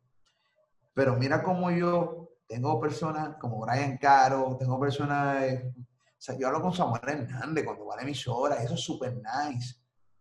pero 0.99 1.17
mira 1.17 1.45
cómo 1.45 1.71
yo 1.71 2.29
tengo 2.49 2.81
personas 2.81 3.37
como 3.37 3.61
Brian 3.61 3.97
Caro, 3.99 4.57
tengo 4.59 4.81
personas, 4.81 5.45
eh, 5.45 5.73
o 5.77 6.21
sea, 6.21 6.37
yo 6.37 6.49
hablo 6.49 6.61
con 6.61 6.75
Samuel 6.75 7.01
Hernández 7.07 7.65
cuando 7.65 7.87
va 7.87 7.95
a 7.95 7.99
la 7.99 8.03
emisora, 8.03 8.61
eso 8.65 8.75
es 8.75 8.81
súper 8.81 9.15
nice 9.15 9.77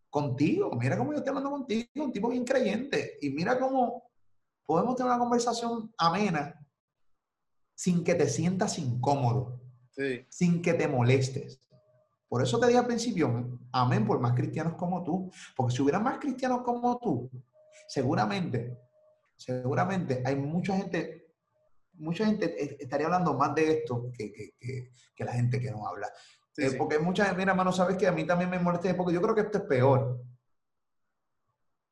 contigo. 0.08 0.70
Mira 0.80 0.96
cómo 0.96 1.14
yo 1.14 1.18
estoy 1.18 1.30
hablando 1.30 1.50
contigo, 1.50 1.88
un 1.96 2.12
tipo 2.12 2.30
bien 2.30 2.46
creyente. 2.46 3.18
Y 3.22 3.32
mira 3.32 3.58
cómo 3.58 4.04
podemos 4.68 4.96
tener 4.96 5.12
una 5.12 5.18
conversación 5.18 5.92
amena 5.98 6.64
sin 7.74 8.04
que 8.04 8.14
te 8.14 8.30
sientas 8.30 8.78
incómodo, 8.78 9.60
sin 10.30 10.62
que 10.62 10.76
te 10.76 10.88
molestes. 10.88 11.60
Por 12.30 12.44
eso 12.44 12.60
te 12.60 12.68
dije 12.68 12.78
al 12.78 12.86
principio, 12.86 13.58
amén 13.72 14.06
por 14.06 14.20
más 14.20 14.34
cristianos 14.34 14.76
como 14.76 15.04
tú. 15.04 15.32
Porque 15.56 15.76
si 15.76 15.82
hubiera 15.82 16.00
más 16.00 16.20
cristianos 16.20 16.62
como 16.62 17.00
tú, 17.00 17.32
seguramente, 17.88 18.78
seguramente 19.38 20.22
hay 20.26 20.36
mucha 20.36 20.76
gente, 20.76 21.34
mucha 21.94 22.26
gente 22.26 22.84
estaría 22.84 23.08
hablando 23.08 23.34
más 23.36 23.56
de 23.56 23.72
esto 23.72 24.12
que, 24.14 24.54
que 25.16 25.24
la 25.24 25.34
gente 25.34 25.60
que 25.60 25.72
no 25.72 25.88
habla. 25.88 26.12
Eh, 26.58 26.72
porque 26.78 26.98
muchas, 26.98 27.36
mira, 27.38 27.52
hermano, 27.52 27.72
sabes 27.72 27.98
que 27.98 28.08
a 28.08 28.12
mí 28.12 28.26
también 28.26 28.50
me 28.50 28.60
molesta, 28.60 28.96
porque 28.98 29.14
yo 29.14 29.22
creo 29.22 29.36
que 29.36 29.42
esto 29.42 29.60
es 29.60 29.64
peor. 29.66 30.20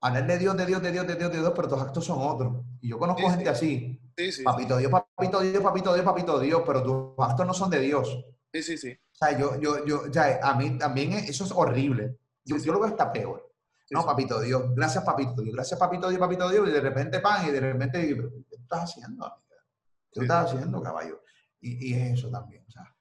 Hablar 0.01 0.25
de 0.27 0.37
Dios, 0.39 0.57
de 0.57 0.65
Dios, 0.65 0.81
de 0.81 0.91
Dios, 0.91 1.07
de 1.07 1.15
Dios, 1.15 1.31
de 1.31 1.39
Dios, 1.39 1.53
pero 1.55 1.67
tus 1.67 1.81
actos 1.81 2.05
son 2.05 2.19
otros. 2.21 2.65
Y 2.81 2.89
yo 2.89 2.97
conozco 2.97 3.29
gente 3.29 3.49
así. 3.49 4.01
Papito 4.43 4.77
Dios, 4.77 4.91
papito 4.91 5.41
Dios, 5.41 5.63
papito 5.63 5.93
Dios, 5.93 6.05
papito 6.05 6.39
Dios, 6.39 6.63
pero 6.65 6.83
tus 6.83 7.25
actos 7.25 7.45
no 7.45 7.53
son 7.53 7.69
de 7.69 7.79
Dios. 7.79 8.25
Sí, 8.53 8.63
sí, 8.63 8.77
sí. 8.77 8.91
O 8.91 9.15
sea, 9.15 9.37
yo, 9.37 9.59
yo, 9.59 9.85
yo, 9.85 10.07
ya, 10.07 10.39
a 10.41 10.55
mí 10.55 10.77
también 10.77 11.13
eso 11.13 11.43
es 11.43 11.51
horrible. 11.51 12.17
Yo, 12.43 12.57
yo 12.57 12.73
lo 12.73 12.79
veo 12.79 12.89
hasta 12.89 13.11
peor. 13.11 13.54
No, 13.91 14.05
papito 14.05 14.41
Dios, 14.41 14.73
gracias 14.75 15.03
papito 15.03 15.41
Dios, 15.41 15.53
gracias 15.53 15.79
papito 15.79 16.09
Dios, 16.09 16.19
papito 16.19 16.49
Dios, 16.49 16.67
y 16.67 16.71
de 16.71 16.81
repente 16.81 17.19
pan, 17.19 17.47
y 17.47 17.51
de 17.51 17.59
repente, 17.59 18.07
¿qué 18.49 18.55
estás 18.55 18.83
haciendo, 18.83 19.25
amiga? 19.25 19.63
¿Qué 20.11 20.21
estás 20.21 20.51
haciendo, 20.51 20.81
caballo? 20.81 21.21
Y, 21.61 21.89
y 21.89 21.93
es 21.93 22.19
eso 22.19 22.29
también, 22.29 22.63
o 22.67 22.71
sea. 22.71 22.95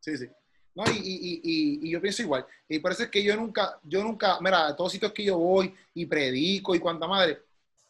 Sí, 0.00 0.16
sí. 0.16 0.28
¿no? 0.74 0.84
Y, 0.90 0.96
y, 0.96 1.40
y, 1.42 1.88
y, 1.88 1.90
yo 1.90 2.00
pienso 2.00 2.22
igual. 2.22 2.46
Y 2.68 2.78
por 2.78 2.92
eso 2.92 3.04
es 3.04 3.10
que 3.10 3.22
yo 3.22 3.36
nunca, 3.36 3.78
yo 3.84 4.02
nunca, 4.02 4.38
mira, 4.40 4.68
a 4.68 4.76
todos 4.76 4.92
sitios 4.92 5.12
que 5.12 5.24
yo 5.24 5.38
voy 5.38 5.74
y 5.94 6.06
predico 6.06 6.74
y 6.74 6.80
cuanta 6.80 7.06
madre, 7.06 7.42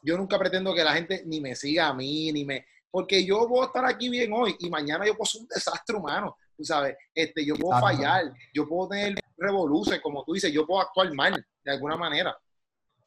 yo 0.03 0.17
nunca 0.19 0.39
pretendo 0.39 0.75
que 0.75 0.85
la 0.85 0.93
gente 0.93 1.23
ni 1.25 1.41
me 1.41 1.55
siga 1.55 1.89
a 1.89 1.95
mí, 1.95 2.31
ni 2.33 2.45
me... 2.45 2.67
Porque 2.91 3.25
yo 3.25 3.49
puedo 3.49 3.65
estar 3.65 3.85
aquí 3.87 4.09
bien 4.09 4.33
hoy 4.33 4.55
y 4.61 4.71
mañana 4.71 5.07
yo 5.07 5.17
puedo 5.17 5.27
ser 5.27 5.41
un 5.41 5.49
desastre 5.49 5.97
humano, 5.97 6.37
tú 6.57 6.65
sabes. 6.65 6.97
Este, 7.13 7.45
yo 7.45 7.57
puedo 7.57 7.81
fallar, 7.81 8.33
yo 8.53 8.69
puedo 8.69 8.89
tener 8.91 9.24
revoluciones, 9.37 10.01
como 10.01 10.25
tú 10.25 10.35
dices, 10.35 10.53
yo 10.53 10.67
puedo 10.67 10.81
actuar 10.81 11.13
mal 11.15 11.45
de 11.65 11.73
alguna 11.73 11.97
manera. 11.97 12.37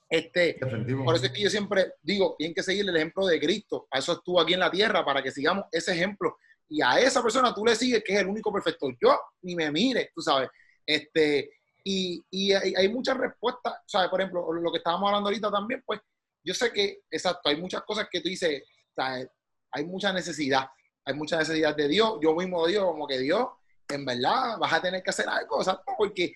Este, 0.10 0.58
por 1.04 1.16
eso 1.16 1.26
es 1.26 1.32
que 1.32 1.42
yo 1.42 1.50
siempre 1.50 1.94
digo, 2.02 2.36
tienen 2.38 2.56
que 2.56 2.64
seguir 2.64 2.88
el 2.88 2.96
ejemplo 2.96 3.26
de 3.26 3.40
Cristo. 3.40 3.88
A 3.92 4.00
eso 4.00 4.14
estuvo 4.14 4.40
aquí 4.40 4.54
en 4.54 4.62
la 4.62 4.72
tierra, 4.72 5.04
para 5.04 5.22
que 5.22 5.32
sigamos 5.32 5.66
ese 5.72 5.92
ejemplo 5.94 6.38
y 6.70 6.82
a 6.82 7.00
esa 7.00 7.22
persona 7.22 7.54
tú 7.54 7.66
le 7.66 7.76
sigues 7.76 8.04
que 8.04 8.14
es 8.14 8.20
el 8.20 8.28
único 8.28 8.52
perfecto. 8.52 8.90
Yo 9.02 9.20
ni 9.42 9.56
me 9.56 9.72
mire, 9.72 10.12
tú 10.14 10.22
sabes. 10.22 10.50
Este, 10.86 11.52
y, 11.84 12.24
y 12.30 12.52
hay, 12.54 12.90
muchas 12.90 13.18
respuestas, 13.18 13.76
¿sabes? 13.86 14.10
Por 14.10 14.20
ejemplo, 14.20 14.52
lo 14.52 14.72
que 14.72 14.80
estábamos 14.80 15.08
hablando 15.08 15.30
ahorita 15.30 15.50
también, 15.50 15.82
pues 15.86 16.02
yo 16.44 16.54
sé 16.54 16.72
que, 16.72 17.02
exacto, 17.10 17.50
hay 17.50 17.60
muchas 17.60 17.84
cosas 17.84 18.08
que 18.12 18.20
tú 18.20 18.30
dices, 18.30 18.64
¿sabes? 18.96 19.28
hay 19.72 19.86
mucha 19.86 20.12
necesidad, 20.12 20.68
hay 21.06 21.14
mucha 21.14 21.38
necesidad 21.38 21.76
de 21.76 21.88
Dios. 21.88 22.20
Yo 22.22 22.36
mismo 22.36 22.66
digo 22.68 22.88
como 22.88 23.08
que 23.08 23.20
Dios, 23.20 23.48
en 23.90 24.06
verdad, 24.06 24.58
vas 24.60 24.74
a 24.74 24.82
tener 24.82 25.02
que 25.02 25.10
hacer 25.10 25.28
algo, 25.28 25.64
¿sabes? 25.64 25.82
Porque 25.98 26.34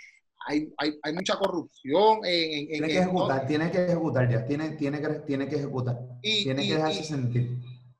hay, 0.48 0.74
hay, 0.78 1.00
hay, 1.04 1.14
mucha 1.14 1.38
corrupción. 1.38 2.20
En, 2.24 2.68
tiene 2.68 2.88
que 2.88 2.98
ejecutar, 2.98 3.48
tiene 3.48 3.72
que 3.72 3.86
ejecutar 3.86 4.30
ya, 4.30 4.46
tiene, 4.46 4.70
tiene, 4.72 5.02
que, 5.02 5.08
tiene 5.20 5.48
que 5.48 5.56
ejecutar, 5.56 5.98
tiene 6.22 6.68
que 6.68 6.76
dejarse 6.76 7.04
sentir. 7.04 7.58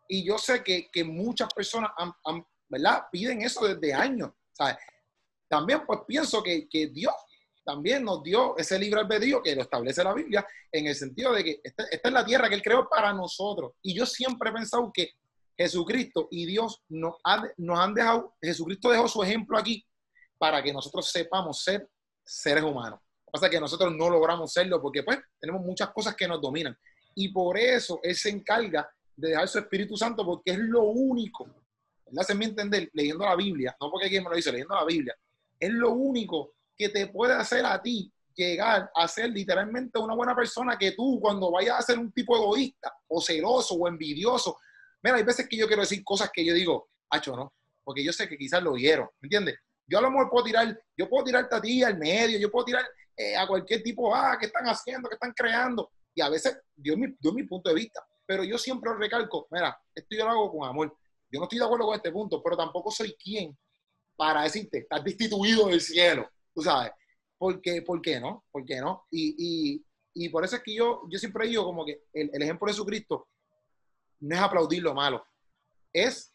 Y 0.08 0.24
yo 0.26 0.38
sé 0.38 0.64
que, 0.64 0.90
que 0.92 1.04
muchas 1.04 1.54
personas 1.54 1.92
han, 1.98 2.46
¿verdad? 2.68 3.04
piden 3.12 3.42
eso 3.42 3.68
desde 3.68 3.94
años. 3.94 4.32
¿sabes? 4.52 4.76
También 5.48 5.86
pues 5.86 6.00
pienso 6.08 6.42
que, 6.42 6.68
que, 6.68 6.88
Dios 6.88 7.14
también 7.64 8.04
nos 8.04 8.24
dio 8.24 8.58
ese 8.58 8.80
libre 8.80 9.02
albedrío 9.02 9.42
que 9.42 9.56
lo 9.56 9.62
establece 9.62 10.04
la 10.04 10.14
Biblia 10.14 10.46
en 10.72 10.88
el 10.88 10.96
sentido 10.96 11.34
de 11.34 11.44
que 11.44 11.62
esta, 11.64 11.84
esta 11.84 12.08
es 12.08 12.14
la 12.14 12.26
tierra 12.26 12.50
que 12.50 12.56
Él 12.56 12.64
creó 12.64 12.90
para 12.90 13.14
nosotros. 13.14 13.74
Y 13.82 13.94
yo 13.94 14.06
siempre 14.06 14.50
he 14.50 14.54
pensado 14.54 14.92
que 14.94 15.12
Jesucristo 15.62 16.28
y 16.32 16.46
Dios 16.46 16.82
nos, 16.90 17.16
nos 17.58 17.80
han 17.80 17.94
dejado, 17.94 18.36
Jesucristo 18.42 18.90
dejó 18.90 19.08
su 19.08 19.24
ejemplo 19.24 19.58
aquí 19.58 19.86
para 20.38 20.62
que 20.62 20.74
nosotros 20.74 21.10
sepamos 21.10 21.62
ser 21.64 21.88
seres 22.24 22.64
humanos. 22.64 23.00
Lo 23.00 23.26
que 23.26 23.32
pasa 23.32 23.46
es 23.46 23.52
que 23.52 23.60
nosotros 23.60 23.96
no 23.96 24.10
logramos 24.10 24.52
serlo 24.52 24.82
porque 24.82 25.04
pues 25.04 25.20
tenemos 25.40 25.62
muchas 25.62 25.90
cosas 25.92 26.16
que 26.16 26.28
nos 26.28 26.42
dominan. 26.42 26.78
Y 27.16 27.30
por 27.30 27.58
eso 27.58 28.00
Él 28.04 28.16
se 28.16 28.30
encarga 28.30 28.90
de 29.16 29.30
dejar 29.30 29.48
su 29.48 29.60
Espíritu 29.60 29.96
Santo 29.98 30.26
porque 30.26 30.52
es 30.52 30.58
lo 30.58 30.84
único, 30.84 31.48
¿verdad? 32.06 32.24
Se 32.24 32.36
me 32.36 32.46
entender, 32.46 32.90
leyendo 32.94 33.26
la 33.26 33.36
Biblia, 33.36 33.76
no 33.80 33.90
porque 33.90 34.06
alguien 34.06 34.24
me 34.24 34.30
lo 34.30 34.36
dice, 34.36 34.52
leyendo 34.52 34.76
la 34.76 34.86
Biblia, 34.86 35.16
es 35.60 35.72
lo 35.72 35.92
único 35.92 36.54
que 36.76 36.90
te 36.90 37.08
puede 37.08 37.34
hacer 37.34 37.66
a 37.66 37.82
ti 37.82 38.12
llegar 38.34 38.90
a 38.96 39.08
ser 39.08 39.30
literalmente 39.30 40.00
una 40.00 40.16
buena 40.16 40.36
persona 40.36 40.78
que 40.78 40.94
tú 40.94 41.20
cuando 41.22 41.52
vayas 41.52 41.80
a 41.80 41.82
ser 41.82 42.00
un 42.00 42.12
tipo 42.12 42.36
egoísta 42.36 42.92
o 43.08 43.22
celoso 43.22 43.76
o 43.76 43.88
envidioso. 43.88 44.58
Mira, 45.04 45.18
hay 45.18 45.24
veces 45.24 45.48
que 45.48 45.58
yo 45.58 45.68
quiero 45.68 45.82
decir 45.82 46.04
cosas 46.04 46.30
que 46.34 46.46
yo 46.46 46.54
digo, 46.54 46.90
hacho, 47.10 47.36
¿no? 47.36 47.54
Porque 47.84 48.04
yo 48.04 48.14
sé 48.14 48.28
que 48.28 48.38
quizás 48.38 48.62
lo 48.62 48.74
vieron, 48.74 49.08
¿me 49.20 49.28
entiendes? 49.28 49.58
Yo 49.88 49.98
a 49.98 50.02
lo 50.02 50.12
mejor 50.12 50.30
puedo 50.30 50.46
tirar, 50.46 50.80
yo 50.96 51.10
puedo 51.10 51.26
tirarte 51.26 51.56
a 51.56 51.62
ti 51.62 51.84
al 51.84 51.98
medio, 51.98 52.40
yo 52.40 52.52
puedo 52.52 52.66
tirar 52.66 52.86
eh, 53.18 53.36
a 53.36 53.48
cualquier 53.48 53.84
tipo, 53.84 54.14
ah, 54.16 54.38
¿qué 54.40 54.46
están 54.46 54.66
haciendo? 54.66 55.10
¿Qué 55.10 55.16
están 55.16 55.34
creando? 55.34 55.92
Y 56.14 56.22
a 56.22 56.30
veces, 56.30 56.60
dio 56.76 56.96
mi, 56.98 57.08
mi 57.08 57.44
punto 57.44 57.70
de 57.70 57.76
vista. 57.76 58.06
Pero 58.26 58.44
yo 58.44 58.58
siempre 58.58 58.94
recalco, 58.94 59.48
mira, 59.52 59.78
esto 59.94 60.16
yo 60.16 60.26
lo 60.26 60.32
hago 60.32 60.52
con 60.52 60.68
amor. 60.68 60.96
Yo 61.30 61.40
no 61.40 61.44
estoy 61.44 61.60
de 61.60 61.66
acuerdo 61.66 61.86
con 61.86 61.96
este 61.96 62.12
punto, 62.12 62.42
pero 62.44 62.56
tampoco 62.56 62.92
soy 62.92 63.14
quien 63.16 63.58
para 64.16 64.44
decirte, 64.44 64.80
estás 64.80 65.04
destituido 65.04 65.68
del 65.68 65.82
cielo, 65.82 66.30
tú 66.54 66.62
sabes. 66.62 66.92
¿Por 67.38 67.60
qué, 67.62 67.82
¿Por 67.82 68.02
qué 68.02 68.20
no? 68.20 68.46
¿Por 68.52 68.64
qué 68.66 68.80
no? 68.80 69.06
Y, 69.10 69.36
y, 69.38 69.86
y 70.14 70.30
por 70.30 70.46
eso 70.46 70.58
es 70.58 70.64
que 70.64 70.76
yo, 70.76 71.02
yo 71.10 71.18
siempre 71.18 71.48
digo 71.48 71.66
como 71.66 71.84
que 71.86 72.04
el, 72.14 72.30
el 72.34 72.42
ejemplo 72.44 72.68
de 72.68 72.74
Jesucristo 72.74 73.28
no 74.22 74.36
es 74.36 74.42
aplaudir 74.42 74.84
lo 74.84 74.94
malo, 74.94 75.26
es 75.94 76.34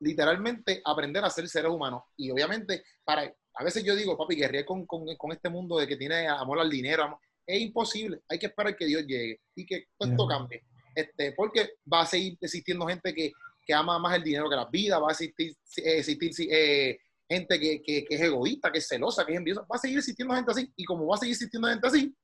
literalmente 0.00 0.82
aprender 0.84 1.24
a 1.24 1.30
ser 1.30 1.48
seres 1.48 1.70
humanos. 1.70 2.02
Y 2.16 2.30
obviamente, 2.30 2.84
para, 3.04 3.32
a 3.54 3.64
veces 3.64 3.84
yo 3.84 3.94
digo, 3.94 4.16
papi, 4.16 4.36
guerrero 4.36 4.66
con, 4.66 4.86
con, 4.86 5.04
con, 5.16 5.32
este 5.32 5.48
mundo 5.48 5.78
de 5.78 5.86
que 5.86 5.96
tiene 5.96 6.26
amor 6.26 6.60
al 6.60 6.70
dinero, 6.70 7.18
es 7.46 7.60
imposible. 7.60 8.20
Hay 8.28 8.38
que 8.38 8.46
esperar 8.46 8.76
que 8.76 8.86
Dios 8.86 9.04
llegue 9.06 9.40
y 9.54 9.64
que 9.64 9.86
esto 9.98 10.26
cambie. 10.26 10.64
Este, 10.94 11.32
porque 11.32 11.74
va 11.90 12.02
a 12.02 12.06
seguir 12.06 12.36
existiendo 12.40 12.86
gente 12.86 13.14
que, 13.14 13.32
que 13.64 13.74
ama 13.74 13.98
más 13.98 14.16
el 14.16 14.24
dinero 14.24 14.50
que 14.50 14.56
la 14.56 14.66
vida, 14.66 14.98
va 14.98 15.08
a 15.08 15.12
existir, 15.12 15.52
eh, 15.78 15.98
existir 15.98 16.32
eh, 16.50 16.98
gente 17.28 17.58
que, 17.58 17.82
que, 17.82 18.04
que, 18.04 18.14
es 18.14 18.20
egoísta, 18.20 18.70
que 18.70 18.78
es 18.78 18.88
celosa, 18.88 19.24
que 19.24 19.32
es 19.32 19.38
envidiosa, 19.38 19.62
va 19.62 19.76
a 19.76 19.78
seguir 19.78 19.98
existiendo 19.98 20.34
gente 20.34 20.50
así, 20.50 20.70
y 20.76 20.84
como 20.84 21.06
va 21.06 21.16
a 21.16 21.18
seguir 21.18 21.32
existiendo 21.32 21.68
gente 21.68 21.86
así, 21.86 22.14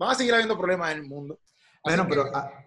va 0.00 0.12
a 0.12 0.14
seguir 0.14 0.32
habiendo 0.32 0.56
problemas 0.56 0.92
en 0.92 0.98
el 0.98 1.04
mundo. 1.04 1.38
Bueno, 1.86 2.06
pero 2.08 2.24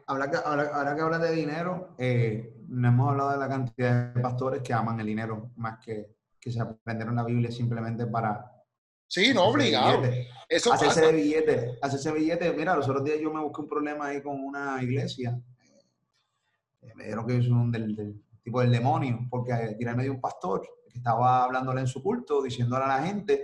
ahora, 0.07 0.31
que, 0.31 0.37
ahora, 0.37 0.95
que 0.95 1.01
hablas 1.01 1.21
de 1.21 1.31
dinero, 1.33 1.89
eh, 1.97 2.55
no 2.69 2.87
hemos 2.87 3.09
hablado 3.09 3.31
de 3.31 3.37
la 3.37 3.49
cantidad 3.49 4.13
de 4.13 4.21
pastores 4.21 4.61
que 4.61 4.73
aman 4.73 4.97
el 5.01 5.07
dinero 5.07 5.51
más 5.57 5.77
que, 5.83 6.15
que 6.39 6.49
se 6.49 6.61
aprendieron 6.61 7.17
la 7.17 7.25
Biblia 7.25 7.51
simplemente 7.51 8.07
para... 8.07 8.49
Sí, 9.07 9.33
no, 9.33 9.45
obligado. 9.45 10.03
Eso 10.47 10.71
hacerse 10.71 11.01
de 11.01 11.11
billete, 11.11 11.79
hacerse 11.81 12.13
billete. 12.13 12.53
Mira, 12.53 12.77
los 12.77 12.87
otros 12.87 13.03
días 13.03 13.19
yo 13.19 13.33
me 13.33 13.41
busqué 13.41 13.61
un 13.61 13.67
problema 13.67 14.05
ahí 14.05 14.21
con 14.21 14.39
una 14.39 14.81
iglesia. 14.81 15.37
Eh, 16.81 16.93
me 16.95 17.03
dijeron 17.03 17.27
que 17.27 17.37
es 17.37 17.47
un 17.49 17.71
del, 17.71 18.23
tipo 18.41 18.61
del 18.61 18.71
demonio, 18.71 19.27
porque 19.29 19.75
tirarme 19.77 20.03
de 20.03 20.11
un 20.11 20.21
pastor 20.21 20.61
que 20.87 20.97
estaba 20.97 21.43
hablándole 21.43 21.81
en 21.81 21.87
su 21.87 22.01
culto, 22.01 22.41
diciéndole 22.41 22.85
a 22.85 22.87
la 22.87 23.03
gente 23.03 23.43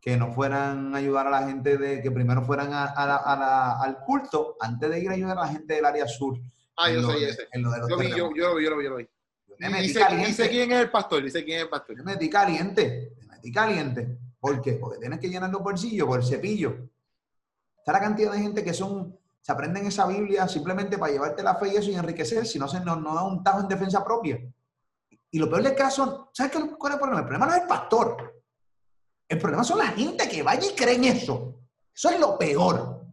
que 0.00 0.16
no 0.16 0.32
fueran 0.32 0.94
a 0.94 0.98
ayudar 0.98 1.26
a 1.26 1.30
la 1.30 1.46
gente 1.46 1.76
de, 1.76 2.00
que 2.00 2.10
primero 2.10 2.42
fueran 2.42 2.72
a, 2.72 3.80
al 3.80 3.98
culto 4.04 4.56
antes 4.60 4.90
de 4.90 5.00
ir 5.00 5.10
a 5.10 5.14
ayudar 5.14 5.38
a 5.38 5.42
la 5.42 5.48
gente 5.48 5.74
del 5.74 5.84
área 5.84 6.06
sur. 6.06 6.38
Ah, 6.76 6.90
yo 6.90 7.02
soy 7.02 7.24
ese. 7.24 7.48
En 7.52 7.62
lo 7.62 7.70
de 7.70 7.78
los 7.78 7.88
yo, 7.88 7.96
vi, 7.98 8.08
yo, 8.10 8.30
yo, 8.34 8.48
lo 8.50 8.54
vi, 8.54 8.64
yo 8.64 8.70
lo 8.70 8.76
vi, 8.76 8.84
yo 8.84 8.90
lo 8.90 8.96
vi. 8.96 9.08
dice, 9.82 10.00
dice, 10.16 10.48
quién 10.48 10.70
es 10.70 10.80
el 10.80 10.90
pastor, 10.90 11.24
dice 11.24 11.44
quién 11.44 11.58
es 11.58 11.64
el 11.64 11.68
pastor. 11.68 11.96
me 11.96 12.12
metí 12.12 12.30
caliente, 12.30 13.14
me 13.20 13.26
metí 13.36 13.50
caliente. 13.50 14.18
¿Por 14.38 14.62
qué? 14.62 14.74
Porque 14.74 14.98
tienes 14.98 15.18
que 15.18 15.28
llenar 15.28 15.50
los 15.50 15.62
bolsillos 15.62 16.06
por 16.06 16.20
el 16.20 16.26
cepillo. 16.26 16.88
Está 17.76 17.92
la 17.92 18.00
cantidad 18.00 18.32
de 18.32 18.38
gente 18.38 18.62
que 18.62 18.72
son, 18.72 19.18
se 19.40 19.50
aprenden 19.50 19.86
esa 19.86 20.06
Biblia 20.06 20.46
simplemente 20.46 20.96
para 20.96 21.12
llevarte 21.12 21.42
la 21.42 21.56
fe 21.56 21.72
y 21.72 21.76
eso 21.76 21.90
y 21.90 21.96
enriquecer, 21.96 22.46
si 22.46 22.58
no 22.58 22.68
se 22.68 22.78
no, 22.80 22.94
no 22.96 23.14
da 23.14 23.24
un 23.24 23.42
tajo 23.42 23.60
en 23.60 23.68
defensa 23.68 24.04
propia. 24.04 24.38
Y 25.30 25.38
lo 25.38 25.50
peor 25.50 25.62
del 25.64 25.74
caso, 25.74 26.30
¿sabes 26.32 26.52
qué, 26.52 26.58
cuál 26.78 26.92
es 26.92 26.94
el 26.94 27.00
problema? 27.00 27.20
El 27.20 27.26
problema 27.26 27.46
no 27.46 27.54
es 27.54 27.62
el 27.62 27.66
pastor. 27.66 28.37
El 29.28 29.38
problema 29.38 29.62
son 29.62 29.78
la 29.78 29.88
gente 29.88 30.28
que 30.28 30.42
vaya 30.42 30.66
y 30.66 30.74
creen 30.74 31.04
eso. 31.04 31.60
Eso 31.94 32.10
es 32.10 32.18
lo 32.18 32.38
peor. 32.38 33.06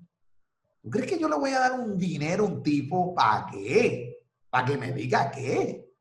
¿Tú 0.82 0.89
crees 0.89 1.07
que 1.07 1.20
yo 1.20 1.28
le 1.28 1.36
voy 1.36 1.51
a 1.51 1.59
dar 1.59 1.80
un 1.80 1.97
dinero 1.97 2.45
a 2.45 2.47
un 2.47 2.63
tipo 2.63 3.13
para 3.13 3.47
qué? 3.51 4.24
Para 4.49 4.66
que 4.66 4.78
me 4.78 4.93
diga 4.93 5.30
qué. 5.32 5.91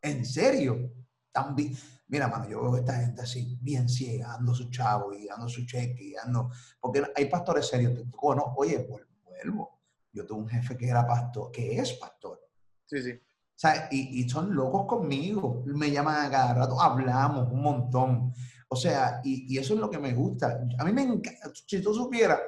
¿En 0.00 0.24
serio? 0.24 0.92
También. 1.32 1.76
Mira, 2.08 2.28
mano, 2.28 2.46
yo 2.46 2.60
veo 2.60 2.74
a 2.74 2.78
esta 2.80 2.94
gente 2.94 3.22
así, 3.22 3.58
bien 3.62 3.88
ciega, 3.88 4.28
dando 4.28 4.54
su 4.54 4.68
chavo 4.68 5.14
y 5.14 5.26
dando 5.26 5.48
su 5.48 5.64
cheque 5.64 6.04
y 6.04 6.12
dando. 6.12 6.50
Porque 6.78 7.02
hay 7.16 7.24
pastores 7.24 7.66
serios. 7.66 7.94
no, 7.94 8.54
oye, 8.56 8.86
vuelvo. 9.24 9.80
Yo 10.12 10.26
tuve 10.26 10.40
un 10.40 10.48
jefe 10.48 10.76
que 10.76 10.88
era 10.88 11.06
pastor, 11.06 11.50
que 11.50 11.78
es 11.78 11.94
pastor. 11.94 12.38
Sí, 12.84 13.02
sí. 13.02 13.12
O 13.12 13.58
sea, 13.62 13.88
y, 13.90 14.20
y 14.20 14.28
son 14.28 14.54
locos 14.54 14.86
conmigo. 14.86 15.62
Me 15.66 15.90
llaman 15.90 16.26
a 16.26 16.30
cada 16.30 16.54
rato, 16.54 16.80
hablamos 16.80 17.50
un 17.50 17.62
montón. 17.62 18.34
O 18.72 18.76
sea, 18.76 19.20
y, 19.22 19.58
eso 19.58 19.74
es 19.74 19.80
lo 19.80 19.90
que 19.90 19.98
me 19.98 20.14
gusta. 20.14 20.64
A 20.78 20.84
mí 20.84 20.92
me 20.92 21.02
encanta, 21.02 21.52
si 21.66 21.82
tú 21.82 21.92
supieras 21.92 22.40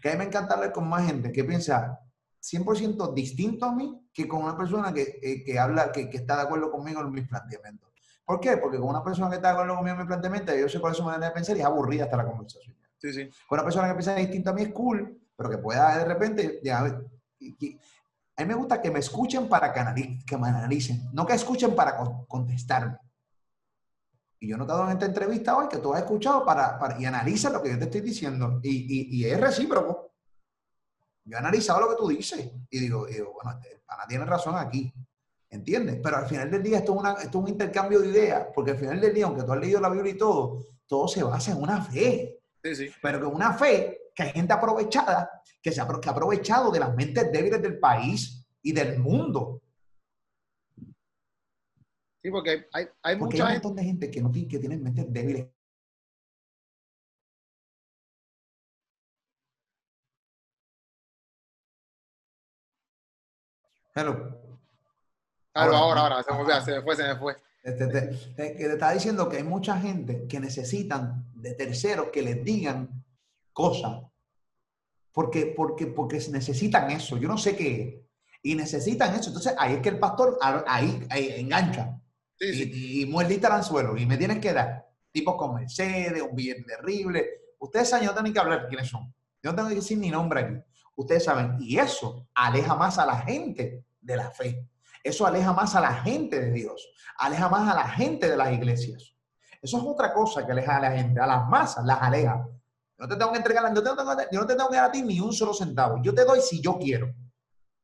que 0.00 0.10
a 0.10 0.12
mí 0.12 0.18
me 0.18 0.24
encanta 0.26 0.54
hablar 0.54 0.72
con 0.72 0.88
más 0.88 1.04
gente 1.04 1.32
que 1.32 1.42
piensa 1.42 1.98
100% 2.40 3.12
distinto 3.12 3.66
a 3.66 3.74
mí 3.74 4.08
que 4.12 4.28
con 4.28 4.44
una 4.44 4.56
persona 4.56 4.94
que, 4.94 5.18
eh, 5.20 5.42
que 5.44 5.58
habla, 5.58 5.90
que, 5.90 6.08
que, 6.08 6.18
está 6.18 6.36
de 6.36 6.42
acuerdo 6.42 6.70
conmigo 6.70 7.00
en 7.00 7.10
mis 7.10 7.26
planteamientos. 7.26 7.90
¿Por 8.24 8.38
qué? 8.38 8.58
Porque 8.58 8.78
con 8.78 8.90
una 8.90 9.02
persona 9.02 9.28
que 9.28 9.36
está 9.36 9.48
de 9.48 9.54
acuerdo 9.54 9.74
conmigo 9.74 9.94
en 9.94 9.98
mis 10.02 10.06
planteamientos, 10.06 10.54
yo 10.56 10.68
sé 10.68 10.78
cuál 10.78 10.92
es 10.92 10.98
su 10.98 11.04
manera 11.04 11.26
de 11.26 11.32
pensar 11.32 11.56
y 11.56 11.60
es 11.60 11.66
aburrida 11.66 12.04
hasta 12.04 12.16
la 12.16 12.26
conversación. 12.26 12.76
Sí, 12.98 13.12
sí. 13.12 13.28
Con 13.48 13.58
una 13.58 13.64
persona 13.64 13.88
que 13.88 13.94
piensa 13.94 14.14
distinto 14.14 14.50
a 14.50 14.52
mí 14.52 14.62
es 14.62 14.72
cool, 14.72 15.20
pero 15.36 15.50
que 15.50 15.58
pueda 15.58 15.98
de 15.98 16.04
repente, 16.04 16.60
ya, 16.62 16.78
a 16.78 16.84
mí 16.84 18.46
me 18.46 18.54
gusta 18.54 18.80
que 18.80 18.92
me 18.92 19.00
escuchen 19.00 19.48
para 19.48 19.72
que, 19.72 20.18
que 20.24 20.38
me 20.38 20.46
analicen, 20.46 21.10
no 21.12 21.26
que 21.26 21.32
escuchen 21.32 21.74
para 21.74 21.96
contestarme. 22.28 22.98
Y 24.42 24.48
yo 24.48 24.56
he 24.56 24.58
notado 24.58 24.82
en 24.86 24.90
esta 24.90 25.06
entrevista 25.06 25.56
hoy 25.56 25.68
que 25.68 25.78
tú 25.78 25.94
has 25.94 26.00
escuchado 26.00 26.44
para, 26.44 26.76
para 26.76 27.00
y 27.00 27.04
analiza 27.04 27.48
lo 27.48 27.62
que 27.62 27.70
yo 27.70 27.78
te 27.78 27.84
estoy 27.84 28.00
diciendo. 28.00 28.58
Y, 28.60 29.16
y, 29.16 29.24
es 29.24 29.40
recíproco. 29.40 30.14
Yo 31.24 31.36
he 31.36 31.38
analizado 31.38 31.82
lo 31.82 31.90
que 31.90 31.94
tú 31.94 32.08
dices 32.08 32.50
y 32.68 32.80
digo, 32.80 33.06
bueno, 33.06 33.60
el 33.70 33.80
pana 33.82 34.04
tiene 34.08 34.24
razón 34.24 34.56
aquí. 34.56 34.92
¿Entiendes? 35.48 36.00
Pero 36.02 36.16
al 36.16 36.26
final 36.26 36.50
del 36.50 36.60
día 36.60 36.78
esto 36.78 36.92
es, 36.92 36.98
una, 36.98 37.12
esto 37.12 37.38
es 37.38 37.44
un 37.44 37.48
intercambio 37.50 38.00
de 38.00 38.08
ideas, 38.08 38.48
porque 38.52 38.72
al 38.72 38.78
final 38.78 39.00
del 39.00 39.14
día, 39.14 39.26
aunque 39.26 39.44
tú 39.44 39.52
has 39.52 39.60
leído 39.60 39.80
la 39.80 39.90
Biblia 39.90 40.12
y 40.12 40.18
todo, 40.18 40.58
todo 40.88 41.06
se 41.06 41.22
basa 41.22 41.52
en 41.52 41.62
una 41.62 41.80
fe. 41.80 42.40
Sí, 42.64 42.74
sí. 42.74 42.90
Pero 43.00 43.20
que 43.20 43.26
una 43.26 43.52
fe 43.52 44.10
que 44.12 44.24
hay 44.24 44.30
gente 44.30 44.52
aprovechada, 44.52 45.40
que, 45.62 45.70
se 45.70 45.80
ha, 45.80 45.86
que 45.86 46.08
ha 46.08 46.12
aprovechado 46.12 46.72
de 46.72 46.80
las 46.80 46.92
mentes 46.96 47.30
débiles 47.30 47.62
del 47.62 47.78
país 47.78 48.44
y 48.60 48.72
del 48.72 48.98
mundo 48.98 49.61
Sí, 52.22 52.30
porque 52.30 52.68
hay, 52.72 52.86
hay 53.02 53.16
porque 53.16 53.34
mucha 53.36 53.48
hay 53.48 53.56
un 53.56 53.62
montón 53.62 53.76
de 53.76 53.82
gente 53.84 54.10
que, 54.10 54.20
no, 54.22 54.30
que 54.30 54.58
tiene 54.58 54.76
mentes 54.76 55.12
débiles. 55.12 55.48
Hello. 63.94 64.40
Claro, 65.52 65.76
ahora, 65.76 66.00
ahora, 66.00 66.22
se, 66.22 66.32
me, 66.32 66.64
se 66.64 66.72
me 66.72 66.82
fue, 66.82 66.96
se 66.96 67.02
me 67.02 67.16
fue. 67.16 67.36
Te, 67.62 67.72
te, 67.72 67.86
te, 67.88 68.10
te, 68.34 68.72
está 68.72 68.92
diciendo 68.92 69.28
que 69.28 69.38
hay 69.38 69.42
mucha 69.42 69.78
gente 69.78 70.26
que 70.28 70.40
necesitan 70.40 71.26
de 71.34 71.54
terceros 71.54 72.08
que 72.12 72.22
les 72.22 72.42
digan 72.44 73.04
cosas. 73.52 74.00
Porque, 75.12 75.52
porque, 75.54 75.88
porque 75.88 76.18
necesitan 76.30 76.90
eso. 76.90 77.18
Yo 77.18 77.28
no 77.28 77.36
sé 77.36 77.56
qué. 77.56 78.06
Y 78.42 78.54
necesitan 78.54 79.14
eso. 79.14 79.28
Entonces, 79.28 79.54
ahí 79.58 79.74
es 79.74 79.80
que 79.80 79.90
el 79.90 79.98
pastor 79.98 80.38
ahí, 80.40 81.04
ahí 81.10 81.34
engancha. 81.36 82.01
Y, 82.42 83.06
muerdita 83.06 83.46
al 83.46 83.54
anzuelo. 83.54 83.96
Y 83.96 84.04
me 84.04 84.16
tienes 84.16 84.38
que 84.40 84.52
dar 84.52 84.88
tipos 85.12 85.36
con 85.36 85.54
Mercedes, 85.54 86.22
un 86.22 86.34
billete 86.34 86.64
terrible. 86.64 87.26
Ustedes 87.58 87.88
saben, 87.88 88.06
yo 88.06 88.12
no 88.12 88.20
tengo 88.20 88.32
que 88.32 88.40
hablar 88.40 88.66
quiénes 88.68 88.88
son. 88.88 89.14
Yo 89.42 89.50
no 89.50 89.56
tengo 89.56 89.68
que 89.68 89.76
decir 89.76 89.98
ni 89.98 90.10
nombre 90.10 90.40
aquí. 90.40 90.54
Ustedes 90.96 91.24
saben. 91.24 91.56
Y 91.60 91.78
eso 91.78 92.28
aleja 92.34 92.74
más 92.74 92.98
a 92.98 93.06
la 93.06 93.18
gente 93.18 93.84
de 94.00 94.16
la 94.16 94.30
fe. 94.30 94.68
Eso 95.04 95.26
aleja 95.26 95.52
más 95.52 95.74
a 95.74 95.80
la 95.80 95.94
gente 95.94 96.40
de 96.40 96.50
Dios. 96.50 96.92
Aleja 97.18 97.48
más 97.48 97.70
a 97.70 97.74
la 97.74 97.88
gente 97.88 98.28
de 98.28 98.36
las 98.36 98.52
iglesias. 98.52 99.14
Eso 99.60 99.78
es 99.78 99.84
otra 99.84 100.12
cosa 100.12 100.44
que 100.44 100.52
aleja 100.52 100.76
a 100.76 100.80
la 100.80 100.92
gente. 100.92 101.20
A 101.20 101.26
las 101.26 101.48
masas 101.48 101.84
las 101.84 102.00
aleja. 102.02 102.44
Yo 102.98 103.06
no 103.06 103.08
te 103.08 103.16
tengo 103.16 103.32
que 103.32 103.38
entregar, 103.38 103.74
yo, 103.74 103.82
yo 103.82 104.40
no 104.40 104.46
te 104.46 104.54
tengo 104.54 104.70
que 104.70 104.76
dar 104.76 104.86
a 104.86 104.92
ti 104.92 105.02
ni 105.02 105.20
un 105.20 105.32
solo 105.32 105.54
centavo. 105.54 106.00
Yo 106.02 106.14
te 106.14 106.24
doy 106.24 106.40
si 106.40 106.60
yo 106.60 106.78
quiero. 106.78 107.12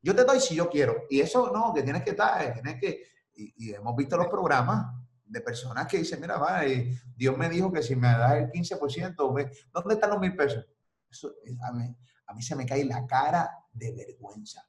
Yo 0.03 0.15
te 0.15 0.25
doy 0.25 0.41
si 0.41 0.55
yo 0.55 0.69
quiero. 0.69 1.05
Y 1.09 1.21
eso 1.21 1.51
no, 1.53 1.73
que 1.75 1.83
tienes 1.83 2.03
que 2.03 2.11
estar, 2.11 2.53
tienes 2.55 2.81
que, 2.81 3.03
y, 3.39 3.73
hemos 3.73 3.95
visto 3.97 4.17
los 4.17 4.27
programas 4.27 4.95
de 5.25 5.41
personas 5.41 5.87
que 5.87 5.99
dicen, 5.99 6.21
mira, 6.21 6.39
va, 6.39 6.63
Dios 7.17 7.37
me 7.37 7.49
dijo 7.49 7.73
que 7.73 7.83
si 7.83 7.95
me 7.95 8.09
das 8.09 8.35
el 8.35 8.51
15%, 8.51 9.15
¿dónde 9.73 9.95
están 9.95 10.11
los 10.11 10.19
mil 10.19 10.35
pesos? 10.35 10.67
Eso, 11.11 11.35
a, 11.63 11.73
mí, 11.73 11.97
a 12.27 12.35
mí 12.35 12.43
se 12.43 12.57
me 12.57 12.67
cae 12.67 12.85
la 12.85 13.07
cara 13.07 13.51
de 13.73 13.93
vergüenza. 13.93 14.67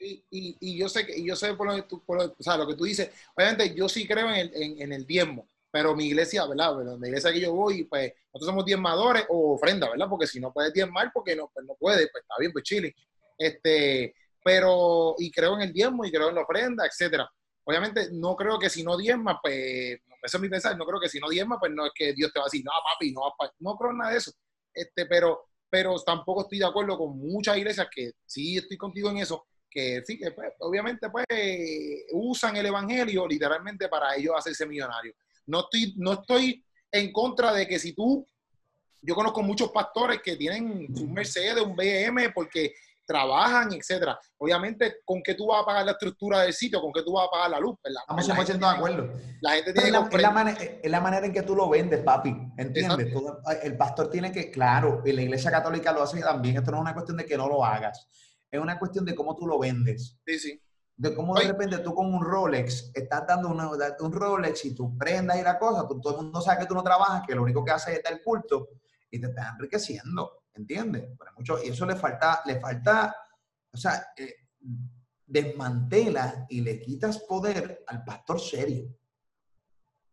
y, 0.00 0.78
yo 0.78 0.88
sé 0.88 1.06
que 1.06 1.22
yo 1.24 1.34
sé 1.34 1.54
por 1.54 1.66
lo, 1.66 1.76
que 1.76 1.82
tú, 1.82 2.02
o 2.06 2.42
sea, 2.42 2.56
lo 2.56 2.66
que 2.66 2.76
tú 2.76 2.84
dices. 2.84 3.10
Obviamente, 3.34 3.74
yo 3.74 3.88
sí 3.88 4.06
creo 4.06 4.28
en 4.30 4.36
el, 4.36 4.80
en, 4.82 4.92
el 4.92 5.06
diezmo, 5.06 5.48
pero 5.70 5.96
mi 5.96 6.06
iglesia, 6.06 6.46
¿verdad? 6.46 6.76
La 6.98 7.08
iglesia 7.08 7.32
que 7.32 7.40
yo 7.40 7.52
voy, 7.52 7.84
pues 7.84 8.12
nosotros 8.32 8.50
somos 8.52 8.64
diezmadores 8.64 9.24
o 9.28 9.54
ofrenda, 9.54 9.90
¿verdad? 9.90 10.08
Porque 10.08 10.26
si 10.26 10.38
no 10.38 10.52
puedes 10.52 10.72
diezmar, 10.72 11.10
porque 11.12 11.34
no, 11.34 11.50
pues 11.52 11.66
no 11.66 11.74
puedes, 11.74 12.08
pues 12.12 12.22
está 12.22 12.34
bien, 12.38 12.52
pues 12.52 12.64
chile. 12.64 12.94
Este, 13.38 14.14
pero, 14.46 15.16
y 15.18 15.28
creo 15.32 15.56
en 15.56 15.62
el 15.62 15.72
diezmo 15.72 16.04
y 16.04 16.12
creo 16.12 16.28
en 16.28 16.36
la 16.36 16.42
ofrenda, 16.42 16.86
etcétera. 16.86 17.28
Obviamente, 17.64 18.10
no 18.12 18.36
creo 18.36 18.60
que 18.60 18.70
si 18.70 18.84
no 18.84 18.96
diezma, 18.96 19.40
pues, 19.42 19.98
eso 20.22 20.36
es 20.36 20.40
mi 20.40 20.48
pensar, 20.48 20.78
no 20.78 20.86
creo 20.86 21.00
que 21.00 21.08
si 21.08 21.18
no 21.18 21.28
diezma, 21.28 21.58
pues 21.58 21.72
no 21.74 21.86
es 21.86 21.92
que 21.92 22.12
Dios 22.12 22.32
te 22.32 22.38
va 22.38 22.44
a 22.44 22.46
decir, 22.46 22.64
no, 22.64 22.70
papi, 22.70 23.10
no, 23.10 23.22
no 23.58 23.76
creo 23.76 23.90
en 23.90 23.98
nada 23.98 24.12
de 24.12 24.18
eso. 24.18 24.30
Este, 24.72 25.06
pero, 25.06 25.46
pero 25.68 25.96
tampoco 25.98 26.42
estoy 26.42 26.60
de 26.60 26.64
acuerdo 26.64 26.96
con 26.96 27.18
muchas 27.18 27.56
iglesias 27.56 27.88
que 27.92 28.12
sí 28.24 28.56
estoy 28.56 28.76
contigo 28.76 29.10
en 29.10 29.16
eso, 29.16 29.48
que 29.68 30.04
sí, 30.06 30.16
que 30.16 30.30
pues, 30.30 30.52
obviamente 30.60 31.10
pues 31.10 31.26
usan 32.12 32.54
el 32.54 32.66
evangelio 32.66 33.26
literalmente 33.26 33.88
para 33.88 34.14
ellos 34.14 34.36
hacerse 34.38 34.64
millonarios. 34.64 35.16
No 35.46 35.62
estoy, 35.62 35.92
no 35.96 36.12
estoy 36.12 36.64
en 36.92 37.10
contra 37.10 37.52
de 37.52 37.66
que 37.66 37.80
si 37.80 37.94
tú, 37.94 38.24
yo 39.02 39.16
conozco 39.16 39.42
muchos 39.42 39.72
pastores 39.72 40.22
que 40.22 40.36
tienen 40.36 40.86
un 40.88 41.12
Mercedes, 41.12 41.64
un 41.64 41.74
BM, 41.74 42.30
porque 42.32 42.74
trabajan, 43.06 43.72
etcétera. 43.72 44.18
Obviamente, 44.38 44.96
¿con 45.04 45.22
qué 45.22 45.34
tú 45.34 45.46
vas 45.46 45.62
a 45.62 45.64
pagar 45.64 45.84
la 45.84 45.92
estructura 45.92 46.40
del 46.42 46.52
sitio? 46.52 46.80
¿Con 46.80 46.92
qué 46.92 47.02
tú 47.02 47.12
vas 47.12 47.26
a 47.26 47.30
pagar 47.30 47.50
la 47.50 47.60
luz? 47.60 47.76
¿verdad? 47.82 48.02
Estamos 48.18 48.46
100% 48.46 48.58
de 48.58 48.66
acuerdo. 48.66 49.12
La 49.40 49.52
gente 49.52 49.72
tiene 49.72 49.88
es, 49.88 50.22
la, 50.22 50.30
manera, 50.30 50.58
es 50.60 50.90
la 50.90 51.00
manera 51.00 51.26
en 51.26 51.32
que 51.32 51.42
tú 51.42 51.54
lo 51.54 51.68
vendes, 51.68 52.02
papi. 52.02 52.36
¿Entiendes? 52.58 53.14
el 53.62 53.76
pastor 53.76 54.10
tiene 54.10 54.32
que, 54.32 54.50
claro, 54.50 55.02
y 55.04 55.12
la 55.12 55.22
iglesia 55.22 55.50
católica 55.50 55.92
lo 55.92 56.02
hace 56.02 56.20
también. 56.20 56.56
Esto 56.56 56.72
no 56.72 56.78
es 56.78 56.82
una 56.82 56.94
cuestión 56.94 57.16
de 57.16 57.24
que 57.24 57.36
no 57.36 57.48
lo 57.48 57.64
hagas. 57.64 58.08
Es 58.50 58.60
una 58.60 58.78
cuestión 58.78 59.04
de 59.04 59.14
cómo 59.14 59.36
tú 59.36 59.46
lo 59.46 59.58
vendes. 59.58 60.18
Sí, 60.26 60.38
sí. 60.38 60.62
De 60.98 61.14
cómo 61.14 61.34
de 61.38 61.46
repente 61.46 61.78
tú 61.78 61.94
con 61.94 62.12
un 62.12 62.24
Rolex 62.24 62.90
estás 62.94 63.26
dando 63.26 63.50
un 63.50 64.12
Rolex 64.12 64.64
y 64.64 64.74
tú 64.74 64.96
prendas 64.96 65.38
y 65.38 65.42
la 65.42 65.58
cosa, 65.58 65.86
todo 65.86 66.16
el 66.16 66.24
mundo 66.24 66.40
sabe 66.40 66.60
que 66.60 66.66
tú 66.66 66.74
no 66.74 66.82
trabajas, 66.82 67.22
que 67.26 67.34
lo 67.34 67.42
único 67.42 67.62
que 67.62 67.70
haces 67.70 67.98
es 67.98 68.02
dar 68.02 68.22
culto 68.22 68.68
y 69.10 69.20
te 69.20 69.26
estás 69.26 69.52
enriqueciendo. 69.52 70.45
¿Entiendes? 70.56 71.10
mucho, 71.36 71.62
y 71.62 71.68
eso 71.68 71.86
le 71.86 71.96
falta, 71.96 72.42
le 72.46 72.58
falta, 72.58 73.14
o 73.72 73.76
sea, 73.76 74.08
eh, 74.16 74.34
desmantela 75.26 76.46
y 76.48 76.60
le 76.60 76.80
quitas 76.80 77.18
poder 77.18 77.84
al 77.86 78.04
pastor 78.04 78.40
serio. 78.40 78.88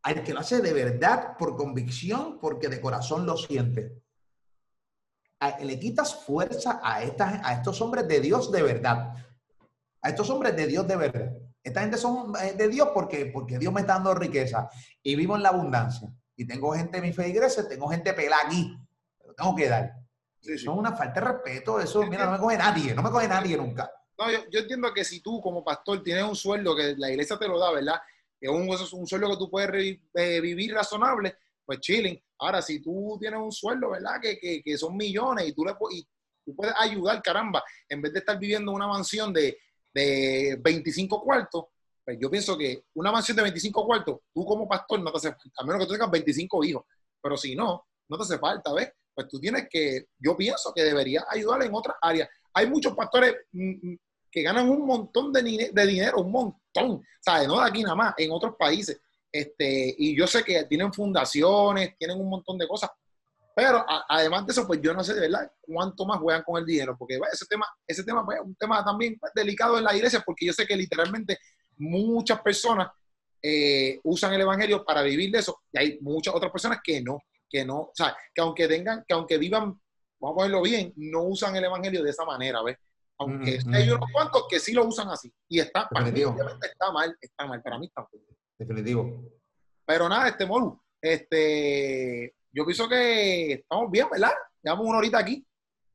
Al 0.04 0.24
que 0.24 0.34
lo 0.34 0.42
hace 0.42 0.62
de 0.62 0.74
verdad, 0.74 1.38
por 1.38 1.56
convicción, 1.56 2.40
porque 2.40 2.68
de 2.68 2.82
corazón 2.82 3.26
lo 3.26 3.38
siente. 3.38 4.02
le 5.62 5.80
quitas 5.80 6.16
fuerza 6.24 6.82
a, 6.84 7.04
estas, 7.04 7.40
a 7.44 7.54
estos 7.54 7.80
hombres 7.82 8.08
de 8.08 8.20
Dios 8.20 8.52
de 8.52 8.62
verdad. 8.64 9.16
A 10.02 10.10
estos 10.10 10.30
hombres 10.30 10.56
de 10.56 10.68
Dios 10.68 10.88
de 10.88 10.96
verdad. 10.98 11.34
Esta 11.64 11.82
gente 11.82 11.98
son 11.98 12.34
eh, 12.42 12.54
de 12.54 12.68
Dios 12.68 12.90
porque, 12.94 13.28
porque 13.28 13.58
Dios 13.58 13.72
me 13.72 13.82
está 13.82 13.94
dando 13.94 14.14
riqueza 14.14 14.70
y 15.02 15.16
vivo 15.16 15.38
en 15.38 15.44
la 15.44 15.50
abundancia. 15.50 16.14
Y 16.36 16.46
tengo 16.46 16.74
gente 16.74 16.98
en 16.98 17.04
mi 17.04 17.14
fe 17.14 17.30
iglesia, 17.30 17.68
tengo 17.68 17.88
gente 17.88 18.14
pelada 18.14 18.48
aquí, 18.48 18.76
pero 19.18 19.34
tengo 19.34 19.56
que 19.56 19.70
dar. 19.70 20.03
Eso 20.44 20.72
es 20.72 20.78
una 20.78 20.94
falta 20.94 21.22
de 21.22 21.28
respeto, 21.28 21.80
eso, 21.80 22.04
mira, 22.04 22.26
no 22.26 22.34
me 22.34 22.38
coge 22.38 22.58
nadie, 22.58 22.94
no 22.94 23.02
me 23.02 23.10
coge 23.10 23.28
nadie 23.28 23.56
nunca. 23.56 23.90
No, 24.18 24.30
yo, 24.30 24.60
entiendo 24.60 24.94
que 24.94 25.06
si 25.06 25.22
tú 25.22 25.40
como 25.42 25.64
pastor 25.64 26.04
tienes 26.04 26.24
un 26.24 26.36
sueldo 26.36 26.76
que 26.76 26.96
la 26.98 27.10
iglesia 27.10 27.38
te 27.38 27.48
lo 27.48 27.58
da, 27.58 27.72
¿verdad? 27.72 28.00
Es 28.40 28.50
un, 28.50 28.68
un 28.70 29.08
sueldo 29.08 29.30
que 29.30 29.38
tú 29.38 29.50
puedes 29.50 30.00
eh, 30.14 30.42
vivir 30.42 30.74
razonable, 30.74 31.38
pues 31.66 31.80
chilling. 31.80 32.22
Ahora, 32.40 32.62
si 32.62 32.82
tú 32.82 33.18
tienes 33.20 33.40
un 33.40 33.52
sueldo, 33.54 33.92
¿verdad? 33.92 34.20
Que, 34.22 34.38
que, 34.38 34.62
que 34.62 34.78
son 34.78 34.98
millones 34.98 35.48
y 35.48 35.54
tú, 35.54 35.64
le, 35.64 35.74
y 35.92 36.06
tú 36.46 36.54
puedes 36.54 36.76
ayudar, 36.78 37.22
caramba, 37.22 37.64
en 37.88 38.02
vez 38.02 38.12
de 38.12 38.20
estar 38.20 38.38
viviendo 38.38 38.72
en 38.72 38.76
una 38.76 38.88
mansión 38.88 39.32
de, 39.32 39.58
de 39.94 40.58
25 40.60 41.24
cuartos, 41.24 41.66
pues 42.04 42.18
yo 42.20 42.30
pienso 42.30 42.58
que 42.58 42.86
una 42.96 43.14
mansión 43.14 43.38
de 43.38 43.44
25 43.44 43.86
cuartos, 43.86 44.20
tú 44.34 44.46
como 44.46 44.68
pastor 44.68 45.00
no 45.00 45.12
te 45.12 45.18
hace 45.18 45.30
falta, 45.30 45.50
a 45.58 45.64
menos 45.64 45.80
que 45.80 45.86
tú 45.86 45.94
tengas 45.94 46.12
25 46.12 46.64
hijos, 46.66 46.84
pero 47.22 47.38
si 47.38 47.56
no, 47.56 47.88
no 48.10 48.18
te 48.18 48.24
hace 48.24 48.38
falta, 48.38 48.74
¿ves? 48.74 48.92
Pues 49.14 49.28
tú 49.28 49.40
tienes 49.40 49.68
que, 49.70 50.08
yo 50.20 50.36
pienso 50.36 50.74
que 50.74 50.84
deberías 50.84 51.24
ayudar 51.30 51.64
en 51.64 51.74
otras 51.74 51.98
áreas. 52.02 52.30
Hay 52.54 52.68
muchos 52.68 52.96
pastores 52.96 53.36
mm, 53.52 53.92
mm, 53.92 53.98
que 54.32 54.42
ganan 54.42 54.70
un 54.70 54.86
montón 54.86 55.32
de, 55.32 55.44
dinero, 55.44 56.22
un 56.22 56.32
montón, 56.32 57.04
¿sabes? 57.22 57.48
No 57.48 57.60
de 57.60 57.68
aquí 57.68 57.84
nada 57.84 57.96
más, 57.96 58.14
en 58.18 58.32
otros 58.32 58.56
países. 58.58 59.00
Este, 59.32 59.96
y 59.98 60.16
yo 60.16 60.28
sé 60.28 60.44
que 60.44 60.64
tienen 60.66 60.94
fundaciones, 60.94 61.96
tienen 61.98 62.20
un 62.20 62.30
montón 62.30 62.58
de 62.58 62.68
cosas, 62.68 62.90
pero 63.56 63.86
además 64.10 64.46
de 64.48 64.52
eso, 64.52 64.66
pues 64.66 64.80
yo 64.82 64.94
no 64.94 65.04
sé 65.04 65.14
de 65.14 65.22
verdad 65.22 65.52
cuánto 65.62 66.06
más 66.06 66.20
juegan 66.20 66.44
con 66.44 66.60
el 66.60 66.66
dinero, 66.66 66.96
porque 66.98 67.20
ese 67.32 67.46
tema, 67.46 67.68
ese 67.86 68.04
tema 68.04 68.26
pues, 68.26 68.40
es 68.40 68.46
un 68.46 68.56
tema 68.56 68.84
también 68.84 69.20
delicado 69.36 69.78
en 69.78 69.84
la 69.84 69.96
iglesia, 69.96 70.24
porque 70.26 70.48
yo 70.48 70.54
sé 70.54 70.66
que 70.66 70.76
literalmente 70.76 71.38
muchas 71.78 72.42
personas 72.42 72.90
eh, 73.42 74.00
usan 74.04 74.34
el 74.34 74.42
evangelio 74.42 74.84
para 74.84 75.04
vivir 75.04 75.32
de 75.32 75.40
eso, 75.40 75.62
y 75.72 75.78
hay 75.78 76.00
muchas 76.02 76.34
otras 76.34 76.52
personas 76.52 76.80
que 76.84 77.02
no, 77.02 77.20
que 77.54 77.64
no, 77.64 77.82
o 77.82 77.92
sea, 77.94 78.18
que 78.34 78.42
aunque 78.42 78.68
tengan, 78.68 79.06
que 79.08 79.14
aunque 79.14 79.38
vivan, 79.38 79.80
vamos 80.20 80.34
a 80.34 80.38
ponerlo 80.38 80.64
bien, 80.64 80.92
no 80.96 81.22
usan 81.22 81.56
el 81.56 81.66
evangelio 81.66 82.04
de 82.04 82.10
esa 82.10 82.26
manera, 82.26 82.64
¿ves? 82.64 82.80
Aunque 83.20 83.60
hay 83.72 83.90
unos 83.92 84.10
cuantos 84.12 84.48
que 84.50 84.60
sí 84.60 84.74
lo 84.74 84.86
usan 84.86 85.08
así. 85.10 85.32
Y 85.48 85.60
está, 85.60 85.88
obviamente 85.92 86.68
está 86.68 86.92
mal, 86.92 87.16
está 87.22 87.46
mal, 87.46 87.62
para 87.62 87.78
mí 87.78 87.86
está 87.86 88.02
mal. 88.02 88.10
Definitivo. 88.58 89.30
Pero 89.86 90.10
nada, 90.10 90.30
este 90.30 90.48
Molu, 90.48 90.82
este, 91.00 92.34
yo 92.52 92.66
pienso 92.66 92.90
que 92.90 93.54
estamos 93.54 93.92
bien, 93.92 94.08
¿verdad? 94.12 94.32
Llevamos 94.64 94.88
una 94.88 94.98
horita 94.98 95.20
aquí. 95.20 95.46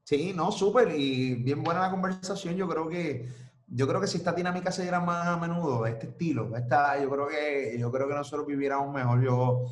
Sí, 0.04 0.32
no, 0.32 0.52
súper, 0.52 0.92
y 0.96 1.34
bien 1.34 1.64
buena 1.64 1.80
la 1.80 1.90
conversación. 1.90 2.54
Yo 2.54 2.68
creo 2.68 2.88
que, 2.88 3.28
yo 3.66 3.88
creo 3.88 4.00
que 4.00 4.06
si 4.06 4.18
esta 4.18 4.32
dinámica 4.32 4.70
se 4.70 4.82
diera 4.82 5.00
más 5.00 5.26
a 5.26 5.36
menudo, 5.36 5.86
este 5.86 6.06
estilo, 6.06 6.56
esta, 6.56 7.02
yo 7.02 7.10
creo 7.10 7.26
que, 7.26 7.76
yo 7.78 7.90
creo 7.90 8.06
que 8.06 8.14
nosotros 8.14 8.46
viviéramos 8.46 8.94
mejor. 8.94 9.24
Yo, 9.24 9.64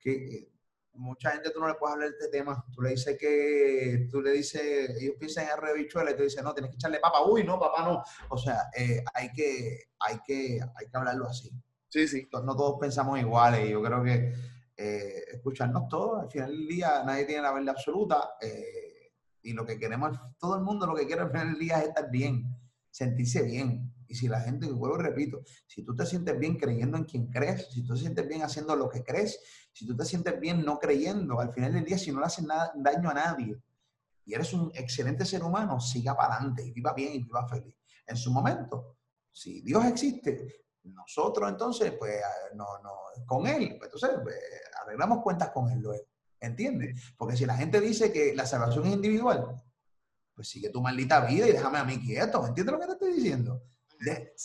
que 0.00 0.53
mucha 0.94 1.32
gente 1.32 1.50
tú 1.50 1.60
no 1.60 1.68
le 1.68 1.74
puedes 1.74 1.94
hablar 1.94 2.10
de 2.10 2.16
este 2.16 2.28
tema. 2.28 2.64
Tú 2.72 2.82
le 2.82 2.90
dices 2.90 3.16
que, 3.18 4.08
tú 4.10 4.20
le 4.20 4.32
dices, 4.32 4.90
ellos 5.00 5.16
piensan 5.18 5.44
en 5.44 5.50
arroz 5.50 5.70
de 5.70 5.82
bichuela 5.82 6.10
y 6.10 6.16
tú 6.16 6.22
dices, 6.22 6.42
no, 6.42 6.54
tienes 6.54 6.70
que 6.70 6.76
echarle 6.76 6.98
papa. 7.00 7.22
Uy, 7.24 7.44
no, 7.44 7.58
papá, 7.58 7.84
no. 7.84 8.02
O 8.30 8.38
sea, 8.38 8.70
eh, 8.76 9.02
hay, 9.12 9.32
que, 9.32 9.78
hay, 9.98 10.18
que, 10.24 10.60
hay 10.60 10.88
que 10.88 10.96
hablarlo 10.96 11.28
así. 11.28 11.50
Sí, 11.88 12.08
sí. 12.08 12.28
No 12.32 12.56
todos 12.56 12.78
pensamos 12.80 13.18
iguales 13.18 13.66
y 13.66 13.70
yo 13.70 13.82
creo 13.82 14.02
que 14.02 14.34
eh, 14.76 15.24
escucharnos 15.32 15.88
todos, 15.88 16.24
al 16.24 16.30
final 16.30 16.50
del 16.50 16.66
día 16.66 17.04
nadie 17.04 17.24
tiene 17.26 17.42
la 17.42 17.52
verdad 17.52 17.76
absoluta 17.76 18.30
eh, 18.40 19.12
y 19.42 19.52
lo 19.52 19.64
que 19.64 19.78
queremos, 19.78 20.18
todo 20.36 20.56
el 20.56 20.62
mundo 20.62 20.86
lo 20.86 20.96
que 20.96 21.06
quiere 21.06 21.22
al 21.22 21.30
final 21.30 21.52
del 21.52 21.60
día 21.60 21.78
es 21.78 21.88
estar 21.88 22.10
bien, 22.10 22.44
sentirse 22.90 23.42
bien. 23.42 23.93
Y 24.06 24.14
si 24.14 24.28
la 24.28 24.40
gente, 24.40 24.70
vuelvo 24.70 24.98
repito, 24.98 25.42
si 25.66 25.82
tú 25.82 25.94
te 25.94 26.06
sientes 26.06 26.38
bien 26.38 26.56
creyendo 26.56 26.96
en 26.96 27.04
quien 27.04 27.26
crees, 27.28 27.68
si 27.70 27.82
tú 27.82 27.94
te 27.94 28.00
sientes 28.00 28.28
bien 28.28 28.42
haciendo 28.42 28.76
lo 28.76 28.88
que 28.88 29.02
crees, 29.02 29.40
si 29.72 29.86
tú 29.86 29.96
te 29.96 30.04
sientes 30.04 30.38
bien 30.38 30.64
no 30.64 30.78
creyendo, 30.78 31.40
al 31.40 31.52
final 31.52 31.72
del 31.72 31.84
día, 31.84 31.98
si 31.98 32.12
no 32.12 32.20
le 32.20 32.26
haces 32.26 32.44
nada, 32.44 32.72
daño 32.76 33.10
a 33.10 33.14
nadie 33.14 33.60
y 34.26 34.34
eres 34.34 34.52
un 34.52 34.70
excelente 34.74 35.24
ser 35.24 35.42
humano, 35.42 35.80
siga 35.80 36.16
para 36.16 36.36
adelante 36.36 36.64
y 36.64 36.72
viva 36.72 36.92
bien 36.92 37.14
y 37.14 37.22
viva 37.22 37.46
feliz. 37.46 37.76
En 38.06 38.16
su 38.16 38.32
momento, 38.32 38.98
si 39.30 39.60
Dios 39.60 39.84
existe, 39.84 40.64
nosotros 40.84 41.50
entonces, 41.50 41.92
pues, 41.98 42.20
no, 42.54 42.66
no, 42.82 42.90
con 43.26 43.46
Él, 43.46 43.76
pues 43.78 43.90
entonces 43.92 44.10
pues, 44.22 44.36
arreglamos 44.82 45.22
cuentas 45.22 45.50
con 45.50 45.70
Él 45.70 45.80
luego. 45.80 46.04
¿Entiendes? 46.40 47.14
Porque 47.16 47.36
si 47.36 47.46
la 47.46 47.56
gente 47.56 47.80
dice 47.80 48.12
que 48.12 48.34
la 48.34 48.44
salvación 48.44 48.86
es 48.86 48.92
individual, 48.92 49.62
pues 50.34 50.48
sigue 50.48 50.68
tu 50.68 50.82
maldita 50.82 51.24
vida 51.24 51.48
y 51.48 51.52
déjame 51.52 51.78
a 51.78 51.84
mí 51.84 51.98
quieto. 51.98 52.46
¿Entiendes 52.46 52.72
lo 52.72 52.80
que 52.80 52.86
te 52.86 52.92
estoy 52.92 53.12
diciendo? 53.14 53.62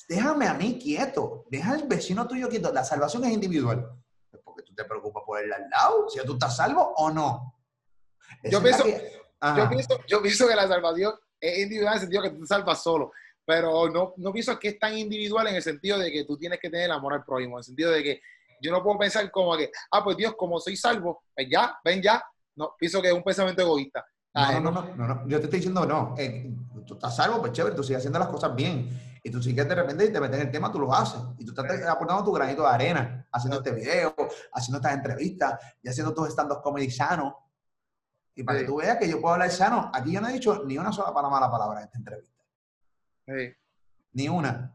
Déjame 0.08 0.48
a 0.48 0.54
mí 0.54 0.80
quieto. 0.82 1.46
Deja 1.50 1.74
al 1.74 1.88
vecino 1.88 2.28
tuyo 2.28 2.50
quieto. 2.50 2.72
La 2.72 2.84
salvación 2.84 3.26
es 3.26 3.32
individual 3.32 4.00
tú 4.64 4.74
te 4.76 4.86
preocupas 4.86 5.24
por 5.26 5.42
el 5.42 5.52
al 5.52 5.70
lado, 5.70 6.10
si 6.10 6.20
tú 6.26 6.34
estás 6.34 6.56
salvo 6.56 6.94
o 6.98 7.12
no. 7.12 7.56
Yo 8.44 8.62
pienso, 8.62 8.84
que, 8.84 9.20
yo 10.08 10.22
pienso, 10.22 10.48
que 10.48 10.56
la 10.56 10.68
salvación 10.68 11.14
es 11.40 11.60
individual 11.60 11.94
en 11.94 11.96
el 11.96 12.02
sentido 12.02 12.24
que 12.24 12.30
tú 12.30 12.40
te 12.42 12.48
salvas 12.48 12.82
solo, 12.82 13.12
pero 13.46 13.90
no, 13.90 14.14
no 14.18 14.32
pienso 14.32 14.58
que 14.60 14.70
es 14.70 14.80
tan 14.80 14.98
individual 14.98 15.48
en 15.48 15.56
el 15.56 15.64
sentido 15.64 15.98
de 15.98 16.12
que 16.12 16.26
tú 16.26 16.38
tienes 16.38 16.60
que 16.60 16.70
tener 16.70 16.86
el 16.86 16.92
amor 16.92 17.14
al 17.14 17.24
prójimo, 17.24 17.56
en 17.56 17.60
el 17.60 17.64
sentido 17.64 17.92
de 17.92 18.04
que 18.04 18.22
yo 18.62 18.72
no 18.72 18.84
puedo 18.84 19.00
pensar 19.00 19.30
como 19.32 19.56
que, 19.58 19.72
ah, 19.92 20.04
pues 20.04 20.18
Dios, 20.18 20.36
como 20.38 20.60
soy 20.60 20.76
salvo, 20.76 21.24
pues 21.34 21.48
ya, 21.50 21.78
ven 21.84 22.02
ya. 22.02 22.24
No, 22.56 22.76
pienso 22.78 23.02
que 23.02 23.08
es 23.08 23.14
un 23.14 23.24
pensamiento 23.24 23.62
egoísta. 23.62 24.06
No, 24.34 24.60
no, 24.60 24.72
no, 24.96 25.08
no, 25.08 25.28
yo 25.28 25.40
te 25.40 25.46
estoy 25.46 25.60
diciendo, 25.60 25.86
no, 25.86 26.14
eh, 26.18 26.52
tú 26.86 26.94
estás 26.94 27.16
salvo, 27.16 27.40
pues 27.40 27.54
chévere, 27.54 27.76
tú 27.76 27.84
sigues 27.84 28.00
haciendo 28.00 28.20
las 28.20 28.28
cosas 28.28 28.54
bien. 28.54 29.09
Y 29.24 29.32
tú 29.32 29.42
sigues 29.42 29.68
de 29.68 29.76
repente 29.76 30.10
te 30.10 30.20
metes 30.20 30.40
en 30.40 30.48
el 30.48 30.52
tema, 30.52 30.72
tú 30.72 30.80
lo 30.80 30.94
haces. 30.94 31.22
Y 31.38 31.46
tú 31.46 31.52
estás 31.52 31.82
aportando 31.88 32.24
tu 32.24 32.32
granito 32.32 32.62
de 32.62 32.70
arena, 32.70 33.28
haciendo 33.32 33.58
este 33.58 33.72
video, 33.72 34.16
haciendo 34.54 34.78
estas 34.78 34.94
entrevistas 34.94 35.60
y 35.82 35.90
haciendo 35.90 36.14
tus 36.14 36.30
stand-up 36.30 36.62
comedy 36.62 36.90
sano. 36.90 37.38
Y 38.36 38.44
para 38.44 38.60
que 38.60 38.66
tú 38.66 38.78
veas 38.78 38.98
que 38.98 39.10
yo 39.10 39.20
puedo 39.20 39.34
hablar 39.34 39.52
sano, 39.52 39.92
aquí 39.94 40.14
yo 40.14 40.22
no 40.22 40.30
he 40.30 40.34
dicho 40.34 40.64
ni 40.66 40.78
una 40.78 40.92
sola 40.92 41.12
mala 41.12 41.52
palabra 41.52 41.80
en 41.80 41.86
esta 41.86 41.98
entrevista. 41.98 42.40
Ni 44.14 44.30
una. 44.30 44.74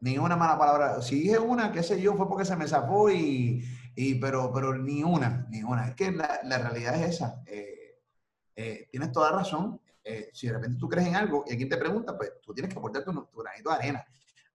Ni 0.00 0.18
una 0.18 0.36
mala 0.36 0.58
palabra. 0.58 1.00
Si 1.00 1.20
dije 1.20 1.38
una, 1.38 1.72
qué 1.72 1.82
sé 1.82 2.00
yo, 2.00 2.14
fue 2.14 2.28
porque 2.28 2.44
se 2.44 2.56
me 2.56 2.68
zafó 2.68 3.10
y, 3.10 3.64
y 3.96 4.16
pero, 4.16 4.52
pero 4.52 4.76
ni 4.76 5.02
una, 5.02 5.46
ni 5.48 5.62
una. 5.62 5.88
Es 5.88 5.94
que 5.94 6.12
la, 6.12 6.40
la 6.44 6.58
realidad 6.58 6.94
es 6.96 7.14
esa. 7.14 7.42
Eh, 7.46 8.02
eh, 8.56 8.88
tienes 8.90 9.12
toda 9.12 9.32
razón. 9.32 9.80
Eh, 10.04 10.30
si 10.34 10.46
de 10.46 10.52
repente 10.52 10.76
tú 10.78 10.88
crees 10.88 11.08
en 11.08 11.16
algo 11.16 11.44
y 11.46 11.52
alguien 11.52 11.68
te 11.68 11.78
pregunta, 11.78 12.16
pues 12.16 12.32
tú 12.42 12.52
tienes 12.52 12.72
que 12.72 12.78
aportar 12.78 13.02
tu, 13.04 13.12
tu 13.26 13.38
granito 13.38 13.70
de 13.70 13.76
arena. 13.76 14.04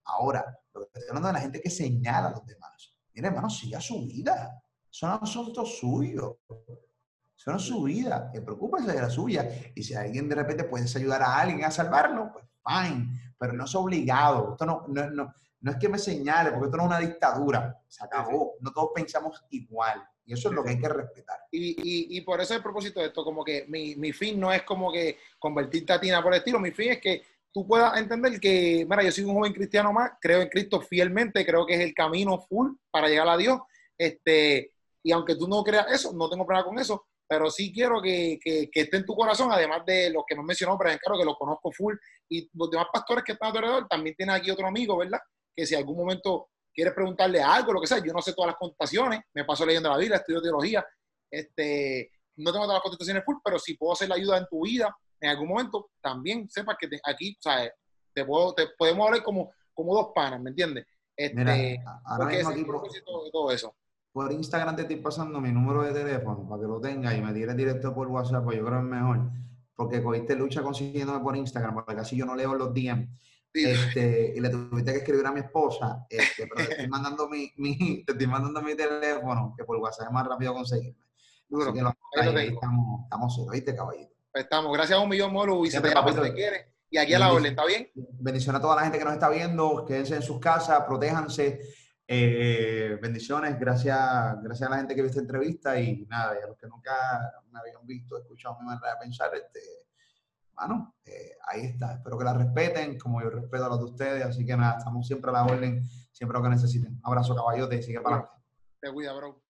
Ahora, 0.05 0.45
lo 0.73 0.81
que 0.81 0.87
estoy 0.87 1.03
hablando 1.09 1.27
de 1.27 1.33
la 1.33 1.39
gente 1.39 1.61
que 1.61 1.69
señala 1.69 2.27
a 2.27 2.31
los 2.31 2.45
demás. 2.45 2.95
Mira, 3.13 3.29
hermano, 3.29 3.49
siga 3.49 3.81
su 3.81 4.05
vida. 4.05 4.61
Son 4.89 5.17
asuntos 5.21 5.77
suyos. 5.77 6.37
Son 7.35 7.59
su 7.59 7.83
vida. 7.83 8.29
Que 8.31 8.41
preocúpese 8.41 8.91
de 8.91 9.01
la 9.01 9.09
suya. 9.09 9.49
Y 9.75 9.83
si 9.83 9.93
alguien 9.93 10.29
de 10.29 10.35
repente 10.35 10.63
puedes 10.63 10.95
ayudar 10.95 11.21
a 11.21 11.39
alguien 11.39 11.65
a 11.65 11.71
salvarlo, 11.71 12.31
pues 12.31 12.45
fine. 12.65 13.33
Pero 13.37 13.53
no 13.53 13.65
es 13.65 13.75
obligado. 13.75 14.51
Esto 14.51 14.65
no, 14.65 14.85
no, 14.87 15.09
no, 15.09 15.33
no 15.61 15.71
es 15.71 15.77
que 15.77 15.89
me 15.89 15.97
señale, 15.97 16.51
porque 16.51 16.65
esto 16.65 16.77
no 16.77 16.83
es 16.83 16.89
una 16.89 16.99
dictadura. 16.99 17.81
Se 17.87 18.03
acabó. 18.03 18.55
No 18.61 18.71
todos 18.71 18.89
pensamos 18.93 19.43
igual. 19.49 20.01
Y 20.29 20.33
eso 20.33 20.49
es 20.49 20.55
lo 20.55 20.63
que 20.63 20.69
hay 20.69 20.79
que 20.79 20.87
respetar. 20.87 21.39
Y, 21.49 22.15
y, 22.15 22.21
por 22.21 22.39
eso 22.39 22.53
el 22.53 22.61
propósito 22.61 22.99
de 22.99 23.07
esto, 23.07 23.23
como 23.23 23.43
que 23.43 23.65
mi, 23.67 23.95
mi, 23.95 24.13
fin 24.13 24.39
no 24.39 24.53
es 24.53 24.61
como 24.61 24.91
que 24.91 25.17
convertirte 25.39 25.91
a 25.91 25.99
Tina 25.99 26.21
por 26.21 26.31
el 26.31 26.37
estilo, 26.37 26.59
mi 26.59 26.69
fin 26.69 26.91
es 26.91 27.01
que 27.01 27.23
tú 27.51 27.65
puedas 27.65 27.97
entender 27.97 28.39
que, 28.39 28.85
mira, 28.87 29.01
yo 29.01 29.11
soy 29.11 29.23
un 29.23 29.33
joven 29.33 29.53
cristiano 29.53 29.91
más, 29.91 30.11
creo 30.21 30.43
en 30.43 30.49
Cristo 30.49 30.81
fielmente, 30.81 31.43
creo 31.43 31.65
que 31.65 31.73
es 31.73 31.79
el 31.79 31.95
camino 31.95 32.37
full 32.37 32.73
para 32.91 33.09
llegar 33.09 33.27
a 33.27 33.37
Dios, 33.37 33.59
este, 33.97 34.71
y 35.01 35.11
aunque 35.11 35.35
tú 35.35 35.47
no 35.47 35.63
creas 35.63 35.91
eso, 35.91 36.13
no 36.13 36.29
tengo 36.29 36.45
problema 36.45 36.67
con 36.67 36.77
eso, 36.77 37.07
pero 37.27 37.49
sí 37.49 37.73
quiero 37.73 37.99
que, 37.99 38.37
que, 38.39 38.69
esté 38.71 38.97
en 38.97 39.07
tu 39.07 39.15
corazón, 39.15 39.51
además 39.51 39.83
de 39.83 40.11
los 40.11 40.25
que 40.27 40.35
me 40.35 40.43
mencionó, 40.43 40.77
pero 40.77 40.95
claro 40.99 41.17
que 41.17 41.25
lo 41.25 41.35
conozco 41.35 41.71
full, 41.71 41.95
y 42.29 42.47
los 42.53 42.69
demás 42.69 42.89
pastores 42.93 43.23
que 43.23 43.31
están 43.31 43.49
alrededor, 43.49 43.87
también 43.87 44.15
tienen 44.15 44.35
aquí 44.35 44.51
otro 44.51 44.67
amigo, 44.67 44.95
¿verdad? 44.95 45.21
Que 45.55 45.65
si 45.65 45.73
algún 45.73 45.97
momento 45.97 46.49
quieres 46.79 46.93
preguntarle 46.93 47.41
algo, 47.41 47.73
lo 47.73 47.81
que 47.81 47.87
sea, 47.87 47.99
yo 47.99 48.13
no 48.13 48.21
sé 48.21 48.33
todas 48.33 48.47
las 48.47 48.57
contestaciones, 48.57 49.21
me 49.33 49.43
paso 49.43 49.65
leyendo 49.65 49.89
la 49.89 49.97
Biblia, 49.97 50.17
estudio 50.17 50.41
teología, 50.41 50.85
este, 51.29 52.11
no 52.37 52.51
tengo 52.51 52.65
todas 52.65 52.77
las 52.77 52.83
contestaciones 52.83 53.23
full, 53.25 53.35
pero 53.43 53.59
si 53.59 53.75
puedo 53.75 53.93
hacer 53.93 54.07
la 54.07 54.15
ayuda 54.15 54.37
en 54.37 54.47
tu 54.49 54.63
vida 54.63 54.95
en 55.19 55.29
algún 55.29 55.49
momento, 55.49 55.91
también 56.01 56.49
sepas 56.49 56.77
que 56.79 56.87
aquí, 57.03 57.35
o 57.37 57.41
sea, 57.41 57.69
te, 58.13 58.25
puedo, 58.25 58.53
te 58.53 58.67
podemos 58.77 59.07
hablar 59.07 59.23
como, 59.23 59.51
como 59.73 59.93
dos 59.93 60.11
panas, 60.15 60.39
¿me 60.41 60.51
entiendes? 60.51 60.85
Este, 61.15 61.35
Mira, 61.35 62.01
ahora 62.05 62.25
mismo 62.27 62.49
aquí 62.49 62.63
por, 62.63 62.81
todo 63.29 63.51
eso. 63.51 63.75
por 64.13 64.31
Instagram 64.31 64.77
te 64.77 64.83
estoy 64.83 64.97
pasando 64.97 65.41
mi 65.41 65.51
número 65.51 65.83
de 65.83 65.91
teléfono 65.91 66.47
para 66.47 66.61
que 66.61 66.67
lo 66.67 66.79
tengas 66.79 67.13
y 67.13 67.21
me 67.21 67.33
tires 67.33 67.57
directo 67.57 67.93
por 67.93 68.07
WhatsApp, 68.07 68.45
pues 68.45 68.57
yo 68.57 68.65
creo 68.65 68.79
que 68.79 68.85
es 68.85 68.89
mejor, 68.89 69.31
porque 69.75 70.01
cogiste 70.01 70.35
lucha 70.35 70.61
consiguiéndome 70.61 71.19
por 71.19 71.35
Instagram, 71.35 71.83
porque 71.83 71.99
así 71.99 72.15
yo 72.15 72.25
no 72.25 72.35
leo 72.35 72.55
los 72.55 72.73
DM. 72.73 73.09
Este, 73.53 74.33
y 74.35 74.39
le 74.39 74.49
tuviste 74.49 74.91
que 74.91 74.97
escribir 74.99 75.25
a 75.25 75.31
mi 75.31 75.39
esposa, 75.39 76.05
este, 76.09 76.47
pero 76.47 76.67
te 76.67 76.73
estoy 76.73 76.87
mandando 76.89 77.27
mi, 77.27 77.51
mi, 77.57 78.03
te 78.03 78.11
estoy 78.11 78.27
mandando 78.27 78.61
mi 78.61 78.75
teléfono, 78.75 79.53
que 79.57 79.63
por 79.63 79.77
WhatsApp 79.77 80.07
es 80.07 80.13
más 80.13 80.27
rápido 80.27 80.53
conseguirme. 80.53 81.03
Duro, 81.47 81.73
que 81.73 81.79
ahí, 81.79 82.47
estamos, 82.53 83.03
estamos 83.05 83.47
¿viste, 83.51 83.75
caballito? 83.75 84.13
Pues 84.31 84.43
estamos. 84.43 84.71
Gracias 84.71 84.99
a 84.99 85.01
un 85.01 85.09
millón, 85.09 85.33
Molo. 85.33 85.65
Y 85.65 85.71
si 85.71 85.81
te, 85.81 85.89
te 85.89 86.33
quiere. 86.33 86.73
Y 86.91 86.97
aquí 86.97 87.13
a 87.13 87.19
la 87.19 87.31
orden, 87.31 87.47
¿está 87.47 87.65
bien? 87.65 87.89
Bendiciones 87.95 88.59
a 88.59 88.61
toda 88.61 88.75
la 88.75 88.83
gente 88.83 88.99
que 88.99 89.05
nos 89.05 89.13
está 89.13 89.29
viendo. 89.29 89.83
Quédense 89.85 90.15
en 90.15 90.21
sus 90.21 90.39
casas, 90.39 90.83
protéjanse. 90.87 91.59
Eh, 92.11 92.97
bendiciones, 92.99 93.59
gracias, 93.59 94.41
gracias 94.41 94.67
a 94.67 94.71
la 94.71 94.77
gente 94.77 94.95
que 94.95 95.01
vio 95.01 95.09
esta 95.09 95.21
entrevista 95.21 95.79
y 95.79 96.07
nada, 96.07 96.39
y 96.39 96.43
a 96.43 96.47
los 96.47 96.57
que 96.57 96.65
nunca 96.65 96.91
me 97.51 97.59
habían 97.59 97.85
visto, 97.85 98.17
escuchado 98.17 98.57
mi 98.59 98.65
manera 98.65 98.95
de 98.95 98.99
pensar, 99.01 99.29
este, 99.35 99.59
bueno, 100.59 100.95
eh, 101.05 101.31
ahí 101.47 101.61
está. 101.61 101.93
Espero 101.93 102.17
que 102.17 102.25
la 102.25 102.33
respeten, 102.33 102.97
como 102.97 103.21
yo 103.21 103.29
respeto 103.29 103.65
a 103.65 103.69
los 103.69 103.79
de 103.79 103.85
ustedes, 103.85 104.25
así 104.25 104.45
que 104.45 104.55
nada, 104.55 104.77
estamos 104.77 105.07
siempre 105.07 105.29
a 105.31 105.33
la 105.33 105.45
orden, 105.45 105.83
siempre 106.11 106.37
lo 106.37 106.43
que 106.43 106.49
necesiten. 106.49 106.99
abrazo, 107.03 107.35
caballote, 107.35 107.81
sigue 107.81 108.01
para 108.01 108.17
adelante. 108.17 108.43
Te 108.81 108.93
cuida, 108.93 109.13
bro. 109.13 109.41